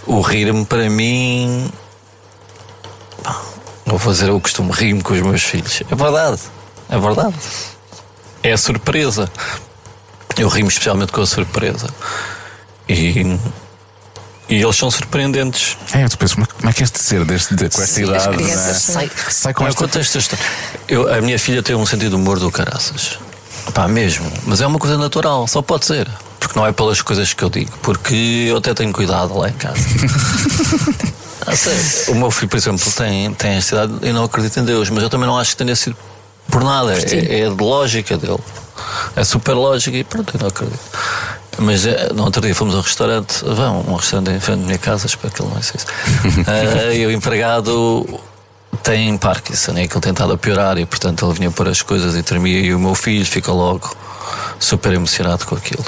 o 0.06 0.20
rir-me 0.20 0.64
para 0.64 0.88
mim. 0.90 1.70
Vou 3.86 3.98
fazer 3.98 4.28
eu 4.28 4.38
costumo 4.40 4.70
rir-me 4.72 5.02
com 5.02 5.14
os 5.14 5.20
meus 5.22 5.42
filhos. 5.42 5.82
É 5.90 5.94
verdade. 5.94 6.40
É 6.90 6.98
verdade. 6.98 7.34
É 8.42 8.52
a 8.52 8.58
surpresa. 8.58 9.30
Eu 10.36 10.48
rimo 10.48 10.68
especialmente 10.68 11.10
com 11.12 11.20
a 11.22 11.26
surpresa. 11.26 11.88
E. 12.88 13.38
E 14.50 14.62
eles 14.62 14.76
são 14.76 14.90
surpreendentes. 14.90 15.76
É, 15.92 16.08
tu 16.08 16.16
pensas, 16.16 16.34
como 16.34 16.46
é- 16.64 16.70
é 16.70 16.72
que 16.72 16.82
este 16.82 16.98
ser 16.98 17.22
deste, 17.26 17.54
de, 17.54 17.68
com 17.68 17.82
esta 17.82 17.94
Sim, 17.94 18.02
as 18.14 18.22
idade? 18.24 18.36
crianças 18.38 18.66
né? 18.66 18.94
sai, 18.94 19.10
sai 19.30 19.52
com 19.54 19.66
esta. 19.66 19.84
esta 20.00 20.18
história. 20.18 20.44
Eu, 20.88 21.12
a 21.12 21.20
minha 21.20 21.38
filha 21.38 21.62
tem 21.62 21.76
um 21.76 21.84
sentido 21.84 22.10
de 22.10 22.16
humor 22.16 22.38
do 22.38 22.50
caraças. 22.50 23.18
Pá, 23.74 23.88
mesmo. 23.88 24.30
Mas 24.44 24.60
é 24.60 24.66
uma 24.66 24.78
coisa 24.78 24.96
natural, 24.96 25.46
só 25.46 25.62
pode 25.62 25.86
ser. 25.86 26.08
Porque 26.38 26.58
não 26.58 26.66
é 26.66 26.72
pelas 26.72 27.02
coisas 27.02 27.32
que 27.32 27.42
eu 27.42 27.50
digo. 27.50 27.70
Porque 27.82 28.46
eu 28.48 28.56
até 28.56 28.72
tenho 28.74 28.92
cuidado 28.92 29.36
lá 29.36 29.48
em 29.48 29.54
casa. 29.54 29.80
Ah. 31.46 32.10
O 32.10 32.14
meu 32.14 32.30
filho, 32.30 32.48
por 32.48 32.58
exemplo, 32.58 32.92
tem, 32.92 33.32
tem 33.32 33.52
esta 33.52 33.76
idade 33.76 33.94
e 34.02 34.12
não 34.12 34.24
acredita 34.24 34.60
em 34.60 34.64
Deus. 34.64 34.90
Mas 34.90 35.02
eu 35.02 35.08
também 35.08 35.26
não 35.26 35.38
acho 35.38 35.52
que 35.52 35.56
tenha 35.56 35.74
sido 35.74 35.96
por 36.50 36.62
nada. 36.62 36.92
É, 36.92 37.40
é 37.40 37.48
de 37.48 37.62
lógica 37.62 38.18
dele. 38.18 38.40
É 39.16 39.24
super 39.24 39.54
lógica 39.54 39.96
e 39.96 40.04
pronto, 40.04 40.34
eu 40.34 40.40
não 40.40 40.48
acredito. 40.48 40.78
Mas 41.58 41.86
eh, 41.86 42.10
no 42.14 42.24
outro 42.24 42.40
dia 42.42 42.54
fomos 42.54 42.74
ao 42.74 42.82
restaurante, 42.82 43.42
vão, 43.44 43.84
um 43.88 43.94
restaurante 43.94 44.30
em 44.30 44.40
frente 44.40 44.60
da 44.60 44.66
minha 44.66 44.78
casa, 44.78 45.06
espero 45.06 45.32
que 45.32 45.42
ele 45.42 45.50
não 45.50 45.58
isso. 45.58 45.74
Ah, 46.46 46.94
e 46.94 47.06
o 47.06 47.10
empregado 47.10 48.20
tem 48.82 49.16
Parkinson, 49.16 49.72
é 49.72 49.86
que 49.86 49.94
ele 49.94 50.00
tem 50.00 50.12
estado 50.12 50.32
a 50.32 50.38
piorar 50.38 50.78
e 50.78 50.86
portanto 50.86 51.24
ele 51.26 51.34
vinha 51.34 51.50
pôr 51.50 51.68
as 51.68 51.82
coisas 51.82 52.16
e 52.16 52.22
tremia 52.22 52.60
e 52.60 52.74
o 52.74 52.78
meu 52.78 52.94
filho 52.94 53.24
fica 53.24 53.52
logo 53.52 53.94
super 54.58 54.92
emocionado 54.92 55.44
com 55.46 55.54
aquilo. 55.54 55.84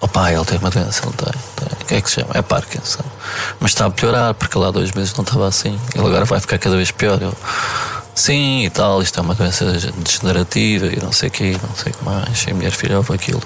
O 0.00 0.08
pai, 0.08 0.34
ele 0.34 0.44
tem 0.44 0.58
uma 0.58 0.70
doença, 0.70 1.02
ele 1.04 1.12
tem, 1.12 1.32
tem. 1.56 1.78
O 1.80 1.84
que 1.84 1.94
é 1.94 2.00
que 2.00 2.08
se 2.08 2.20
chama? 2.20 2.30
É 2.34 2.40
Parkinson. 2.40 3.04
Mas 3.60 3.72
está 3.72 3.86
a 3.86 3.90
piorar, 3.90 4.32
porque 4.32 4.56
lá 4.56 4.68
há 4.68 4.70
dois 4.70 4.92
meses 4.92 5.14
não 5.14 5.22
estava 5.22 5.46
assim. 5.46 5.78
Ele 5.94 6.06
agora 6.06 6.24
vai 6.24 6.40
ficar 6.40 6.56
cada 6.56 6.76
vez 6.76 6.90
pior. 6.90 7.20
Eu, 7.20 7.34
Sim, 8.14 8.64
e 8.64 8.70
tal, 8.70 9.00
isto 9.00 9.18
é 9.18 9.22
uma 9.22 9.34
doença 9.34 9.64
degenerativa 9.64 10.86
e 10.86 10.98
não 11.02 11.12
sei 11.12 11.28
o 11.28 11.32
quê, 11.32 11.56
não 11.66 11.74
sei 11.74 11.92
o 11.92 11.94
que 11.94 12.04
mais. 12.04 12.44
E 12.46 12.50
a 12.50 12.54
minha 12.54 12.70
filha 12.70 12.98
ouve 12.98 13.14
aquilo. 13.14 13.42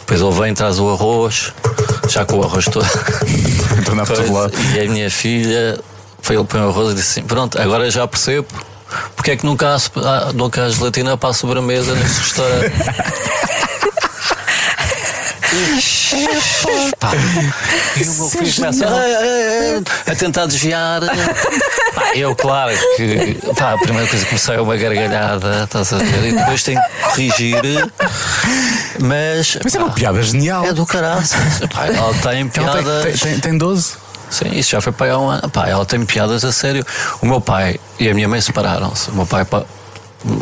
Depois 0.00 0.20
ele 0.20 0.32
vem, 0.32 0.54
traz 0.54 0.80
o 0.80 0.90
arroz, 0.90 1.52
já 2.08 2.24
com 2.24 2.38
o 2.38 2.42
arroz 2.42 2.64
todo. 2.64 2.84
Então 3.78 3.94
lado. 4.32 4.52
E 4.74 4.80
a 4.80 4.90
minha 4.90 5.10
filha, 5.10 5.78
foi 6.20 6.36
ele 6.36 6.44
põe 6.44 6.60
o 6.60 6.68
arroz 6.68 6.92
e 6.92 6.94
disse 6.94 7.20
assim: 7.20 7.28
Pronto, 7.28 7.60
agora 7.60 7.90
já 7.90 8.06
percebo 8.06 8.46
porque 9.16 9.32
é 9.32 9.36
que 9.36 9.44
nunca 9.44 9.76
há, 9.76 10.32
nunca 10.32 10.64
há 10.64 10.70
gelatina 10.70 11.16
para 11.16 11.30
a 11.30 11.34
sobremesa 11.34 11.94
neste 11.94 12.20
restaurante. 12.20 12.72
Pá. 16.98 17.12
E 17.96 18.02
o 18.08 18.14
meu 18.14 18.28
filho 18.28 18.54
começa 18.54 18.86
a, 18.86 20.12
a- 20.12 20.16
tentar 20.16 20.46
desviar. 20.46 21.00
Pá, 21.94 22.12
eu, 22.14 22.34
claro 22.34 22.72
que 22.96 23.38
pá, 23.56 23.74
a 23.74 23.78
primeira 23.78 24.08
coisa 24.08 24.24
que 24.24 24.30
comecei 24.30 24.54
é 24.56 24.60
uma 24.60 24.76
gargalhada, 24.76 25.64
estás 25.64 25.92
a 25.92 25.98
ver? 25.98 26.28
E 26.28 26.32
depois 26.32 26.62
tenho 26.62 26.80
que 26.80 27.02
corrigir. 27.02 27.62
Mas. 29.00 29.58
Mas 29.62 29.74
é 29.74 29.78
uma 29.78 29.90
piada 29.92 30.22
genial. 30.22 30.64
é 30.64 30.72
do. 30.72 30.86
Pá, 30.86 31.86
ela 31.86 32.14
tem 32.14 32.40
Ela 32.40 32.48
piadas. 32.72 33.20
tem, 33.20 33.30
tem, 33.32 33.40
tem 33.40 33.58
12. 33.58 33.94
Sim, 34.30 34.50
isso 34.52 34.70
já 34.70 34.80
foi 34.80 34.92
para 34.92 35.18
um 35.18 35.28
ano. 35.28 35.48
Pá, 35.48 35.68
ela 35.68 35.84
tem 35.84 36.04
piadas 36.04 36.44
a 36.44 36.52
sério. 36.52 36.84
O 37.20 37.26
meu 37.26 37.40
pai 37.40 37.78
e 37.98 38.08
a 38.08 38.14
minha 38.14 38.28
mãe 38.28 38.40
separaram-se. 38.40 39.10
O 39.10 39.14
meu 39.14 39.26
pai 39.26 39.44
pá, 39.44 39.64
hum, 40.24 40.40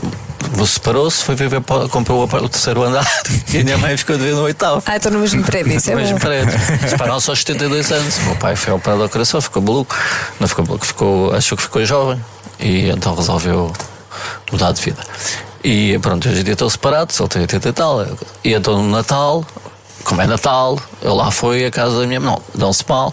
separou-se, 0.66 1.22
foi 1.22 1.34
viver, 1.34 1.60
para, 1.60 1.88
comprou 1.88 2.24
o 2.24 2.48
terceiro 2.48 2.82
andar 2.82 3.06
e 3.52 3.58
a 3.58 3.64
minha 3.64 3.78
mãe 3.78 3.96
ficou 3.96 4.16
de 4.16 4.24
ver 4.24 4.34
no 4.34 4.42
oitavo. 4.42 4.82
Ah, 4.86 4.96
estou 4.96 5.12
no 5.12 5.18
mesmo 5.18 5.42
prédio, 5.44 5.76
isso 5.76 5.90
é 5.90 5.94
No 5.94 6.00
mesmo 6.00 6.18
prédio. 6.18 6.58
Separaram-se 6.88 7.30
aos 7.30 7.38
72 7.40 7.92
anos. 7.92 8.18
O 8.18 8.22
meu 8.22 8.36
pai 8.36 8.56
foi 8.56 8.72
operado 8.72 9.02
ao 9.02 9.08
coração, 9.08 9.40
ficou 9.40 9.62
maluco. 9.62 9.94
Não 10.40 10.48
ficou 10.48 10.64
maluco, 10.64 10.86
ficou, 10.86 11.34
achou 11.34 11.56
que 11.56 11.62
ficou 11.62 11.84
jovem. 11.84 12.22
E 12.58 12.88
então 12.88 13.14
resolveu 13.14 13.72
mudar 14.50 14.72
de 14.72 14.80
vida. 14.80 15.02
E 15.62 15.98
pronto, 15.98 16.28
hoje 16.28 16.40
em 16.40 16.44
dia 16.44 16.52
estão 16.52 16.70
separados, 16.70 17.18
ele 17.18 17.28
tem 17.28 17.42
80 17.42 17.68
e 17.68 17.72
tal. 17.72 18.06
E 18.44 18.54
então 18.54 18.80
no 18.82 18.88
Natal, 18.88 19.44
como 20.04 20.22
é 20.22 20.26
Natal, 20.26 20.78
eu 21.02 21.14
lá 21.14 21.30
fui 21.30 21.64
à 21.64 21.70
casa 21.70 22.00
da 22.00 22.06
minha 22.06 22.20
mãe. 22.20 22.30
Não, 22.30 22.42
dão-se 22.54 22.84
mal. 22.88 23.12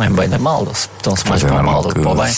Nem 0.00 0.10
bem 0.10 0.28
nem 0.28 0.38
mal, 0.38 0.64
dão-se 0.64 0.88
dão-se 1.02 1.28
mais 1.28 1.44
é, 1.44 1.46
para 1.46 1.60
o 1.60 1.62
mal 1.62 1.64
normal 1.64 1.82
do 1.82 1.94
que 1.94 2.00
para 2.00 2.10
o 2.10 2.14
bem. 2.14 2.34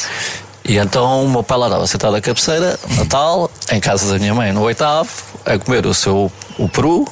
E 0.65 0.79
então 0.79 1.25
o 1.25 1.31
meu 1.31 1.43
pai 1.45 1.59
lá 1.59 1.67
estava 1.67 1.87
sentado 1.87 2.17
à 2.17 2.21
cabeceira, 2.21 2.79
Natal, 2.97 3.51
em 3.71 3.81
casa 3.81 4.13
da 4.13 4.19
minha 4.19 4.35
mãe, 4.35 4.53
no 4.53 4.63
oitavo, 4.63 5.09
a 5.47 5.57
comer 5.59 5.87
o 5.87 5.95
seu 5.95 6.31
o 6.59 6.69
peru, 6.69 7.07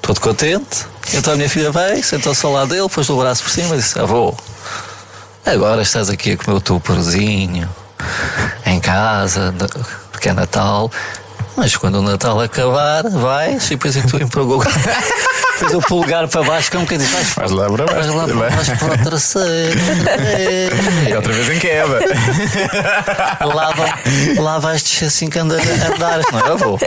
todo 0.00 0.20
contente. 0.20 0.86
Então 1.14 1.32
a 1.32 1.36
minha 1.36 1.48
filha 1.48 1.70
veio, 1.70 2.02
sentou-se 2.02 2.44
ao 2.44 2.52
lado 2.52 2.68
dele, 2.68 2.88
pôs 2.88 3.08
o 3.08 3.16
braço 3.16 3.44
por 3.44 3.50
cima 3.50 3.74
e 3.76 3.78
disse: 3.78 3.98
Avô, 3.98 4.34
agora 5.46 5.82
estás 5.82 6.10
aqui 6.10 6.32
a 6.32 6.36
comer 6.36 6.56
o 6.56 6.60
teu 6.60 6.80
peruzinho 6.80 7.68
em 8.66 8.80
casa, 8.80 9.54
porque 10.10 10.28
é 10.28 10.32
Natal. 10.32 10.90
Mas 11.56 11.76
quando 11.76 11.96
o 11.96 12.02
Natal 12.02 12.40
acabar, 12.40 13.02
vais 13.10 13.66
e 13.66 13.70
depois 13.70 13.96
é 13.96 14.00
que 14.00 14.08
tu 14.08 14.22
empregou. 14.22 14.62
Depois 15.62 15.74
o 15.76 15.80
pulgar 15.86 16.26
para 16.26 16.42
baixo, 16.42 16.70
que 16.72 16.76
é 16.76 16.80
um 16.80 16.82
bocadinho. 16.82 17.08
Vais, 17.10 17.28
Vais 17.34 17.50
lá 17.52 17.70
para 17.70 17.84
baixo. 17.84 17.94
Vais 17.94 18.14
lá 18.14 18.24
para 18.26 18.50
baixo 18.50 18.76
para 18.78 18.94
o 18.94 18.98
terceiro. 19.10 19.78
E 21.08 21.14
outra 21.14 21.32
vez 21.32 21.48
em 21.50 21.58
queda. 21.60 21.98
lá, 23.46 23.70
vai, 23.70 24.34
lá 24.38 24.58
vais 24.58 24.82
descer 24.82 25.04
assim 25.04 25.30
que 25.30 25.38
anda, 25.38 25.56
andares, 25.94 26.26
não 26.32 26.40
é? 26.40 26.48
Eu 26.50 26.58
vou. 26.58 26.80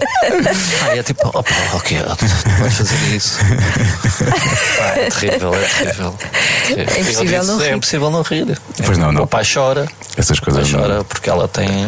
Ah, 0.90 0.98
é 0.98 1.04
tipo, 1.04 1.26
opa, 1.30 1.50
ok, 1.74 2.00
tu 2.18 2.26
podes 2.60 2.78
fazer 2.78 3.16
isso. 3.16 3.40
Ah, 4.82 5.00
é 5.00 5.10
terrível, 5.10 5.54
é 5.56 5.84
terrível. 5.84 6.16
É 6.76 7.00
impossível 7.00 7.44
não 7.46 7.62
É 7.62 7.66
rir. 7.70 7.76
impossível 7.76 8.12
não 8.12 8.22
rir. 8.24 8.60
Pois 8.86 8.98
não, 8.98 9.06
O 9.08 9.12
não. 9.12 9.20
meu 9.20 9.28
pai 9.28 9.44
chora. 9.46 9.88
Essas 10.18 10.38
O 10.40 10.42
pai 10.42 10.54
coisas. 10.54 10.72
não- 10.74 10.82
chora 10.82 11.04
porque 11.06 11.30
ela 11.30 11.48
tem. 11.48 11.88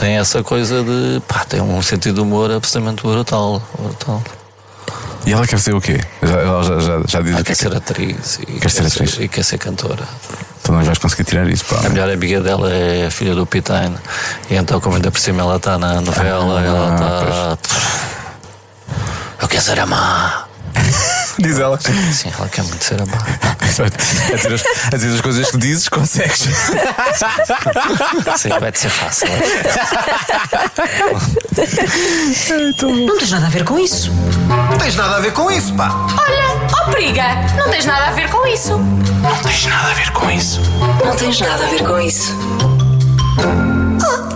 Tem 0.00 0.16
essa 0.18 0.42
coisa 0.42 0.82
de. 0.82 1.20
pá, 1.28 1.44
tem 1.44 1.60
um 1.60 1.80
sentido 1.82 2.14
de 2.16 2.20
humor 2.22 2.50
absolutamente 2.50 3.02
brutal. 3.02 3.62
brutal. 3.78 4.22
E 5.26 5.32
ela 5.32 5.46
quer 5.46 5.58
ser 5.58 5.74
o 5.74 5.80
quê? 5.80 6.00
Já, 6.22 6.38
ela 6.40 6.62
já, 6.62 6.80
já, 6.80 7.02
já 7.06 7.20
diz 7.20 7.32
Ela 7.32 7.40
o 7.40 7.44
que 7.44 7.44
quer 7.44 7.52
é 7.52 7.54
ser 7.54 7.76
atriz 7.76 8.38
e 8.40 8.46
Quer 8.58 8.70
ser 8.70 8.86
atriz. 8.86 9.18
e 9.20 9.28
quer 9.28 9.44
ser 9.44 9.58
cantora. 9.58 10.02
Tu 10.62 10.72
não 10.72 10.82
vais 10.82 10.96
conseguir 10.98 11.24
tirar 11.24 11.46
isso, 11.48 11.64
pá. 11.66 11.80
A 11.84 11.90
melhor 11.90 12.08
amiga 12.10 12.40
dela 12.40 12.72
é 12.72 13.06
a 13.06 13.10
filha 13.10 13.34
do 13.34 13.44
Pitane. 13.46 13.96
E 14.50 14.54
então, 14.54 14.80
como 14.80 14.96
ainda 14.96 15.10
por 15.10 15.20
cima 15.20 15.42
ela 15.42 15.56
está 15.56 15.76
na 15.78 16.00
novela, 16.00 16.58
Ah, 16.60 16.64
ela 16.64 16.94
está. 17.54 17.58
Eu 19.42 19.48
quero 19.48 19.62
ser 19.62 19.78
a 19.80 19.86
má. 19.86 20.44
Diz 21.38 21.58
ela. 21.58 21.78
Sim, 21.80 22.32
ela 22.38 22.48
quer 22.48 22.64
muito 22.64 22.82
ser 22.82 23.02
a 23.02 23.06
má. 23.06 23.18
A 23.78 24.36
dizer, 24.36 24.52
as, 24.54 24.64
a 24.92 24.96
dizer 24.96 25.14
as 25.14 25.20
coisas 25.20 25.50
que 25.50 25.58
dizes, 25.58 25.88
consegues. 25.88 26.48
Sim, 28.36 28.48
vai-te 28.58 28.80
ser 28.80 28.90
fácil. 28.90 29.28
Não 33.06 33.18
tens 33.18 33.30
nada 33.30 33.46
a 33.46 33.50
ver 33.50 33.64
com 33.64 33.78
isso. 33.78 34.10
Não 34.70 34.78
tens 34.78 34.96
nada 34.96 35.16
a 35.16 35.20
ver 35.20 35.32
com 35.32 35.50
isso, 35.50 35.72
pá. 35.74 35.90
Olha, 36.18 36.68
ó 36.80 36.90
periga, 36.90 37.22
não 37.56 37.70
tens 37.70 37.86
nada 37.86 38.08
a 38.08 38.12
ver 38.12 38.28
com 38.30 38.46
isso. 38.46 38.78
Não 38.78 39.36
tens 39.42 39.66
nada 39.66 39.90
a 39.90 39.94
ver 39.94 40.10
com 40.12 40.30
isso. 40.30 40.60
Não 41.04 41.16
tens 41.16 41.40
nada 41.40 41.64
a 41.64 41.68
ver 41.68 41.82
com 41.84 42.00
isso. 42.00 42.34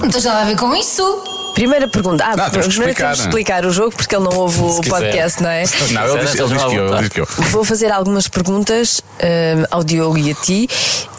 Não 0.01 0.11
tens 0.11 0.25
nada 0.25 0.43
a 0.43 0.45
ver 0.45 0.57
com 0.57 0.75
isso. 0.75 1.34
Primeira 1.55 1.89
pergunta. 1.89 2.25
Ah, 2.25 2.37
Não, 2.37 2.51
temos 2.51 2.67
que 2.67 2.73
primeiro 2.73 2.91
explicar, 2.93 3.05
temos 3.05 3.19
que 3.19 3.23
né? 3.25 3.29
explicar 3.29 3.65
o 3.67 3.71
jogo 3.71 3.97
porque 3.97 4.15
ele 4.15 4.25
não 4.25 4.37
ouve 4.37 4.61
o 4.61 4.81
quiser. 4.81 4.91
podcast, 4.91 5.43
não 5.43 5.51
é? 5.51 5.65
Não, 5.93 6.09
ele 6.17 6.25
diz, 6.27 6.35
ele 6.35 6.49
diz 6.49 6.65
que 7.13 7.21
eu. 7.21 7.25
Eu. 7.25 7.45
Vou 7.51 7.65
fazer 7.65 7.93
algumas 7.93 8.29
perguntas 8.29 9.01
hum, 9.23 9.65
ao 9.71 9.85
Diogo 9.85 10.19
e 10.19 10.31
a 10.33 10.35
ti 10.35 10.69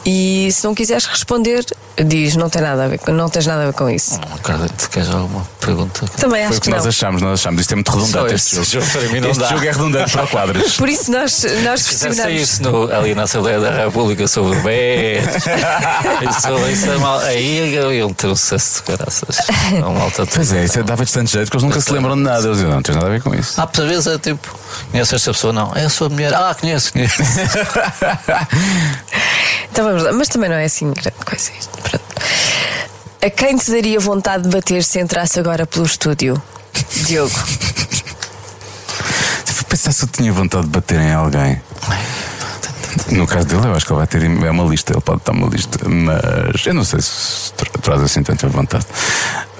E 0.07 0.49
se 0.52 0.64
não 0.64 0.76
quiseres 0.76 1.06
responder, 1.06 1.65
diz: 2.06 2.36
não, 2.36 2.48
tem 2.48 2.61
nada 2.61 2.84
a 2.86 2.88
ver, 2.88 2.99
com- 2.99 3.11
não 3.11 3.27
tens 3.27 3.48
nada 3.48 3.64
a 3.64 3.65
ver 3.65 3.73
com 3.73 3.90
isso. 3.90 4.19
Ricardo, 4.36 4.69
tu 4.77 4.88
queres 4.90 5.10
alguma 5.10 5.44
pergunta? 5.60 6.06
Também 6.18 6.41
Foi 6.41 6.44
acho 6.44 6.52
o 6.52 6.61
que 6.61 6.61
que 6.61 6.69
nós 6.69 6.84
não. 6.84 6.90
achamos, 6.90 7.22
nós 7.23 7.40
achamos. 7.40 7.61
Isto 7.61 7.72
é 7.72 7.76
muito 7.76 7.91
redundante 7.91 8.36
este 8.36 8.60
este 8.60 8.73
jogo. 8.76 8.86
jogo 8.86 8.99
para 8.99 9.14
mim 9.14 9.19
não 9.19 9.30
este 9.32 9.40
dá. 9.40 9.48
jogo 9.49 9.64
é 9.65 9.72
redundante 9.72 10.11
para 10.11 10.27
quadros. 10.27 10.77
Por 10.77 10.88
isso 10.90 11.11
nós, 11.11 11.44
nós 11.64 11.88
questionamos. 11.88 12.41
isso 12.41 12.61
no- 12.64 12.94
ali 12.95 13.15
na 13.15 13.23
Assembleia 13.23 13.60
da 13.60 13.72
República 13.72 14.27
sobre 14.27 14.56
bebês. 14.57 15.26
isso, 16.30 16.69
isso 16.72 16.91
é 16.91 16.98
mal. 16.98 17.19
Aí 17.22 17.76
eu 17.76 18.14
ter 18.14 18.27
um 18.27 18.36
sucesso 18.36 18.84
de 18.86 18.95
graças. 18.95 19.38
É 19.73 19.80
uma 19.80 19.91
malta 20.02 20.26
Pois 20.27 20.53
é, 20.53 20.65
isso 20.65 20.84
dava-te 20.84 21.11
tanto 21.11 21.32
jeito 21.32 21.49
que 21.49 21.57
eles 21.57 21.64
nunca 21.64 21.82
se 21.82 21.91
lembram 21.91 22.15
de 22.15 22.22
nada. 22.22 22.44
Eles 22.45 22.57
dizem, 22.57 22.68
não, 22.68 22.76
não 22.76 22.84
tens 22.84 22.94
nada 22.95 23.07
a 23.07 23.10
ver 23.10 23.23
com 23.23 23.34
isso. 23.34 23.60
Ah, 23.60 23.65
por 23.65 23.88
vezes 23.88 24.06
é 24.06 24.19
tipo, 24.19 24.56
conhece 24.91 25.15
esta 25.15 25.32
pessoa? 25.32 25.52
Não, 25.52 25.72
é 25.76 25.86
a 25.86 25.90
sua 25.90 26.10
mulher. 26.10 26.32
Ah, 26.36 26.56
conheço, 26.60 26.94
conheço. 26.94 27.15
Então 29.72 29.95
vamos 29.96 30.04
lá, 30.04 30.18
mas 30.18 30.28
também 30.30 30.50
não 30.50 30.58
é 30.58 30.66
assim 30.66 30.92
grande 30.92 31.18
coisa 31.26 31.52
isto. 31.60 31.78
Pronto. 31.82 32.06
A 33.22 33.30
quem 33.30 33.58
te 33.58 33.72
daria 33.72 34.00
vontade 34.00 34.44
de 34.44 34.50
bater 34.50 34.84
se 34.84 35.00
entrasse 35.00 35.40
agora 35.40 35.66
pelo 35.66 35.86
estúdio? 35.86 36.42
Diogo. 37.08 37.30
For 39.46 39.64
pensar 39.66 39.92
se 39.92 40.04
eu 40.04 40.10
tinha 40.10 40.32
vontade 40.32 40.64
de 40.66 40.70
bater 40.70 41.00
em 41.00 41.14
alguém. 41.14 41.62
No 43.12 43.28
caso 43.28 43.46
dele, 43.48 43.66
eu 43.68 43.76
acho 43.76 43.86
que 43.86 43.92
ele 43.92 43.98
vai 43.98 44.08
ter 44.08 44.24
é 44.24 44.52
uma 44.52 44.64
lista, 44.66 44.94
ele 44.94 45.02
pode 45.02 45.22
dar 45.26 45.32
uma 45.34 45.48
lista, 45.48 45.78
mas 45.88 46.66
eu 46.66 46.74
não 46.74 46.84
sei 46.84 47.02
se 47.02 47.52
tra- 47.54 47.70
traz 47.82 48.02
assim 48.02 48.24
tanta 48.24 48.48
vontade. 48.48 48.86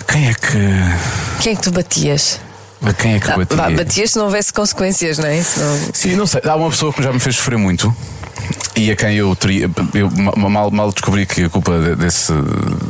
Quem 0.07 0.30
é 0.30 0.34
que. 0.34 1.41
Quem 1.41 1.53
é 1.53 1.56
que 1.56 1.62
tu 1.62 1.72
batias? 1.72 2.40
A 2.86 2.94
quem 2.94 3.16
é 3.16 3.20
que 3.20 3.30
Ah, 3.32 3.38
batia? 3.38 3.72
batias 3.78 4.12
se 4.12 4.18
não 4.18 4.26
houvesse 4.26 4.53
consequências, 4.53 5.18
não 5.18 5.28
é? 5.28 5.38
Não- 5.38 5.94
Sim, 5.94 6.16
não 6.16 6.28
sei. 6.28 6.41
Há 6.45 6.56
uma 6.56 6.70
pessoa 6.70 6.94
que 6.94 7.02
já 7.02 7.12
me 7.12 7.20
fez 7.20 7.36
sofrer 7.38 7.57
muito 7.57 7.95
e 8.76 8.91
a 8.91 8.95
quem 8.95 9.15
eu 9.15 9.35
teria. 9.35 9.69
Eu 9.93 10.09
ma- 10.11 10.49
mal, 10.49 10.72
mal 10.72 10.91
descobri 10.91 11.26
que 11.26 11.43
a 11.43 11.49
culpa 11.49 11.77
de- 11.80 11.95
desse. 11.95 12.34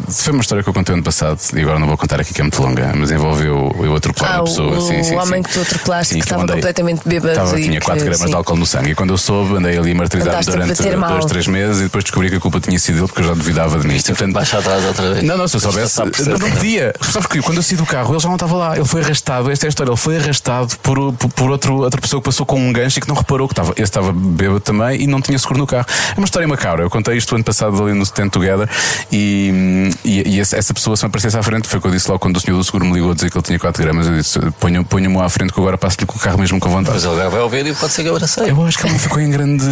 Foi 0.10 0.34
uma 0.34 0.42
história 0.42 0.64
que 0.64 0.70
eu 0.70 0.74
contei 0.74 0.94
ano 0.94 1.04
passado 1.04 1.40
e 1.56 1.62
agora 1.62 1.80
não 1.80 1.88
vou 1.88 1.98
contar 1.98 2.20
aqui 2.20 2.34
que 2.34 2.42
é 2.42 2.44
muito 2.44 2.62
longa, 2.62 2.92
mas 2.96 3.12
envolveu 3.12 3.76
eu 3.84 3.96
atropelar 3.96 4.34
Ah, 4.34 4.38
a 4.38 4.42
o- 4.42 4.44
pessoa. 4.46 4.82
sim, 4.82 5.00
o 5.00 5.04
sim, 5.04 5.16
homem 5.16 5.36
sim. 5.38 5.44
que 5.44 5.54
tu 5.54 5.62
atropelaste, 5.62 6.14
Sim, 6.14 6.20
que 6.20 6.26
estava 6.26 6.44
andei- 6.44 6.56
completamente 6.56 7.02
bêbado 7.08 7.32
Estava, 7.32 7.60
e 7.60 7.64
tinha 7.64 7.80
que- 7.80 7.86
4 7.86 8.04
gramas 8.04 8.20
sim. 8.22 8.28
de 8.28 8.36
álcool 8.36 8.56
no 8.58 8.66
sangue. 8.66 8.92
E 8.92 8.96
quando 8.96 9.10
eu 9.12 9.18
soube, 9.18 9.56
andei 9.58 9.78
ali 9.78 9.94
martirizado 9.94 10.46
durante 10.46 10.70
bater 10.78 10.98
mal. 10.98 11.12
dois, 11.12 11.26
três 11.26 11.48
meses 11.48 11.80
e 11.80 11.84
depois 11.84 12.04
descobri 12.04 12.30
que 12.30 12.36
a 12.36 12.40
culpa 12.40 12.60
tinha 12.60 12.78
sido 12.80 12.96
dele 12.96 13.08
porque 13.08 13.22
eu 13.22 13.28
já 13.28 13.34
duvidava 13.34 13.80
de 13.80 13.88
mim. 13.88 13.96
Isto 13.96 14.12
é 14.12 14.16
Portanto, 14.16 14.34
baixa 14.34 14.58
atrás 14.60 14.84
outra 14.86 15.14
vez. 15.14 15.24
não, 15.24 15.38
não, 15.38 15.48
se 15.48 15.56
eu 15.56 15.60
soubesse. 15.60 16.02
A 16.02 16.06
perceber. 16.06 16.40
Não 16.40 16.52
podia. 16.52 16.94
Sabes 17.02 17.28
que 17.28 17.42
quando 17.42 17.58
eu 17.58 17.64
saí 17.64 17.78
do 17.78 17.86
carro, 17.86 18.14
ele 18.14 18.20
já 18.20 18.28
não 18.28 18.36
estava 18.36 18.56
lá. 18.56 18.76
Ele 18.76 18.86
foi 18.86 19.02
arrastado. 19.02 19.52
Esta 19.52 19.66
é 19.66 19.68
a 19.68 19.70
história. 19.70 19.90
Ele 19.92 19.98
foi 19.98 20.18
arrastado 20.18 20.76
por, 20.82 21.14
por, 21.14 21.30
por 21.30 21.52
outro, 21.52 21.76
outra 21.78 22.00
pessoa 22.02 22.22
que 22.22 22.26
passou 22.26 22.46
com 22.46 22.60
um 22.60 22.72
gancho 22.74 23.00
e 23.00 23.02
que 23.02 23.08
não 23.08 23.16
reparou 23.16 23.48
que 23.48 23.54
estava. 23.54 23.72
Esse 23.74 23.84
estava 23.84 24.12
bêbado 24.14 24.60
também 24.60 25.02
e 25.02 25.08
não 25.08 25.22
tinha 25.22 25.36
seguro 25.46 25.60
no 25.60 25.68
carro. 25.68 25.86
É 26.16 26.20
uma 26.20 26.26
história 26.26 26.48
macabra. 26.48 26.84
Eu 26.84 26.90
contei 26.90 27.16
isto 27.18 27.34
ano 27.36 27.44
passado 27.44 27.82
ali 27.84 27.94
no 27.94 28.04
Stand 28.04 28.30
Together 28.30 28.70
e, 29.12 29.90
e, 30.04 30.36
e 30.36 30.40
essa, 30.40 30.74
pessoa, 30.74 30.96
se 30.98 31.04
me 31.04 31.08
aparecesse 31.08 31.38
à 31.38 31.44
frente, 31.44 31.68
foi 31.68 31.80
o 31.80 31.82
que 31.82 31.88
eu 31.88 31.92
disse 31.92 32.08
logo 32.10 32.20
quando 32.20 32.38
o 32.38 32.40
senhor 32.40 32.58
do 32.58 32.64
seguro 32.64 32.86
me 32.86 32.94
ligou 32.94 33.12
a 33.12 33.14
dizer 33.14 33.30
que 33.30 33.38
ele 33.38 33.44
tinha 33.44 33.60
4 33.60 33.84
gramas. 33.84 34.08
Eu 34.08 34.16
disse: 34.18 34.40
ponho- 34.60 34.84
ponho-me 34.84 35.18
à 35.20 35.30
frente 35.30 35.54
que 35.54 35.60
agora 35.60 35.78
passo-lhe 35.78 36.06
com 36.06 36.18
o 36.18 36.20
carro 36.20 36.38
mesmo 36.40 36.60
com 36.60 36.70
vontade. 36.70 36.96
Mas 36.96 37.04
ele 37.06 37.30
vai 37.30 37.42
ouvir 37.42 37.66
e 37.66 37.74
pode 37.74 37.94
ser 37.94 38.04
que 38.04 38.10
eu 38.10 38.16
abracei. 38.16 38.50
Eu 38.50 38.66
acho 38.66 38.78
que 38.78 38.86
ele 38.86 38.94
não 38.94 39.00
ficou 39.00 39.20
em 39.20 39.30
grande 39.32 39.66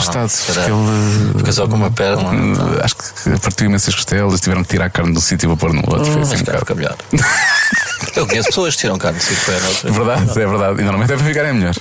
estado. 0.00 0.28
se 0.28 0.44
porque 0.52 0.60
ele. 0.60 1.38
Fica 1.38 1.52
só 1.52 1.66
com 1.68 1.76
uma 1.76 1.90
perna. 1.90 2.22
Uh, 2.22 2.82
Acho 2.82 2.96
que 2.96 3.02
partiu 3.40 3.66
imensas 3.66 3.94
costelas, 3.94 4.40
tiveram 4.40 4.62
que 4.62 4.68
tirar 4.70 4.86
a 4.86 4.90
carne 4.90 5.12
do 5.12 5.20
sítio 5.20 5.48
para 5.50 5.56
pôr 5.56 5.72
no 5.72 5.80
outro. 5.80 6.04
Foi 6.12 6.22
assim 6.22 6.36
um 6.36 6.38
bocado. 6.38 6.74
melhor. 6.76 6.96
Eu 8.14 8.26
conheço 8.26 8.48
pessoas 8.48 8.74
que 8.74 8.80
tiram 8.82 8.98
carne 8.98 9.18
de 9.18 9.24
cinco 9.24 9.40
pernas. 9.46 9.82
Verdade, 9.82 10.30
é 10.30 10.46
verdade. 10.46 10.80
E 10.80 10.84
normalmente 10.84 11.12
é 11.12 11.16
para 11.16 11.26
ficarem 11.26 11.52
melhor. 11.54 11.74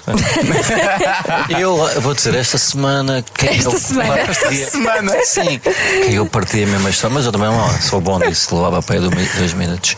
E 1.50 1.62
eu 1.62 2.02
vou 2.02 2.14
dizer, 2.14 2.36
esta 2.36 2.58
semana. 2.58 3.24
Quem 3.34 3.50
Esta 3.58 3.70
eu 3.72 3.80
semana? 3.80 4.16
partia- 4.26 4.52
Esta 4.52 4.72
semana? 4.72 5.14
Sim. 5.26 5.60
Quem 6.06 6.14
eu 6.14 6.26
parti 6.26 6.64
a 6.64 6.68
mesma 6.68 6.90
história, 6.90 7.14
mas 7.16 7.26
eu 7.26 7.32
também 7.32 7.50
ó, 7.50 7.70
sou 7.80 8.00
bom 8.02 8.20
nisso, 8.20 8.56
levava 8.56 8.80
a 8.80 8.82
pé 8.82 9.00
dois 9.00 9.54
minutos. 9.54 9.96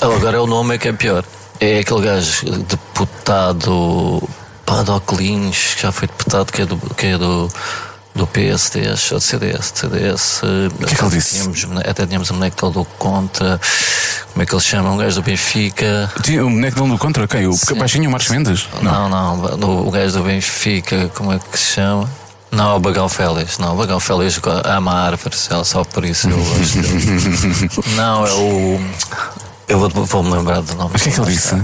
Agora 0.00 0.36
é 0.36 0.40
o 0.40 0.46
nome 0.46 0.74
é 0.74 0.78
que 0.78 0.88
é 0.88 0.92
pior. 0.92 1.24
É 1.60 1.80
aquele 1.80 2.02
gajo 2.02 2.46
deputado 2.62 4.28
Paddock 4.64 5.16
Lins, 5.16 5.74
que 5.74 5.82
já 5.82 5.92
foi 5.92 6.06
deputado, 6.08 6.52
que 6.52 6.62
é 6.62 6.66
do. 6.66 6.76
Que 6.94 7.06
é 7.06 7.18
do 7.18 7.50
do 8.18 8.26
PSD, 8.26 8.82
do 8.90 9.20
CDS, 9.20 9.72
CDS. 9.74 10.42
O 10.42 10.84
que 10.86 10.92
é 10.92 10.96
que 10.96 11.02
ele 11.04 11.10
disse? 11.10 11.34
Tínhamos, 11.50 11.64
até 11.86 12.06
tínhamos 12.06 12.30
um 12.30 12.34
boneco 12.34 12.56
todo 12.56 12.84
contra. 12.98 13.60
Como 14.32 14.42
é 14.42 14.46
que 14.46 14.54
ele 14.54 14.62
chama? 14.62 14.90
Um 14.90 14.96
gajo 14.96 15.16
do 15.16 15.22
Benfica. 15.24 16.12
Tinha 16.22 16.44
o 16.44 16.50
boneco 16.50 16.76
dele 16.80 16.92
do 16.92 16.98
contra 16.98 17.26
quem? 17.26 17.46
O 17.46 17.52
Sim. 17.54 17.74
baixinho, 17.76 18.08
o 18.08 18.12
Marcos 18.12 18.28
Mendes? 18.30 18.68
Não, 18.82 19.08
não, 19.08 19.56
do- 19.56 19.86
o 19.86 19.90
gajo 19.90 20.12
do 20.18 20.22
Benfica, 20.24 21.10
como 21.14 21.32
é 21.32 21.38
que 21.38 21.58
se 21.58 21.74
chama? 21.74 22.08
Não, 22.50 22.76
o 22.76 22.80
Bagão 22.80 23.08
Félix. 23.08 23.58
Não, 23.58 23.74
o 23.74 23.76
Bagão 23.76 24.00
Félix 24.00 24.40
ama 24.64 24.92
árvores, 24.92 25.38
só- 25.40 25.62
só 25.64 25.84
por 25.84 26.04
isso 26.04 26.28
eu 26.30 26.36
gosto 26.38 26.78
dele. 26.80 27.70
Não, 27.96 28.26
é 28.26 28.32
o. 28.32 28.80
Eu 29.68 29.78
vou- 29.78 30.04
vou-me 30.06 30.30
lembrar 30.30 30.62
do 30.62 30.74
nome. 30.74 30.90
Mas 30.94 31.02
o 31.02 31.04
que 31.04 31.10
é 31.10 31.12
que 31.12 31.20
ele 31.20 31.30
disse? 31.32 31.54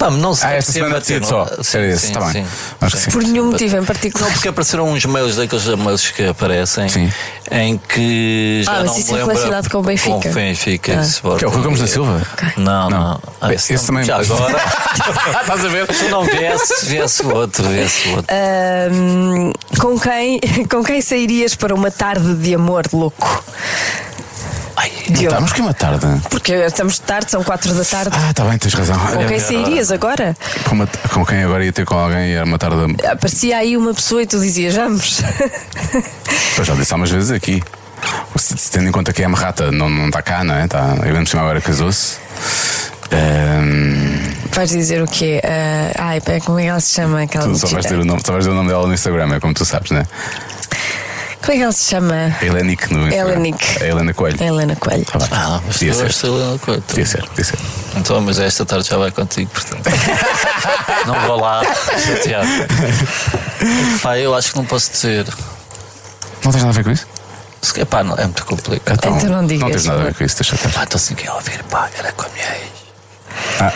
Pá, 0.00 0.10
não 0.10 0.34
sei. 0.34 0.48
Ah, 0.48 0.52
esta 0.54 0.72
semana 0.72 0.94
bater, 0.94 1.20
decide 1.20 1.26
só. 1.28 1.44
não- 1.44 1.62
Sim, 1.62 1.78
esse, 1.82 2.06
sim, 2.06 2.12
tá 2.14 2.32
sim. 2.32 2.46
Acho 2.80 2.96
que 2.96 3.02
sim. 3.02 3.10
Por 3.10 3.22
nenhum 3.22 3.50
motivo 3.50 3.76
em 3.76 3.84
particular. 3.84 4.26
Não, 4.26 4.32
porque 4.32 4.48
apareceram 4.48 4.88
uns 4.90 5.04
mails 5.04 5.36
daqueles 5.36 5.66
mails 5.66 6.08
que 6.10 6.24
aparecem 6.26 6.88
Sim. 6.88 7.12
em 7.50 7.76
que 7.76 8.62
já 8.64 8.72
Ah, 8.72 8.74
mas 8.80 8.86
não 8.86 8.98
isso 8.98 9.06
me 9.08 9.12
é 9.12 9.16
lembro 9.20 9.34
relacionado 9.34 9.68
com 9.70 9.78
o 9.78 9.82
Benfica. 9.82 10.18
Com 10.22 10.28
o 10.30 10.32
Benfica 10.32 10.98
Ah. 10.98 11.02
Sporting. 11.02 11.38
Que 11.40 11.44
é 11.44 11.48
o 11.48 11.50
Rui 11.50 11.62
Gomes 11.62 11.80
da 11.80 11.86
Silva? 11.86 12.22
Não, 12.56 12.88
não. 12.88 12.98
Não. 12.98 13.20
Ah, 13.42 13.52
Esse 13.52 13.76
também- 13.86 14.04
Já 14.04 14.16
agora. 14.20 14.56
Estás 15.42 15.64
a 15.66 15.68
ver? 15.68 15.92
Se 15.94 16.08
não 16.08 16.24
viesse, 16.24 16.86
viesse 16.86 17.22
o 17.22 17.34
outro, 17.34 17.68
viesse 17.68 18.08
o 18.08 18.16
outro. 18.16 18.34
Ahm, 18.34 19.52
com, 19.78 20.00
quem, 20.00 20.40
com 20.70 20.82
quem 20.82 21.02
sairias 21.02 21.54
para 21.54 21.74
uma 21.74 21.90
tarde 21.90 22.36
de 22.36 22.54
amor 22.54 22.84
louco? 22.90 23.44
Ai. 24.82 24.90
Tá, 25.28 25.40
mas 25.40 25.52
que 25.52 25.60
é 25.60 25.64
uma 25.64 25.74
tarde. 25.74 26.06
Porque 26.30 26.52
estamos 26.52 26.94
de 26.94 27.02
tarde, 27.02 27.30
são 27.30 27.44
quatro 27.44 27.74
da 27.74 27.84
tarde. 27.84 28.10
Ah, 28.18 28.30
está 28.30 28.44
bem, 28.44 28.56
tens 28.56 28.72
razão. 28.72 28.98
com 28.98 29.26
quem 29.26 29.38
sairias 29.38 29.90
agora? 29.92 30.34
com, 30.64 30.74
uma- 30.74 30.86
com 31.12 31.26
quem 31.26 31.42
agora 31.44 31.62
ia 31.64 31.72
ter 31.72 31.84
com 31.84 31.98
alguém 31.98 32.32
era 32.32 32.44
uma 32.46 32.58
tarde. 32.58 32.76
Aparecia 33.06 33.58
aí 33.58 33.76
uma 33.76 33.92
pessoa 33.92 34.22
e 34.22 34.26
tu 34.26 34.40
dizias, 34.40 34.74
vamos. 34.74 35.20
Pois 36.56 36.66
já 36.66 36.74
disse 36.74 36.92
algumas 36.92 37.10
vezes 37.10 37.30
aqui. 37.30 37.62
Se, 38.36 38.70
tendo 38.70 38.88
em 38.88 38.92
conta 38.92 39.12
que 39.12 39.22
é 39.22 39.26
uma 39.26 39.36
rata, 39.38 39.70
não, 39.70 39.88
não 39.90 40.06
está 40.06 40.22
cá, 40.22 40.42
não 40.42 40.54
é? 40.54 40.64
Está, 40.64 40.94
eu 41.04 41.12
mesmo 41.12 41.26
cima 41.26 41.42
agora 41.42 41.60
casou-se. 41.60 42.16
Ehm, 43.10 44.30
Vais 44.54 44.70
dizer 44.70 45.02
o 45.02 45.06
quê? 45.06 45.40
Ah, 45.44 45.90
ai, 45.98 46.20
como 46.44 46.58
é 46.58 46.62
que 46.62 46.68
ela 46.68 46.80
se 46.80 46.94
chama? 46.94 47.22
Aquela 47.22 47.44
tu 47.44 47.56
só 47.58 47.66
vais, 47.68 47.84
ter 47.86 47.98
o 47.98 48.04
nome, 48.04 48.20
só 48.24 48.32
vais 48.32 48.44
ter 48.44 48.50
o 48.50 48.54
nome 48.54 48.68
dela 48.68 48.86
no 48.86 48.94
Instagram, 48.94 49.34
é 49.34 49.40
como 49.40 49.52
tu 49.54 49.64
sabes, 49.64 49.90
não 49.90 50.00
é? 50.00 50.06
Como 51.40 51.52
é 51.52 51.56
que 51.56 51.62
ela 51.62 51.72
se 51.72 51.84
chama? 51.90 52.36
Helenic 52.42 52.92
no 52.92 53.06
Instagram. 53.08 53.30
Helenic. 53.32 53.82
A 53.82 53.86
Helena 53.86 54.12
Coelho. 54.14 54.36
A 54.40 54.44
Helena 54.44 54.76
Coelho. 54.76 55.06
Bem. 55.18 55.28
Ah, 55.30 55.60
mas 55.66 55.76
tu 55.76 55.78
podia 55.86 55.94
ser. 55.94 56.26
Helena 56.26 56.58
Coelho. 56.58 56.82
Podia 56.82 57.06
ser, 57.06 57.26
podia 57.26 57.44
ser. 57.44 57.58
Então, 57.96 58.20
mas 58.20 58.38
esta 58.38 58.66
tarde 58.66 58.88
já 58.88 58.98
vai 58.98 59.10
contigo, 59.10 59.50
portanto. 59.50 59.82
não 61.06 61.14
vou 61.26 61.40
lá 61.40 61.62
chateado. 62.06 62.48
Pá, 64.02 64.18
eu 64.18 64.34
acho 64.34 64.52
que 64.52 64.58
não 64.58 64.64
posso 64.66 64.90
dizer. 64.92 65.26
Não 66.44 66.52
tens 66.52 66.62
nada 66.62 66.68
a 66.68 66.72
ver 66.72 66.84
com 66.84 66.90
isso? 66.90 67.06
Se 67.62 67.72
calhar, 67.72 67.86
pá, 67.86 68.02
não, 68.04 68.14
é 68.16 68.24
muito 68.24 68.44
complicado. 68.44 68.98
Então 68.98 69.30
não 69.30 69.46
digas. 69.46 69.62
Não 69.62 69.70
tens 69.70 69.84
nada 69.86 70.00
a 70.00 70.04
ver 70.04 70.14
com 70.14 70.24
isso, 70.24 70.36
deixa 70.36 70.54
estar. 70.54 70.70
Pá, 70.70 70.84
estou 70.84 70.96
assim 70.98 71.14
que 71.14 71.26
a 71.26 71.34
ouvir, 71.34 71.62
pá, 71.64 71.88
era 71.98 72.12
com 72.12 72.26
a 72.26 72.28
minha 72.30 72.46
ex. 72.56 72.70
Ah, 73.60 73.72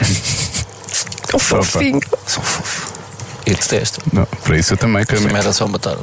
O 1.35 1.39
fofinho. 1.39 2.01
Sou 2.27 2.43
fofo. 2.43 2.94
E 3.47 3.51
detesto. 3.51 4.01
não, 4.13 4.25
para 4.25 4.57
isso 4.57 4.73
eu 4.73 4.77
também 4.79 5.05
quero 5.05 5.21
Também 5.23 5.37
era 5.37 5.53
só 5.53 5.67
uma 5.67 5.79
tarde. 5.79 6.03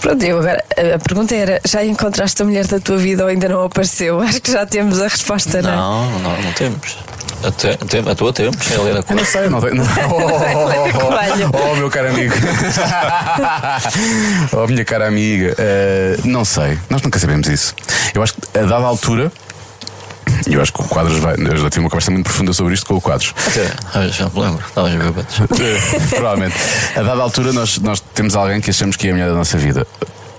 Pronto, 0.00 0.22
eu 0.22 0.38
agora 0.38 0.62
a 0.76 0.94
a 0.96 0.98
pergunta 0.98 1.34
era: 1.34 1.58
já 1.66 1.82
encontraste 1.84 2.42
a 2.42 2.44
mulher 2.44 2.66
da 2.66 2.78
tua 2.78 2.98
vida 2.98 3.22
ou 3.22 3.28
ainda 3.30 3.48
não 3.48 3.64
apareceu? 3.64 4.20
Acho 4.20 4.40
que 4.42 4.52
já 4.52 4.66
temos 4.66 5.00
a 5.00 5.08
resposta, 5.08 5.62
não 5.62 5.70
é? 5.70 5.76
Não, 5.76 6.18
não, 6.20 6.42
não 6.42 6.52
temos. 6.52 6.98
A, 7.44 7.50
te, 7.50 7.76
tem- 7.86 8.08
a 8.10 8.14
tua 8.14 8.32
temos, 8.32 8.56
a 8.70 8.74
Helena 8.74 8.98
Eu 8.98 9.02
Coelho. 9.04 9.20
não 9.20 9.26
sei, 9.30 9.48
não 9.48 9.60
tenho. 9.60 9.74
Não. 9.76 9.86
Coelho. 9.86 11.50
Oh, 11.52 11.72
oh, 11.72 11.76
meu 11.76 11.90
caro 11.90 12.08
amigo. 12.08 12.34
oh, 14.52 14.66
minha 14.66 14.84
cara 14.84 15.06
amiga. 15.08 15.54
Eh, 15.58 16.16
não 16.24 16.44
sei, 16.44 16.78
nós 16.88 17.02
nunca 17.02 17.18
sabemos 17.18 17.48
isso. 17.48 17.74
Eu 18.14 18.22
acho 18.22 18.34
que 18.34 18.58
a 18.58 18.62
dada 18.62 18.84
altura. 18.86 19.30
E 20.46 20.54
Eu 20.54 20.62
acho 20.62 20.72
que 20.72 20.80
o 20.80 20.84
Quadros 20.84 21.18
vai. 21.18 21.34
Eu 21.38 21.56
já 21.56 21.70
tive 21.70 21.80
uma 21.80 21.90
conversa 21.90 22.10
muito 22.10 22.24
profunda 22.24 22.52
sobre 22.52 22.74
isto 22.74 22.86
com 22.86 22.94
o 22.94 23.00
Quadros. 23.00 23.34
Até, 23.48 23.72
ah, 23.94 24.08
já 24.08 24.28
me 24.28 24.40
lembro, 24.40 24.64
estavas 24.66 24.92
bêbados. 24.94 25.40
Eh, 25.40 26.00
Provavelmente. 26.10 26.56
A 26.94 27.02
dada 27.02 27.22
altura, 27.22 27.52
nós, 27.52 27.78
nós 27.78 28.00
temos 28.14 28.34
alguém 28.36 28.60
que 28.60 28.70
achamos 28.70 28.96
que 28.96 29.08
é 29.08 29.10
a 29.10 29.14
mulher 29.14 29.28
da 29.28 29.34
nossa 29.34 29.56
vida. 29.58 29.86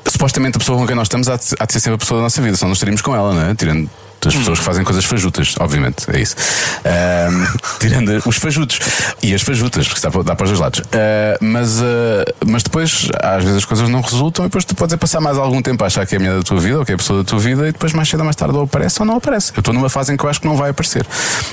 Supostamente 0.08 0.56
a 0.58 0.60
pessoa 0.60 0.78
com 0.78 0.88
quem 0.88 0.96
nós 0.96 1.06
estamos 1.06 1.28
há 1.28 1.36
de, 1.36 1.44
há 1.60 1.66
de 1.66 1.74
ser 1.74 1.80
sempre 1.80 1.96
a 1.96 1.98
pessoa 1.98 2.20
da 2.20 2.24
nossa 2.24 2.42
vida, 2.42 2.56
senão 2.56 2.70
não 2.70 2.74
estaríamos 2.74 3.02
com 3.02 3.16
ela, 3.16 3.34
não 3.34 3.50
é? 3.50 3.56
Tirando 3.56 3.90
Das 4.20 4.36
pessoas 4.36 4.60
que 4.60 4.66
fazem 4.66 4.84
coisas 4.84 5.06
fajutas, 5.06 5.56
obviamente, 5.60 6.06
é 6.12 6.20
isso. 6.20 6.36
Ahm, 6.84 7.46
tirando 7.80 8.22
os 8.26 8.38
fajutos 8.38 8.80
e 9.22 9.34
as 9.34 9.42
fajutas, 9.42 9.88
porque 9.88 10.02
dá 10.02 10.10
para, 10.12 10.24
dá 10.24 10.36
para 10.36 10.44
os 10.46 10.50
dois 10.50 10.60
lados. 10.60 10.82
Ah, 10.92 11.38
mas, 11.40 11.80
ah, 11.82 12.26
mas 12.46 12.64
depois, 12.64 13.08
às 13.22 13.44
vezes 13.44 13.58
as 13.60 13.66
coisas 13.66 13.88
não 13.90 14.02
resultam 14.02 14.46
e 14.46 14.48
depois 14.48 14.66
tu 14.66 14.76
podes 14.76 14.94
é 14.94 14.98
passar 14.98 15.22
mais 15.22 15.38
algum 15.38 15.62
tempo 15.62 15.84
a 15.84 15.88
achar 15.88 16.06
que 16.06 16.16
é 16.16 16.18
a 16.18 16.20
mulher 16.20 16.36
da 16.38 16.44
tua 16.44 16.60
vida 16.60 16.80
ou 16.80 16.86
que 16.86 16.92
é 16.92 16.96
a 16.96 16.98
pessoa 16.98 17.20
da 17.24 17.30
tua 17.30 17.40
vida 17.40 17.68
e 17.70 17.72
depois 17.72 17.94
mais 17.94 18.10
cedo 18.10 18.20
ou 18.20 18.26
mais 18.26 18.36
tarde 18.36 18.56
ou 18.56 18.64
aparece 18.64 19.00
ou 19.00 19.06
não 19.06 19.18
aparece. 19.18 19.52
Eu 19.56 19.60
estou 19.60 19.74
numa 19.74 19.90
fase 19.90 20.14
em 20.14 20.18
que 20.18 20.24
eu 20.26 20.30
acho 20.30 20.42
que 20.42 20.48
não 20.48 20.58
vai 20.58 20.72
aparecer. 20.72 21.06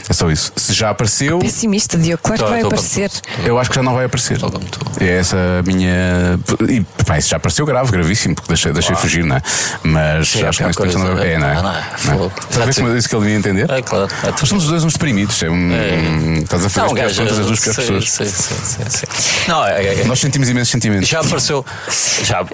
É 0.09 0.13
só 0.13 0.31
isso. 0.31 0.53
Se 0.57 0.73
já 0.73 0.91
apareceu, 0.91 1.39
Pessimista, 1.39 1.99
Diogo, 1.99 2.23
claro 2.23 2.39
que 2.39 2.45
Tô- 2.45 2.51
vai 2.51 2.61
tô- 2.63 2.67
aparecer. 2.69 3.11
eu 3.45 3.59
acho 3.59 3.71
que 3.71 3.77
já 3.77 3.83
não 3.83 3.95
vai 3.95 4.07
aparecer. 4.07 4.39
Tu. 4.39 4.81
É 5.01 5.19
essa 5.19 5.37
a 5.59 5.63
minha. 5.63 6.39
E 6.69 6.81
pá, 7.05 7.19
isso 7.19 7.29
já 7.29 7.37
apareceu 7.37 7.67
grave, 7.67 7.91
gravíssimo, 7.93 8.35
porque 8.35 8.49
deixei, 8.49 8.73
deixei 8.73 8.97
fugir, 8.97 9.25
não 9.25 9.37
é? 9.37 9.43
Mas 9.83 10.35
é 10.37 10.47
acho 10.49 10.59
que 10.59 10.65
neste 10.65 10.83
texto 10.83 10.99
coisa. 10.99 10.99
não 10.99 11.23
é, 11.23 11.39
não 11.39 11.47
é? 11.47 11.57
Ah, 11.57 11.63
não 12.07 12.25
é. 12.27 12.31
Talvez 12.67 12.79
eu 12.79 12.95
disse 12.97 13.09
que 13.09 13.15
ele 13.15 13.23
devia 13.25 13.39
entender. 13.39 13.71
É 13.71 13.83
claro. 13.83 14.09
É 14.23 14.31
Nós 14.31 14.49
somos 14.49 14.65
os 14.65 14.71
dois 14.71 14.85
uns 14.85 14.93
deprimidos. 14.95 15.43
É 15.43 15.51
um, 15.51 16.35
Estás 16.43 16.65
a 16.65 16.69
fazer 16.69 16.87
as 16.87 16.89
Não, 16.89 16.95
piores 16.95 17.17
gajo, 17.17 17.21
contas 17.23 17.37
das 17.39 17.47
duas 17.47 17.61
piores 17.61 17.77
pessoas. 17.77 18.11
sim, 18.11 18.25
sim, 18.27 18.91
sim. 18.91 19.07
Não, 19.49 19.65
é, 19.67 19.85
é- 19.85 20.01
é- 20.01 20.05
Nós 20.05 20.21
sentimos 20.21 20.49
imensos 20.49 20.71
sentimentos. 20.71 21.09
já 21.09 21.21
apareceu. 21.21 21.65
Já, 21.89 22.45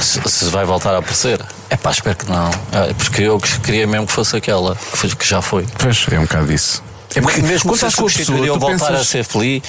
se, 0.00 0.20
se 0.28 0.44
vai 0.46 0.64
voltar 0.64 0.94
a 0.94 0.98
aparecer, 0.98 1.40
é 1.70 1.76
pá, 1.76 1.90
espero 1.90 2.16
que 2.16 2.28
não. 2.30 2.50
É, 2.72 2.92
porque 2.94 3.22
eu 3.22 3.38
queria 3.38 3.86
mesmo 3.86 4.06
que 4.06 4.12
fosse 4.12 4.36
aquela, 4.36 4.74
que, 4.76 4.96
foi- 4.98 5.10
que 5.10 5.26
já 5.28 5.40
foi. 5.42 5.66
Pois, 5.78 6.06
é 6.10 6.18
um 6.18 6.22
bocado 6.22 6.46
disso. 6.46 6.82
É 7.14 7.20
porque 7.20 7.42
mesmo 7.42 7.64
quando 7.68 7.74
estás 7.76 7.94
com 7.94 8.06
a 8.06 8.10
pessoa, 8.10 8.38
eu 8.46 8.54
tu 8.54 8.60
voltar 8.60 8.86
a 8.86 8.88
pensas. 8.92 9.08
ser 9.08 9.24
feliz, 9.24 9.62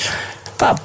pá. 0.58 0.76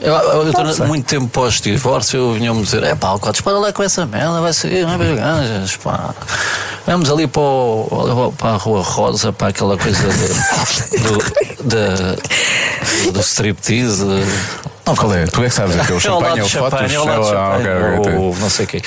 Eu, 0.00 0.14
eu, 0.14 0.52
durante 0.52 0.82
muito 0.82 1.06
tempo 1.06 1.26
pós-divórcio 1.28 2.18
eu 2.18 2.32
vinha-me 2.34 2.62
dizer: 2.62 2.82
é 2.82 2.94
pá, 2.94 3.18
Cotes, 3.18 3.40
para 3.40 3.58
lá 3.58 3.72
com 3.72 3.82
essa 3.82 4.04
merda, 4.06 4.40
vai 4.40 4.52
ser, 4.52 4.84
não 4.86 4.94
é 4.94 4.98
ganjas, 5.16 5.76
pá. 5.76 6.14
Vamos 6.86 7.10
ali 7.10 7.26
para, 7.26 7.40
o, 7.42 8.32
para 8.36 8.50
a 8.50 8.56
Rua 8.56 8.82
Rosa, 8.82 9.32
para 9.32 9.48
aquela 9.48 9.76
coisa 9.76 10.02
de- 10.08 10.98
do, 10.98 11.64
da- 11.64 13.10
do 13.12 13.20
striptease. 13.20 14.04
Não, 14.88 14.96
qual 14.96 15.12
é? 15.14 15.26
Tu 15.26 15.42
é 15.44 15.48
que 15.48 15.50
sabes, 15.54 15.76
é 15.76 15.84
que 15.84 15.92
é 15.92 15.94
o 15.94 15.98
É 15.98 16.00
champanhe, 16.00 16.38
é 16.40 16.42
o 16.42 16.48
fotos, 16.48 16.80
é 16.80 16.94
é 16.94 16.98
lado 16.98 17.20
o- 17.20 17.36
ah, 17.36 17.56
ok, 17.56 17.64
champanhe, 17.64 17.98
ok, 17.98 18.14
ou 18.14 18.36
não 18.36 18.48
sei 18.50 18.64
o 18.64 18.68
quê. 18.68 18.82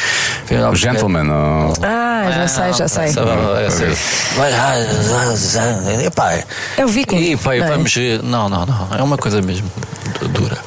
O 0.72 0.76
gentleman, 0.76 1.30
ou- 1.32 1.73
Ah, 1.84 2.32
já 2.32 2.48
sei, 2.48 2.73
já 2.73 2.88
sei. 2.88 3.03
É 3.06 3.65
assim. 3.68 4.36
Vai, 4.36 4.52
ah, 4.53 4.73
ah, 4.73 5.90
ah, 5.99 6.03
epá, 6.03 6.44
É 6.78 6.84
o 6.86 6.88
Viking, 6.88 7.18
E, 7.18 7.38
pá, 7.38 7.56
não 7.56 7.65
é? 7.65 7.69
vamos. 7.69 7.95
Não, 8.23 8.49
não, 8.49 8.65
não. 8.65 8.88
É 8.98 9.03
uma 9.03 9.18
coisa 9.18 9.41
mesmo 9.44 9.72
du- 10.19 10.28
dura. 10.30 10.57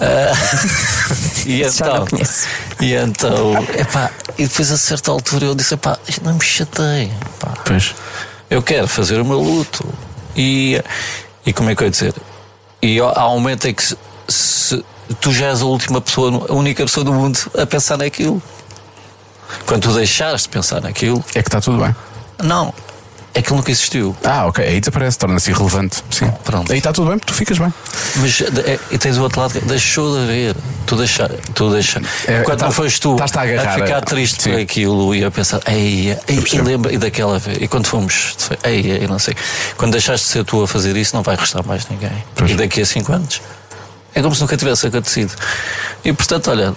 Ah, 0.00 0.32
e 1.44 1.58
já 1.64 1.68
então. 1.86 2.06
conheço. 2.06 2.46
E 2.80 2.94
então. 2.94 3.54
Epá, 3.76 4.10
e 4.38 4.46
depois 4.46 4.70
a 4.70 4.78
certa 4.78 5.10
altura 5.10 5.46
eu 5.46 5.54
disse: 5.56 5.74
epá, 5.74 5.98
isto 6.06 6.24
não 6.24 6.34
me 6.34 6.40
chatei. 6.44 7.10
Pá. 7.40 7.54
Pois. 7.64 7.94
Eu 8.48 8.62
quero 8.62 8.86
fazer 8.86 9.20
o 9.20 9.24
meu 9.24 9.40
luto. 9.40 9.84
E, 10.36 10.80
e 11.44 11.52
como 11.52 11.68
é 11.68 11.74
que 11.74 11.82
eu 11.82 11.86
ia 11.86 11.90
dizer? 11.90 12.14
E 12.80 13.00
há 13.00 13.28
um 13.28 13.40
momento 13.40 13.66
em 13.66 13.74
que 13.74 13.82
se, 14.28 14.84
tu 15.20 15.32
já 15.32 15.46
és 15.46 15.62
a 15.62 15.64
última 15.66 16.00
pessoa, 16.00 16.46
a 16.48 16.52
única 16.54 16.84
pessoa 16.84 17.04
do 17.04 17.12
mundo 17.12 17.38
a 17.58 17.66
pensar 17.66 17.96
naquilo. 17.96 18.42
Quando 19.66 19.82
tu 19.82 19.92
deixares 19.94 20.42
de 20.42 20.48
pensar 20.50 20.80
naquilo, 20.80 21.24
É 21.34 21.42
que 21.42 21.48
está 21.48 21.60
tudo 21.60 21.78
bem. 21.82 21.94
não, 22.42 22.72
aquilo 23.34 23.56
nunca 23.56 23.70
existiu. 23.70 24.14
Ah, 24.22 24.46
ok. 24.46 24.62
Aí 24.64 24.78
desaparece, 24.80 25.16
torna-se 25.18 25.50
irrelevante. 25.50 26.02
Sim. 26.10 26.30
Pronto. 26.44 26.70
Aí 26.70 26.78
está 26.78 26.92
tudo 26.92 27.08
bem, 27.10 27.18
tu 27.18 27.32
ficas 27.32 27.56
bem. 27.58 27.72
Mas 28.16 28.40
é, 28.42 28.78
e 28.90 28.98
tens 28.98 29.16
o 29.16 29.22
outro 29.22 29.40
lado 29.40 29.52
que 29.58 29.60
deixou 29.64 30.16
de 30.16 30.24
haver. 30.24 30.56
Tu 30.86 30.96
deixa, 30.96 31.28
tu 31.54 31.70
deixa. 31.70 32.00
É, 32.26 32.42
Quando 32.42 32.58
tá- 32.58 32.66
não 32.66 32.72
foste 32.72 33.00
tu 33.00 33.16
a 33.18 33.40
agarrar 33.40 33.74
ficar 33.74 33.96
a- 33.98 34.00
triste 34.02 34.42
Sim. 34.42 34.50
por 34.50 34.60
aquilo 34.60 35.14
e 35.14 35.24
a 35.24 35.30
pensar, 35.30 35.60
ei, 35.66 36.10
ei, 36.28 36.44
e 36.52 36.60
lembra, 36.60 36.92
e 36.92 36.98
daquela 36.98 37.38
vez, 37.38 37.58
e 37.60 37.68
quando 37.68 37.86
fomos, 37.86 38.36
ei, 38.64 38.90
ei, 38.90 39.06
não 39.06 39.18
sei. 39.18 39.34
Quando 39.78 39.92
deixaste 39.92 40.26
de 40.26 40.32
ser 40.32 40.44
tu 40.44 40.62
a 40.62 40.68
fazer 40.68 40.94
isso, 40.96 41.14
não 41.16 41.22
vai 41.22 41.36
restar 41.36 41.64
mais 41.66 41.88
ninguém. 41.88 42.12
Pois. 42.34 42.50
E 42.50 42.54
daqui 42.54 42.80
a 42.82 42.86
5 42.86 43.12
anos 43.12 43.40
é 44.14 44.22
como 44.22 44.34
se 44.34 44.40
nunca 44.40 44.56
tivesse 44.56 44.86
acontecido. 44.86 45.32
E 46.04 46.12
portanto, 46.12 46.50
olha. 46.50 46.74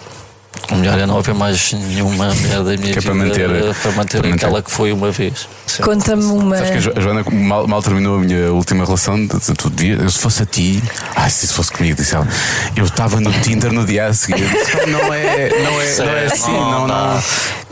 O 0.69 0.75
melhor 0.75 0.99
é 0.99 1.05
não 1.05 1.17
haver 1.17 1.33
mais 1.33 1.71
nenhuma 1.71 2.25
mulher 2.33 2.57
da 2.57 2.63
minha 2.77 2.91
Que 2.91 2.99
é 2.99 3.01
vida 3.01 3.01
para 3.03 3.13
manter- 3.13 3.47
para 3.75 3.91
manter 3.93 4.19
para 4.19 4.29
manter. 4.29 4.45
aquela 4.45 4.61
que 4.61 4.69
foi 4.69 4.91
uma 4.91 5.09
vez. 5.09 5.47
Conta-me 5.81 6.25
uma. 6.25 6.57
Sabes 6.57 6.71
que 6.71 6.77
a 6.77 6.81
Jo- 6.81 6.93
a 6.97 6.99
Joana 6.99 7.23
mal, 7.31 7.67
mal 7.69 7.81
terminou 7.81 8.17
a 8.17 8.19
minha 8.19 8.51
última 8.51 8.83
relação 8.83 9.15
de, 9.15 9.39
de, 9.39 9.53
tu 9.53 9.69
dia, 9.69 9.95
eu, 9.95 10.09
se 10.09 10.19
fosse 10.19 10.43
a 10.43 10.45
ti, 10.45 10.83
ai, 11.15 11.29
se 11.29 11.45
isso 11.45 11.53
fosse 11.53 11.71
comigo, 11.71 11.95
disse 11.95 12.15
ela, 12.15 12.27
eu 12.75 12.83
estava 12.85 13.21
no 13.21 13.31
Tinder 13.31 13.71
no 13.71 13.85
dia 13.85 14.07
a 14.07 14.13
seguir. 14.13 14.41
Eu 14.43 14.49
disse, 14.49 14.71
"Pá, 14.77 14.85
Não 14.87 15.13
é, 15.13 15.49
não 15.63 15.81
é, 15.81 15.95
não 15.97 16.09
é 16.17 16.25
assim, 16.25 16.51
não, 16.51 16.85
não. 16.87 17.23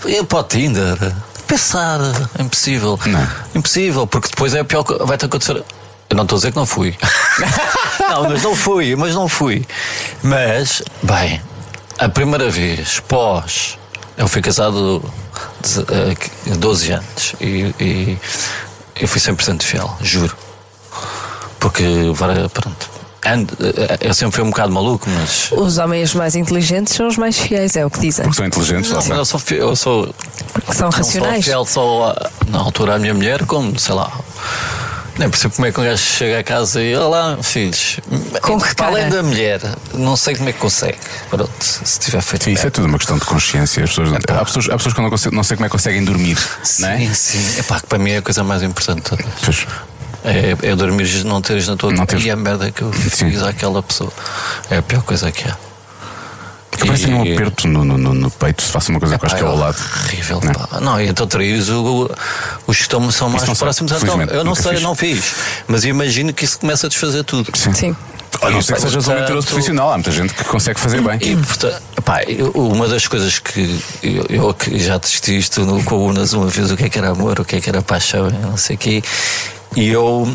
Eu 0.05 0.23
para 0.23 0.39
o 0.39 0.43
Tinder. 0.43 0.97
Pensar, 1.47 1.99
é 2.39 2.41
impossível. 2.41 2.97
Não. 3.05 3.27
Impossível, 3.55 4.07
porque 4.07 4.29
depois 4.29 4.53
é 4.55 4.63
pior. 4.63 4.83
que- 4.85 5.03
Vai-te 5.03 5.25
acontecer. 5.25 5.61
Eu 6.09 6.15
não 6.17 6.23
estou 6.23 6.35
a 6.35 6.39
dizer 6.39 6.51
que 6.51 6.57
não 6.57 6.65
fui. 6.65 6.97
não, 8.09 8.23
mas 8.29 8.41
não 8.41 8.55
fui, 8.55 8.95
mas 8.95 9.13
não 9.13 9.27
fui. 9.29 9.65
Mas, 10.23 10.81
bem, 11.03 11.41
a 11.99 12.09
primeira 12.09 12.49
vez, 12.49 12.99
pós. 13.01 13.77
Eu 14.17 14.27
fui 14.27 14.41
casado 14.41 15.03
de, 15.61 15.79
eh, 16.51 16.55
12 16.57 16.91
anos 16.91 17.35
e, 17.39 17.73
e 17.79 18.17
eu 18.99 19.07
fui 19.07 19.21
100% 19.21 19.61
fiel, 19.63 19.95
juro. 20.01 20.35
Porque, 21.59 21.83
pronto. 22.53 22.89
and- 23.25 23.47
eh, 23.61 23.97
Eu 24.01 24.13
sempre 24.13 24.35
fui 24.35 24.43
um 24.43 24.49
bocado 24.49 24.73
maluco, 24.73 25.07
mas. 25.09 25.49
Os 25.51 25.77
homens 25.77 26.13
mais 26.15 26.35
inteligentes 26.35 26.95
são 26.95 27.07
os 27.07 27.17
mais 27.17 27.37
fiéis, 27.37 27.75
é 27.77 27.85
o 27.85 27.89
que 27.89 27.99
dizem. 27.99 28.23
Porque 28.25 28.37
são 28.37 28.45
inteligentes, 28.45 28.91
Não, 28.91 28.99
está. 28.99 29.15
eu 29.15 29.25
sou, 29.25 29.41
eu 29.51 29.75
sou 29.75 30.03
são 30.05 30.85
não 30.85 30.91
sou 30.91 30.99
racionais. 31.03 31.45
fiel 31.45 31.65
só 31.65 32.09
a- 32.11 32.29
na 32.49 32.59
altura 32.59 32.95
à 32.95 32.99
minha 32.99 33.13
mulher, 33.13 33.45
como, 33.45 33.77
sei 33.79 33.93
lá. 33.95 34.11
Nem 35.19 35.29
percebo 35.29 35.53
como 35.53 35.67
é 35.67 35.71
que 35.73 35.79
um 35.81 35.83
gajo 35.83 36.01
chega 36.01 36.39
a 36.39 36.43
casa 36.45 36.81
e 36.81 36.95
olá, 36.95 37.37
filhos. 37.43 37.99
Com 38.41 38.57
que 38.57 38.73
Para 38.73 38.87
Além 38.87 39.09
da 39.09 39.21
mulher, 39.21 39.59
não 39.93 40.15
sei 40.15 40.33
como 40.33 40.47
é 40.47 40.53
que 40.53 40.59
consegue. 40.59 40.97
Pronto, 41.29 41.51
se 41.61 41.99
tiver 41.99 42.21
feito. 42.21 42.45
Sim, 42.45 42.53
isso 42.53 42.65
é 42.65 42.69
tudo 42.69 42.87
uma 42.87 42.97
questão 42.97 43.17
de 43.17 43.25
consciência. 43.25 43.83
As 43.83 43.89
pessoas, 43.89 44.13
há, 44.13 44.45
pessoas, 44.45 44.69
há 44.69 44.77
pessoas 44.77 44.93
que 44.95 45.01
não, 45.01 45.09
conseguem, 45.09 45.35
não 45.35 45.43
sei 45.43 45.57
como 45.57 45.65
é 45.65 45.67
que 45.67 45.73
conseguem 45.73 46.05
dormir. 46.05 46.37
Sim, 46.63 46.83
não 46.83 46.89
é? 46.89 47.13
sim. 47.13 47.59
Epá, 47.59 47.81
que 47.81 47.87
para 47.87 47.99
mim 47.99 48.11
é 48.11 48.17
a 48.17 48.21
coisa 48.21 48.45
mais 48.45 48.63
importante. 48.63 49.01
de 49.01 49.09
todas. 49.09 49.25
Pois. 49.43 49.67
É, 50.23 50.55
é 50.69 50.75
dormir 50.75 51.25
não 51.25 51.41
teres 51.41 51.67
na 51.67 51.75
tua 51.75 51.91
Não 51.91 52.05
teres- 52.05 52.23
E 52.25 52.31
a 52.31 52.35
merda 52.37 52.71
que 52.71 52.81
eu 52.81 52.93
Sim. 52.93 53.29
fiz 53.29 53.43
àquela 53.43 53.83
pessoa. 53.83 54.11
É 54.69 54.77
a 54.77 54.81
pior 54.81 55.01
coisa 55.03 55.29
que 55.33 55.45
há. 55.49 55.57
Que 56.79 56.87
parece 56.87 57.07
um 57.07 57.21
aperto 57.21 57.67
no, 57.67 57.83
no, 57.83 57.97
no, 57.97 58.13
no 58.13 58.31
peito 58.31 58.61
se 58.63 58.71
faça 58.71 58.89
uma 58.91 58.99
coisa 58.99 59.17
que 59.17 59.25
eu 59.25 59.27
acho 59.27 59.35
que 59.35 59.43
é 59.43 59.47
ao 59.47 59.55
lado. 59.57 59.77
Horrível, 60.05 60.41
Não 60.43 60.51
é? 60.51 60.53
pá. 60.53 60.79
Não, 60.79 61.01
e 61.01 61.07
então 61.07 61.27
traíres 61.27 61.67
os 61.69 62.07
que 62.77 62.81
estão, 62.83 63.11
são 63.11 63.29
mais 63.29 63.43
sei, 63.43 63.55
próximos 63.55 63.91
então. 63.91 64.21
Eu 64.23 64.43
não 64.43 64.55
sei, 64.55 64.73
fiz. 64.73 64.81
não 64.81 64.95
fiz. 64.95 65.35
Mas 65.67 65.83
imagino 65.85 66.33
que 66.33 66.45
isso 66.45 66.59
começa 66.59 66.87
a 66.87 66.89
desfazer 66.89 67.23
tudo. 67.23 67.49
Sim. 67.55 67.95
A 68.41 68.49
não 68.49 68.61
ser 68.61 68.75
que 68.75 68.81
sejas 68.81 69.07
um 69.07 69.13
mentiroso 69.13 69.47
profissional. 69.47 69.91
Há 69.91 69.95
muita 69.95 70.11
gente 70.11 70.33
que 70.33 70.43
consegue 70.45 70.79
fazer 70.79 71.01
bem. 71.01 71.17
E 71.21 71.35
portanto, 71.35 71.81
pá, 72.05 72.23
eu- 72.23 72.51
uma 72.51 72.87
das 72.87 73.05
coisas 73.07 73.39
que 73.39 73.81
eu, 74.01 74.25
eu 74.29 74.53
que 74.53 74.79
já 74.79 74.97
testei 74.99 75.35
isto 75.37 75.65
no, 75.65 75.83
com 75.83 75.95
o 75.95 76.05
Unas 76.07 76.31
uma 76.33 76.47
vez, 76.47 76.71
o 76.71 76.77
que 76.77 76.85
é 76.85 76.89
que 76.89 76.97
era 76.97 77.09
amor, 77.09 77.39
o 77.39 77.43
que 77.43 77.57
é 77.57 77.61
que 77.61 77.67
era 77.67 77.81
paixão, 77.81 78.29
não 78.29 78.55
sei 78.55 78.75
o 78.75 78.79
quê, 78.79 79.03
e 79.75 79.89
eu, 79.89 80.31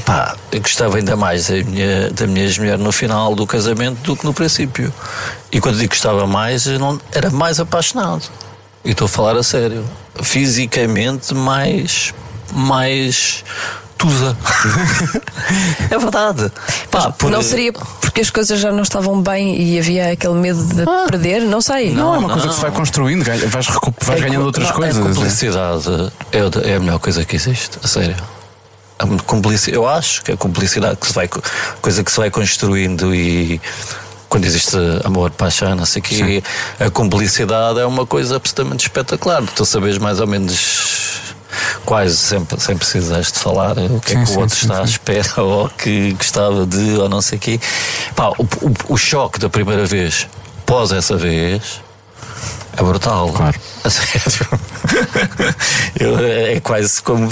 pá, 0.00 0.34
eu 0.52 0.60
gostava 0.60 0.96
ainda 0.96 1.16
mais 1.16 1.48
da 1.48 1.54
minha, 1.56 2.10
da 2.10 2.26
minha 2.26 2.44
ex-mulher 2.44 2.78
no 2.78 2.92
final 2.92 3.34
do 3.34 3.46
casamento 3.46 3.98
do 4.02 4.16
que 4.16 4.24
no 4.24 4.32
princípio. 4.34 4.92
E 5.52 5.60
quando 5.60 5.76
digo 5.76 5.88
que 5.90 5.96
gostava 5.96 6.26
mais, 6.26 6.66
eu 6.66 6.78
não, 6.78 7.00
era 7.12 7.30
mais 7.30 7.58
apaixonado. 7.60 8.22
E 8.84 8.90
estou 8.92 9.06
a 9.06 9.08
falar 9.08 9.36
a 9.36 9.42
sério. 9.42 9.84
Fisicamente, 10.22 11.34
mais. 11.34 12.12
mais. 12.52 13.44
Tusa. 13.96 14.36
é 15.90 15.98
verdade. 15.98 16.52
Pá, 16.90 17.10
por- 17.10 17.30
Não 17.32 17.42
seria 17.42 17.72
porque 17.72 18.20
as 18.20 18.30
coisas 18.30 18.60
já 18.60 18.70
não 18.70 18.82
estavam 18.82 19.20
bem 19.20 19.60
e 19.60 19.76
havia 19.78 20.12
aquele 20.12 20.34
medo 20.34 20.62
de 20.64 20.84
perder? 21.10 21.40
Não 21.42 21.60
sei. 21.60 21.92
Não, 21.92 22.14
é 22.14 22.18
uma 22.18 22.28
não. 22.28 22.34
coisa 22.34 22.48
que 22.48 22.54
se 22.54 22.60
vai 22.60 22.70
construindo, 22.70 23.24
vais, 23.24 23.42
vais 23.42 23.66
É 24.08 24.20
ganhando 24.20 24.46
outras 24.46 24.68
não, 24.68 24.74
coisas. 24.76 24.96
A 25.04 25.08
cumplicidade 25.08 26.12
é, 26.30 26.42
o- 26.44 26.68
é 26.68 26.76
a 26.76 26.80
melhor 26.80 27.00
coisa 27.00 27.24
que 27.24 27.34
existe, 27.34 27.78
a 27.82 27.88
sério. 27.88 28.14
A 28.98 29.06
eu 29.70 29.86
acho 29.88 30.22
que 30.22 30.32
a 30.32 30.36
cumplicidade 30.36 30.96
que 30.96 31.06
se 31.06 31.12
vai, 31.12 31.28
co- 31.28 31.42
coisa 31.80 32.02
que 32.02 32.10
se 32.10 32.16
vai 32.16 32.30
construindo 32.30 33.14
e 33.14 33.60
quando 34.28 34.44
existe 34.44 34.76
amor, 35.04 35.30
paixão, 35.30 35.74
não 35.74 35.86
sei 35.86 36.00
o 36.00 36.02
quê, 36.02 36.42
a 36.80 36.90
cumplicidade 36.90 37.78
é 37.80 37.86
uma 37.86 38.04
coisa 38.06 38.36
absolutamente 38.36 38.86
espetacular. 38.86 39.42
Tu 39.54 39.64
sabes 39.64 39.98
mais 39.98 40.20
ou 40.20 40.26
menos 40.26 41.34
quase 41.84 42.16
sempre, 42.16 42.60
sem 42.60 42.76
precisares 42.76 43.32
de 43.32 43.38
falar 43.38 43.78
o 43.78 44.00
que 44.00 44.12
é 44.12 44.16
Sim, 44.18 44.24
que 44.24 44.32
o 44.38 44.40
outro 44.40 44.54
sim, 44.56 44.66
está 44.66 44.80
à 44.82 44.86
sim. 44.86 44.92
espera 44.92 45.40
ou 45.42 45.68
que 45.70 46.12
gostava 46.12 46.66
de 46.66 46.98
ou 46.98 47.08
não 47.08 47.22
sei 47.22 47.38
o 47.38 47.40
quê. 47.40 47.60
Pá, 48.14 48.28
o, 48.30 48.42
o, 48.42 48.94
o 48.94 48.96
choque 48.98 49.38
da 49.38 49.48
primeira 49.48 49.86
vez, 49.86 50.26
pós 50.66 50.92
essa 50.92 51.16
vez, 51.16 51.80
é 52.78 52.82
brutal. 52.82 53.32
Claro. 53.32 53.58
A 53.84 53.90
sério. 53.90 54.60
Eu- 55.98 56.18
é 56.18 56.60
quase 56.60 57.02
como 57.02 57.28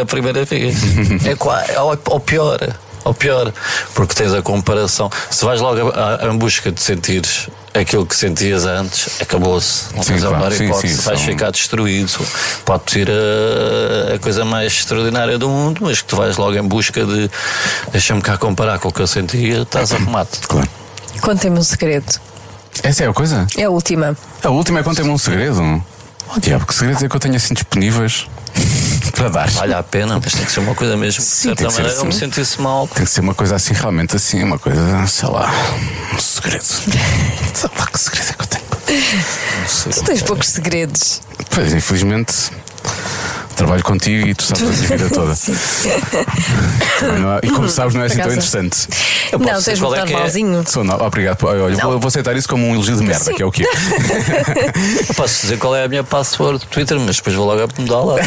a 0.00 0.04
primeira 0.06 0.44
vez. 0.44 0.76
É 1.26 1.34
quase, 1.34 1.76
ou, 1.76 1.98
ou 2.06 2.20
pior. 2.20 2.58
Ou 3.04 3.14
pior. 3.14 3.52
Porque 3.94 4.14
tens 4.14 4.32
a 4.34 4.42
comparação. 4.42 5.10
Se 5.30 5.44
vais 5.44 5.60
logo 5.60 5.88
a- 5.90 6.18
a- 6.22 6.26
em 6.26 6.36
busca 6.36 6.70
de 6.70 6.80
sentires 6.82 7.48
aquilo 7.72 8.04
que 8.04 8.14
sentias 8.16 8.66
antes 8.66 9.20
acabou-se. 9.22 9.94
Não 9.94 10.02
Sim, 10.02 10.12
tens 10.14 10.24
a 10.24 10.28
claro. 10.28 10.44
menor 10.44 10.52
Sim, 10.56 10.64
hipótese. 10.66 10.96
sim, 10.96 11.02
vais 11.02 11.18
são- 11.18 11.28
ficar 11.28 11.50
destruído. 11.50 12.26
Pode 12.64 12.90
ser 12.90 13.08
a, 13.10 14.14
a 14.14 14.18
coisa 14.18 14.44
mais 14.44 14.72
extraordinária 14.72 15.38
do 15.38 15.48
mundo, 15.48 15.78
mas 15.82 16.00
que 16.02 16.08
tu 16.08 16.16
vais 16.16 16.36
logo 16.36 16.56
em 16.56 16.62
busca 16.66 17.04
de 17.04 17.30
deixa-me 17.92 18.20
cá 18.20 18.36
comparar 18.36 18.78
com 18.78 18.88
o 18.88 18.92
que 18.92 19.00
eu 19.00 19.06
sentia, 19.06 19.62
estás 19.62 19.92
arrumado. 19.92 20.28
Claro. 20.46 20.68
Contem-me 21.22 21.58
um 21.58 21.62
segredo. 21.62 22.20
Essa 22.82 23.04
é 23.04 23.08
a 23.08 23.12
coisa? 23.12 23.46
É 23.56 23.64
a 23.64 23.70
última. 23.70 24.16
A 24.42 24.48
última 24.50 24.80
é 24.80 24.82
contem-me 24.82 25.10
um 25.10 25.18
segredo. 25.18 25.82
Oh, 26.34 26.38
diabo, 26.38 26.64
que 26.66 26.74
segredos 26.74 27.02
é 27.02 27.08
que 27.08 27.16
eu 27.16 27.20
tenho 27.20 27.34
assim 27.34 27.54
disponíveis 27.54 28.28
para 29.12 29.28
dar? 29.28 29.50
Vale 29.50 29.74
a 29.74 29.82
pena, 29.82 30.20
mas 30.22 30.32
tem 30.32 30.44
que 30.44 30.52
ser 30.52 30.60
uma 30.60 30.74
coisa 30.74 30.96
mesmo. 30.96 31.20
Sim, 31.22 31.52
de 31.54 31.60
certa 31.60 31.74
maneira, 31.74 31.98
eu 31.98 32.04
me 32.04 32.10
assim. 32.10 32.18
sentisse 32.20 32.60
mal. 32.60 32.86
Tem 32.86 33.04
que 33.04 33.10
ser 33.10 33.20
uma 33.20 33.34
coisa 33.34 33.56
assim, 33.56 33.74
realmente 33.74 34.14
assim, 34.16 34.42
uma 34.42 34.58
coisa, 34.58 35.06
sei 35.08 35.28
lá, 35.28 35.52
um 36.14 36.18
segredo. 36.18 36.62
sei 36.64 37.70
lá 37.76 37.86
que 37.86 37.98
segredo 37.98 38.30
é 38.30 38.32
que 38.32 38.42
eu 38.42 38.46
tenho. 38.46 38.64
Não 39.60 39.68
sei. 39.68 39.92
Tu 39.92 40.04
tens 40.04 40.22
poucos 40.22 40.48
segredos. 40.48 41.22
Pois, 41.50 41.72
infelizmente, 41.74 42.50
trabalho 43.56 43.82
contigo 43.82 44.26
e 44.26 44.34
tu 44.34 44.42
sabes 44.42 44.62
a 44.62 44.66
minha 44.66 44.88
vida 44.96 45.10
toda. 45.14 45.34
Não 47.18 47.34
é- 47.34 47.40
e 47.42 47.50
como 47.50 47.68
sabes, 47.68 47.94
não 47.94 48.02
é 48.02 48.06
assim 48.06 48.16
tão 48.16 48.26
interessante. 48.30 48.88
Eu 49.32 49.38
posso 49.38 49.52
Não, 49.52 49.62
tens 49.62 49.78
qual 49.78 49.90
muito 49.90 50.02
é 50.02 50.06
que 50.06 50.12
é. 50.12 50.14
normalzinho. 50.14 50.64
Sou 50.66 50.82
não, 50.82 50.96
obrigado. 51.00 51.44
Olha, 51.44 51.74
eu 51.80 51.98
vou, 52.00 52.08
aceitar 52.08 52.34
isso 52.36 52.48
como 52.48 52.66
um 52.66 52.74
elogio 52.74 52.96
de 52.96 53.02
merda, 53.04 53.24
Sim. 53.26 53.34
que 53.34 53.42
é 53.42 53.46
o 53.46 53.52
que 53.52 53.64
é. 53.64 53.68
Eu 55.08 55.14
posso 55.14 55.42
dizer 55.42 55.58
qual 55.58 55.76
é 55.76 55.84
a 55.84 55.88
minha 55.88 56.02
password 56.02 56.58
do 56.60 56.66
Twitter, 56.66 56.98
mas 56.98 57.16
depois 57.16 57.36
vou 57.36 57.46
logo 57.46 57.62
a 57.62 57.68
mudar 57.80 58.00
lá. 58.00 58.16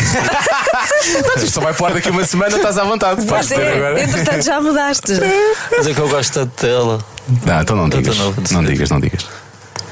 Mas 1.36 1.44
isto 1.44 1.56
só 1.56 1.62
vai 1.62 1.74
falar 1.74 1.94
daqui 1.94 2.10
uma 2.10 2.24
semana, 2.26 2.56
estás 2.56 2.78
à 2.78 2.84
vontade. 2.86 3.26
Podes 3.26 3.52
é, 3.52 3.74
agora. 3.76 4.02
entretanto 4.02 4.42
já 4.44 4.62
mudaste. 4.62 5.12
Mas 5.76 5.86
é 5.88 5.94
que 5.94 6.00
eu 6.00 6.08
gosto 6.08 6.34
tanto 6.34 6.62
dela. 6.66 7.00
Não, 7.46 7.62
então 7.62 7.76
não 7.76 7.90
digas. 7.90 8.16
de 8.16 8.22
Não 8.54 8.62
dizer. 8.62 8.72
digas, 8.74 8.90
não 8.90 9.00
digas. 9.02 9.26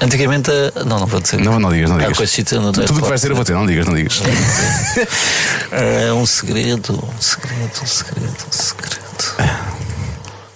Antigamente. 0.02 0.50
a- 0.50 0.84
Não, 0.84 0.98
não 0.98 1.06
vou 1.06 1.20
dizer. 1.20 1.40
Não, 1.40 1.58
não 1.60 1.70
digas, 1.72 1.90
não 1.90 1.96
Ah, 1.96 2.06
digas. 2.08 2.52
eu 2.52 2.60
não 2.60 2.72
Tudo 2.72 2.90
o 2.90 3.02
que 3.02 3.08
vais 3.08 3.20
dizer 3.20 3.30
eu 3.30 3.34
vou 3.36 3.44
dizer, 3.44 3.54
não 3.54 3.66
digas, 3.66 3.86
não 3.86 3.94
digas. 3.94 4.20
É 5.72 6.12
um 6.12 6.26
segredo, 6.26 6.92
um 6.92 7.20
segredo, 7.20 7.70
um 7.82 7.86
segredo, 7.86 8.36
um 8.48 8.52
segredo. 8.52 9.02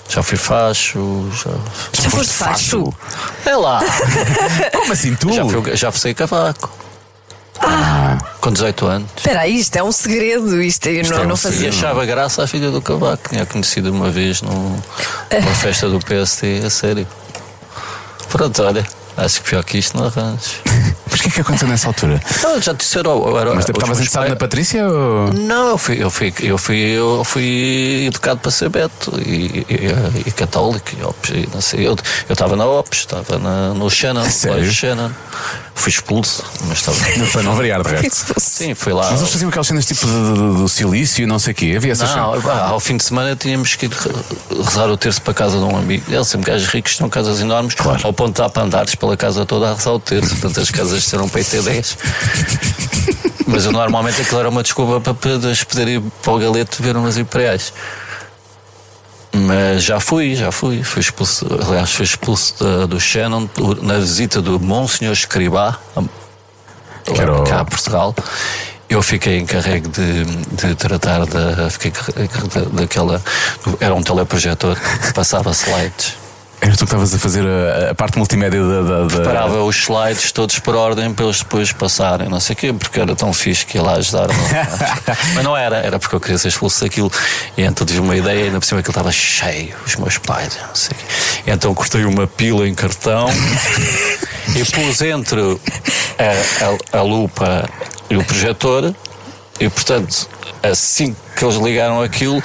Já 0.09 0.23
fui 0.23 0.37
facho, 0.37 1.29
já. 1.33 1.51
Já 2.03 2.11
foste 2.11 2.33
facho? 2.33 2.93
É 3.45 3.57
lá! 3.57 3.81
Como 4.73 4.93
assim 4.93 5.15
tu? 5.15 5.33
Já, 5.33 5.45
fui, 5.45 5.77
já 5.77 5.93
fui 5.93 6.15
cavaco. 6.15 6.71
Com 8.41 8.53
18 8.53 8.87
anos. 8.87 9.11
Espera 9.17 9.41
aí, 9.41 9.59
isto 9.59 9.75
é 9.77 9.83
um 9.83 9.91
segredo. 9.91 10.61
Isto 10.63 10.89
eu 10.89 11.03
não, 11.05 11.17
é 11.19 11.21
um 11.23 11.29
não 11.29 11.35
E 11.35 11.39
fazia. 11.39 11.69
achava 11.71 12.05
graça 12.05 12.45
à 12.45 12.47
filha 12.47 12.71
do 12.71 12.81
cavaco. 12.83 13.29
Tinha 13.31 13.47
conhecido 13.47 13.91
uma 13.91 14.11
vez 14.11 14.43
num- 14.43 14.77
numa 15.33 15.55
festa 15.55 15.89
do 15.89 15.99
PST, 15.99 16.63
a 16.65 16.71
sério. 16.71 17.07
Pronto, 18.29 18.63
olha, 18.63 18.87
acho 19.17 19.43
que 19.43 19.51
pior 19.51 19.65
que 19.65 19.79
isto 19.79 19.97
não 19.97 20.07
arranjo. 20.07 20.39
Mas 21.11 21.21
o 21.21 21.23
que 21.23 21.29
é 21.29 21.31
que 21.33 21.41
aconteceu 21.41 21.69
nessa 21.69 21.87
altura? 21.89 22.21
Não, 22.43 22.61
já 22.61 22.73
disseram. 22.73 23.13
eu 23.27 23.39
era- 23.39 23.55
Mas 23.55 23.65
os 23.65 23.71
estavas 23.71 23.97
interessado 23.99 24.29
na 24.29 24.37
Patrícia 24.37 24.87
ou. 24.89 25.33
Não, 25.33 25.71
eu 25.71 25.79
fui, 25.79 26.03
eu 26.03 26.11
fui, 26.11 26.35
eu 26.41 26.59
fui, 26.59 26.79
eu 26.79 27.25
fui 27.25 28.05
educado 28.09 28.41
para 28.41 28.51
ser 28.51 28.69
beto 28.69 29.13
e, 29.21 29.65
e, 29.69 30.23
e 30.27 30.31
católico 30.33 30.91
e, 30.99 31.03
ops, 31.05 31.31
não 31.55 31.61
sei, 31.61 31.87
eu 31.87 31.97
eu 32.29 32.33
estava 32.33 32.55
na 32.57 32.67
OPS, 32.67 32.99
estava 32.99 33.39
no 33.75 33.89
Shannon, 33.89 34.25
Sério? 34.29 34.57
colégio 34.59 34.73
Shannon. 34.75 35.11
Fui 35.79 35.91
expulso, 35.91 36.43
mas 36.67 36.79
estava. 36.79 36.97
Para 37.33 37.43
não 37.43 37.55
variar 37.55 37.83
de 37.83 37.91
resto. 37.91 38.35
Sim, 38.39 38.75
fui 38.75 38.93
lá. 38.93 39.11
Mas 39.11 39.21
eles 39.21 39.31
faziam 39.33 39.49
aquelas 39.51 39.67
cenas 39.67 39.85
tipo 39.87 40.07
do, 40.07 40.35
do- 40.35 40.55
do 40.63 40.69
silício 40.69 41.23
e 41.23 41.27
não 41.27 41.39
sei 41.39 41.53
o 41.53 41.55
quê. 41.55 41.75
Havia 41.77 41.93
essas 41.93 42.11
Não, 42.17 42.31
cenas. 42.31 42.45
pá, 42.45 42.67
ao 42.69 42.81
fim 42.81 42.97
de 42.97 43.05
semana 43.05 43.37
tínhamos 43.37 43.77
que 43.77 43.87
ir 43.87 43.91
re- 43.93 44.63
rezar 44.65 44.89
o 44.91 44.97
terço 44.97 45.21
para 45.23 45.33
a 45.33 45.35
casa 45.35 45.59
de 45.59 45.63
um 45.65 45.77
amigo. 45.77 46.03
Eles 46.13 46.27
sempre 46.27 46.51
gajos 46.51 46.67
ricos, 46.69 46.97
tinham 46.97 47.09
casas 47.11 47.41
enormes, 47.41 47.75
Claro. 47.75 48.01
ao 48.05 48.13
ponto 48.13 48.35
de 48.35 48.39
dar 48.43 48.49
para 48.49 48.63
andares 48.65 48.95
pela 48.95 49.17
casa 49.17 49.45
toda 49.47 49.71
a 49.71 49.75
rezar 49.75 49.93
o 49.93 50.01
terço. 50.01 50.31
Portanto, 50.31 50.61
as 50.61 50.71
casas 50.71 51.05
serão 51.05 51.29
para 51.29 51.41
ir 51.43 51.45
ter 51.45 51.63
10. 51.63 51.99
Mas 53.47 53.65
eu, 53.65 53.71
normalmente 53.73 54.21
aquilo 54.21 54.41
era 54.41 54.49
uma 54.49 54.63
desculpa 54.63 55.01
para 55.01 55.15
poder 55.15 55.89
ir 55.89 56.01
para 56.23 56.33
o 56.33 56.39
galeto 56.39 56.83
ver 56.83 56.97
umas 56.97 57.17
imperiais. 57.17 57.73
Mas 59.37 59.83
já 59.85 60.01
fui, 60.01 60.35
já 60.35 60.51
fui. 60.53 60.83
Fui 60.83 61.01
expulso, 61.01 61.47
aliás, 61.67 61.93
fui 61.93 62.05
expulso 62.05 62.55
da- 62.63 62.87
do 62.87 62.99
Shannon 63.01 63.49
na 63.83 63.99
visita 63.99 64.41
do 64.41 64.59
Monsenhor 64.61 65.13
Escribá, 65.15 65.79
Que 67.05 67.21
era 67.21 67.43
cá 67.45 67.61
a 67.61 67.65
Portugal. 67.65 68.15
Eu 68.89 69.03
fiquei 69.03 69.39
encarregue 69.39 69.89
de, 69.89 70.25
de 70.25 70.75
tratar 70.77 71.27
da. 71.27 71.69
Fiquei 71.71 71.93
daquela. 72.73 73.21
Era 73.81 73.95
um 73.95 74.03
teleprojetor 74.03 74.77
que 74.77 75.13
passava 75.13 75.51
slides. 75.51 76.15
Era 76.61 76.73
tu 76.73 76.79
que 76.79 76.85
estavas 76.85 77.15
a 77.15 77.19
fazer 77.19 77.45
a, 77.47 77.91
a 77.91 77.95
parte 77.95 78.17
multimédia 78.19 78.61
da. 78.63 78.83
da, 78.83 79.05
da- 79.07 79.25
Parava 79.25 79.63
os 79.63 79.77
slides 79.77 80.33
todos 80.33 80.59
por 80.59 80.75
ordem 80.75 81.13
para 81.13 81.27
eles 81.27 81.39
depois 81.39 81.71
passarem, 81.71 82.29
não 82.29 82.41
sei 82.41 82.55
o 82.55 82.57
quê, 82.57 82.73
porque 82.73 82.99
era 82.99 83.15
tão 83.15 83.33
fixe 83.33 83.65
que 83.67 83.77
ia 83.77 83.83
lá 83.83 83.93
ajudar. 83.95 84.27
Mas 85.35 85.45
não 85.45 85.57
era, 85.57 85.77
era 85.77 85.99
porque 85.99 86.15
eu 86.17 86.21
queria 86.21 86.39
ser 86.39 86.49
expulso 86.49 86.83
daquilo. 86.83 87.13
E 87.57 87.63
então 87.63 87.87
tive 87.87 88.01
uma 88.01 88.17
ideia, 88.17 88.45
ainda 88.47 88.59
por 88.59 88.65
cima 88.67 88.81
aquilo 88.81 88.93
estava 88.93 89.13
cheio, 89.13 89.75
os 89.87 89.97
meus 89.97 90.17
pais, 90.19 90.59
não 90.67 90.75
sei 90.75 90.97
o 90.97 90.99
quê. 90.99 91.05
E 91.47 91.51
então 91.53 91.75
cortei 91.75 92.05
uma 92.05 92.27
pila 92.27 92.67
em 92.67 92.75
cartão 92.75 93.29
e 94.57 94.65
pus 94.65 95.03
entre 95.03 95.41
a, 96.19 96.97
a- 96.97 96.99
a 96.99 97.03
lupa 97.03 97.69
e 98.09 98.17
o 98.17 98.25
projetor, 98.25 98.95
e 99.61 99.69
portanto, 99.69 100.29
assim 100.63 101.15
que 101.37 101.45
eles 101.45 101.57
ligaram 101.57 102.01
aquilo. 102.03 102.43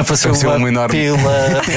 Apareceu 0.00 0.30
Apareceu 0.30 0.50
uma, 0.50 0.56
uma 0.58 0.68
enorme- 0.68 0.88
pila 0.98 1.18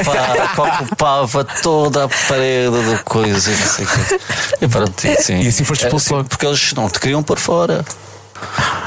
pá, 0.05 0.45
que 0.77 0.83
ocupava 0.83 1.43
toda 1.43 2.05
a 2.05 2.09
parede 2.09 2.71
do 2.71 3.03
coisa 3.03 3.51
e 3.51 3.55
não 3.55 3.67
sei 3.67 3.85
o 3.85 3.87
quê. 3.87 4.19
E 4.61 4.67
pronto, 4.67 5.05
e 5.07 5.11
assim, 5.11 5.41
E 5.41 5.47
assim 5.47 5.63
foste 5.63 5.83
expulso 5.85 6.13
é, 6.13 6.17
logo? 6.17 6.29
Porque 6.29 6.45
eles 6.45 6.73
não 6.73 6.89
te 6.89 6.99
queriam 6.99 7.21
pôr 7.23 7.37
fora. 7.39 7.85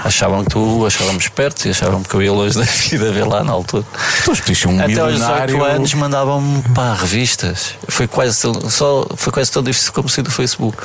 Achavam 0.04 0.44
que 0.44 0.50
tu 0.50 0.86
achavam-me 0.86 1.18
esperto 1.18 1.66
e 1.66 1.70
achavam 1.70 2.02
que 2.04 2.14
eu 2.14 2.22
ia 2.22 2.32
longe 2.32 2.56
da 2.56 2.64
vida 2.64 3.10
ver 3.12 3.24
lá 3.26 3.42
na 3.42 3.52
altura. 3.52 3.84
Tu 4.24 4.30
um 4.68 4.80
Até 4.80 5.00
aos 5.00 5.12
milionário. 5.12 5.54
18 5.56 5.64
anos 5.64 5.94
mandavam-me 5.94 6.62
para 6.74 6.94
revistas. 6.94 7.74
Foi 7.88 8.06
quase, 8.06 8.40
tão- 8.42 8.70
só, 8.70 9.06
foi 9.16 9.32
quase 9.32 9.50
tão 9.50 9.62
difícil 9.62 9.92
como 9.92 10.08
sair 10.08 10.22
do 10.22 10.30
Facebook. 10.30 10.78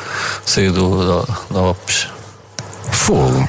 Sair 0.46 0.72
do, 0.72 0.90
do, 1.24 1.28
da 1.52 1.62
Ops. 1.62 2.08
Fogo. 2.92 3.48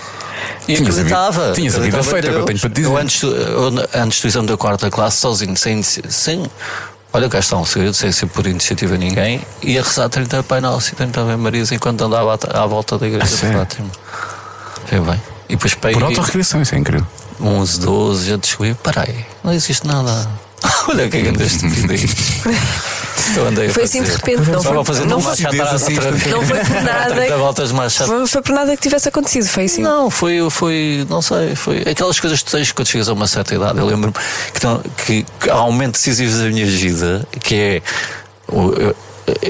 E 0.69 0.75
Tinhas 0.75 0.99
a 0.99 1.03
vida- 1.03 1.17
acreditava. 1.17 1.53
tinhas 1.53 1.75
a 1.77 1.79
vida 1.81 1.97
acreditava 1.99 2.11
feita, 2.11 2.27
é 2.27 2.31
eu 2.31 2.35
Deus. 2.35 2.47
tenho 2.47 2.59
para 2.61 2.71
te 2.71 2.75
dizer. 2.75 2.89
Eu 2.89 2.97
antes, 2.97 3.23
eu, 3.23 4.03
antes 4.03 4.21
do 4.21 4.27
exame 4.29 4.47
da 4.49 4.57
quarta 4.57 4.91
classe, 4.91 5.19
sozinho, 5.19 5.57
sem, 5.57 5.83
sem. 5.83 6.47
Olha, 7.13 7.29
cá 7.29 7.39
está 7.39 7.57
um 7.57 7.65
segredo, 7.65 7.95
sem 7.95 8.11
ser 8.13 8.27
por 8.27 8.47
iniciativa 8.47 8.99
de 8.99 9.05
ninguém, 9.07 9.41
ia 9.63 9.83
rezar 9.83 10.09
30 10.09 10.43
Pai 10.43 10.61
Nosso 10.61 10.93
e 10.93 10.97
30 10.97 11.21
Ave 11.21 11.37
Marias 11.37 11.73
enquanto 11.73 12.03
andava 12.03 12.35
à, 12.53 12.63
à 12.63 12.67
volta 12.67 12.99
da 12.99 13.07
igreja 13.07 13.25
A 13.25 13.49
de? 13.49 13.55
Fátima. 13.57 13.91
Vê 14.91 15.01
bem. 15.01 15.23
E 15.49 15.55
depois 15.55 15.75
Por 15.75 15.81
peguei 15.83 16.03
autorrecriação, 16.03 16.61
isso 16.61 16.75
é 16.75 16.79
incrível. 16.79 17.07
11, 17.41 17.81
12, 17.81 18.31
já 18.31 18.37
descobri, 18.37 18.75
peraí, 18.83 19.25
não 19.45 19.53
existe 19.53 19.87
nada. 19.87 20.29
Olha 20.89 21.07
o 21.07 21.11
que 21.11 21.17
é 21.19 21.23
que 21.23 21.29
andaste 21.29 21.65
Eu 21.65 21.71
andei 21.71 21.97
a 21.97 22.96
Foi 23.73 23.83
assim 23.85 24.03
de 24.03 24.11
repente, 24.11 24.51
não 24.51 24.63
foi, 24.63 24.85
fazer 24.85 25.05
não, 25.07 25.21
foi, 25.21 25.33
atrás 25.61 25.83
não 26.31 26.43
foi 26.43 26.59
por 26.59 26.83
nada. 26.83 27.15
30 27.15 27.37
voltas. 27.37 27.71
Foi, 28.09 28.27
foi 28.27 28.43
por 28.43 28.53
nada 28.53 28.77
que 28.77 28.83
tivesse 28.83 29.09
acontecido, 29.09 29.47
foi 29.49 29.65
assim. 29.65 29.83
Não, 29.83 30.11
foi, 30.11 30.39
foi, 30.51 31.07
não 31.09 31.23
sei, 31.23 31.55
foi 31.57 31.79
aquelas 31.83 32.19
coisas 32.21 32.39
que 32.41 32.45
tu 32.47 32.53
tens 32.53 32.73
quando 32.73 32.89
chegas 32.89 33.09
a 33.09 33.13
uma 33.13 33.27
certa 33.27 33.55
idade. 33.55 33.79
Eu 33.79 33.87
lembro-me 33.87 34.15
que, 34.53 35.05
que, 35.05 35.27
que 35.41 35.51
há 35.51 35.63
um 35.65 35.73
momento 35.73 35.93
decisivo 35.93 36.37
da 36.39 36.45
minha 36.51 36.67
vida 36.67 37.27
que 37.41 37.55
é 37.55 37.83
eu- 38.53 38.91
é 38.91 38.95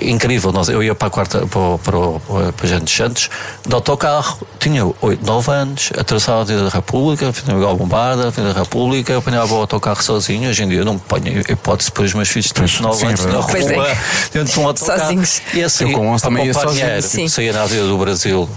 incrível. 0.02 0.52
Nós, 0.52 0.68
eu 0.68 0.82
ia 0.82 0.94
para 0.94 1.08
a 1.08 1.10
quarta, 1.10 1.46
para, 1.46 1.58
o- 1.60 1.78
para, 1.78 2.52
para 2.52 2.66
Jantes 2.68 2.94
Santos 2.96 3.30
de 3.66 3.74
autocarro, 3.74 4.38
tinha 4.58 4.84
8, 5.00 5.24
9 5.24 5.50
anos, 5.52 5.90
atravessava 5.98 6.38
a 6.38 6.40
Avenida 6.42 6.64
da 6.64 6.70
República, 6.70 7.32
fui 7.32 7.52
Miguel 7.54 7.76
Bombarda, 7.76 8.28
Avenida 8.28 8.54
da 8.54 8.60
República, 8.60 9.18
apanhava 9.18 9.54
o 9.54 9.58
autocarro 9.58 10.02
sozinho. 10.02 10.48
Hoje 10.48 10.62
em 10.62 10.68
dia 10.68 10.78
eu 10.80 10.84
não 10.84 10.98
ponho 10.98 11.40
hipótese 11.48 11.90
para 11.92 12.04
os 12.04 12.14
meus 12.14 12.28
filhos 12.28 12.46
de 12.46 12.54
Pois, 12.54 12.80
9 12.80 12.96
sim, 12.98 13.04
é 13.04 13.08
anos 13.08 13.24
na. 13.26 13.42
Pois 13.42 13.66
é. 13.70 13.74
rua, 13.74 13.88
dentro 14.32 14.52
de 14.54 14.60
um 14.60 14.66
autocarro. 14.66 15.00
Sozinhos. 15.00 15.42
E 15.54 15.62
assim, 15.62 15.84
Eu 15.90 15.98
com 15.98 16.08
11 16.08 16.22
para 16.22 16.30
também 16.30 16.46
ia 16.46 16.54
sozinho. 16.54 17.28
saía 17.28 17.52
na 17.52 17.62
Avenida 17.62 17.86
do 17.88 17.98
Brasil 17.98 18.48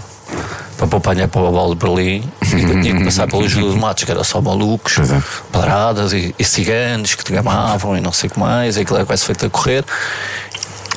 para 0.78 1.12
dinheiro 1.12 1.30
para 1.30 1.42
o 1.42 1.52
Val 1.52 1.74
de 1.74 1.84
Berlim 1.84 2.24
e 2.42 2.80
tinha 2.80 2.96
que 2.96 3.04
passar 3.04 3.26
pelo 3.26 3.46
Júlio 3.46 3.70
de 3.72 3.78
Matos, 3.78 4.04
que 4.04 4.10
era 4.10 4.24
só 4.24 4.40
malucos, 4.40 4.96
é. 4.98 5.22
paradas 5.52 6.14
e, 6.14 6.34
e 6.38 6.44
ciganos 6.44 7.14
que 7.14 7.22
te 7.22 7.32
gamavam 7.34 7.98
e 7.98 8.00
não 8.00 8.12
sei 8.12 8.30
o 8.30 8.32
que 8.32 8.40
mais, 8.40 8.78
e 8.78 8.80
aquilo 8.80 8.96
era 8.96 9.04
quase 9.04 9.22
feito 9.24 9.44
a 9.44 9.50
correr. 9.50 9.84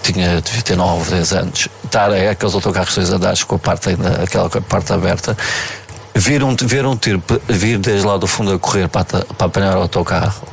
Tinha, 0.04 0.42
devia 0.42 0.62
ter 0.62 0.76
9, 0.76 1.10
10 1.10 1.34
anos. 1.34 1.70
Estar 1.84 2.12
a 2.12 2.32
aqueles 2.32 2.54
autocarros 2.54 2.94
dois 2.94 3.12
andares 3.12 3.44
com 3.44 3.56
a 3.56 3.60
parte 3.60 3.90
ainda, 3.90 4.22
aquela 4.24 4.50
parte 4.50 4.94
aberta. 4.94 5.36
Vir 6.14 6.44
um, 6.44 6.56
ver 6.56 6.86
um 6.86 6.96
tiro 6.96 7.24
vir 7.48 7.80
desde 7.80 8.06
lá 8.06 8.18
do 8.18 8.28
fundo 8.28 8.54
a 8.54 8.60
correr 8.60 8.88
para, 8.88 9.26
para 9.26 9.48
apanhar 9.48 9.78
o 9.78 9.82
autocarro, 9.82 10.44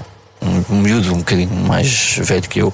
um, 0.41 0.77
miúdo 0.77 1.13
um 1.13 1.19
bocadinho 1.19 1.55
mais 1.55 2.17
velho 2.19 2.49
que 2.49 2.61
eu, 2.61 2.73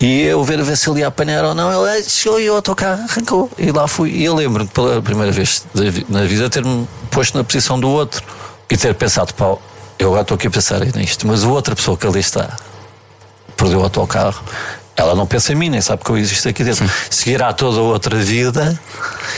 e 0.00 0.22
eu 0.22 0.42
ver 0.44 0.62
ver 0.62 0.76
se 0.76 0.88
ele 0.88 1.00
ia 1.00 1.08
apanhar 1.08 1.44
ou 1.44 1.54
não. 1.54 1.70
Ele 1.70 1.98
"Ei, 1.98 2.02
chegou 2.04 2.40
e 2.40 2.48
o 2.48 2.54
autocarro 2.54 3.02
arrancou. 3.02 3.50
E 3.58 3.70
lá 3.70 3.86
fui. 3.86 4.10
E 4.10 4.24
eu 4.24 4.34
lembro-me 4.34 4.68
pela 4.68 5.02
primeira 5.02 5.30
vez 5.30 5.64
na 6.08 6.22
vida 6.22 6.48
ter-me 6.48 6.88
posto 7.10 7.36
na 7.36 7.44
posição 7.44 7.78
do 7.78 7.88
outro 7.88 8.22
e 8.70 8.76
ter 8.76 8.94
pensado, 8.94 9.34
pá, 9.34 9.56
eu 9.98 10.08
agora 10.08 10.22
estou 10.22 10.36
aqui 10.36 10.46
a 10.46 10.50
pensar 10.50 10.80
nisto, 10.80 11.26
mas 11.26 11.44
a 11.44 11.48
outra 11.48 11.76
pessoa 11.76 11.96
que 11.96 12.06
ali 12.06 12.20
está 12.20 12.56
perdeu 13.56 13.80
o 13.80 13.82
autocarro. 13.82 14.42
Ela 15.00 15.14
não 15.14 15.26
pensa 15.26 15.54
em 15.54 15.56
mim, 15.56 15.70
nem 15.70 15.80
sabe 15.80 16.04
que 16.04 16.10
eu 16.10 16.18
existo 16.18 16.46
aqui 16.46 16.62
dentro. 16.62 16.86
Seguirá 17.08 17.54
toda 17.54 17.80
outra 17.80 18.18
vida 18.18 18.78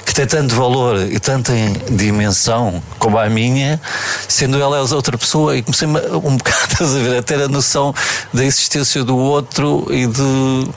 que 0.04 0.12
tem 0.12 0.26
tanto 0.26 0.56
valor 0.56 0.98
e 1.08 1.20
tanta 1.20 1.52
dimensão 1.88 2.82
como 2.98 3.16
a 3.16 3.28
minha, 3.28 3.80
sendo 4.26 4.60
ela 4.60 4.80
outra 4.92 5.16
pessoa. 5.16 5.56
E 5.56 5.62
comecei 5.62 5.86
um 5.86 6.36
bocado 6.36 6.74
a, 6.80 6.84
ver, 6.84 7.18
a 7.18 7.22
ter 7.22 7.40
a 7.40 7.46
noção 7.46 7.94
da 8.34 8.44
existência 8.44 9.04
do 9.04 9.16
outro 9.16 9.86
e 9.88 10.04
de. 10.08 10.68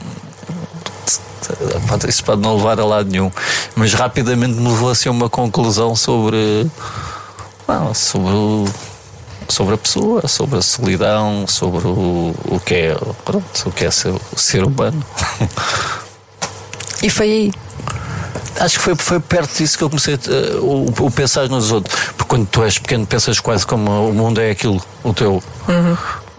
Isso 2.08 2.22
pode 2.22 2.42
não 2.42 2.56
levar 2.56 2.78
a 2.78 2.84
lado 2.84 3.10
nenhum, 3.10 3.32
mas 3.74 3.92
rapidamente 3.92 4.54
me 4.54 4.68
levou 4.68 4.90
assim 4.90 5.08
a 5.08 5.12
uma 5.12 5.28
conclusão 5.28 5.96
sobre. 5.96 6.70
Não, 7.66 7.92
sobre 7.92 8.32
o 8.32 8.64
sobre 9.48 9.74
a 9.74 9.78
pessoa, 9.78 10.26
sobre 10.28 10.58
a 10.58 10.62
solidão, 10.62 11.46
sobre 11.46 11.86
o, 11.86 12.34
o 12.46 12.60
que 12.64 12.74
é, 12.74 12.96
pronto, 13.24 13.44
o 13.68 13.72
que 13.72 13.84
é 13.84 13.90
ser, 13.90 14.14
ser 14.36 14.64
humano. 14.64 15.02
E 17.02 17.10
foi 17.10 17.26
aí. 17.26 17.52
Acho 18.58 18.78
que 18.78 18.84
foi, 18.84 18.94
foi 18.96 19.20
perto 19.20 19.54
disso 19.58 19.76
que 19.76 19.84
eu 19.84 19.90
comecei 19.90 20.14
a, 20.14 20.56
o, 20.60 20.86
o 21.00 21.10
pensar 21.10 21.48
nos 21.48 21.70
outros. 21.70 21.94
Porque 22.16 22.24
quando 22.24 22.46
tu 22.46 22.62
és 22.64 22.78
pequeno, 22.78 23.06
pensas 23.06 23.38
quase 23.38 23.66
como 23.66 24.08
o 24.10 24.14
mundo 24.14 24.40
é 24.40 24.50
aquilo, 24.50 24.82
o 25.04 25.12
teu. 25.12 25.42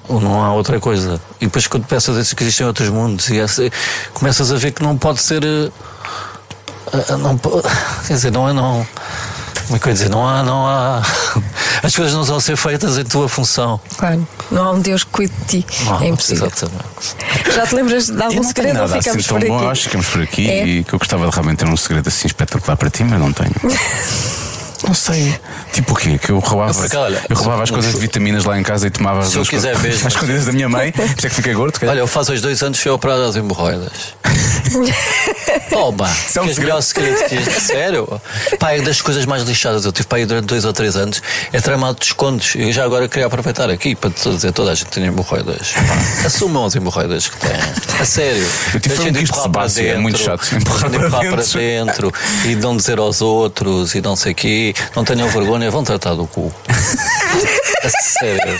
Ou 0.09 0.19
não 0.21 0.41
há 0.43 0.53
outra 0.53 0.79
coisa. 0.79 1.21
E 1.39 1.45
depois, 1.45 1.67
quando 1.67 1.85
pensas 1.85 2.17
isso, 2.17 2.35
que 2.35 2.43
existem 2.43 2.65
outros 2.65 2.89
mundos, 2.89 3.29
e 3.29 3.39
essa- 3.39 3.69
começas 4.13 4.51
a 4.51 4.55
ver 4.55 4.71
que 4.71 4.81
não 4.81 4.97
pode 4.97 5.21
ser. 5.21 5.43
eh, 5.43 5.69
eh, 6.93 7.15
Não, 7.17 7.37
quer 8.07 8.13
dizer, 8.13 8.31
não 8.31 8.49
é. 8.49 8.53
Não, 8.53 8.87
como 9.67 9.75
é 9.75 9.79
que 9.79 9.85
eu 9.87 9.89
ia 9.89 9.93
dizer? 9.93 10.09
Não 10.09 10.27
há, 10.27 10.41
não 10.43 10.65
há. 10.65 11.01
As 11.83 11.95
coisas 11.95 12.13
não 12.13 12.23
vão 12.23 12.39
ser 12.39 12.55
feitas 12.57 12.97
em 12.97 13.03
tua 13.03 13.29
função. 13.29 13.79
Claro. 13.97 14.27
Não 14.49 14.63
há 14.63 14.71
um 14.71 14.79
Deus 14.79 15.03
que 15.03 15.11
cuide 15.11 15.33
de 15.47 15.61
ti. 15.61 15.65
Não, 15.85 16.01
é 16.01 16.07
impossível. 16.07 16.47
Exatamente. 16.47 17.53
Já 17.53 17.67
te 17.67 17.75
lembras 17.75 18.07
de 18.09 18.21
algum 18.23 18.43
segredo 18.43 18.79
ou 18.79 18.87
nada 18.87 18.97
assim 18.97 19.01
ficamos 19.03 19.27
tão 19.27 19.39
por 19.39 19.47
bom. 19.47 19.55
aqui? 19.55 19.65
Eu 19.65 19.69
acho 19.69 19.81
que 19.81 19.87
ficamos 19.89 20.07
por 20.07 20.21
aqui 20.21 20.49
É? 20.49 20.65
e 20.67 20.83
que 20.83 20.93
eu 20.93 20.99
gostava 20.99 21.25
de 21.27 21.31
realmente 21.31 21.57
ter 21.59 21.67
um 21.67 21.77
segredo 21.77 22.07
assim 22.07 22.27
espetacular 22.27 22.75
para 22.77 22.89
ti, 22.89 23.03
mas 23.03 23.19
não 23.19 23.31
tenho. 23.33 23.53
Não 24.85 24.93
sei. 24.93 25.35
Tipo 25.73 25.93
o 25.93 25.95
quê? 25.95 26.17
Que 26.19 26.31
eu 26.31 26.39
roubava, 26.39 26.73
Porque, 26.73 26.95
olha, 26.95 27.21
eu 27.29 27.35
roubava 27.35 27.63
as 27.63 27.71
coisas 27.71 27.93
de 27.93 27.99
vitaminas 27.99 28.45
lá 28.45 28.59
em 28.59 28.63
casa 28.63 28.87
e 28.87 28.89
tomava 28.89 29.23
Se 29.25 29.35
eu 29.35 29.41
as 29.41 29.49
quiser 29.49 29.73
coisas 29.79 29.91
mesmo. 29.91 30.07
às 30.07 30.13
escondidas 30.13 30.45
da 30.45 30.51
minha 30.51 30.69
mãe. 30.69 30.91
Por 30.91 31.05
isso 31.05 31.25
é 31.25 31.29
que 31.29 31.35
fiquei 31.35 31.53
gordo. 31.53 31.79
Olha, 31.87 31.99
eu 31.99 32.07
faço 32.07 32.31
os 32.33 32.41
dois 32.41 32.61
anos 32.61 32.79
fui 32.79 32.91
operado 32.91 33.23
às 33.23 33.35
hemorroidas. 33.35 34.15
oh, 35.71 35.93
pá, 35.93 36.13
é 36.35 36.41
um 36.41 36.47
que 36.47 36.59
melhor 36.59 36.81
segredo 36.81 37.23
que 37.27 37.35
este. 37.35 37.49
A 37.49 37.59
Sério? 37.59 38.21
Pá, 38.59 38.71
é 38.73 38.81
das 38.81 39.01
coisas 39.01 39.25
mais 39.25 39.43
lixadas. 39.43 39.85
Eu 39.85 39.91
tive 39.91 40.07
para 40.07 40.19
aí 40.19 40.25
durante 40.25 40.45
dois 40.45 40.65
ou 40.65 40.73
três 40.73 40.95
anos. 40.95 41.21
É 41.51 41.59
tramado 41.59 41.93
de 41.95 41.99
descontos. 42.01 42.53
Eu 42.55 42.71
já 42.71 42.83
agora 42.83 43.07
queria 43.07 43.27
aproveitar 43.27 43.69
aqui 43.69 43.95
para 43.95 44.09
te 44.09 44.29
dizer 44.29 44.51
toda 44.51 44.71
a 44.71 44.75
gente 44.75 44.87
tem 44.87 45.05
hemorroidas. 45.05 45.71
Pá, 45.71 45.81
Assumam 46.27 46.65
as 46.65 46.75
hemorroidas 46.75 47.27
que 47.27 47.37
têm. 47.37 47.51
A 47.99 48.05
sério. 48.05 48.45
Eu 48.73 48.79
tive 48.79 48.95
Deixem 48.95 49.09
um 49.09 49.13
de 49.13 49.23
empurrar 49.23 49.49
para 49.49 49.69
sebáceo, 49.69 49.81
é 49.81 49.85
dentro. 49.87 50.01
muito 50.01 50.19
chato. 50.19 50.55
Empurrar 50.55 50.89
para 50.89 51.07
empurrar 51.07 51.21
para 51.29 51.43
dentro. 51.43 51.59
dentro 51.59 52.13
e 52.45 52.55
de 52.55 52.61
não 52.61 52.75
dizer 52.77 52.99
aos 52.99 53.21
outros 53.21 53.95
e 53.95 54.01
não 54.01 54.15
sei 54.15 54.31
o 54.31 54.35
quê. 54.35 54.66
Não 54.95 55.03
tenham 55.03 55.27
vergonha, 55.29 55.69
vão 55.71 55.83
tratar 55.83 56.13
do 56.15 56.25
cu. 56.27 56.53
A 57.83 57.89
sério. 57.89 58.57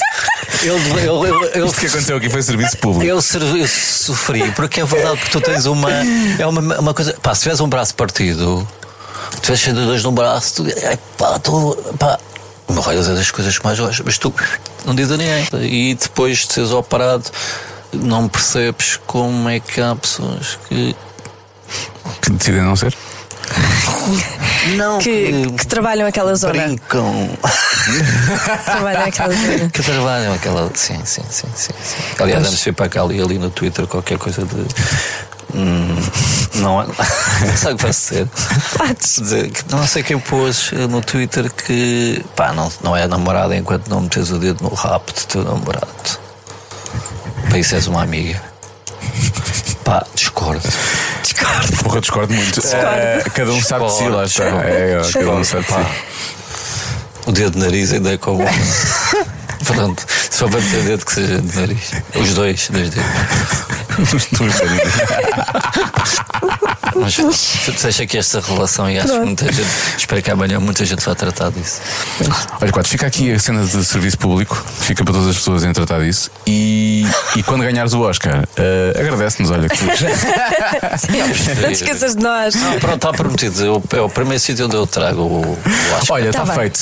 Eu, 0.63 0.77
eu, 0.77 1.25
eu, 1.25 1.45
eu, 1.45 1.65
Isto 1.67 1.79
que 1.79 1.85
aconteceu 1.87 2.17
aqui 2.17 2.29
foi 2.29 2.41
serviço 2.41 2.77
público. 2.77 3.05
eu, 3.05 3.21
servi- 3.21 3.61
eu 3.61 3.67
sofri, 3.67 4.51
porque 4.51 4.81
é 4.81 4.85
verdade 4.85 5.17
que 5.21 5.29
tu 5.29 5.41
tens 5.41 5.65
uma. 5.65 5.89
É 6.39 6.45
uma, 6.47 6.79
uma 6.79 6.93
coisa. 6.93 7.13
Pá, 7.21 7.33
se 7.35 7.41
tiveres 7.41 7.59
um 7.59 7.67
braço 7.69 7.93
partido, 7.95 8.67
tu 9.31 9.41
tiveres 9.41 9.59
cheio 9.61 9.75
de 9.75 9.85
dores 9.85 10.03
no 10.03 10.11
braço, 10.11 10.63
tu. 10.63 10.73
Ai, 10.87 10.97
pá, 11.17 11.37
tu. 11.39 11.75
Pá. 11.99 12.19
Hemorroidas 12.69 13.07
é 13.07 13.13
das 13.13 13.31
coisas 13.31 13.57
que 13.57 13.63
mais 13.65 13.79
gosto, 13.79 14.03
mas 14.05 14.17
tu 14.17 14.33
não 14.85 14.93
diz 14.93 15.09
a 15.11 15.15
ninguém. 15.17 15.47
E 15.61 15.95
depois 15.95 16.39
de 16.39 16.53
seres 16.53 16.71
operado, 16.71 17.23
não 17.93 18.27
percebes 18.27 18.99
como 19.07 19.47
é 19.47 19.59
que 19.59 19.79
há 19.79 19.95
pessoas 19.95 20.59
que. 20.67 20.95
Que 22.21 22.31
decidem 22.31 22.61
não 22.61 22.75
ser. 22.75 22.93
Não, 24.75 24.99
Que, 24.99 25.49
que 25.57 25.67
trabalham 25.67 26.07
aquela 26.07 26.35
zona. 26.35 26.53
brincam. 26.53 27.29
Trabalham 28.65 29.05
aquela 29.05 29.33
zona. 29.33 29.69
Que 29.69 29.81
trabalham 29.81 30.33
aquela. 30.33 30.71
Sim, 30.75 30.99
sim, 31.05 31.23
sim, 31.29 31.47
sim. 31.55 31.73
sim. 31.83 31.95
Aliás, 32.19 32.45
antes 32.45 32.59
de 32.59 32.65
vir 32.65 32.73
para 32.73 32.89
cá 32.89 33.01
ali, 33.01 33.21
ali 33.21 33.37
no 33.37 33.49
Twitter 33.49 33.87
qualquer 33.87 34.17
coisa 34.17 34.43
de. 34.43 34.55
hum, 35.55 35.95
não 36.55 36.81
é. 36.81 36.85
Sabe 37.55 37.75
o 37.75 37.77
que 37.77 37.83
vai 37.83 37.93
ser? 37.93 38.27
Que 38.27 39.71
não 39.71 39.87
sei 39.87 40.03
quem 40.03 40.19
pôs 40.19 40.71
eh, 40.73 40.87
no 40.87 41.01
Twitter 41.01 41.49
que. 41.51 42.23
pá, 42.35 42.51
não, 42.51 42.69
não 42.83 42.95
é 42.95 43.07
namorada 43.07 43.55
enquanto 43.55 43.87
não 43.87 44.01
metes 44.01 44.31
o 44.31 44.37
dedo 44.37 44.63
no 44.63 44.73
rabo 44.73 45.05
do 45.05 45.25
teu 45.25 45.43
namorado. 45.43 45.87
Para 47.47 47.57
isso 47.59 47.75
és 47.75 47.87
uma 47.87 48.03
amiga. 48.03 48.41
Pá, 49.85 50.05
discordo. 50.13 50.67
Porra, 51.83 51.97
eu 51.97 52.01
discordo 52.01 52.33
muito. 52.33 52.61
Eh, 52.65 53.23
cada 53.33 53.51
um 53.51 53.61
sabe 53.61 53.85
de 53.85 53.91
si, 53.91 54.07
lá 54.07 54.25
está. 54.25 54.43
É, 54.43 55.01
é, 55.01 55.11
cada 55.11 55.31
um 55.31 55.43
sabe 55.43 55.63
de 55.63 55.69
Pá, 55.69 55.83
si. 55.83 57.29
o 57.29 57.31
dedo 57.31 57.51
de 57.51 57.59
nariz 57.59 57.93
ainda 57.93 58.13
é 58.13 58.17
como. 58.17 58.43
Pronto, 59.65 60.05
for 60.07 60.49
para 60.49 60.61
ter 60.61 60.83
dedo 60.83 61.05
que 61.05 61.13
seja 61.13 61.41
de 61.41 61.55
nariz. 61.59 61.91
Os 62.15 62.33
dois, 62.35 62.69
dois 62.69 62.89
dedos. 62.91 63.03
Mas 66.95 67.15
tu 67.15 67.71
deixa 67.83 68.05
que 68.05 68.17
esta 68.17 68.39
relação 68.41 68.89
e 68.89 68.97
acho 68.99 69.11
que 69.13 69.19
muita 69.19 69.45
gente. 69.51 69.67
Espero 69.97 70.21
que 70.21 70.31
amanhã 70.31 70.59
muita 70.59 70.85
gente 70.85 71.03
vai 71.05 71.15
tratar 71.15 71.51
disso. 71.51 71.81
Olha, 72.61 72.71
quatro, 72.71 72.89
fica 72.89 73.05
aqui 73.07 73.31
a 73.31 73.39
cena 73.39 73.63
de 73.63 73.83
serviço 73.85 74.17
público, 74.17 74.55
fica 74.79 75.03
para 75.03 75.13
todas 75.13 75.29
as 75.29 75.35
pessoas 75.37 75.63
em 75.63 75.73
tratar 75.73 75.99
disso. 76.01 76.31
E, 76.45 77.05
e 77.35 77.43
quando 77.43 77.61
ganhares 77.63 77.93
o 77.93 78.01
Oscar, 78.01 78.47
eh, 78.57 78.93
agradece-nos, 78.99 79.51
olha. 79.51 79.67
Que... 79.69 79.83
Não 81.61 81.67
te 81.69 81.73
esqueças 81.73 82.15
de 82.15 82.23
nós. 82.23 82.55
Não, 82.55 82.79
pronto, 82.79 82.95
está 82.95 83.11
prometido. 83.13 83.63
Eu- 83.63 83.83
É 83.93 84.01
o 84.01 84.09
primeiro 84.09 84.39
sítio 84.39 84.65
onde 84.65 84.75
eu 84.75 84.85
trago 84.87 85.21
o, 85.21 85.41
o 85.41 85.57
Oscar. 85.97 86.15
Olha, 86.17 86.31
Tá 86.31 86.43
está 86.43 86.45
bem. 86.45 86.55
feito. 86.55 86.75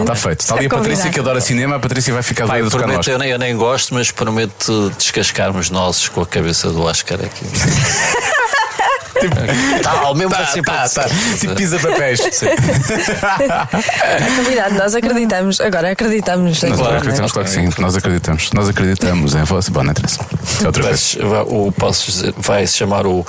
Está 0.00 0.14
feito. 0.14 0.40
Está 0.40 0.54
ali 0.56 0.66
a 0.66 0.70
Patrícia 0.70 1.10
que 1.10 1.20
adora 1.20 1.40
cinema, 1.40 1.76
a 1.76 1.80
Patrícia 1.80 2.12
vai 2.12 2.22
ficar 2.22 2.46
doida 2.46 2.68
prometo, 2.70 2.98
Oscar. 3.00 3.14
eu 3.14 3.18
nem, 3.18 3.30
eu 3.30 3.38
nem 3.38 3.56
gosto, 3.56 3.94
mas 3.94 4.10
prometo 4.10 4.90
descascarmos 4.98 5.70
nozes 5.70 6.08
com 6.08 6.20
a 6.22 6.26
cabeça 6.26 6.70
do 6.70 6.82
Oscar 6.82 7.18
aqui. 7.22 7.44
Tal, 9.82 10.14
mesmo 10.14 10.30
Tá, 10.30 10.40
assim 10.42 10.62
tá, 10.62 10.88
tá. 10.88 11.06
Tipo 11.38 11.54
pisa 11.54 11.78
papéis. 11.78 12.20
É 14.02 14.36
convidado, 14.36 14.74
nós 14.76 14.94
acreditamos. 14.94 15.60
Agora 15.60 15.90
acreditamos. 15.92 16.62
Nós 16.62 16.78
Claro, 16.78 16.96
acreditamos, 16.96 17.32
claro 17.32 17.48
que 17.48 17.54
sim. 17.54 17.68
Nós 17.78 17.96
acreditamos. 17.96 18.50
Nós 18.52 18.68
acreditamos 18.68 19.34
em 19.34 19.44
você. 19.44 19.70
Bom, 19.70 19.82
não 19.82 19.90
interessa. 19.92 20.20
É 20.62 20.66
outra 20.66 20.82
vez. 20.84 21.16
O, 21.46 21.72
posso 21.72 22.10
dizer, 22.10 22.34
vai 22.36 22.66
se 22.66 22.76
chamar 22.78 23.06
o, 23.06 23.26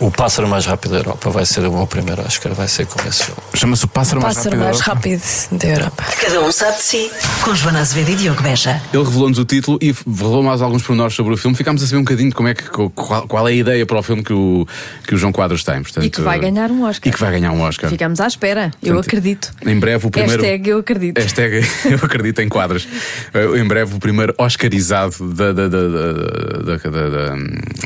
o 0.00 0.10
Pássaro 0.10 0.48
Mais 0.48 0.66
Rápido 0.66 0.92
da 0.92 0.98
Europa. 0.98 1.30
Vai 1.30 1.46
ser 1.46 1.60
o 1.66 1.72
meu 1.72 1.86
primeiro 1.86 2.22
Oscar. 2.22 2.52
Vai 2.54 2.68
ser 2.68 2.86
com 2.86 3.06
esse 3.08 3.24
filme. 3.24 3.40
Chama-se 3.54 3.84
o 3.84 3.88
pássaro 3.88 4.20
mais 4.20 4.36
Pássaro 4.36 4.56
rápido. 4.56 4.64
mais 4.66 4.78
da 4.78 4.84
Europa. 4.86 4.94
rápido 4.94 5.58
da 5.58 5.68
Europa. 5.68 6.04
Cada 6.20 6.40
um 6.42 6.52
sabe 6.52 6.76
de 6.78 6.82
si. 6.82 7.10
Com 7.42 7.54
Joana 7.54 7.80
Azevedo 7.80 8.10
e 8.10 8.14
Diogo 8.16 8.42
Beja. 8.42 8.80
Ele 8.92 9.02
revelou-nos 9.04 9.38
o 9.38 9.44
título 9.44 9.78
e 9.80 9.92
revelou 10.06 10.42
mais 10.42 10.62
alguns 10.62 10.82
pormenores 10.82 11.14
sobre 11.14 11.34
o 11.34 11.36
filme. 11.36 11.56
Ficámos 11.56 11.82
a 11.82 11.86
saber 11.86 11.98
um 11.98 12.04
bocadinho 12.04 12.30
de 12.30 12.34
como 12.34 12.48
é 12.48 12.54
que, 12.54 12.64
qual, 12.68 13.26
qual 13.26 13.48
é 13.48 13.52
a 13.52 13.54
ideia 13.54 13.86
para 13.86 13.98
o 13.98 14.02
filme 14.02 14.22
que 14.22 14.32
o, 14.32 14.66
que 15.06 15.14
o 15.14 15.18
João 15.24 15.32
Quadros 15.32 15.64
tem. 15.64 15.82
Portanto, 15.82 16.04
E 16.04 16.10
que 16.10 16.20
vai 16.20 16.38
ganhar 16.38 16.70
um 16.70 16.82
Oscar. 16.82 17.08
E 17.08 17.12
que 17.12 17.18
vai 17.18 17.32
ganhar 17.32 17.50
um 17.52 17.62
Oscar. 17.62 17.88
Ficamos 17.88 18.20
à 18.20 18.26
espera. 18.26 18.70
Eu 18.82 18.94
Portanto, 18.94 19.06
acredito. 19.06 19.54
Em 19.66 19.78
breve 19.78 20.06
o 20.06 20.10
primeiro. 20.10 20.42
Hashtag 20.42 20.68
eu 20.68 20.78
acredito. 20.78 21.18
Hashtag 21.18 21.66
eu 21.90 21.96
acredito 21.96 22.40
em 22.40 22.48
quadros. 22.48 22.86
Eh, 23.32 23.58
Em 23.58 23.64
breve 23.66 23.94
o 23.94 23.98
primeiro 23.98 24.34
Oscarizado 24.36 25.32
da, 25.32 25.52
da, 25.52 25.68
da, 25.68 25.88
da, 25.88 27.36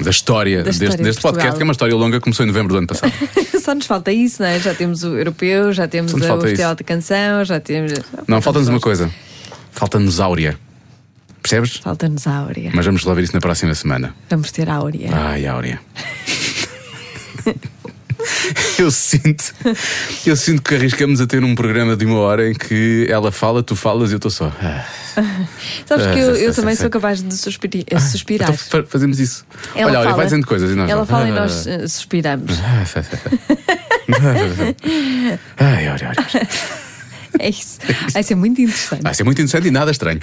da, 0.02 0.10
história, 0.10 0.64
Da 0.64 0.70
história 0.70 0.88
deste, 0.88 0.96
de 0.96 1.02
deste 1.04 1.22
podcast, 1.22 1.56
que 1.56 1.62
é 1.62 1.64
uma 1.64 1.72
história 1.72 1.94
longa, 1.94 2.20
começou 2.20 2.44
em 2.44 2.48
novembro 2.48 2.72
do 2.72 2.78
ano 2.78 2.88
passado. 2.88 3.12
Só 3.62 3.72
nos 3.72 3.86
falta 3.86 4.10
isso, 4.10 4.42
não 4.42 4.48
é? 4.48 4.58
Já 4.58 4.74
temos 4.74 5.04
o 5.04 5.16
europeu, 5.16 5.72
já 5.72 5.86
temos 5.86 6.12
o 6.12 6.18
Festival 6.18 6.74
de 6.74 6.82
Canção, 6.82 7.44
já 7.44 7.60
temos. 7.60 7.92
Não, 8.26 8.42
falta-nos 8.42 8.68
uma 8.68 8.80
coisa. 8.80 9.08
Falta-nos 9.70 10.18
Áurea. 10.18 10.58
Percebes? 11.40 11.76
Falta-nos 11.76 12.26
a 12.26 12.36
Áurea. 12.36 12.72
Mas 12.74 12.84
vamos 12.84 13.04
lá 13.04 13.14
ver 13.14 13.22
isso 13.22 13.34
na 13.34 13.40
próxima 13.40 13.72
semana. 13.74 14.12
Vamos 14.28 14.50
ter 14.50 14.68
a 14.68 14.74
Áurea. 14.74 15.10
Ai, 15.12 15.46
Áurea. 15.46 15.78
Eu 18.78 18.90
sinto, 18.90 19.54
eu 20.26 20.34
sinto 20.36 20.60
que 20.60 20.74
arriscamos 20.74 21.20
a 21.20 21.26
ter 21.26 21.44
um 21.44 21.54
programa 21.54 21.96
de 21.96 22.04
uma 22.04 22.18
hora 22.18 22.50
em 22.50 22.52
que 22.52 23.06
ela 23.08 23.30
fala, 23.30 23.62
tu 23.62 23.76
falas 23.76 24.10
e 24.10 24.14
eu 24.14 24.16
estou 24.16 24.30
só. 24.30 24.52
Ah, 24.60 24.84
Sabes 25.86 26.06
que 26.06 26.18
eu, 26.18 26.32
Ah, 26.34 26.38
eu 26.38 26.52
sim, 26.52 26.60
também 26.60 26.74
sou 26.74 26.90
capaz 26.90 27.22
de 27.22 27.32
suspiri- 27.36 27.84
eh, 27.88 27.98
suspirar. 28.00 28.50
então 28.50 28.58
fa- 28.58 28.82
fazemos 28.88 29.20
isso. 29.20 29.46
Ela 29.74 29.90
Olha, 29.92 30.02
fala- 30.02 30.16
vai 30.16 30.24
dizendo 30.26 30.46
coisas 30.48 30.68
e 30.72 30.74
nós. 30.74 30.90
Ela 30.90 31.06
fala 31.06 31.28
e 31.28 31.30
Ah, 31.30 31.34
nós 31.42 31.64
eh, 31.68 31.86
suspiramos. 31.86 32.50
Ai, 35.58 35.86
Áurea, 35.88 36.08
Áurea. 36.08 36.48
É 37.38 37.48
isso. 37.50 37.78
Vai 38.12 38.22
ser 38.22 38.34
muito 38.34 38.60
interessante. 38.60 39.02
Vai 39.02 39.14
ser 39.14 39.24
muito 39.24 39.38
interessante 39.40 39.68
e 39.68 39.70
nada 39.70 39.90
estranho. 39.90 40.20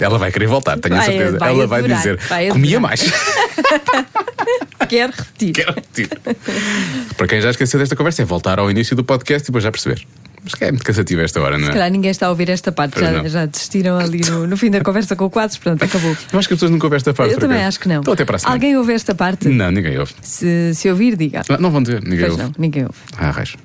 Ela 0.00 0.18
vai 0.18 0.30
querer 0.30 0.46
voltar, 0.46 0.78
tenho 0.78 0.94
a 0.94 0.98
Vai- 0.98 1.06
certeza. 1.06 1.38
vai 1.38 1.50
Ela 1.50 1.66
vai 1.66 1.78
adorar, 1.80 1.96
dizer: 1.98 2.16
vai 2.28 2.48
comia 2.48 2.76
adorar." 2.78 2.80
mais. 2.98 3.00
Quero 4.88 5.12
repetir. 5.16 5.52
Quero 5.52 5.74
repetir. 5.74 6.08
Para 7.16 7.26
quem 7.26 7.40
já 7.40 7.50
esqueceu 7.50 7.80
desta 7.80 7.96
conversa, 7.96 8.22
é 8.22 8.24
voltar 8.24 8.58
ao 8.58 8.70
início 8.70 8.94
do 8.94 9.02
podcast 9.04 9.44
e 9.44 9.46
depois 9.46 9.64
já 9.64 9.70
perceber. 9.72 10.06
Mas 10.44 10.54
que 10.54 10.64
é 10.64 10.70
muito 10.70 10.84
cansativo 10.84 11.22
esta 11.22 11.40
hora, 11.40 11.58
não 11.58 11.64
Se 11.64 11.70
é? 11.70 11.72
calhar 11.72 11.90
ninguém 11.90 12.10
está 12.10 12.26
a 12.26 12.30
ouvir 12.30 12.48
esta 12.50 12.70
parte, 12.70 12.92
Pois 12.92 13.04
já, 13.04 13.12
não. 13.22 13.28
já 13.28 13.46
desistiram 13.46 13.98
ali 13.98 14.20
no, 14.30 14.46
no 14.46 14.56
fim 14.56 14.70
da 14.70 14.80
conversa 14.80 15.16
com 15.16 15.24
o 15.24 15.30
quadros, 15.30 15.58
pronto, 15.58 15.82
acabou. 15.84 16.16
Eu 16.32 16.38
acho 16.38 16.46
que 16.46 16.54
as 16.54 16.58
pessoas 16.58 16.70
nunca 16.70 16.86
ouvem 16.86 16.96
esta 16.98 17.12
parte. 17.12 17.34
Eu 17.34 17.40
também 17.40 17.64
acho 17.64 17.80
que 17.80 17.88
não. 17.88 18.00
Então 18.00 18.14
até 18.14 18.24
para 18.24 18.36
a. 18.40 18.50
Alguém 18.52 18.76
ouve 18.76 18.92
esta 18.92 19.12
parte? 19.12 19.48
Não, 19.48 19.72
ninguém 19.72 19.98
ouve. 19.98 20.12
Se, 20.22 20.72
se 20.74 20.88
ouvir, 20.88 21.16
diga. 21.16 21.42
Não, 21.48 21.58
não 21.58 21.70
vão 21.72 21.82
dizer, 21.82 22.00
ninguém 22.02 22.20
Pois 22.20 22.32
ouve. 22.32 22.42
não, 22.44 22.52
ninguém 22.56 22.84
ouve. 22.84 22.94
Ah, 23.18 23.30
raios. 23.32 23.56